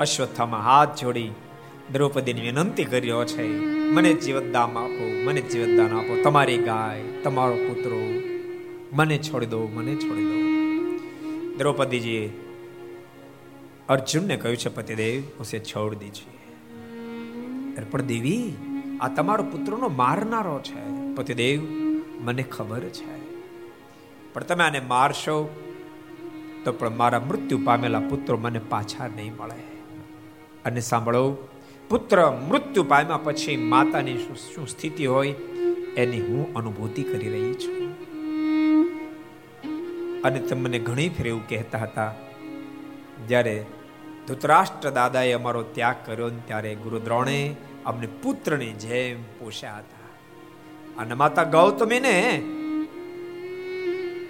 અશ્વત્થામાં 0.00 0.62
હાથ 0.62 1.00
જોડી 1.00 1.30
દ્રૌપદીની 1.92 2.40
વિનંતી 2.40 2.84
કર્યો 2.84 3.24
છે, 3.24 3.46
મને 3.90 4.14
જીવતદાન 4.14 4.62
આપો, 4.62 5.04
મને 5.24 5.40
જીવતદાન 5.40 5.98
આપો. 5.98 6.22
તમારી 6.22 6.58
ગાય, 6.58 7.02
તમારો 7.22 7.54
પુત્રો 7.54 7.98
મને 8.92 9.18
છોડી 9.18 9.46
દો, 9.46 9.66
મને 9.66 9.94
છોડી 9.94 10.24
દો. 10.24 10.38
દ્રૌપદીજીએ 11.56 12.32
અર્જુનને 13.88 14.36
કહ્યું 14.36 14.56
છે, 14.56 14.68
પતિદેવ 14.68 15.22
ઉસે 15.40 15.58
છોડ 15.58 15.94
દીજીએ 15.94 16.32
પણ 17.90 18.02
દેવી, 18.02 18.52
આ 19.00 19.08
તમારો 19.08 19.44
પુત્રનો 19.44 19.88
મારનારો 19.88 20.60
છે. 20.60 21.14
પતિદેવ, 21.14 21.60
મને 22.20 22.42
ખબર 22.42 22.80
છે. 22.80 23.38
પણ 24.32 24.42
તમે 24.42 24.64
આને 24.64 24.80
મારશો, 24.80 25.64
તો 26.64 26.72
પણ 26.72 26.96
મારા 26.96 27.20
મૃત્યુ 27.20 27.60
પામેલા 27.64 28.00
પુત્રો 28.00 28.36
મને 28.36 28.58
પાછા 28.58 29.08
નહીં 29.08 29.32
મળે. 29.36 29.82
અને 30.64 30.80
સાંભળો, 30.80 31.48
પુત્ર 31.88 32.30
મૃત્યુ 32.30 32.82
પામ્યા 32.82 33.16
પછી 33.16 33.56
માતાની 33.56 34.18
શું 34.18 34.68
સ્થિતિ 34.68 35.06
હોય, 35.06 35.32
એની 35.96 36.20
હું 36.20 36.54
અનુભૂતિ 36.54 37.02
કરી 37.02 37.28
રહી 37.28 37.54
છું. 37.54 37.92
અને 40.22 40.40
તમને 40.40 40.78
ઘણી 40.78 41.08
ફેર 41.08 41.26
એવું 41.26 41.48
કહેતા 41.48 41.78
હતા 41.78 42.14
જ્યારે 43.28 43.66
ધૃતરાષ્ટ્ર 44.26 44.90
દાદાએ 44.90 45.32
અમારો 45.32 45.62
ત્યાગ 45.62 45.96
કર્યો 46.04 46.30
ત્યારે 46.30 46.74
ગુરુ 46.74 46.98
દ્રોણે 46.98 47.56
અમને 47.86 48.08
પુત્રની 48.22 48.72
જેમ 48.72 49.22
પોષ્યા 49.22 49.78
હતા. 49.78 50.02
અને 51.02 51.14
માતા 51.14 51.44
ગૌતમીને 51.44 52.42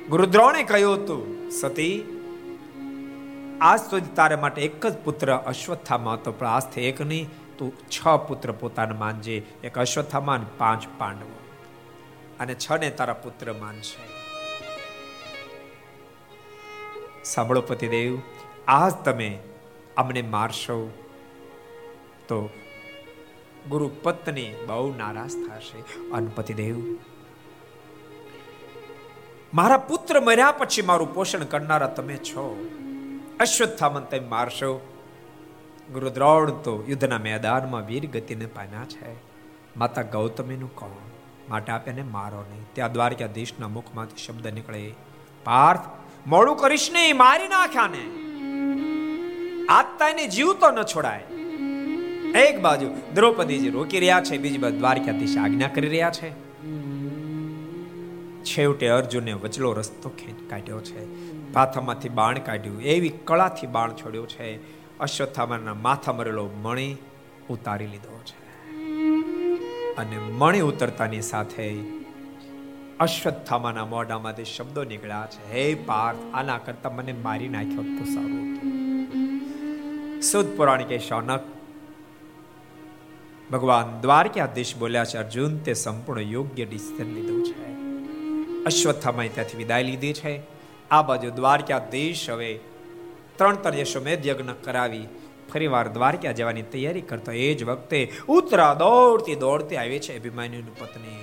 ગુરુદ્રોણે 0.08 0.62
કહ્યું 0.62 0.94
હતું, 0.94 1.50
સતી, 1.50 2.18
આજ 3.60 3.80
સુધી 3.80 4.14
તારા 4.14 4.36
માટે 4.36 4.62
એક 4.62 4.86
જ 4.86 4.96
પુત્ર 4.96 5.36
અશ્વત્થામાં 5.36 6.14
હતો, 6.14 6.32
પણ 6.32 6.46
આજથી 6.46 6.80
એક 6.80 7.00
નહીં, 7.00 7.28
તું 7.58 7.72
છ 7.78 8.08
પુત્ર 8.28 8.52
પોતાને 8.52 8.94
માનજે, 8.94 9.42
એક 9.64 9.78
અશ્વત્થામાન 9.78 10.46
પાંચ 10.58 10.86
પાંડવો. 10.98 11.38
અને 12.40 12.54
છ 12.54 12.72
ને 12.80 12.90
તારા 12.90 13.14
પુત્ર 13.14 13.52
માનશે. 13.52 14.22
સાંભળો 17.24 17.60
પતિદેવ 17.60 18.18
આજ 18.68 18.92
તમે 18.92 19.38
અમને 19.96 20.22
મારશો 20.22 20.90
તો 22.28 22.50
ગુરુ 23.68 23.90
પત્ની 24.02 24.54
બહુ 24.66 24.94
નારાજ 24.94 25.30
થશે. 25.30 26.10
અને 26.10 26.30
પતિદેવ 26.36 26.96
મારા 29.54 29.78
પુત્ર 29.78 30.20
મર્યા 30.20 30.52
પછી 30.52 30.82
મારું 30.82 31.14
પોષણ 31.14 31.44
કરનારા 31.44 31.86
તમે 31.86 32.16
છો. 32.16 32.70
અશ્વત્થામન 33.40 34.00
તમે 34.00 34.28
મારશો. 34.28 34.88
ગુરુ 35.92 36.10
દ્રોણ 36.10 36.50
તો 36.50 36.84
યુદ્ધના 36.88 37.18
મેદાનમાં 37.18 37.86
વીર 37.86 38.10
ગતિને 38.10 38.46
પામ્યા 38.46 38.84
છે. 38.84 39.16
માતા 39.76 40.02
ગૌતમીનું 40.02 40.74
કોણ 40.74 40.88
માટે 41.48 41.72
આપ 41.72 41.88
એને 41.88 42.02
મારો 42.02 42.40
નહીં. 42.50 42.66
ત્યાં 42.72 42.92
દ્વારકાધીશના 42.92 43.68
મુખમાંથી 43.68 44.16
શબ્દ 44.16 44.46
નીકળે, 44.46 44.94
પાર્થ, 45.44 45.80
મોડું 46.26 46.56
કરીશ 46.56 46.90
નહીં, 46.92 47.16
મારી 47.16 47.48
નાખ્યા 47.48 47.86
ને 47.86 48.31
આત્તા 49.68 50.08
એને 50.08 50.26
જીવતો 50.26 50.70
ન 50.70 50.82
છોડાય. 50.82 51.24
એક 52.38 52.60
બાજુ 52.60 52.88
દ્રૌપદીજી 53.14 53.70
રોકી 53.70 53.98
રહ્યા 53.98 54.20
છે, 54.20 54.38
બીજી 54.38 54.58
બાજુ 54.58 54.78
દ્વારકાધીશ 54.78 55.36
આજ્ઞા 55.36 55.68
કરી 55.68 55.88
રહ્યા 55.88 56.10
છે. 56.10 56.30
છેવટે 58.44 58.88
અર્જુને 58.88 59.32
વચલો 59.32 59.72
રસ્તો 59.72 60.08
ખેંચ 60.08 60.50
કાઢ્યો 60.50 60.80
છે. 60.80 61.06
પાથામાંથી 61.52 62.08
બાણ 62.08 62.38
કાઢ્યું, 62.38 62.82
એવી 62.82 63.08
કળાથી 63.08 63.66
બાણ 63.66 63.92
છોડ્યો 63.92 64.26
છે. 64.26 64.56
અશ્વત્થામાના 64.98 65.74
માથા 65.74 66.12
મરેલો 66.12 66.50
મણી 66.62 66.96
ઉતારી 67.48 67.86
લીધો 67.86 68.20
છે. 68.24 68.66
અને 69.94 70.18
મણી 70.18 70.60
ઉતરતાની 70.60 71.20
સાથે 71.20 71.80
અશ્વત્થામાના 73.00 73.86
મોઢામાંથી 73.86 74.44
શબ્દો 74.44 74.84
નીકળ્યા 74.84 75.28
છે. 75.30 75.52
હે 75.52 75.74
પાર્થ, 75.74 76.18
આના 76.34 76.58
કરતા 76.58 76.90
મને 76.90 77.12
મારી 77.12 77.48
નાખ્યો 77.48 77.82
તો 77.82 78.04
સારું. 78.04 78.81
સુદ 80.22 80.50
પુરાણ 80.56 80.84
કે 80.84 80.98
શૌનક 81.00 81.46
ભગવાન 83.50 83.94
દ્વારકાધીશ 84.02 84.74
બોલ્યા 84.76 85.06
છે 85.06 85.18
અર્જુન 85.18 85.56
તે 85.60 85.74
સંપૂર્ણ 85.76 86.28
યોગ્ય 86.28 86.66
ડિસિઝન 86.66 87.10
લીધું 87.10 87.40
છે 87.48 87.72
અશ્વત્થામાએ 88.66 89.30
ત્યાંથી 89.30 89.60
વિદાય 89.62 89.88
લીધી 89.88 90.14
છે 90.14 90.34
આ 90.90 91.02
બાજુ 91.04 91.32
દ્વારકાધીશ 91.32 92.24
હવે 92.28 92.52
ત્રણ 93.36 93.58
ત્રણ 93.58 93.80
યશોમેધ 93.80 94.24
યજ્ઞ 94.24 94.54
કરાવી 94.62 95.04
ફરીવાર 95.50 95.84
દ્વારકા 95.90 96.34
જવાની 96.34 96.66
તૈયારી 96.72 97.06
કરતો 97.06 97.36
એ 97.40 97.48
જ 97.52 97.68
વખતે 97.68 98.00
ઉતરા 98.30 98.72
દોડતી 98.78 99.38
દોડતી 99.38 99.78
આવી 99.78 100.00
છે 100.00 100.16
અભિમાન્યુની 100.16 100.76
પત્ની 100.76 101.22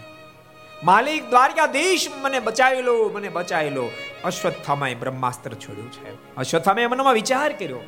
માલિક 0.81 1.23
દ્વારકાધીશ 1.29 2.05
મને 2.17 2.41
બચાવી 2.41 2.97
મને 3.13 3.31
બચાવી 3.31 3.73
લો 3.73 3.87
અશ્વત્થામાએ 4.25 4.93
બ્રહ્માસ્ત્ર 4.97 5.55
છોડ્યું 5.57 5.89
છે 5.95 6.13
અશ્વત્થામાએ 6.37 6.87
મનમાં 6.87 7.15
વિચાર 7.15 7.49
કર્યો 7.53 7.81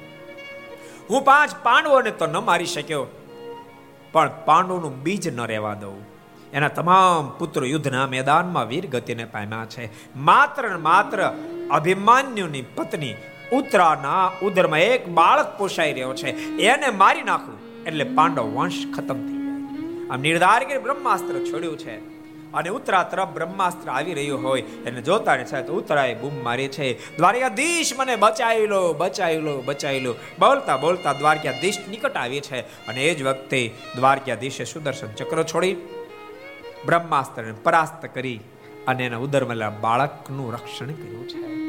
હું 1.11 1.23
પાંચ 1.23 1.55
પાંડવોને 1.63 2.11
તો 2.11 2.25
ન 2.25 2.37
મારી 2.45 2.65
શક્યો, 2.65 3.03
પણ 4.13 4.29
પાંડવોનું 4.45 4.93
બીજ 5.03 5.25
ન 5.27 5.41
રહેવા 5.45 5.73
દઉં. 5.73 5.99
એના 6.53 6.67
તમામ 6.67 7.31
પુત્રો 7.39 7.65
યુદ્ધના 7.65 8.05
મેદાનમાં 8.05 8.67
વીર 8.67 8.85
ગતિને 8.89 9.25
પામ્યા 9.25 9.65
છે. 9.65 9.89
માત્ર 10.15 10.63
માત્ર 10.77 11.19
અભિમાન્યુની 11.71 12.63
પત્ની 12.75 13.15
ઉત્તરાના 13.51 14.23
ઉદરમાં 14.41 14.79
એક 14.79 15.09
બાળક 15.09 15.49
પોષાઈ 15.57 15.93
રહ્યો 15.93 16.13
છે. 16.13 16.29
એને 16.63 16.89
મારી 16.89 17.21
નાખું 17.21 17.57
એટલે 17.83 18.05
પાંડવ 18.17 18.47
વંશ 18.55 18.81
ખતમ 18.95 19.19
થઈ 19.27 19.39
જાય 19.43 20.09
આમ 20.11 20.19
નિર્ધાર 20.21 20.61
કરી 20.63 20.77
બ્રહ્માસ્ત્ર 20.77 21.35
છોડ્યું 21.51 21.77
છે. 21.77 21.95
અને 22.53 22.69
ઉત્તરા 22.69 23.03
તરફ 23.03 23.29
બ્રહ્માસ્ત્ર 23.29 23.89
આવી 23.89 24.13
રહ્યું 24.13 24.43
હોય. 24.43 24.61
એને 24.61 25.01
જોતા 25.01 25.35
ને 25.35 25.45
સાહેબ 25.45 25.65
ઉત્તરાએ 25.65 26.15
બૂમ 26.15 26.43
મારી 26.43 26.67
છે. 26.67 27.17
દ્વારકાધીશ 27.17 27.91
મને 27.97 28.15
બચાવી 28.15 28.67
લો 28.67 28.93
બચાવી 28.93 29.37
લો 29.37 29.61
બચાવી 29.65 29.99
લો 29.99 30.13
બોલતા 30.39 30.77
બોલતા 30.77 31.13
દ્વારકાધીશ 31.13 31.77
નિકટ 31.89 32.17
આવી 32.17 32.39
છે. 32.39 32.59
અને 32.59 33.05
એ 33.05 33.15
જ 33.15 33.23
વખતે 33.23 33.71
દ્વારકાધીશે 33.95 34.63
સુદર્શન 34.63 35.07
ચક્ર 35.07 35.43
છોડી 35.43 35.75
બ્રહ્માસ્ત્રને 36.85 37.51
પરાસ્ત 37.51 38.05
કરી 38.05 38.39
અને 38.87 39.05
એના 39.05 39.17
ઉદરમાં 39.17 39.81
બાળકનું 39.81 40.53
રક્ષણ 40.53 40.87
કર્યું 40.87 41.27
છે. 41.27 41.61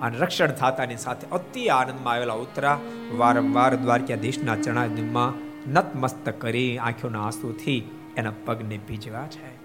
અને 0.00 0.18
રક્ષણ 0.18 0.46
થતાની 0.46 0.96
સાથે 0.96 1.26
અતિ 1.32 1.68
આનંદમાં 1.68 2.14
આવેલા 2.14 2.34
ઉત્તરા 2.34 2.80
વારંવાર 3.16 3.76
દ્વારકાધીશના 3.76 4.56
ચરણામાં 4.56 5.52
નતમસ્ત 5.70 6.28
કરી 6.38 6.78
આંખોના 6.78 7.24
આંસુથી 7.24 7.90
એના 8.16 8.32
પગને 8.44 8.80
ભીજવા 8.88 9.26
છે. 9.26 9.61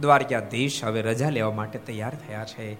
દ્વારકાધીશ 0.00 0.84
હવે 0.84 1.02
રજા 1.02 1.30
લેવા 1.30 1.50
માટે 1.50 1.78
તૈયાર 1.78 2.12
થયા 2.28 2.44
છે. 2.44 2.76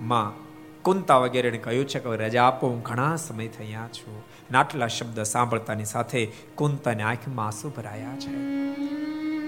માં 0.00 0.46
કુંતા 0.82 1.16
વગેરેને 1.16 1.58
કહ્યું 1.58 1.88
છે 1.88 1.98
કે 1.98 2.16
રજા 2.16 2.44
આપો, 2.44 2.66
હું 2.66 2.82
ઘણા 2.82 3.16
સમય 3.16 3.48
થયા 3.48 3.88
છું. 3.92 4.24
નાટલા 4.50 4.86
શબ્દ 4.86 5.22
સાંભળતાની 5.22 5.84
સાથે 5.84 6.30
કુંતાની 6.54 7.02
આંખમાં 7.02 7.46
આંસુ 7.46 7.70
ભરાયા 7.70 8.16
છે. 8.18 8.34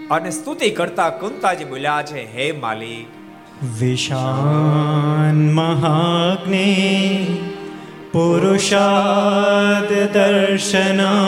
અને 0.09 0.31
સ્તુતિ 0.31 0.71
કરતા 0.71 1.09
કુંતાજી 1.09 1.65
બોલ્યા 1.65 2.03
છે, 2.03 2.37
હે 2.37 2.53
માલિક. 2.53 3.07
વિશાન 3.79 5.53
મહાગ્ને, 5.53 7.27
પુરુષાદ 8.13 9.93
દર્શના 10.13 11.25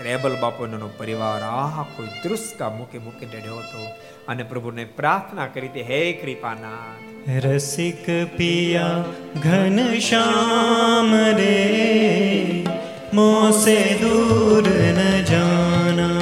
રેબલ 0.00 0.36
બાપુનો 0.40 0.88
પરિવાર 0.88 1.42
આ 1.42 1.82
કોઈ 1.82 2.28
દૃષ્કા 2.28 2.68
મૂકી 2.68 2.98
મૂકી 2.98 3.26
ડેડ્યો 3.26 3.56
હતો. 3.56 3.86
અને 4.28 4.42
પ્રભુને 4.42 4.84
પ્રાર્થના 4.84 5.46
કરી 5.46 5.66
હતી, 5.66 5.82
હે 5.82 6.12
કૃપાનાથ. 6.12 7.44
રસિક 7.44 8.06
પિયા, 8.36 9.04
ઘન 9.44 9.98
શ્યામ 9.98 11.14
રે, 11.14 12.66
મોસે 13.14 13.94
દૂર 13.94 14.68
ન 14.68 15.24
જાના. 15.24 16.20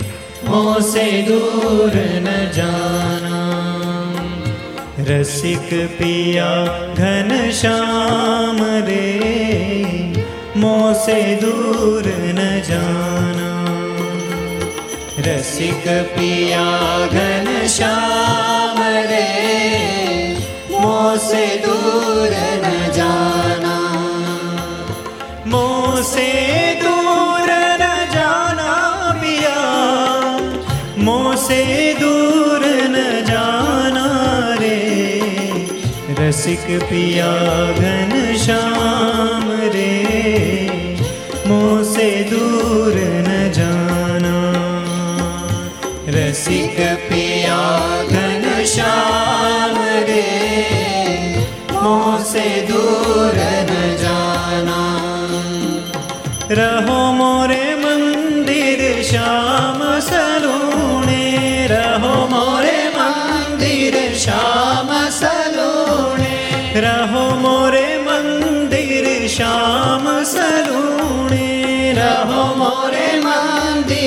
મોસે 0.49 1.23
દૂર 1.23 1.93
ન 1.97 2.51
જાના. 2.51 2.84
રસિક 5.05 5.71
પિયા 5.99 6.93
ઘન 6.95 7.31
શ્યામ 7.53 8.61
રે 8.87 9.03
મોસે 10.55 11.19
દૂર 11.43 12.07
ન 12.07 12.41
જાના 12.69 13.75
રસિક 15.27 15.85
પિયા 16.15 17.03
ઘન 17.13 17.51
શ્યામ 17.77 18.81
રે 19.11 19.27
મોસે 20.79 21.45
દૂર 21.65 22.34
રસિક 36.45 36.65
પિયા 36.89 37.69
ઘન 37.75 38.11
શ્યામ 38.39 39.45
રે 39.75 39.93
મોસે 41.47 42.09
દૂર 42.31 42.97
ન 42.97 43.31
જાના 43.59 44.83
રસિક 46.17 46.77
પિયા 47.07 48.03
ઘન 48.11 48.45
શ્યામ 48.73 49.79
રે 50.11 50.27
મોસે 51.79 52.47
દૂર 52.69 53.41
ન 53.63 53.73
જાના 54.03 54.93
રહો 56.59 57.01
મોરે 57.15 57.65
મંદિર 57.79 58.85
શ્યામ 59.03 59.84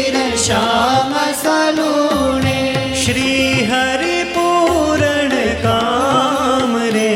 श्याम 0.07 1.13
सलूणे 1.37 2.95
श्री 2.97 3.31
हरि 3.71 4.23
पूरण 4.35 5.31
काम 5.65 6.77
रे 6.95 7.15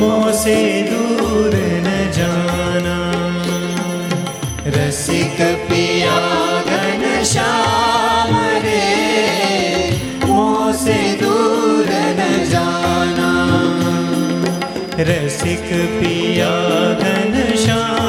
मोसे 0.00 0.56
दूर 0.88 1.54
न 1.86 1.96
जाना 2.16 2.96
रसिक 4.76 5.40
पिया 5.70 6.18
घन 6.76 7.22
श्याम 7.32 8.34
रे 8.64 8.84
मोसे 10.26 10.98
दूर 11.22 11.90
न 12.20 12.30
जाना 12.52 13.30
रसिक 15.12 15.68
पिया 16.00 16.54
घन 17.02 17.56
श्याम 17.64 18.03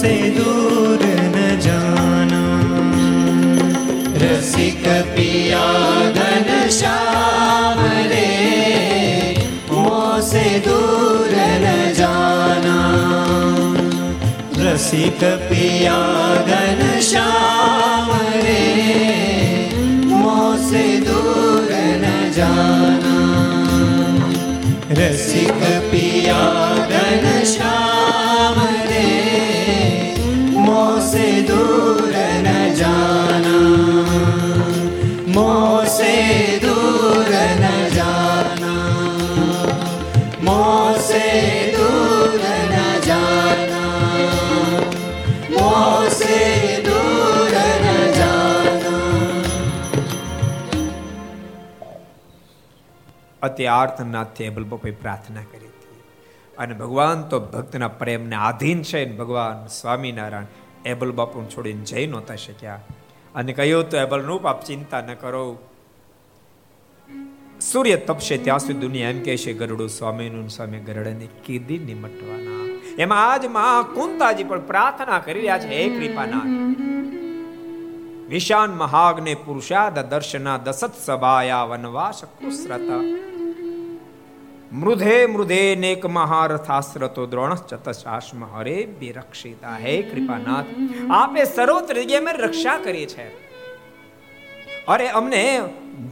से 0.00 0.12
दूर 0.36 1.02
न 1.34 1.58
जाना 1.64 2.42
रसिक 4.22 4.84
पिया 5.16 5.64
घन 6.20 6.48
श्याम 6.78 7.78
रे 8.12 8.26
मोह 9.70 10.20
से 10.30 10.44
दूर 10.66 11.34
न 11.64 11.74
जाना 11.98 12.78
रसिक 14.64 15.24
पिया 15.50 15.98
घन 16.56 17.00
श्याम 17.10 18.10
रे 18.46 18.62
मोह 20.10 20.56
से 20.70 20.84
दूर 21.08 21.70
न 22.04 22.30
जाना 22.38 23.16
रसिक 25.02 25.62
पिया 25.90 26.40
घन 26.90 27.44
श्याम 27.54 27.79
दूर 31.50 32.14
न 32.44 32.48
जाना 32.74 33.58
मोह 35.34 35.84
से 35.88 36.14
दूर 36.64 37.30
न 37.60 37.70
जाना 37.94 38.74
मोह 40.42 40.98
से 41.02 41.24
दूर 41.76 42.40
न 42.72 42.82
जाना 43.06 43.82
मोह 45.50 46.08
से 46.18 46.34
दूर 46.88 47.54
न 47.84 47.96
जाना 48.18 48.94
અતિ 53.42 53.64
આર્તનાથથી 53.70 54.44
એબલ 54.44 54.64
બપોએ 54.64 54.92
પ્રાર્થના 55.00 55.46
કરી 55.46 55.70
હતી 55.70 55.98
અને 56.54 56.74
ભગવાન 56.74 57.24
તો 57.30 57.40
ભક્તના 57.48 57.90
પ્રેમને 58.00 58.36
આધીન 58.42 58.80
છે 58.82 59.04
ને 59.04 59.14
ભગવાન 59.14 59.58
સ્વામિનારાયણ 59.70 60.48
એબલ 60.91 61.11
બાપુ 61.11 61.43
છોડીને 61.43 61.83
જઈ 61.85 62.07
નહોતા 62.07 62.35
શક્યા. 62.35 62.79
અને 63.35 63.53
કહ્યું, 63.53 63.89
તો 63.89 63.97
એબલનું 63.97 64.27
રૂપ 64.27 64.51
ચિંતા 64.51 65.01
ન 65.01 65.13
કરો. 65.13 65.59
સૂર્ય 67.61 67.95
તપશે 67.95 68.37
ત્યાં 68.37 68.59
સુધી 68.59 68.73
દુનિયા 68.73 69.09
એમ 69.09 69.23
કહે 69.23 69.37
છે, 69.37 69.53
ગરુડું 69.53 69.89
સ્વામીનું 69.89 70.49
સ્વામી 70.49 70.79
ગરડને 70.79 71.27
કીધી 71.45 71.79
નિમટવાના. 71.79 72.79
એમાં 72.99 73.31
આજ 73.31 73.45
મહા 73.45 73.81
કુંતાજી 73.93 74.43
પણ 74.43 74.59
પ્રાર્થના 74.59 75.19
કરી 75.19 75.39
રહ્યા 75.39 75.59
છે, 75.59 75.67
હે 75.67 75.89
કૃપાનાથ. 75.89 76.81
વિશાન 78.29 78.69
મહાગ્ને 78.69 79.35
પુરુષાદ 79.35 79.99
દર્શના 79.99 80.57
દસત 80.57 80.91
સભાયા 81.05 81.63
વનવાસ 81.63 82.23
કુસરતા 82.23 83.30
મૃધે 84.71 85.27
મૃધે 85.27 85.75
નેક 85.75 86.05
મહારથાસ્રતો 86.07 87.23
દ્રોણ 87.25 87.55
ચતશાસ્મ 87.61 88.43
હરે 88.45 88.75
બિરક્ષિતા 88.99 89.73
હે 89.75 89.95
કૃપાનાથ 90.03 90.69
આપે 91.11 91.41
સર્વત્ર 91.45 91.99
મેં 92.21 92.39
રક્ષા 92.39 92.77
કરી 92.77 93.05
છે 93.05 93.25
અરે, 94.87 95.07
અમને 95.07 95.61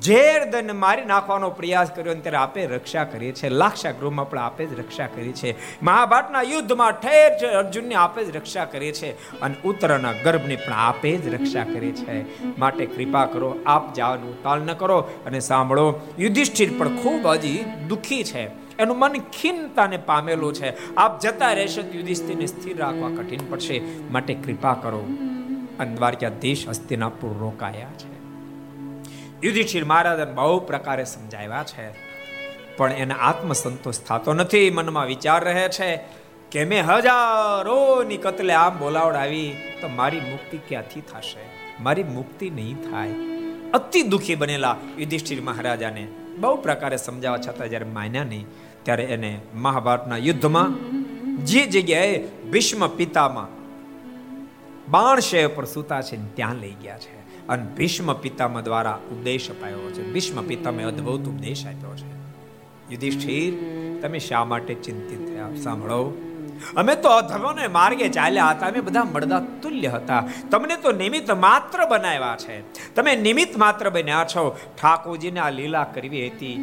ઝેર 0.03 0.45
દન 0.45 0.77
મારી 0.77 1.05
નાખવાનો 1.05 1.49
પ્રયાસ 1.49 1.91
કર્યો 1.91 2.11
અને 2.11 2.21
ત્યારે 2.21 2.37
આપે 2.37 2.65
રક્ષા 2.65 3.03
કરી 3.03 3.31
છે. 3.31 3.49
લાક્ષા 3.49 3.91
ગૃહમાં 3.91 4.29
પણ 4.29 4.37
આપે 4.37 4.65
જ 4.65 4.79
રક્ષા 4.79 5.07
કરી 5.07 5.31
છે. 5.31 5.55
મહાભારતના 5.83 6.41
યુદ્ધમાં 6.41 6.91
ઠેર 6.91 7.37
છે 7.37 7.45
અર્જુનને 7.45 7.95
આપે 7.95 8.25
જ 8.25 8.35
રક્ષા 8.35 8.65
કરી 8.65 8.91
છે 8.91 9.39
અને 9.41 9.55
ઉત્તરના 9.65 10.13
ગર્ભની 10.13 10.55
પણ 10.55 10.73
આપે 10.73 11.17
જ 11.17 11.33
રક્ષા 11.33 11.63
કરી 11.63 11.91
છે. 11.91 12.43
માટે 12.59 12.85
કૃપા 12.85 13.25
કરો, 13.25 13.55
આપ 13.65 13.93
જવાનું 13.93 14.43
તાલ 14.43 14.61
ન 14.61 14.73
કરો 14.73 14.99
અને 14.99 15.39
સાંભળો, 15.39 15.99
યુધિષ્ઠિર 16.19 16.69
પણ 16.77 16.97
ખૂબ 16.97 17.27
હજી 17.27 17.65
દુઃખી 17.87 18.23
છે. 18.23 18.47
એનું 18.79 18.99
મન 18.99 19.13
ખિન્નતાને 19.13 19.97
પામેલું 19.97 20.53
છે. 20.53 20.95
આપ 20.95 21.19
જતા 21.19 21.53
રહેશો 21.53 21.97
યુધિષ્ઠિરને 21.97 22.45
સ્થિર 22.45 22.77
રાખવા 22.77 23.09
કઠિન 23.09 23.39
પડશે. 23.49 23.81
માટે 24.11 24.33
કૃપા 24.33 24.73
કરો. 24.73 25.07
અને 25.79 25.95
દ્વારકાધીશ 25.95 26.67
હસ્તિનાપુર 26.69 27.37
રોકાયા 27.39 27.87
છે. 27.97 28.08
યુધિષ્ઠિર 29.43 29.85
મહારાજને 29.85 30.25
બહુ 30.25 30.59
પ્રકારે 30.59 31.05
સમજાવ્યા 31.05 31.63
છે. 31.63 31.87
પણ 32.77 32.91
એને 32.91 33.13
આત્મસંતોષ 33.13 33.99
થતો 33.99 34.33
નથી, 34.33 34.69
મનમાં 34.69 35.05
વિચાર 35.05 35.43
રહે 35.43 35.69
છે 35.69 35.99
કે 36.51 36.65
મેં 36.65 36.85
હજારોની 36.85 38.17
કતલે 38.17 38.53
આમ 38.53 38.79
બોલાવડાવી 38.79 39.55
તો 39.81 39.87
મારી 39.87 40.19
મુક્તિ 40.19 40.57
ક્યાંથી 40.57 41.01
થશે? 41.01 41.43
મારી 41.83 42.03
મુક્તિ 42.03 42.49
નહીં 42.49 42.75
થાય. 42.75 43.13
અતિ 43.71 44.01
દુઃખી 44.01 44.35
બનેલા 44.35 44.75
યુધિષ્ઠિર 44.97 45.41
મહારાજાને 45.41 46.07
બહુ 46.37 46.55
પ્રકારે 46.55 46.97
સમજાવવા 46.97 47.37
છતાં 47.37 47.69
જ્યારે 47.69 47.85
માન્યા 47.85 48.23
નહીં, 48.23 48.45
ત્યારે 48.83 49.03
એને 49.03 49.41
મહાભારતના 49.55 50.17
યુદ્ધમાં 50.17 50.75
જે 51.45 51.65
જગ્યાએ 51.65 52.27
ભીષ્મ 52.51 52.87
પિતામાં 52.87 53.47
બાણશય 54.91 55.47
પર 55.47 55.65
સૂતા 55.65 56.01
છે 56.01 56.35
ત્યાં 56.35 56.55
લઈ 56.55 56.75
ગયા 56.83 56.97
છે. 56.97 57.18
અને 57.49 57.63
ભીષ્મ 57.63 58.13
પિતામહ 58.13 58.61
દ્વારા 58.61 58.99
ઉપદેશ 59.11 59.49
અપાયો 59.49 59.91
છે. 59.91 60.13
ભીષ્મ 60.13 60.43
પિતામહે 60.43 60.83
અદ્ભુત 60.83 61.27
ઉપદેશ 61.27 61.65
આપ્યો 61.65 61.95
છે. 61.95 62.19
યુધિષ્ઠિર, 62.93 63.53
તમે 64.01 64.19
શા 64.19 64.43
માટે 64.45 64.73
ચિંતિત 64.73 65.29
થયા? 65.29 65.55
સાંભળો. 65.55 66.25
અમે 66.75 66.95
તો 66.95 67.09
અધર્મને 67.09 67.67
માર્ગે 67.67 68.09
ચાલ્યા 68.09 68.45
હતા. 68.45 68.67
અમે 68.67 68.81
બધા 68.81 69.03
મળદા 69.03 69.39
તુલ્ય 69.39 69.87
હતા. 69.87 70.27
તમને 70.51 70.75
તો 70.75 70.91
નિમિત્ત 70.91 71.31
માત્ર 71.31 71.85
બનાવ્યા 71.85 72.37
છે. 72.39 72.73
તમે 72.95 73.15
નિમિત્ત 73.15 73.57
માત્ર 73.57 73.89
બન્યા 73.89 74.25
છો. 74.35 74.57
ઠાકોરજીને 74.81 75.39
આ 75.39 75.49
લીલા 75.49 75.83
કરવી 75.83 76.27
હતી. 76.27 76.55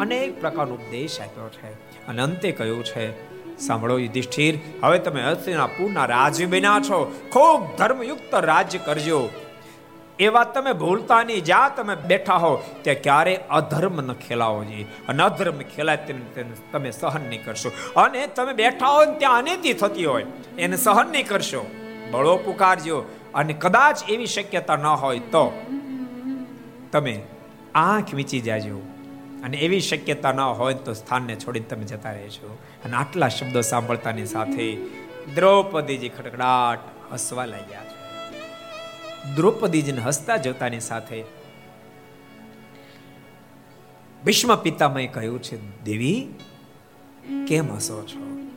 અનેક 0.00 0.40
પ્રકારનો 0.40 0.74
ઉપદેશ 0.74 1.20
આપ્યો 1.20 1.48
છે. 1.48 1.72
અને 2.06 2.22
અંતે 2.22 2.52
કહ્યું 2.52 2.84
છે, 2.84 3.36
સાંભળો 3.58 3.98
યુધિષ્ઠિર, 3.98 4.58
હવે 4.82 4.98
તમે 4.98 5.30
હસ્તિનાપુરના 5.30 6.04
રાજ્ય 6.04 6.46
બન્યા 6.46 6.80
છો. 6.80 7.20
ખૂબ 7.32 7.78
ધર્મયુક્ત 7.78 8.34
રાજ્ય 8.34 8.78
કરજો. 8.78 9.28
એ 10.18 10.28
વાત 10.28 10.54
તમે 10.54 10.72
ભૂલતા 10.72 11.22
નહીં 11.22 11.44
જ્યાં 11.44 11.74
તમે 11.76 11.94
બેઠા 11.94 12.36
હો 12.36 12.52
ત્યાં 12.82 13.02
ક્યારે 13.02 13.34
અધર્મ 13.50 14.00
ન 14.00 14.12
ખેલાવો 14.12 14.64
જોઈએ 14.64 14.86
અને 15.08 15.22
અધર્મ 15.22 15.58
ખેલાય 15.74 15.98
તમે 16.72 16.90
સહન 16.90 17.20
નહીં 17.28 17.44
કરશો. 17.44 17.70
અને 17.96 18.26
તમે 18.26 18.52
બેઠા 18.52 18.88
હો 18.88 19.04
ત્યાં 19.18 19.38
અનિતિ 19.38 19.72
થતી 19.72 20.04
હોય, 20.04 20.26
એને 20.58 20.76
સહન 20.76 21.06
નહીં 21.06 21.26
કરશો. 21.28 21.62
બળો 22.10 22.36
પુકારજો. 22.36 22.98
અને 23.34 23.52
કદાચ 23.52 23.98
એવી 24.08 24.26
શક્યતા 24.26 24.76
ન 24.76 24.86
હોય 25.02 25.18
તો 25.18 25.44
તમે 26.92 27.14
આંખ 27.74 28.14
વીંચી 28.14 28.40
જાજો. 28.40 28.78
અને 29.44 29.56
એવી 29.56 29.80
શક્યતા 29.80 30.32
ન 30.32 30.40
હોય 30.40 30.74
તો 30.74 30.92
સ્થાનને 30.94 31.34
છોડીને 31.36 31.66
તમે 31.66 31.84
જતા 31.84 32.12
રહેશો. 32.12 32.58
અને 32.84 32.96
આટલા 32.96 33.28
શબ્દો 33.28 33.60
સાંભળતાની 33.60 34.26
સાથે 34.26 34.76
દ્રૌપદીજી 35.34 36.08
ખડખડાટ 36.08 36.78
હસવા 37.12 37.44
લાગ્યા. 37.44 37.85
દ્રૌપદીજીને 39.34 40.00
હસતા 40.00 40.36
જોતાની 40.36 40.80
સાથે 40.80 41.24
ભીષ્મ 44.24 44.56
પિતામહે 44.56 45.06
કહ્યું 45.06 45.42
છે, 45.42 45.84
દેવી, 45.84 46.34
કેમ 47.48 47.72
હસો 47.72 48.02
છો? 48.02 48.48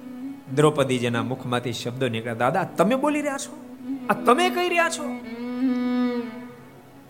દ્રૌપદીજીના 0.56 1.24
મુખમાંથી 1.24 1.74
શબ્દો 1.74 2.08
નીકળ્યા, 2.08 2.34
દાદા, 2.34 2.64
તમે 2.64 2.96
બોલી 2.96 3.22
રહ્યા 3.22 3.38
છો? 3.38 3.58
આ 4.10 4.14
તમે 4.14 4.50
કહી 4.50 4.70
રહ્યા 4.70 4.90
છો? 4.90 5.04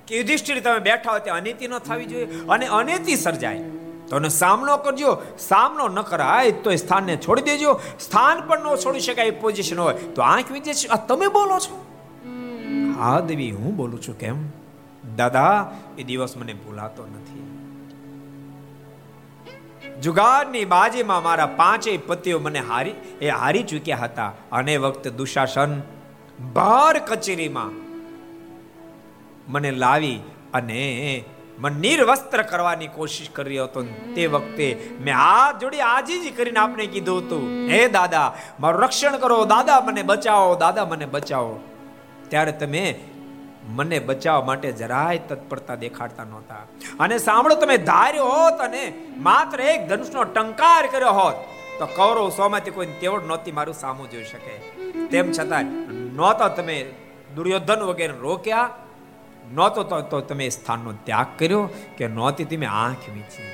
કે 0.07 0.17
યુધિષ્ઠિર 0.17 0.59
તમે 0.59 0.79
બેઠા 0.79 1.11
હોય 1.11 1.19
ત્યાં 1.19 1.37
અનિતિ 1.37 1.67
ન 1.67 1.77
થવી 1.77 2.05
જોઈએ 2.05 2.25
અને 2.49 2.65
અનિતિ 2.67 3.15
સર્જાય. 3.15 3.59
તો 4.09 4.27
સામનો 4.27 4.77
કરજો. 4.77 5.21
સામનો 5.39 5.87
ન 5.87 6.01
કરાય 6.01 6.51
તો 6.51 6.71
એ 6.71 6.75
સ્થાનને 6.75 7.17
છોડી 7.17 7.41
દેજો. 7.41 7.81
સ્થાન 7.99 8.41
પણ 8.41 8.59
ન 8.59 8.75
છોડી 8.75 8.99
શકાય 8.99 9.31
પોઝિશન 9.31 9.79
હોય. 9.79 9.93
તો 9.93 10.21
આંખ 10.21 10.51
વિજે 10.51 10.71
તમે 11.07 11.27
બોલો 11.27 11.59
છો? 11.59 11.85
હા 12.99 13.19
દેવી 13.19 13.51
હું 13.51 13.75
બોલું 13.75 14.01
છું 14.01 14.19
કેમ? 14.19 14.49
દાદા, 15.15 15.71
એ 15.97 16.03
દિવસ 16.03 16.37
મને 16.37 16.53
ભૂલાતો 16.53 17.05
નથી. 17.05 17.55
જુગારની 20.01 20.65
બાજીમાં 20.65 21.23
મારા 21.23 21.45
પાંચેય 21.45 21.97
પતિઓ 21.97 22.39
મને 22.39 22.59
હારી, 22.59 22.91
એ 23.21 23.29
હારી 23.29 23.63
ચૂક્યા 23.63 23.97
હતા. 23.97 24.33
અને 24.51 24.77
વખતે 24.77 25.09
દુશાસન 25.09 25.81
બાર 26.53 26.99
કચેરીમાં 26.99 27.71
મને 29.51 29.71
લાવી 29.71 30.19
અને 30.53 31.23
મને 31.59 31.79
નિર્વસ્ત્ર 31.79 32.41
કરવાની 32.41 32.87
કોશિશ 32.87 33.29
કરી 33.29 33.49
રહ્યો 33.49 33.63
હતો 33.63 33.83
તે 34.15 34.27
વખતે 34.27 34.89
મેં 35.01 35.15
આ 35.17 35.51
જોડી 35.51 35.79
આજીજી 35.79 36.31
કરીને 36.31 36.59
આપને 36.59 36.85
કીધું 36.85 37.17
હતું, 37.17 37.69
હે 37.69 37.87
દાદા, 37.87 38.33
મારું 38.59 38.81
રક્ષણ 38.81 39.17
કરો. 39.17 39.45
દાદા 39.45 39.81
મને 39.81 40.03
બચાવો. 40.03 40.55
દાદા 40.55 40.85
મને 40.85 41.05
બચાવો. 41.05 41.59
ત્યારે 42.29 42.51
તમે 42.51 42.99
મને 43.69 43.99
બચાવવા 43.99 44.45
માટે 44.45 44.71
જરાય 44.71 45.17
તત્પરતા 45.17 45.75
દેખાડતા 45.75 46.23
નહોતા. 46.23 46.55
અને 46.99 47.17
સાંભળો, 47.17 47.55
તમે 47.55 47.77
ધાર્યો 47.77 48.25
હોત 48.25 48.61
અને 48.61 48.93
માત્ર 49.17 49.61
એક 49.61 49.87
ધનુષનો 49.87 50.23
ટંકાર 50.23 50.87
કર્યો 50.91 51.11
હોત, 51.11 51.33
તો 51.79 51.85
કૌરવ 51.85 52.29
સોમાંથી 52.29 52.71
કોઈ 52.71 52.87
તેવડ 53.01 53.25
નહોતી 53.25 53.51
મારું 53.51 53.73
સામું 53.73 54.11
જોઈ 54.11 54.23
શકે. 54.23 54.55
તેમ 55.07 55.31
છતાં 55.31 55.63
નહોતા 56.15 56.47
તમે 56.47 56.85
દુર્યોધન 57.35 57.81
વગેરે 57.81 58.13
રોક્યા, 58.19 58.69
નહોતો 59.53 59.83
તો 59.83 60.01
તો 60.01 60.21
તમે 60.21 60.49
સ્થાનનો 60.49 60.91
ત્યાગ 60.91 61.27
કર્યો 61.37 61.69
કે 61.97 62.07
નહોતી 62.07 62.43
તમે 62.43 62.65
આંખ 62.65 63.09
વીંચી. 63.13 63.51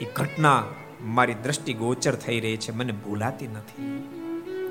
એ 0.00 0.04
ઘટના 0.04 0.62
મારી 1.00 1.34
દ્રષ્ટિ 1.34 1.72
ગોચર 1.72 2.14
થઈ 2.14 2.40
રહી 2.40 2.56
છે, 2.56 2.72
મને 2.72 2.92
ભૂલાતી 2.92 3.46
નથી. 3.46 3.88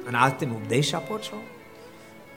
અને 0.07 0.17
આજ 0.17 0.31
તમે 0.39 0.55
ઉપદેશ 0.55 0.95
આપો 0.95 1.17
છો? 1.17 1.43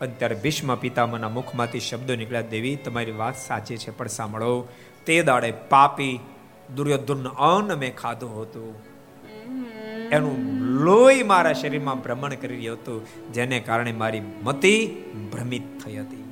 અત્યારે 0.00 0.34
ભીષ્મ 0.34 0.74
પિતામાના 0.74 1.28
મુખમાંથી 1.28 1.80
શબ્દો 1.80 2.14
નીકળ્યા 2.14 2.40
દેવી 2.40 2.76
તમારી 2.76 3.12
વાત 3.12 3.36
સાચી 3.36 3.76
છે 3.76 3.90
પણ 3.90 4.06
સાંભળો. 4.06 4.68
તે 5.06 5.22
દાડે 5.22 5.52
પાપી 5.68 6.20
દુર્યોધન 6.76 7.28
અન્ન 7.28 7.74
મેં 7.74 7.96
ખાધું 7.96 8.42
હતું. 8.42 8.94
એનું 10.08 10.60
લોહી 10.60 11.22
મારા 11.22 11.52
શરીરમાં 11.52 12.02
ભ્રમણ 12.02 12.34
કરી 12.34 12.56
રહ્યું 12.56 12.76
હતું 12.76 13.32
જેને 13.32 13.60
કારણે 13.60 13.92
મારી 13.92 14.22
મતિ 14.42 14.86
ભ્રમિત 15.32 15.62
થઈ 15.84 15.96
હતી. 15.96 16.24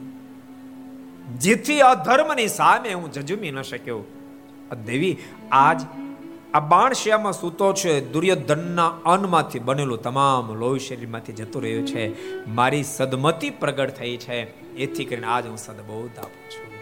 જેથી 1.39 1.80
અધર્મની 1.80 2.48
સામે 2.48 2.93
હું 2.93 3.12
જજુમી 3.12 3.51
ન 3.51 3.62
શક્યો. 3.62 4.05
દેવી 4.84 5.18
આજ 5.52 5.80
આ 6.55 6.61
બાણ 6.61 6.93
શિયામાં 6.93 7.33
સૂતો 7.33 7.73
છે, 7.73 8.12
દુર્યોધનના 8.12 8.89
અન્નમાંથી 8.89 9.59
બનેલું 9.59 10.03
તમામ 10.03 10.55
લોહી 10.55 10.79
શરીરમાંથી 10.79 11.33
જતું 11.33 11.62
રહ્યું 11.62 11.87
છે. 11.87 12.05
મારી 12.47 12.83
સદમતી 12.83 13.51
પ્રગટ 13.51 13.91
થઈ 13.91 14.16
છે. 14.16 14.39
એથી 14.74 15.05
કરીને 15.05 15.27
આજ 15.27 15.47
હું 15.47 15.57
સદબોધ 15.57 16.19
આપું 16.19 16.51
છું. 16.51 16.73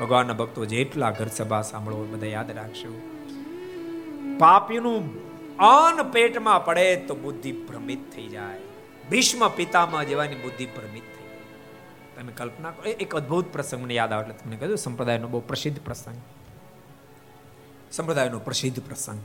ભગવાનના 0.00 0.32
ભક્તો 0.32 0.64
જેટલા 0.64 1.10
ઘર 1.10 1.26
સભા 1.26 1.62
સાંભળો 1.62 2.06
બધા 2.12 2.26
યાદ 2.26 2.50
રાખશો 2.50 3.00
પાપીનું 4.38 5.02
અન્ન 5.58 6.02
પેટમાં 6.02 6.64
પડે 6.64 6.96
તો 6.96 7.14
બુદ્ધિ 7.14 7.52
ભ્રમિત 7.52 8.12
થઈ 8.14 8.28
જાય. 8.28 8.58
ભીષ્મ 9.10 9.48
પિતામાં 9.48 10.08
જેવાની 10.08 10.34
બુદ્ધિ 10.34 10.66
ભ્રમિત 10.66 11.02
થઈ 11.02 12.22
તમે 12.22 12.32
કલ્પના 12.32 12.70
કરો 12.70 12.90
એક 12.90 13.14
અદ્ભુત 13.14 13.52
પ્રસંગ 13.52 13.84
મને 13.84 13.94
યાદ 13.94 14.12
આવે 14.12 14.22
એટલે 14.22 14.34
તમને 14.34 14.56
કહ્યું 14.56 14.76
સંપ્રદાયનો 14.76 15.28
બહુ 15.28 15.40
પ્રસિદ્ધ 15.40 15.80
પ્રસંગ. 15.84 16.14
સંપ્રદાયનો 17.90 18.38
પ્રસિદ્ધ 18.40 18.80
પ્રસંગ 18.80 19.20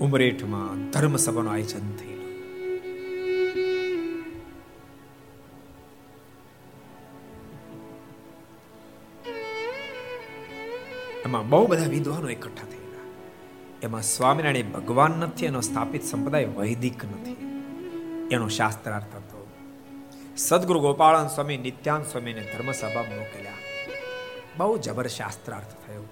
ઉમરેઠમાં 0.00 0.82
ધર્મ 0.90 1.14
સભાનું 1.18 1.52
આયોજન 1.52 1.86
થયેલું 1.94 2.32
એમાં 11.24 11.46
બહુ 11.46 11.62
બધા 11.66 11.88
વિદ્વાનો 11.88 12.28
એકઠા 12.28 12.66
થયેલા 12.66 13.06
એમાં 13.82 14.06
સ્વામિનારાયણ 14.06 14.74
ભગવાન 14.74 15.16
નથી 15.22 15.46
એનો 15.46 15.62
સ્થાપિત 15.62 16.04
સંપ્રદાય 16.04 16.52
વૈદિક 16.52 17.06
નથી 17.10 17.38
એનો 18.30 18.48
શાસ્ત્રાર્થ 18.50 19.16
હતો 19.16 19.43
સદગુરુ 20.36 20.80
ગોપાળન 20.80 21.28
સ્વામી 21.28 21.56
નિત્યાન 21.56 22.02
સ્વામીને 22.02 22.40
ધર્મસભા 22.40 23.02
મોકલ્યા 23.02 23.60
બહુ 24.56 24.78
જબર 24.78 25.06
શાસ્ત્રાર્થ 25.06 25.74
થયો 25.86 26.04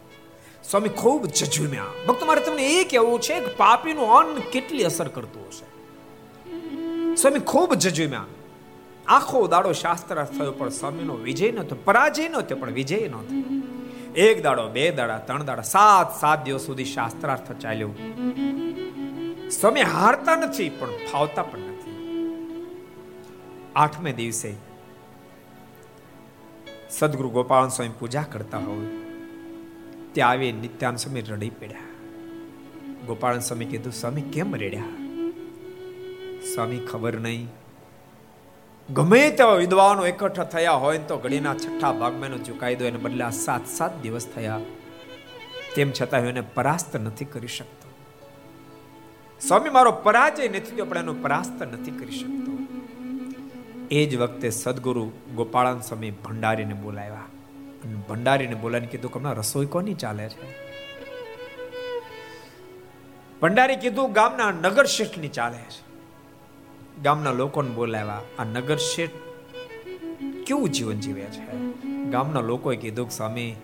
સ્વામી 0.64 0.88
ખૂબ 0.88 1.26
જજુમ્યા 1.26 1.86
ભક્ત 2.08 2.26
મારે 2.26 2.40
તમને 2.40 2.62
એ 2.62 2.84
કહેવું 2.84 3.20
છે 3.20 3.40
કે 3.40 3.46
પાપીનું 3.46 4.12
અન્ન 4.18 4.38
કેટલી 4.52 4.84
અસર 4.84 5.08
કરતું 5.08 5.48
હશે? 5.48 5.66
સ્વામી 7.14 7.38
ખૂબ 7.38 7.74
જજુમ્યા 7.74 8.24
આખો 9.06 9.46
દાડો 9.46 9.72
શાસ્ત્રાર્થ 9.72 10.38
થયો, 10.38 10.52
પણ 10.52 10.68
સ્વામીનો 10.68 11.14
વિજય 11.14 11.52
નતો 11.52 11.76
પરાજય 11.84 12.28
નતો 12.28 12.56
પણ 12.56 12.70
વિજય 12.70 13.08
નતો 13.08 13.34
એક 14.14 14.42
દાડો, 14.42 14.68
બે 14.68 14.90
દાડા, 14.90 15.18
ત્રણ 15.18 15.44
દાડા, 15.44 15.62
સાત 15.62 16.20
સાત 16.20 16.44
દિવસ 16.44 16.60
સુધી 16.60 16.84
શાસ્ત્રાર્થ 16.84 17.52
ચાલ્યો। 17.52 17.90
સ્વામી 19.50 19.80
હારતા 19.80 20.36
નથી, 20.36 20.70
પણ 20.70 20.88
ફાવતા 21.12 21.42
પણ 21.42 21.71
આઠમે 23.76 24.12
દિવસે 24.12 24.54
સદગુરુ 26.90 27.28
ગોપાલ 27.28 27.68
સ્વામી 27.68 27.90
પૂજા 27.98 28.22
કરતા 28.22 28.58
હોય, 28.58 28.86
ત્યાં 30.12 30.30
આવી 30.30 30.52
નિત્યાન 30.52 30.96
સ્વામી 30.96 31.20
રડી 31.20 31.50
પડ્યા. 31.50 31.78
ગોપાલ 33.06 33.40
સ્વામી 33.40 33.64
કીધું, 33.64 33.92
સ્વામી, 33.92 34.22
કેમ 34.22 34.54
રેડ્યા? 34.54 34.84
સ્વામી, 36.54 36.78
ખબર 36.78 37.18
નહીં. 37.18 37.48
ગમે 38.90 39.30
તેવા 39.30 39.54
વિદ્વાનો 39.54 40.06
એકઠા 40.06 40.44
થયા 40.44 40.72
હોય 40.72 40.98
તો 40.98 41.18
ઘડીના 41.18 41.54
છઠ્ઠા 41.54 41.92
ભાગમાં 41.92 42.44
ચુકાઈ 42.44 42.76
દો, 42.76 42.84
એને 42.84 42.98
બદલે 42.98 43.30
સાત 43.30 43.66
સાત 43.66 44.02
દિવસ 44.02 44.26
થયા. 44.26 44.60
તેમ 45.76 45.92
છતાં 46.00 46.20
એને 46.20 46.40
પરાસ્ત 46.40 46.96
નથી 46.96 47.24
કરી 47.24 47.48
શકતો. 47.48 47.88
સ્વામી, 49.40 49.70
મારો 49.70 49.92
પરાજય 49.92 50.48
નથી 50.48 50.60
થયો, 50.60 50.84
પણ 50.84 50.98
એનો 50.98 51.14
પરાસ્ત 51.14 51.62
નથી 51.62 51.90
કરી 51.90 52.18
શકતો. 52.18 52.61
એ 53.92 54.06
જ 54.06 54.16
વખતે 54.16 54.50
સદગુરુ 54.50 55.12
ગોપાળન 55.34 55.80
સ્વામી 55.80 56.10
ભંડારીને 56.10 56.74
બોલાવ્યા. 56.74 57.14
અને 57.14 57.94
ભંડારીને 58.08 58.54
બોલાવીને 58.54 58.86
કીધું 58.86 59.12
કે 59.12 59.18
હમણાં 59.18 59.34
રસોઈ 59.34 59.66
કોની 59.66 59.94
ચાલે 59.94 60.28
છે? 60.28 60.72
ભંડારી 63.40 63.76
કીધું, 63.76 64.12
ગામના 64.12 64.50
નગર 64.50 64.84
શેઠની 64.84 65.28
ચાલે 65.28 65.58
છે. 65.58 65.92
ગામના 67.02 67.32
લોકોને 67.32 67.70
બોલાવ્યા, 67.70 68.20
આ 68.38 68.44
નગર 68.44 68.76
શેઠ 68.76 69.10
કેવું 70.46 70.68
જીવન 70.68 71.00
જીવે 71.00 71.20
છે? 71.20 71.56
ગામના 72.10 72.40
લોકોએ 72.40 72.76
કીધું 72.76 73.08
કે, 73.08 73.16
સ્વામી, 73.16 73.54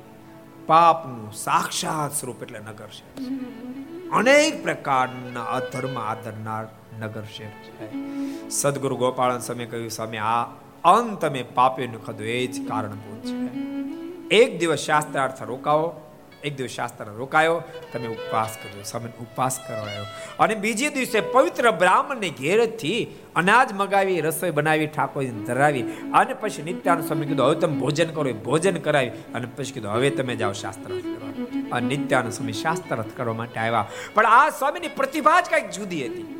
પાપનું 0.66 1.32
સાક્ષાત 1.32 2.12
સ્વરૂપ 2.12 2.42
એટલે 2.42 2.58
નગર 2.58 2.86
શેઠ 2.86 3.28
અનેક 4.12 4.62
પ્રકારના 4.62 5.44
અધર્મ 5.44 5.98
આદરનાર 5.98 6.66
નગર 7.00 7.22
શેઠ 7.36 7.68
છે. 7.68 7.86
સદગુરુ 8.50 8.96
ગોપાળન 8.96 9.38
સ્વામી 9.38 9.66
કહ્યું, 9.66 9.90
સ્વામી, 9.90 10.16
આ 10.16 10.42
અંત 10.84 11.20
તમે 11.20 11.42
પાપીનું 11.54 12.04
ખાધું 12.06 12.26
એ 12.26 12.46
જ 12.46 12.68
કારણભૂત 12.68 13.24
છે. 13.30 13.48
એક 14.36 14.58
દિવસ 14.58 14.78
શાસ્ત્રાર્થ 14.78 15.42
રોકાવો, 15.42 16.04
એક 16.44 16.56
દિવસ 16.56 16.70
શાસ્ત્ર 16.70 17.04
રોકાયો, 17.04 17.62
તમે 17.92 18.06
ઉપવાસ 18.06 18.58
કર્યો 18.62 18.82
સમય 18.84 19.10
ઉપવાસ 19.20 19.58
કરવાયો 19.68 20.04
અને 20.38 20.54
બીજે 20.54 20.88
દિવસે 20.88 21.20
પવિત્ર 21.20 21.70
બ્રાહ્મણને 21.70 22.30
ઘેરથી 22.30 23.06
અનાજ 23.36 23.72
મગાવી, 23.72 24.20
રસોઈ 24.20 24.50
બનાવી, 24.50 24.86
ઠાકોરજીને 24.86 25.44
ધરાવી 25.44 25.82
અને 26.14 26.34
પછી 26.34 26.62
નિત્યાનંદ 26.62 27.06
સ્વામી 27.06 27.26
કીધું, 27.26 27.46
હવે 27.46 27.54
તમે 27.54 27.78
ભોજન 27.78 28.10
કરો. 28.14 28.32
ભોજન 28.32 28.76
કરાવી 28.76 29.08
અને 29.08 29.46
પછી 29.56 29.72
કીધું, 29.72 29.92
હવે 29.92 30.10
તમે 30.10 30.36
જાઓ 30.36 30.52
શાસ્ત્ર 30.52 30.88
કરવા 30.88 31.76
અને 31.76 31.96
નિત્યાનંદ 31.96 32.32
સ્વામી 32.32 32.52
શાસ્ત્ર 32.52 33.04
કરવા 33.16 33.34
માટે 33.34 33.60
આવ્યા. 33.60 33.86
પણ 34.14 34.26
આ 34.26 34.50
સ્વામીની 34.50 34.88
પ્રતિભા 34.96 35.40
જ 35.40 35.44
કંઈક 35.50 35.70
જુદી 35.70 36.06
હતી. 36.06 36.37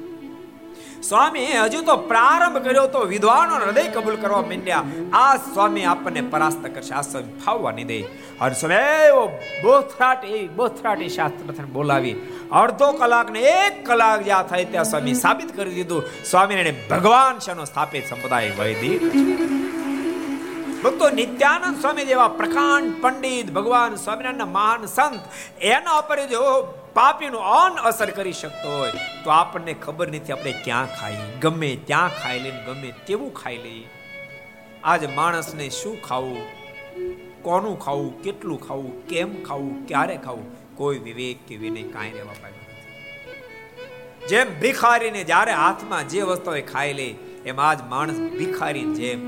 સ્વામી 1.03 1.47
હજુ 1.47 1.83
તો 1.83 1.97
પ્રારંભ 1.97 2.59
કર્યો 2.59 2.87
તો 2.87 3.01
વિદ્વાનો 3.01 3.57
હૃદય 3.57 3.83
કબૂલ 3.83 4.17
કરવા 4.17 4.41
માંડ્યા. 4.41 4.85
આ 5.13 5.37
સ્વામી 5.37 5.85
આપણને 5.85 6.21
પરાસ્ત 6.21 6.75
કરશે, 6.75 6.95
આ 6.95 7.01
સ્વામી 7.01 7.41
ફાવવા 7.41 7.71
નહીં 7.71 7.87
દે. 7.87 8.03
અને 8.41 8.55
સ્વામી 8.55 9.29
બોથરાટ 9.63 10.25
એ 10.25 10.49
બોથરાટ 10.49 11.03
એ 11.03 11.09
શાસ્ત્ર 11.09 11.65
બોલાવી. 11.65 12.15
અડધો 12.53 12.93
કલાક 12.93 13.31
ને 13.31 13.39
એક 13.39 13.87
કલાક 13.87 14.25
જ્યાં 14.25 14.43
થાય 14.43 14.65
ત્યાં 14.65 14.85
સ્વામી 14.85 15.15
સાબિત 15.15 15.57
કરી 15.57 15.75
દીધું. 15.75 16.03
સ્વામિનારાયણ 16.31 16.75
ભગવાન 16.91 17.39
શનો 17.39 17.65
સ્થાપિત 17.65 18.09
સંપ્રદાય 18.11 18.53
વૈદિક 18.59 19.03
ભક્તો 20.83 21.11
નિત્યાનંદ 21.11 21.81
સ્વામી 21.81 22.05
જેવા 22.05 22.29
પ્રકાંડ 22.29 22.93
પંડિત, 23.01 23.51
ભગવાન 23.51 23.95
સ્વામિનારાયણના 23.95 24.47
મહાન 24.47 24.87
સંત, 24.87 25.21
એના 25.63 25.99
ઉપર 25.99 26.19
જો 26.27 26.78
પાપીનું 26.99 27.41
અન 27.41 27.75
અસર 27.89 28.11
કરી 28.11 28.33
શકતો 28.33 28.71
હોય, 28.79 28.93
તો 29.25 29.31
આપણને 29.31 29.73
ખબર 29.73 30.07
નથી 30.09 30.33
આપણે 30.33 30.53
ક્યાં 30.65 30.95
ખાઈ 31.01 31.27
ગમે 31.41 31.69
ત્યાં 31.87 32.15
ખાઈ 32.23 32.39
લઈને 32.39 32.63
ગમે 32.67 32.91
તેવું 33.07 33.35
ખાઈ 33.35 33.57
લઈએ. 33.57 33.85
આજ 34.85 35.05
માણસને 35.15 35.67
શું 35.69 35.99
ખાવું? 36.03 36.41
કોનું 37.43 37.77
ખાવું? 37.79 38.23
કેટલું 38.23 38.61
ખાવું? 38.69 39.07
કેમ 39.07 39.37
ખાવું? 39.43 39.87
ક્યારે 39.87 40.17
ખાવું? 40.17 40.49
કોઈ 40.77 40.99
વિવેક 40.99 41.47
કે 41.49 41.57
વિનય 41.57 41.83
કાંઈ 41.83 42.13
રહેવા 42.13 42.39
પામ્યું 42.43 42.67
નથી. 42.67 44.29
જેમ 44.29 44.49
ભિખારીને 44.61 45.21
જ્યારે 45.25 45.53
હાથમાં 45.53 46.09
જે 46.09 46.23
વસ્તુ 46.23 46.57
ખાઈ 46.73 46.93
લે, 46.93 47.09
એમ 47.47 47.61
આજ 47.61 47.87
માણસ 47.89 48.19
ભિખારી 48.35 48.89
જેમ 48.95 49.25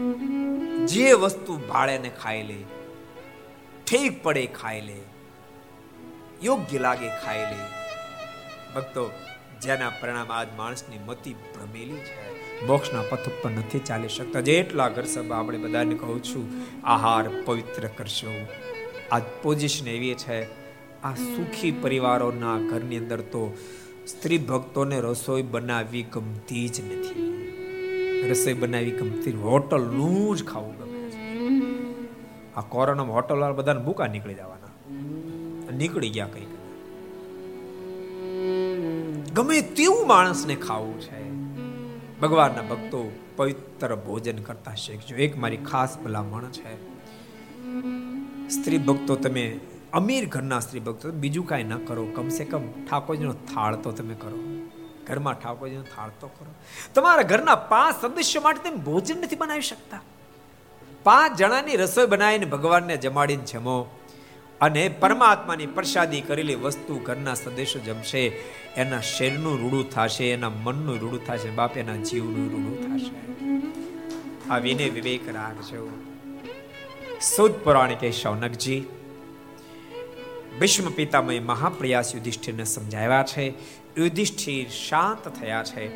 જે 0.86 1.12
વસ્તુ 1.12 1.60
ભાળે 1.70 1.96
ને 1.98 2.10
ખાઈ 2.22 2.42
લે, 2.42 2.58
ઠીક 3.86 4.22
પડે 4.22 4.46
ખાઈ 4.60 4.80
લે. 4.80 5.00
યોગ્ય 6.42 6.78
લાગે 6.78 7.08
ખાઈ 7.08 7.38
લે 7.38 7.58
ભક્તો, 8.74 9.10
જેના 9.62 9.90
પરિણામ 9.90 10.32
આજ 10.32 10.46
માણસની 10.56 10.98
મતિ 11.06 11.32
ભ્રમેલી 11.32 11.96
છે. 11.96 12.66
મોક્ષના 12.66 13.02
પથ 13.02 13.28
ઉપર 13.28 13.50
નથી 13.50 13.78
ચાલી 13.78 14.08
શકતા. 14.08 14.40
જેટલા 14.40 14.88
ઘર 14.88 15.04
સભા 15.04 15.36
આપણે 15.36 15.58
બધાને 15.58 15.94
કહું 15.94 16.22
છું, 16.22 16.48
આહાર 16.84 17.28
પવિત્ર 17.44 17.86
કરશો. 17.86 18.46
આ 19.12 19.18
પોઝિશન 19.18 19.88
એવી 19.88 20.14
છે, 20.14 20.42
આ 21.02 21.14
સુખી 21.14 21.70
પરિવારોના 21.70 22.58
ઘરની 22.58 22.96
અંદર 22.96 23.20
તો 23.20 23.56
સ્ત્રી 24.06 24.38
ભક્તોને 24.38 25.00
રસોઈ 25.00 25.42
બનાવવી 25.42 26.02
ગમતી 26.02 26.68
જ 26.68 26.80
નથી. 26.80 27.26
રસોઈ 28.30 28.52
બનાવી 28.52 28.90
ગમતી 28.90 29.32
હોટલનું 29.32 30.36
જ 30.36 30.44
ખાવું 30.44 30.78
ગમે 30.78 31.10
છે. 31.10 31.44
આ 32.54 32.60
કોરોનામાં 32.60 33.16
હોટલ 33.16 33.38
વાળા 33.38 33.54
બધાને 33.54 33.80
ભૂકા 33.80 34.06
નીકળી 34.06 34.34
જવાના. 34.34 34.56
નીકળી 35.70 36.08
ગયા 36.08 36.26
કંઈક. 36.26 36.60
ગમે 39.34 39.60
તેવું 39.60 40.06
માણસને 40.06 40.54
ખાવું 40.54 41.00
છે. 41.00 41.30
ભગવાનના 42.20 42.62
ભક્તો 42.62 43.12
પવિત્ર 43.36 43.96
ભોજન 43.96 44.38
કરતા 44.38 44.74
શીખજો. 44.74 45.16
એક 45.16 45.38
મારી 45.38 45.56
ખાસ 45.56 45.98
ભલામણ 45.98 46.44
છે. 46.44 46.90
સ્ત્રી 48.48 48.78
ભક્તો 48.78 49.16
તમે, 49.16 49.60
અમીર 49.92 50.28
ઘરના 50.28 50.60
સ્ત્રી 50.60 50.80
ભક્તો, 50.80 51.10
બીજું 51.10 51.46
કાંઈ 51.46 51.64
ન 51.64 51.76
કરો. 51.76 52.04
કમસે 52.04 52.44
કમ 52.44 52.62
ઠાકોરજીનો 52.66 53.32
થાળ 53.32 53.76
તો 53.76 53.90
તમે 53.90 54.14
કરો. 54.14 54.38
ઘરમાં 55.06 55.34
ઠાકોરજીનો 55.34 55.82
થાળ 55.82 56.10
તો 56.20 56.26
કરો. 56.28 56.54
તમારા 56.94 57.22
ઘરના 57.22 57.54
પાંચ 57.54 58.02
સદસ્યો 58.02 58.42
માટે 58.42 58.70
તમે 58.70 58.76
ભોજન 58.76 59.20
નથી 59.20 59.36
બનાવી 59.36 59.60
શકતા. 59.60 60.00
પાંચ 61.02 61.38
જણાની 61.38 61.76
રસોઈ 61.76 62.06
બનાવીને 62.06 62.44
ભગવાનને 62.44 62.96
જમાડીને 62.96 63.44
જમો. 63.44 63.99
અને 64.60 64.88
પરમાત્માની 64.88 65.66
પ્રસાદી 65.66 66.20
કરેલી 66.20 66.54
વસ્તુ 66.54 66.98
ઘરના 66.98 67.34
સદસ્યો 67.34 67.82
જમશે, 67.82 68.26
એના 68.76 69.00
શરીરનું 69.00 69.60
રૂડું 69.60 69.90
થશે, 69.90 70.30
એના 70.30 70.50
મનનું 70.50 71.00
રૂડું 71.00 71.26
થશે, 71.26 71.50
બાપ 71.50 71.76
એના 71.76 71.96
જીવનું 71.96 72.52
રૂડું 72.52 72.96
થશે. 72.96 73.30
આ 74.50 74.58
વિને 74.58 74.88
વિવેક 74.88 75.28
રાખજો 75.28 76.02
સુદ 77.20 77.52
પૌરાણિક 77.52 78.10
શૌનકજી 78.10 78.84
ભીષ્મ 80.60 80.90
પિતામય 80.90 81.40
મહાપ્રયાસ 81.40 82.14
યુધિષ્ઠિરને 82.14 82.64
સમજાવ્યા 82.64 83.22
છે. 83.22 83.54
યુધિષ્ઠિર 83.98 84.68
શાંત 84.68 85.28
થયા 85.28 85.62
છે. 85.62 85.86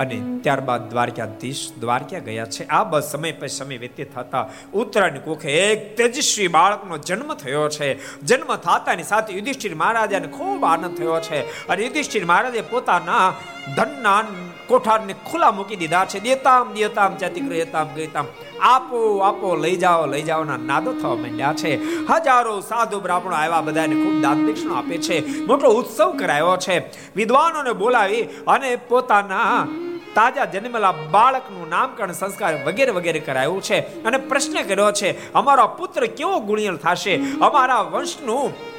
અને 0.00 0.22
ત્યારબાદ 0.42 0.90
દ્વારકાધીશ 0.90 1.72
દ્વારકા 1.80 2.18
ગયા 2.18 2.44
છે. 2.44 2.68
આ 2.68 2.84
બસ 2.84 3.02
સમય 3.02 3.32
પછી 3.32 3.48
સમય 3.48 3.78
વ્યતીત 3.78 4.14
થતા 4.14 4.48
ઉત્તરાયણ 4.72 5.18
કોખે 5.18 5.52
એક 5.52 5.96
તેજસ્વી 5.96 6.48
બાળકનો 6.48 6.98
જન્મ 6.98 7.34
થયો 7.34 7.68
છે. 7.68 8.20
જન્મ 8.22 8.56
થતાની 8.56 9.02
સાથે 9.02 9.32
યુધિષ્ઠિર 9.32 9.74
મહારાજાને 9.74 10.26
ખૂબ 10.26 10.64
આનંદ 10.64 10.96
થયો 10.96 11.20
છે 11.20 11.66
અને 11.68 11.82
યુધિષ્ઠિર 11.82 12.24
મહારાજે 12.24 12.60
પોતાના 12.60 13.32
ધનના 13.76 14.24
કોઠારને 14.66 15.14
ખુલ્લા 15.30 15.50
મૂકી 15.50 15.76
દીધા 15.76 16.04
છે. 16.04 16.20
દેતામ 16.20 16.74
દેતામ 16.74 17.16
જાતિ 17.16 17.40
ગ્રહતામ 17.40 17.88
ગયતામ 17.94 18.26
આપો 18.60 19.18
આપો, 19.18 19.56
લઈ 19.56 19.76
જાઓ, 19.76 20.06
લઈ 20.06 20.22
જાઓના 20.22 20.56
નાદો 20.56 20.92
થવા 20.92 21.14
માંડ્યા 21.14 21.52
છે. 21.52 21.84
હજારો 21.84 22.60
સાધુ 22.60 23.00
બ્રાહ્મણો 23.00 23.36
આવ્યા, 23.36 23.60
બધાને 23.60 23.94
ખૂબ 23.94 24.22
દાન 24.22 24.46
દક્ષિણા 24.46 24.74
આપે 24.74 24.98
છે. 24.98 25.46
મોટો 25.46 25.68
ઉત્સવ 25.68 26.16
કરાયો 26.18 26.56
છે. 26.56 26.78
વિદ્વાનોને 27.16 27.72
બોલાવી 27.72 28.22
અને 28.22 28.76
પોતાના 28.76 29.68
તાજા 30.14 30.44
જન્મેલા 30.44 30.92
બાળકનું 30.92 31.68
નામકરણ 31.68 32.12
સંસ્કાર 32.12 32.54
વગેરે 32.64 32.90
વગેરે 32.90 33.20
કરાયું 33.20 33.62
છે. 33.62 34.04
અને 34.04 34.16
પ્રશ્ન 34.16 34.62
કર્યો 34.62 34.92
છે, 34.92 35.32
અમારો 35.32 35.66
પુત્ર 35.68 36.06
કેવો 36.06 36.38
ગુણિયલ 36.40 36.76
થશે? 36.76 37.14
અમારા 37.42 37.80
વંશનું 37.80 38.74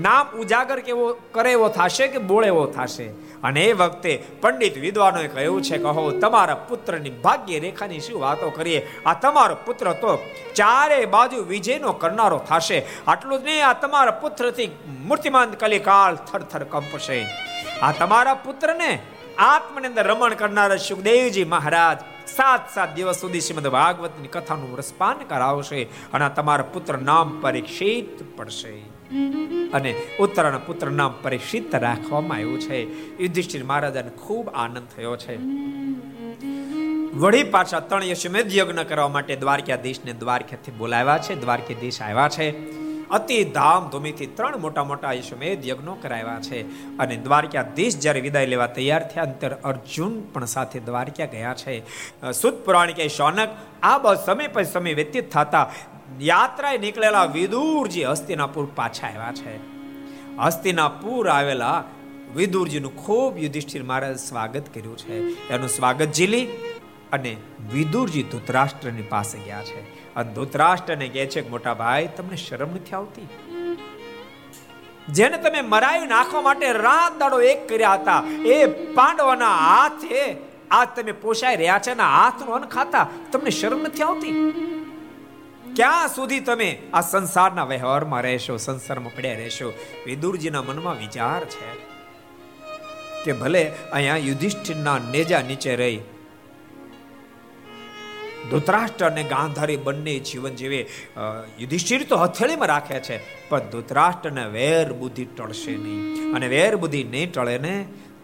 નામ 0.00 0.38
ઉજાગર 0.38 0.80
કેવો 0.80 1.16
કરે 1.32 1.52
એવો 1.52 1.68
થશે 1.68 2.06
કે 2.06 2.18
બોળે 2.18 2.46
એવો 2.46 2.66
થશે? 2.66 3.04
અને 3.42 3.64
એ 3.64 3.72
વખતે 3.72 4.24
પંડિત 4.40 4.78
વિદ્વાનોએ 4.78 5.28
કહ્યું 5.28 5.62
છે 5.62 5.78
કહો 5.78 6.10
તમારા 6.10 6.54
પુત્રની 6.54 7.10
ભાગ્ય 7.10 7.58
રેખાની 7.58 8.00
શું 8.00 8.20
વાતો 8.20 8.50
કરીએ? 8.50 8.88
આ 9.06 9.14
તમારો 9.14 9.56
પુત્ર 9.66 9.92
તો 9.92 10.18
ચારે 10.54 11.06
બાજુ 11.06 11.44
વિજયનો 11.44 11.92
કરનારો 11.92 12.38
થશે. 12.38 12.86
આટલું 13.06 13.40
જ 13.40 13.44
નહીં, 13.44 13.66
આ 13.66 13.72
તમારા 13.72 14.10
પુત્રથી 14.10 14.70
મૂર્તિમાન 15.04 15.50
કલિકાળ 15.50 16.14
થરથર 16.14 16.64
કંપશે. 16.64 17.26
આ 17.82 17.92
તમારા 17.92 18.34
પુત્રને 18.34 18.98
આત્મની 19.38 19.86
અંદર 19.86 20.06
રમણ 20.06 20.34
કરનારા 20.34 20.76
સુખદેવજી 20.76 21.44
મહારાજ 21.44 21.98
સાત 22.28 22.74
સાત 22.74 22.94
દિવસ 22.94 23.20
સુધી 23.20 23.40
શ્રીમદ 23.40 23.66
ભાગવતની 23.66 24.28
કથાનું 24.28 24.78
રસપાન 24.78 25.18
કરાવશે 25.18 25.82
અને 25.84 26.28
તમારા 26.28 26.64
પુત્ર 26.72 26.98
નામ 26.98 27.38
પરીક્ષિત 27.40 28.38
પડશે. 28.38 28.72
અને 29.70 29.94
ઉત્તરાના 30.20 30.58
પુત્ર 30.58 30.90
નામ 30.90 31.14
પરીક્ષિત 31.22 31.74
રાખવામાં 31.74 32.36
આવ્યું 32.36 32.60
છે. 32.60 32.82
યુધિષ્ઠિર 33.22 33.64
મહારાજાને 33.64 34.10
ખૂબ 34.10 34.48
આનંદ 34.54 34.82
થયો 34.96 35.16
છે. 35.16 35.36
વળી 37.16 37.44
પાછા 37.44 37.80
ત્રણ 37.80 38.04
યશમેધ 38.04 38.56
યજ્ઞ 38.56 38.78
કરવા 38.78 39.08
માટે 39.08 39.36
દ્વારકાધીશને 39.36 40.12
દ્વારકાથી 40.12 40.70
બોલાવ્યા 40.70 41.18
છે. 41.18 41.34
દ્વારકાધીશ 41.34 42.02
આવ્યા 42.02 42.28
છે. 42.28 42.81
અતિ 43.12 43.44
ધામધૂમીથી 43.44 44.26
ત્રણ 44.26 44.58
મોટા 44.58 44.84
મોટા 44.84 45.12
યશમેધ 45.12 45.68
યજ્ઞો 45.68 45.94
કરાવ્યા 46.02 46.40
છે. 46.40 46.60
અને 46.98 47.16
દ્વારકાધીશ 47.16 47.98
જ્યારે 47.98 48.20
વિદાય 48.20 48.46
લેવા 48.46 48.66
તૈયાર 48.66 49.08
થયા, 49.08 49.22
અંતર 49.22 49.52
અર્જુન 49.64 50.20
પણ 50.32 50.44
સાથે 50.44 50.80
દ્વારકા 50.80 51.24
ગયા 51.24 51.54
છે. 51.54 51.82
સુદ 52.32 52.54
પુરાણિક 52.54 53.06
શૌનક, 53.10 53.48
આ 53.82 53.98
બસ 53.98 54.18
સમય 54.26 54.46
પછી 54.46 54.64
સમય 54.64 54.94
વ્યતીત 54.94 55.32
થતા 55.32 55.70
યાત્રાએ 56.20 56.78
નીકળેલા 56.78 57.24
વિદુરજી 57.24 58.04
હસ્તિનાપુર 58.04 58.68
પાછા 58.74 59.06
આવ્યા 59.06 59.32
છે. 59.32 59.56
હસ્તિનાપુર 60.38 61.28
આવેલા 61.28 61.84
વિદુરજીનું 62.36 62.96
ખૂબ 63.04 63.38
યુધિષ્ઠિર 63.38 63.82
મહારાજ 63.82 64.18
સ્વાગત 64.18 64.62
કર્યું 64.74 64.98
છે. 64.98 65.16
એનું 65.48 65.68
સ્વાગત 65.68 66.12
ઝીલી 66.12 66.46
અને 67.12 67.36
વિદુરજી 67.72 68.22
ધૃતરાષ્ટ્રની 68.22 69.02
પાસે 69.02 69.38
ગયા 69.38 69.62
છે. 69.62 70.01
અને 70.16 70.32
ધૃતરાષ્ટ્રને 70.32 71.08
કહે 71.08 71.26
છે 71.26 71.48
મોટા 71.50 71.74
ભાઈ, 71.74 72.08
તમને 72.16 72.36
શરમ 72.36 72.70
નથી 72.74 72.92
આવતી? 72.92 73.28
જેને 75.08 75.36
તમે 75.38 75.60
મરાયું 75.60 76.08
નાખવા 76.08 76.40
માટે 76.40 76.72
રાત 76.72 77.18
દાડો 77.18 77.40
એક 77.40 77.68
કર્યા 77.68 77.94
હતા, 77.94 78.24
એ 78.44 78.66
પાંડવોના 78.94 79.56
હાથે 79.56 80.36
આજ 80.70 80.88
તમે 80.96 81.12
પોષાઈ 81.12 81.56
રહ્યા 81.56 81.78
છે 81.78 81.94
ને 81.94 82.02
હાથનો 82.02 82.52
અન્ન 82.52 82.68
ખાતા, 82.68 83.06
તમને 83.32 83.50
શરમ 83.50 83.82
નથી 83.82 84.02
આવતી? 84.02 84.34
ક્યાં 85.76 86.08
સુધી 86.08 86.40
તમે 86.40 86.82
આ 86.94 87.00
સંસારના 87.00 87.64
વ્યવહારમાં 87.64 88.22
રહેશો, 88.22 88.56
સંસારમાં 88.56 89.16
પડ્યા 89.16 89.32
રહેશો? 89.32 89.72
વિદુરજીના 90.06 90.62
મનમાં 90.62 90.96
વિચાર 90.96 91.44
છે 91.44 91.68
કે 93.24 93.32
ભલે 93.32 93.72
અહીંયા 93.92 94.16
યુધિષ્ઠિરના 94.16 94.98
નેજા 94.98 95.42
નીચે 95.42 95.76
રહી 95.76 96.00
ધૃતરાષ્ટ્ર 98.50 99.04
અને 99.06 99.22
ગાંધારી 99.24 99.80
બંને 99.86 100.14
જીવન 100.28 100.54
જીવે 100.60 100.80
યુધિષ્ઠિર 101.60 102.02
તો 102.10 102.16
હથેળીમાં 102.16 102.70
રાખે 102.74 102.98
છે, 103.00 103.16
પણ 103.48 103.70
ધૂતરાષ્ટ્રને 103.72 104.44
વેર 104.56 104.86
બુદ્ધિ 104.92 105.24
ટળશે 105.36 105.74
નહીં. 105.76 106.34
અને 106.34 106.46
વેર 106.48 106.72
બુદ્ધિ 106.76 107.04
નહીં 107.04 107.32
ટળે 107.32 107.58
ને 107.58 107.76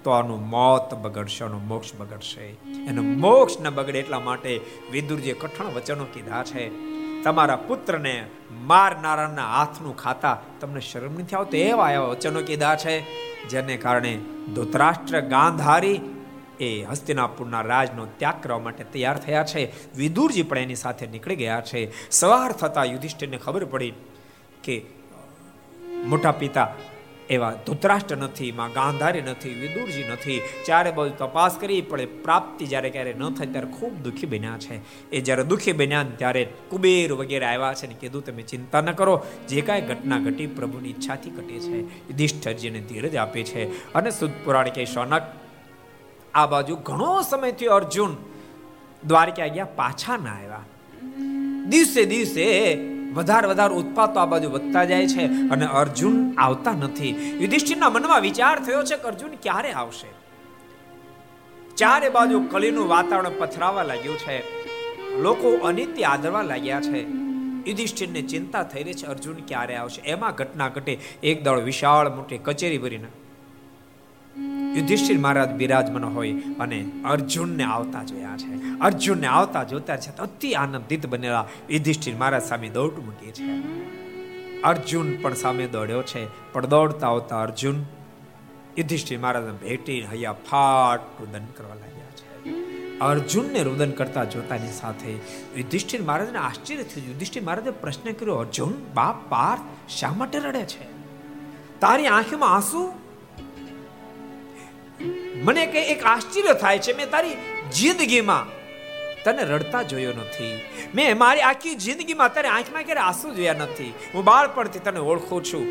તો 0.05 0.11
આનું 0.11 0.43
મોત 0.51 0.91
બગડશે, 0.95 1.41
આનું 1.45 1.65
મોક્ષ 1.67 1.95
બગડશે. 1.95 2.45
એનું 2.91 3.09
મોક્ષ 3.25 3.61
ન 3.61 3.71
બગડે 3.71 3.99
એટલા 3.99 4.21
માટે 4.21 4.53
વિદુરજીએ 4.93 5.35
કઠણ 5.35 5.75
વચનો 5.77 6.07
કીધા 6.15 6.45
છે. 6.51 6.65
તમારા 7.25 7.63
પુત્રને 7.69 8.15
મારનારાના 8.71 9.49
હાથનું 9.55 9.97
ખાતા 9.97 10.37
તમને 10.61 10.81
શરમ 10.81 11.15
નથી 11.23 11.37
આવતો? 11.37 11.57
એવા 11.57 11.91
એવા 11.97 12.13
વચનો 12.13 12.41
કીધા 12.43 12.77
છે, 12.77 12.95
જેને 13.51 13.75
કારણે 13.77 14.13
ધૃતરાષ્ટ્ર, 14.55 15.21
ગાંધારી 15.35 15.99
એ 16.61 16.83
હસ્તિનાપુરના 16.83 17.61
રાજનો 17.61 18.07
ત્યાગ 18.07 18.43
કરવા 18.43 18.59
માટે 18.59 18.85
તૈયાર 18.85 19.19
થયા 19.19 19.45
છે. 19.45 19.73
વિદુરજી 19.97 20.43
પણ 20.43 20.59
એની 20.59 20.75
સાથે 20.75 21.07
નીકળી 21.07 21.37
ગયા 21.37 21.61
છે. 21.61 22.11
સવાર 22.11 22.53
થતા 22.53 22.85
યુધિષ્ઠિરને 22.85 23.37
ખબર 23.37 23.65
પડી 23.65 23.93
કે 24.65 24.83
મોટા 26.05 26.33
પિતા 26.33 26.75
એવા 27.31 27.53
ધૃતરાષ્ટ્ર 27.67 28.17
નથી, 28.17 28.53
માં 28.53 28.73
ગાંધારી 28.73 29.21
નથી, 29.21 29.49
વિદુરજી 29.49 30.05
નથી. 30.05 30.41
ચારે 30.67 30.91
બાજુ 30.91 31.15
તપાસ 31.19 31.57
કરી 31.61 31.81
પડે 31.81 32.07
પ્રાપ્તિ 32.07 32.67
જ્યારે 32.67 32.91
ક્યારે 32.91 33.15
ન 33.19 33.31
થાય 33.31 33.47
ત્યારે 33.47 33.67
ખૂબ 33.67 33.95
દુઃખી 33.95 34.27
બન્યા 34.27 34.59
છે. 34.59 35.11
એ 35.11 35.21
જ્યારે 35.21 35.45
દુઃખી 35.45 35.73
બન્યા 35.73 36.05
ત્યારે 36.17 36.49
કુબેર 36.69 37.13
વગેરે 37.13 37.47
આવ્યા 37.47 37.75
છે 37.75 37.87
ને 37.87 37.95
કીધું, 37.95 38.25
તમે 38.25 38.43
ચિંતા 38.43 38.81
ન 38.81 38.93
કરો. 38.93 39.27
જે 39.49 39.61
કાંઈ 39.61 39.81
ઘટના 39.81 40.19
ઘટી 40.19 40.47
પ્રભુની 40.47 40.89
ઈચ્છાથી 40.89 41.31
ઘટી 41.31 41.61
છે. 41.61 41.81
યુધિષ્ઠરજીને 41.81 42.81
ધીરજ 42.81 43.17
આપે 43.17 43.43
છે. 43.43 43.93
અને 43.93 44.11
સુદ 44.11 44.31
પુરાણ 44.45 44.69
કે 44.69 44.85
શૌનક 44.85 45.23
આ 46.35 46.47
બાજુ 46.47 46.77
ઘણો 46.77 47.23
સમયથી 47.23 47.67
અર્જુન 47.67 48.17
દ્વારકા 49.07 49.47
ગયા 49.47 49.65
પાછા 49.65 50.17
ના 50.17 50.31
આવ્યા. 50.31 50.61
દિવસે 51.69 52.05
દિવસે 52.05 52.75
વધારે 53.15 53.49
વધારે 53.49 53.75
ઉત્પાતો 53.75 54.21
આ 54.21 54.27
બાજુ 54.27 54.51
વધતા 54.51 54.85
જાય 54.85 55.07
છે 55.07 55.25
અને 55.25 55.67
અર્જુન 55.67 56.35
આવતા 56.39 56.73
નથી. 56.73 57.39
યુધિષ્ઠિરના 57.41 57.91
મનમાં 57.91 58.21
વિચાર 58.21 58.65
થયો 58.65 58.83
છે 58.83 58.97
કે 58.97 59.03
અર્જુન 59.03 59.31
ક્યારે 59.43 59.73
આવશે? 59.73 60.09
ચારે 61.75 62.09
બાજુ 62.09 62.41
કલીનું 62.41 62.89
વાતાવરણ 62.89 63.31
પથરાવા 63.39 63.83
લાગ્યું 63.83 64.19
છે. 64.19 64.65
લોકો 65.23 65.51
અનિત્ય 65.51 66.03
આદરવા 66.03 66.43
લાગ્યા 66.43 66.81
છે. 66.81 67.09
યુધિષ્ઠિરને 67.71 68.23
ચિંતા 68.23 68.63
થઈ 68.63 68.83
રહી 68.83 68.95
છે 68.95 69.07
અર્જુન 69.07 69.37
ક્યારે 69.37 69.77
આવશે? 69.77 70.03
એમાં 70.03 70.35
ઘટના 70.35 70.69
ઘટે. 70.69 70.99
એક 71.23 71.43
દળ 71.43 71.61
વિશાળ 71.61 72.17
મોટી 72.17 72.39
કચેરી 72.39 72.79
ભરીને 72.79 73.07
યુધિષ્ઠિર 74.75 75.19
મહારાજ 75.19 75.51
બિરાજમાન 75.51 76.05
હોય 76.05 76.33
અને 76.33 76.91
અર્જુનને 77.05 77.65
આવતા 77.65 78.03
જોયા 78.03 78.37
છે. 78.37 78.79
અર્જુનને 78.81 79.27
આવતા 79.27 79.63
જોતા 79.63 79.97
છે 79.97 80.17
અતિ 80.17 80.53
આનંદિત 80.53 81.07
બનેલા 81.07 81.47
યુધિષ્ઠિર 81.71 82.17
મહારાજ 82.17 82.43
સામે 82.43 82.69
દોડ 82.69 82.99
મૂકી 82.99 83.31
છે. 83.31 83.79
અર્જુન 84.63 85.17
પણ 85.17 85.35
સામે 85.35 85.67
દોડ્યો 85.67 86.03
છે, 86.03 86.53
પણ 86.53 86.67
દોડતા 86.67 87.09
આવતા 87.09 87.43
અર્જુન 87.43 87.85
યુધિષ્ઠિર 88.79 89.19
મહારાજને 89.19 89.51
ભેટી 89.51 90.03
હૈયા 90.03 90.33
ફાટ 90.33 91.01
રુદન 91.21 91.45
કરવા 91.45 91.75
લાગ્યા 91.75 92.05
છે. 92.05 92.99
અર્જુનને 92.99 93.63
રુદન 93.63 93.91
કરતા 93.91 94.25
જોતાની 94.25 94.73
સાથે 94.73 95.13
યુધિષ્ઠિર 95.57 96.03
મહારાજને 96.03 96.39
આશ્ચર્ય 96.39 96.83
થયું. 96.83 97.09
યુધિષ્ઠિર 97.09 97.43
મહારાજે 97.43 97.71
પ્રશ્ન 97.71 98.13
કર્યો, 98.13 98.35
અર્જુન, 98.35 98.75
બાપ 98.95 99.29
પાર્થ 99.29 99.61
શા 99.89 100.11
માટે 100.11 100.39
રડે 100.39 100.63
છે? 100.63 100.99
તારી 101.81 102.07
આંખમાં 102.07 102.55
આંસુ 102.55 102.93
મને 105.45 105.67
કે 105.67 105.83
એક 105.83 106.05
આશ્ચર્ય 106.05 106.55
થાય 106.55 106.79
છે, 106.79 106.93
મેં 106.93 107.11
તારી 107.11 107.37
જિંદગીમાં 107.73 108.47
તને 109.25 109.43
રડતા 109.45 109.83
જોયો 109.83 110.13
નથી. 110.13 110.61
મેં 110.95 111.19
મારી 111.19 111.41
આખી 111.41 111.75
જિંદગીમાં 111.75 112.35
તારી 112.35 112.49
આંખમાં 112.49 112.83
ક્યારે 112.83 113.01
આંસુ 113.01 113.35
જોયા 113.35 113.53
નથી. 113.53 113.95
હું 114.15 114.25
બાળપણથી 114.25 114.79
તને 114.79 115.01
ઓળખું 115.01 115.45
છું. 115.45 115.67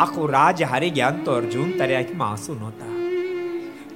આખું 0.00 0.30
રાજ 0.30 0.62
હારી 0.62 0.90
ગયા 0.90 1.10
તો 1.24 1.32
અર્જુન 1.32 1.72
તારી 1.78 1.94
આંખમાં 1.94 2.30
આંસુ 2.30 2.54
નહોતા. 2.54 2.92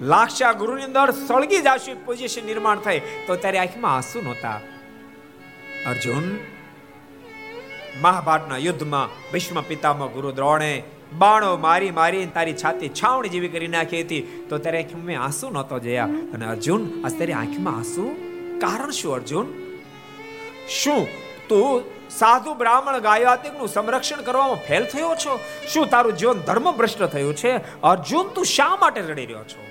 લાક્ષા 0.03 0.53
ગુરુની 0.53 0.85
અંદર 0.85 1.11
સળગી 1.11 1.61
જશે 1.61 1.95
પોઝિશન 1.95 2.47
નિર્માણ 2.47 2.79
થાય, 2.79 3.01
તો 3.27 3.37
તારી 3.37 3.59
આંખમાં 3.59 3.95
આંસુ 3.95 4.21
નહોતા. 4.21 4.61
અર્જુન, 5.87 6.39
મહાભારતના 8.01 8.57
યુદ્ધમાં 8.57 9.09
ભીષ્મ 9.33 9.61
પિતામાં 9.61 10.13
ગુરુ 10.13 10.33
દ્રોણે 10.33 10.83
બાણો 11.19 11.57
મારી 11.57 11.91
મારી 11.91 12.27
તારી 12.27 12.55
છાતી 12.55 12.89
છાવણી 12.89 13.29
જેવી 13.29 13.49
કરી 13.49 13.69
નાખી 13.69 14.03
હતી. 14.03 14.47
તો 14.49 14.59
ત્યારે 14.59 14.83
આંખમાં 14.83 15.25
આંસુ 15.25 15.51
નહોતો 15.51 15.79
જયા. 15.79 16.05
અને 16.05 16.47
અર્જુન 16.47 17.03
આ 17.05 17.09
તારી 17.09 17.33
આંખમાં 17.33 17.77
આંસુ? 17.77 18.17
કારણ 18.61 18.91
શું 18.91 19.15
અર્જુન? 19.15 19.47
શું 20.69 21.07
તું 21.49 21.83
સાધુ 22.11 22.55
બ્રાહ્મણ 22.55 22.99
ગાયાતિકનું 22.99 23.69
સંરક્ષણ 23.69 24.23
કરવામાં 24.23 24.57
ફેલ 24.57 24.85
થયો 24.85 25.15
છો? 25.15 25.41
શું 25.69 25.87
તારું 25.87 26.13
જીવન 26.13 26.39
ધર્મ 26.39 26.73
ભ્રષ્ટ 26.73 27.03
થયું 27.03 27.37
છે? 27.37 27.81
અર્જુન, 27.81 28.29
તું 28.29 28.45
શા 28.45 28.79
માટે 28.81 29.01
રડી 29.01 29.27
રહ્યો 29.27 29.45
છો? 29.45 29.67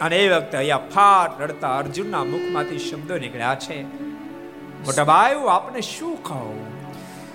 અને 0.00 0.18
એ 0.18 0.28
વખતે 0.28 0.56
અહીંયા 0.56 0.78
ફાટ 0.78 1.40
રડતા 1.40 1.78
અર્જુનના 1.78 2.24
મુખમાંથી 2.24 2.78
શબ્દો 2.78 3.18
નીકળ્યા 3.18 3.54
છે. 3.54 3.82
મોટા 4.80 5.04
ભાઈ 5.04 5.34
આપને 5.50 5.80
શું 5.80 6.22
કહું? 6.22 6.69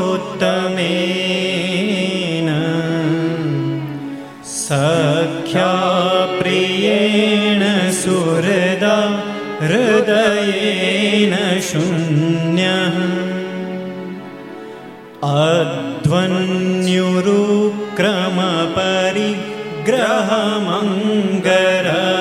सख्या 4.74 5.72
प्रियेण 6.40 7.61
सुहृदा 7.98 8.95
हृदयेन 9.61 11.34
शून्यः 11.68 12.95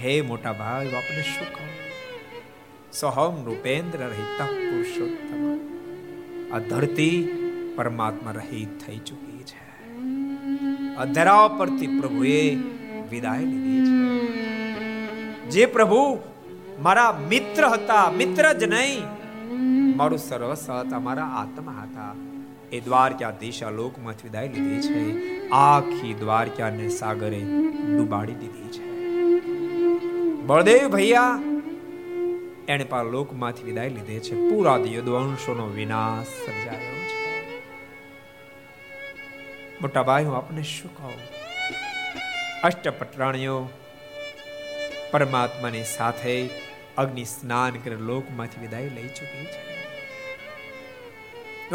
હે 0.00 0.22
મોટા 0.28 0.54
ભાઈ 0.54 0.94
આપણે 0.94 1.22
શું 1.30 1.48
કહું 1.56 1.70
સોહમ 2.94 3.42
નૃપેન્દ્ર 3.42 4.00
રહિત 4.06 4.48
પુરુષોત્તમ 4.48 5.71
આ 6.53 6.59
ધરતી 6.59 7.39
પરમાત્મા 7.75 8.31
રહિત 8.31 8.87
થઈ 8.87 8.97
ચૂકી 8.97 9.43
છે. 9.43 9.61
અધરા 10.95 11.47
પરથી 11.47 11.87
પ્રભુએ 11.87 12.55
વિદાય 13.09 13.39
લીધી 13.39 13.85
છે. 13.85 14.23
જે 15.49 15.65
પ્રભુ 15.65 16.19
મારા 16.81 17.21
મિત્ર 17.29 17.65
હતા, 17.65 18.11
મિત્ર 18.11 18.53
જ 18.53 18.63
નહીં, 18.63 19.01
મારું 19.97 20.19
સર્વસ્વ 20.19 20.73
હતા 20.73 20.99
મારા 20.99 21.25
આત્મા 21.25 21.83
હતા. 21.83 22.15
એ 22.71 22.79
દ્વારકા 22.79 23.31
દિશા 23.31 23.69
લોકમાંથી 23.69 24.23
વિદાય 24.23 24.47
લીધી 24.47 24.81
છે. 24.81 25.49
આખી 25.49 26.13
દ્વારકાને 26.13 26.89
સાગરે 26.89 27.39
ડૂબાડી 27.97 28.33
દીધી 28.33 28.69
છે. 28.69 28.83
બળદેવ 30.45 30.87
ભૈયા 30.87 31.39
એને 32.67 32.83
પણ 32.83 33.05
લોકમાંથી 33.05 33.63
વિદાય 33.63 33.89
લીધે 33.89 34.19
છે. 34.19 34.35
પૂરા 34.35 34.77
યદવંશોનો 34.77 35.65
વિનાશ 35.65 36.25
સર્જાયો 36.25 36.95
છે. 36.95 37.49
મોટા 39.81 40.03
ભાઈ 40.03 40.25
હું 40.25 40.37
આપને 40.37 40.63
શું 40.63 40.97
કહું? 40.97 41.13
અષ્ટપટરાણીઓ 42.63 43.69
પરમાત્માની 45.11 45.83
સાથે 45.83 46.49
અગ્નિ 46.97 47.23
સ્નાન 47.23 47.71
કરી 47.71 47.95
લોકમાંથી 47.95 48.61
વિદાય 48.61 48.89
લઈ 48.89 49.07
ચૂકી 49.07 49.45
છે. 49.45 49.73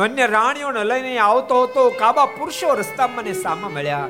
અન્ય 0.01 0.27
રાણીઓને 0.27 0.85
લઈને 0.85 1.19
આવતો 1.19 1.63
હતો, 1.63 1.91
કાબા 1.91 2.27
પુરુષો 2.27 2.75
રસ્તા 2.75 3.07
મને 3.07 3.33
સામા 3.33 3.69
મળ્યા. 3.69 4.09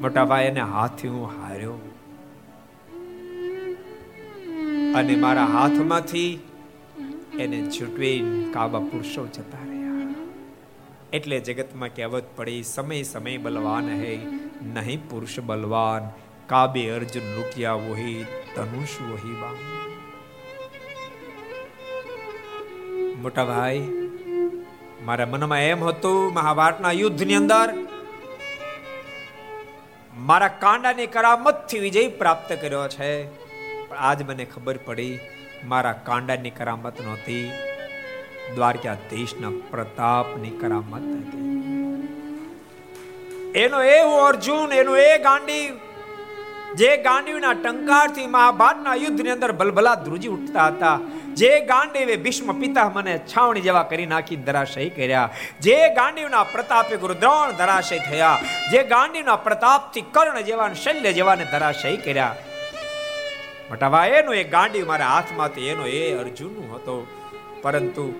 મોટા 0.00 0.24
ભાઈ 0.24 0.44
એને 0.44 0.60
હાથથી 0.60 1.08
હું 1.08 1.26
હાર્યો. 1.26 1.93
અને 4.98 5.14
મારા 5.22 5.46
હાથમાંથી 5.46 6.28
એને 7.44 7.58
છૂટવી 7.74 8.18
કાબા 8.54 8.82
પુરુષો 8.90 9.22
જતા 9.26 9.62
રહ્યા. 9.70 10.12
એટલે 11.12 11.38
જગતમાં 11.40 11.94
કહેવત 11.96 12.28
પડી, 12.36 12.62
સમય 12.74 13.02
સમય 13.02 13.38
બલવાન 13.38 13.88
હે, 14.02 14.12
નહીં 14.76 15.02
પુરુષ 15.10 15.36
બલવાન, 15.40 16.04
કાબે 16.46 16.82
અર્જુન 16.96 17.26
લૂટિયા 17.36 17.74
વોહી, 17.86 18.20
ધનુષ 18.56 18.96
વોહી 19.08 19.36
બા 19.42 19.56
મોટા 23.22 23.44
ભાઈ, 23.44 23.84
મારા 25.04 25.26
મનમાં 25.26 25.68
એમ 25.70 25.86
હતું, 25.90 26.20
મહાભારતના 26.32 26.98
યુદ્ધની 27.02 27.40
અંદર, 27.44 27.68
મારા 30.28 30.48
કાંડાની 30.48 31.06
કરામતથી 31.06 31.78
વિજય 31.78 32.10
પ્રાપ્ત 32.20 32.52
કર્યો 32.60 32.88
છે. 32.88 33.14
આજ 33.94 34.22
મને 34.22 34.44
ખબર 34.44 34.76
પડી, 34.76 35.20
મારા 35.64 35.92
કાંડાની 35.92 36.50
કરામત 36.50 37.00
નહોતી. 37.00 37.52
દ્વારકાધીશના 38.54 39.50
પ્રતાપની 39.70 40.50
કરામત 40.50 40.94
હતી. 40.94 41.42
એનો 43.54 43.82
એવો 43.82 44.14
અર્જુન, 44.18 44.72
એનો 44.72 44.96
એ 44.96 45.18
ગાંડી, 45.18 45.72
જે 46.74 46.96
ગાંડીના 46.96 47.52
ટંકારથી 47.52 48.26
મહાભારતના 48.26 48.94
યુદ્ધની 48.94 49.30
અંદર 49.30 49.52
ભલભલા 49.52 49.94
ધ્રુજી 49.94 50.28
ઉઠતા 50.28 50.66
હતા, 50.66 51.00
જે 51.34 51.60
ગાંડીવે 51.60 52.16
ભીષ્મ 52.16 52.52
પિતા 52.60 52.88
મને 52.88 53.18
છાવણી 53.18 53.60
જેવા 53.60 53.82
કરી 53.82 54.06
નાખી, 54.06 54.36
ધરાશય 54.36 54.88
કર્યા. 54.88 55.30
જે 55.60 55.76
ગાંડીવના 55.88 56.42
પ્રતાપે 56.44 56.96
ગુરુ 56.96 57.14
દ્રોણ 57.14 57.52
ધરાશય 57.52 57.98
થયા, 57.98 58.40
જે 58.72 58.82
ગાંડીના 58.82 59.36
પ્રતાપથી 59.36 60.00
કર્ણ 60.00 60.40
જેવા 60.40 60.72
શલ્ય 60.74 61.12
જેવાને 61.12 61.44
ધરાશય 61.44 61.96
કર્યા. 61.96 62.34
મોટાભાઈ 63.70 64.10
એનો 64.10 64.34
એ 64.34 64.44
ગાંડી 64.44 64.82
મારા 64.82 65.06
હાથમાંથી, 65.06 65.60
એનો 65.60 65.86
એ 65.86 66.14
અર્જુનનું 66.14 66.74
હતો. 66.74 67.06
પરંતુ 67.62 68.14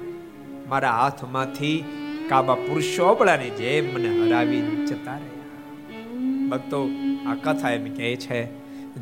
મારા 0.68 0.90
હાથમાંથી 0.90 1.84
કાબા 2.28 2.54
પુરુષોબળાની 2.54 3.50
જેમ 3.50 3.94
મને 3.94 4.26
હરાવી 4.26 4.86
જતા 4.86 5.12
રહ્યા. 5.12 6.48
ભક્તો, 6.48 6.88
આ 7.26 7.34
કથા 7.34 7.70
એમ 7.70 7.94
કહે 7.94 8.16
છે, 8.16 8.44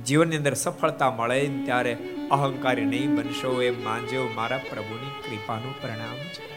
જીવનની 0.04 0.36
અંદર 0.36 0.54
સફળતા 0.54 1.10
મળે 1.10 1.50
ત્યારે 1.64 1.96
અહંકારી 2.30 2.84
નહીં 2.84 3.16
બનશો 3.16 3.62
એમ 3.62 3.84
માનજો, 3.84 4.28
મારા 4.34 4.58
પ્રભુની 4.58 5.36
કૃપાનું 5.36 5.82
પરિણામ 5.82 6.14
છે. 6.14 6.52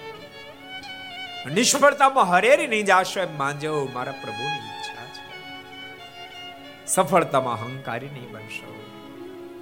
નિષ્ફળતામાં 1.53 2.29
હરેરી 2.29 2.67
નહીં 2.67 2.85
જાશો 2.85 3.19
એમ 3.19 3.37
માનજો, 3.37 3.87
મારા 3.93 4.11
પ્રભુની 4.11 4.67
ઈચ્છા 4.67 5.05
છે. 5.05 6.85
સફળતામાં 6.85 7.53
અહંકારી 7.53 8.07
નહીં 8.07 8.31
બનશો. 8.31 8.74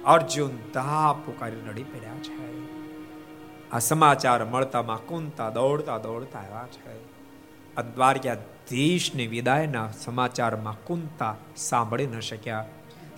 અર્જુન 0.06 0.56
તા 0.56 1.12
પુકારી 1.12 1.56
રડી 1.70 1.82
પડ્યા 1.82 2.12
છે. 2.22 2.54
આ 3.70 3.78
સમાચાર 3.78 4.44
મળતા 4.44 4.82
માકુંતા 4.82 5.50
દોડતા 5.50 5.98
દોડતા 5.98 6.38
આવ્યા 6.38 6.66
છે. 6.66 6.96
આ 7.76 7.82
દ્વારકાધીશની 7.82 9.26
વિદાયના 9.26 9.88
સમાચાર 9.90 10.56
માકુંતા 10.56 11.36
સાંભળી 11.56 12.06
ન 12.06 12.20
શક્યા. 12.20 12.66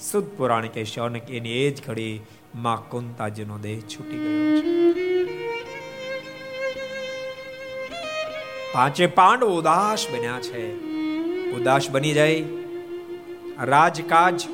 સુદ 0.01 0.27
પુરાણ 0.27 0.67
કે 0.67 0.85
શૌનક 0.85 1.31
એની 1.31 1.49
એ 1.49 1.71
જ 1.71 1.87
ઘડી 1.87 2.21
માકુંતાજીનો 2.55 3.59
દેહ 3.59 3.81
છૂટી 3.81 4.19
ગયો 4.19 4.57
છે. 4.57 4.87
પાંચે 8.73 9.07
પાંડવ 9.07 9.47
ઉદાસ 9.47 10.07
બન્યા 10.13 10.41
છે. 10.41 10.75
ઉદાસ 11.53 11.91
બની 11.91 12.13
જાય. 12.13 12.45
રાજકાજ 13.63 14.49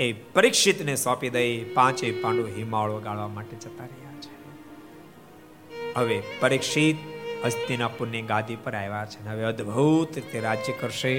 એ 0.00 0.12
પરીક્ષિતને 0.12 0.94
સોંપી 0.96 1.28
દઈ 1.30 1.64
પાંચે 1.74 2.06
પાંડુ 2.22 2.44
હિમાળો 2.56 3.00
ગાળવા 3.00 3.28
માટે 3.28 3.56
જતા 3.56 3.84
રહ્યા 3.84 4.16
છે. 4.20 4.32
હવે 5.96 6.16
પરીક્ષિત 6.40 6.96
હસ્તિનાપુરની 7.44 8.22
ગાદી 8.22 8.56
પર 8.64 8.74
આવ્યા 8.74 9.06
છે 9.06 9.28
હવે 9.28 9.44
અદ્ભુત 9.44 10.16
રીતે 10.16 10.40
રાજ્ય 10.40 10.72
કરશે, 10.80 11.12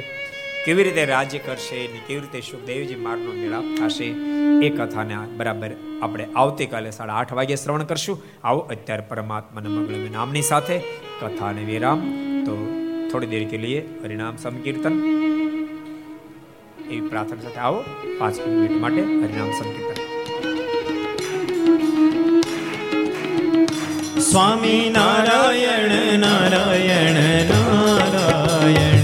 કેવી 0.66 0.84
રીતે 0.84 1.06
રાજ્ય 1.06 1.40
કરશે 1.40 1.80
ને 1.88 2.00
કેવી 2.08 2.22
રીતે 2.22 2.42
સુખદેવજી 2.42 2.96
માર્ગનો 2.96 3.32
મેળાપ 3.32 3.68
થશે 3.78 4.08
એ 4.66 4.70
કથાને 4.70 5.16
બરાબર 5.38 5.72
આપણે 6.02 6.26
આવતીકાલે 6.36 6.92
સાડા 6.92 7.14
આઠ 7.14 7.34
વાગે 7.34 7.56
શ્રવણ 7.56 7.84
કરશું. 7.84 8.24
આવો 8.44 8.60
અત્યારે 8.60 9.02
પરમાત્માના 9.02 9.70
મંગળ 9.70 10.12
નામની 10.12 10.42
સાથે 10.42 10.78
કથાને 11.22 11.64
વિરામ. 11.64 12.02
તો 12.46 12.56
થોડી 13.12 13.26
દેર 13.26 13.48
કે 13.50 13.58
લીએ 13.58 13.82
હરિનામ 14.04 14.36
સંકીર્તન. 14.38 14.96
એવી 16.90 17.02
પ્રાર્થના 17.02 17.42
સાથે 17.42 17.60
આવો. 17.60 17.86
પાંચ 18.20 18.40
મિનિટ 18.40 18.72
માટે 18.72 19.02
હરિનામ 19.02 19.52
સંકીર્તન. 19.52 19.96
સ્વામી 24.20 24.94
નારાયણ 24.94 26.20
નારાયણ 26.20 27.46
નારાયણ. 27.46 28.95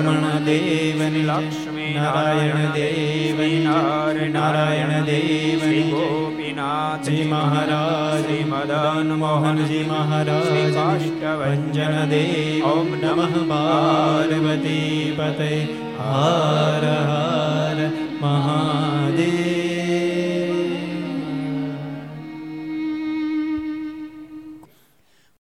રમણ 0.00 0.44
દેવની 0.44 1.22
લક્ષ્મી 1.22 1.94
નારાયણ 1.94 2.68
દેવ 2.74 3.40
નારાયણ 4.34 4.94
દેવ 5.04 5.60
શ્રી 5.60 5.82
ગોપીનાથજી 5.90 7.24
મહારાજ 7.24 8.28
મદન 8.44 9.10
મોહનજી 9.16 9.82
મહારાજ 9.86 10.70
કાષ્ટભન 10.76 11.66
દેવ 12.10 12.70
ઓમ 12.70 12.94
નમઃ 12.96 13.36
પાર્વતી 13.50 15.12
પતે 15.18 15.52
હર 16.00 16.88
હર 17.04 17.29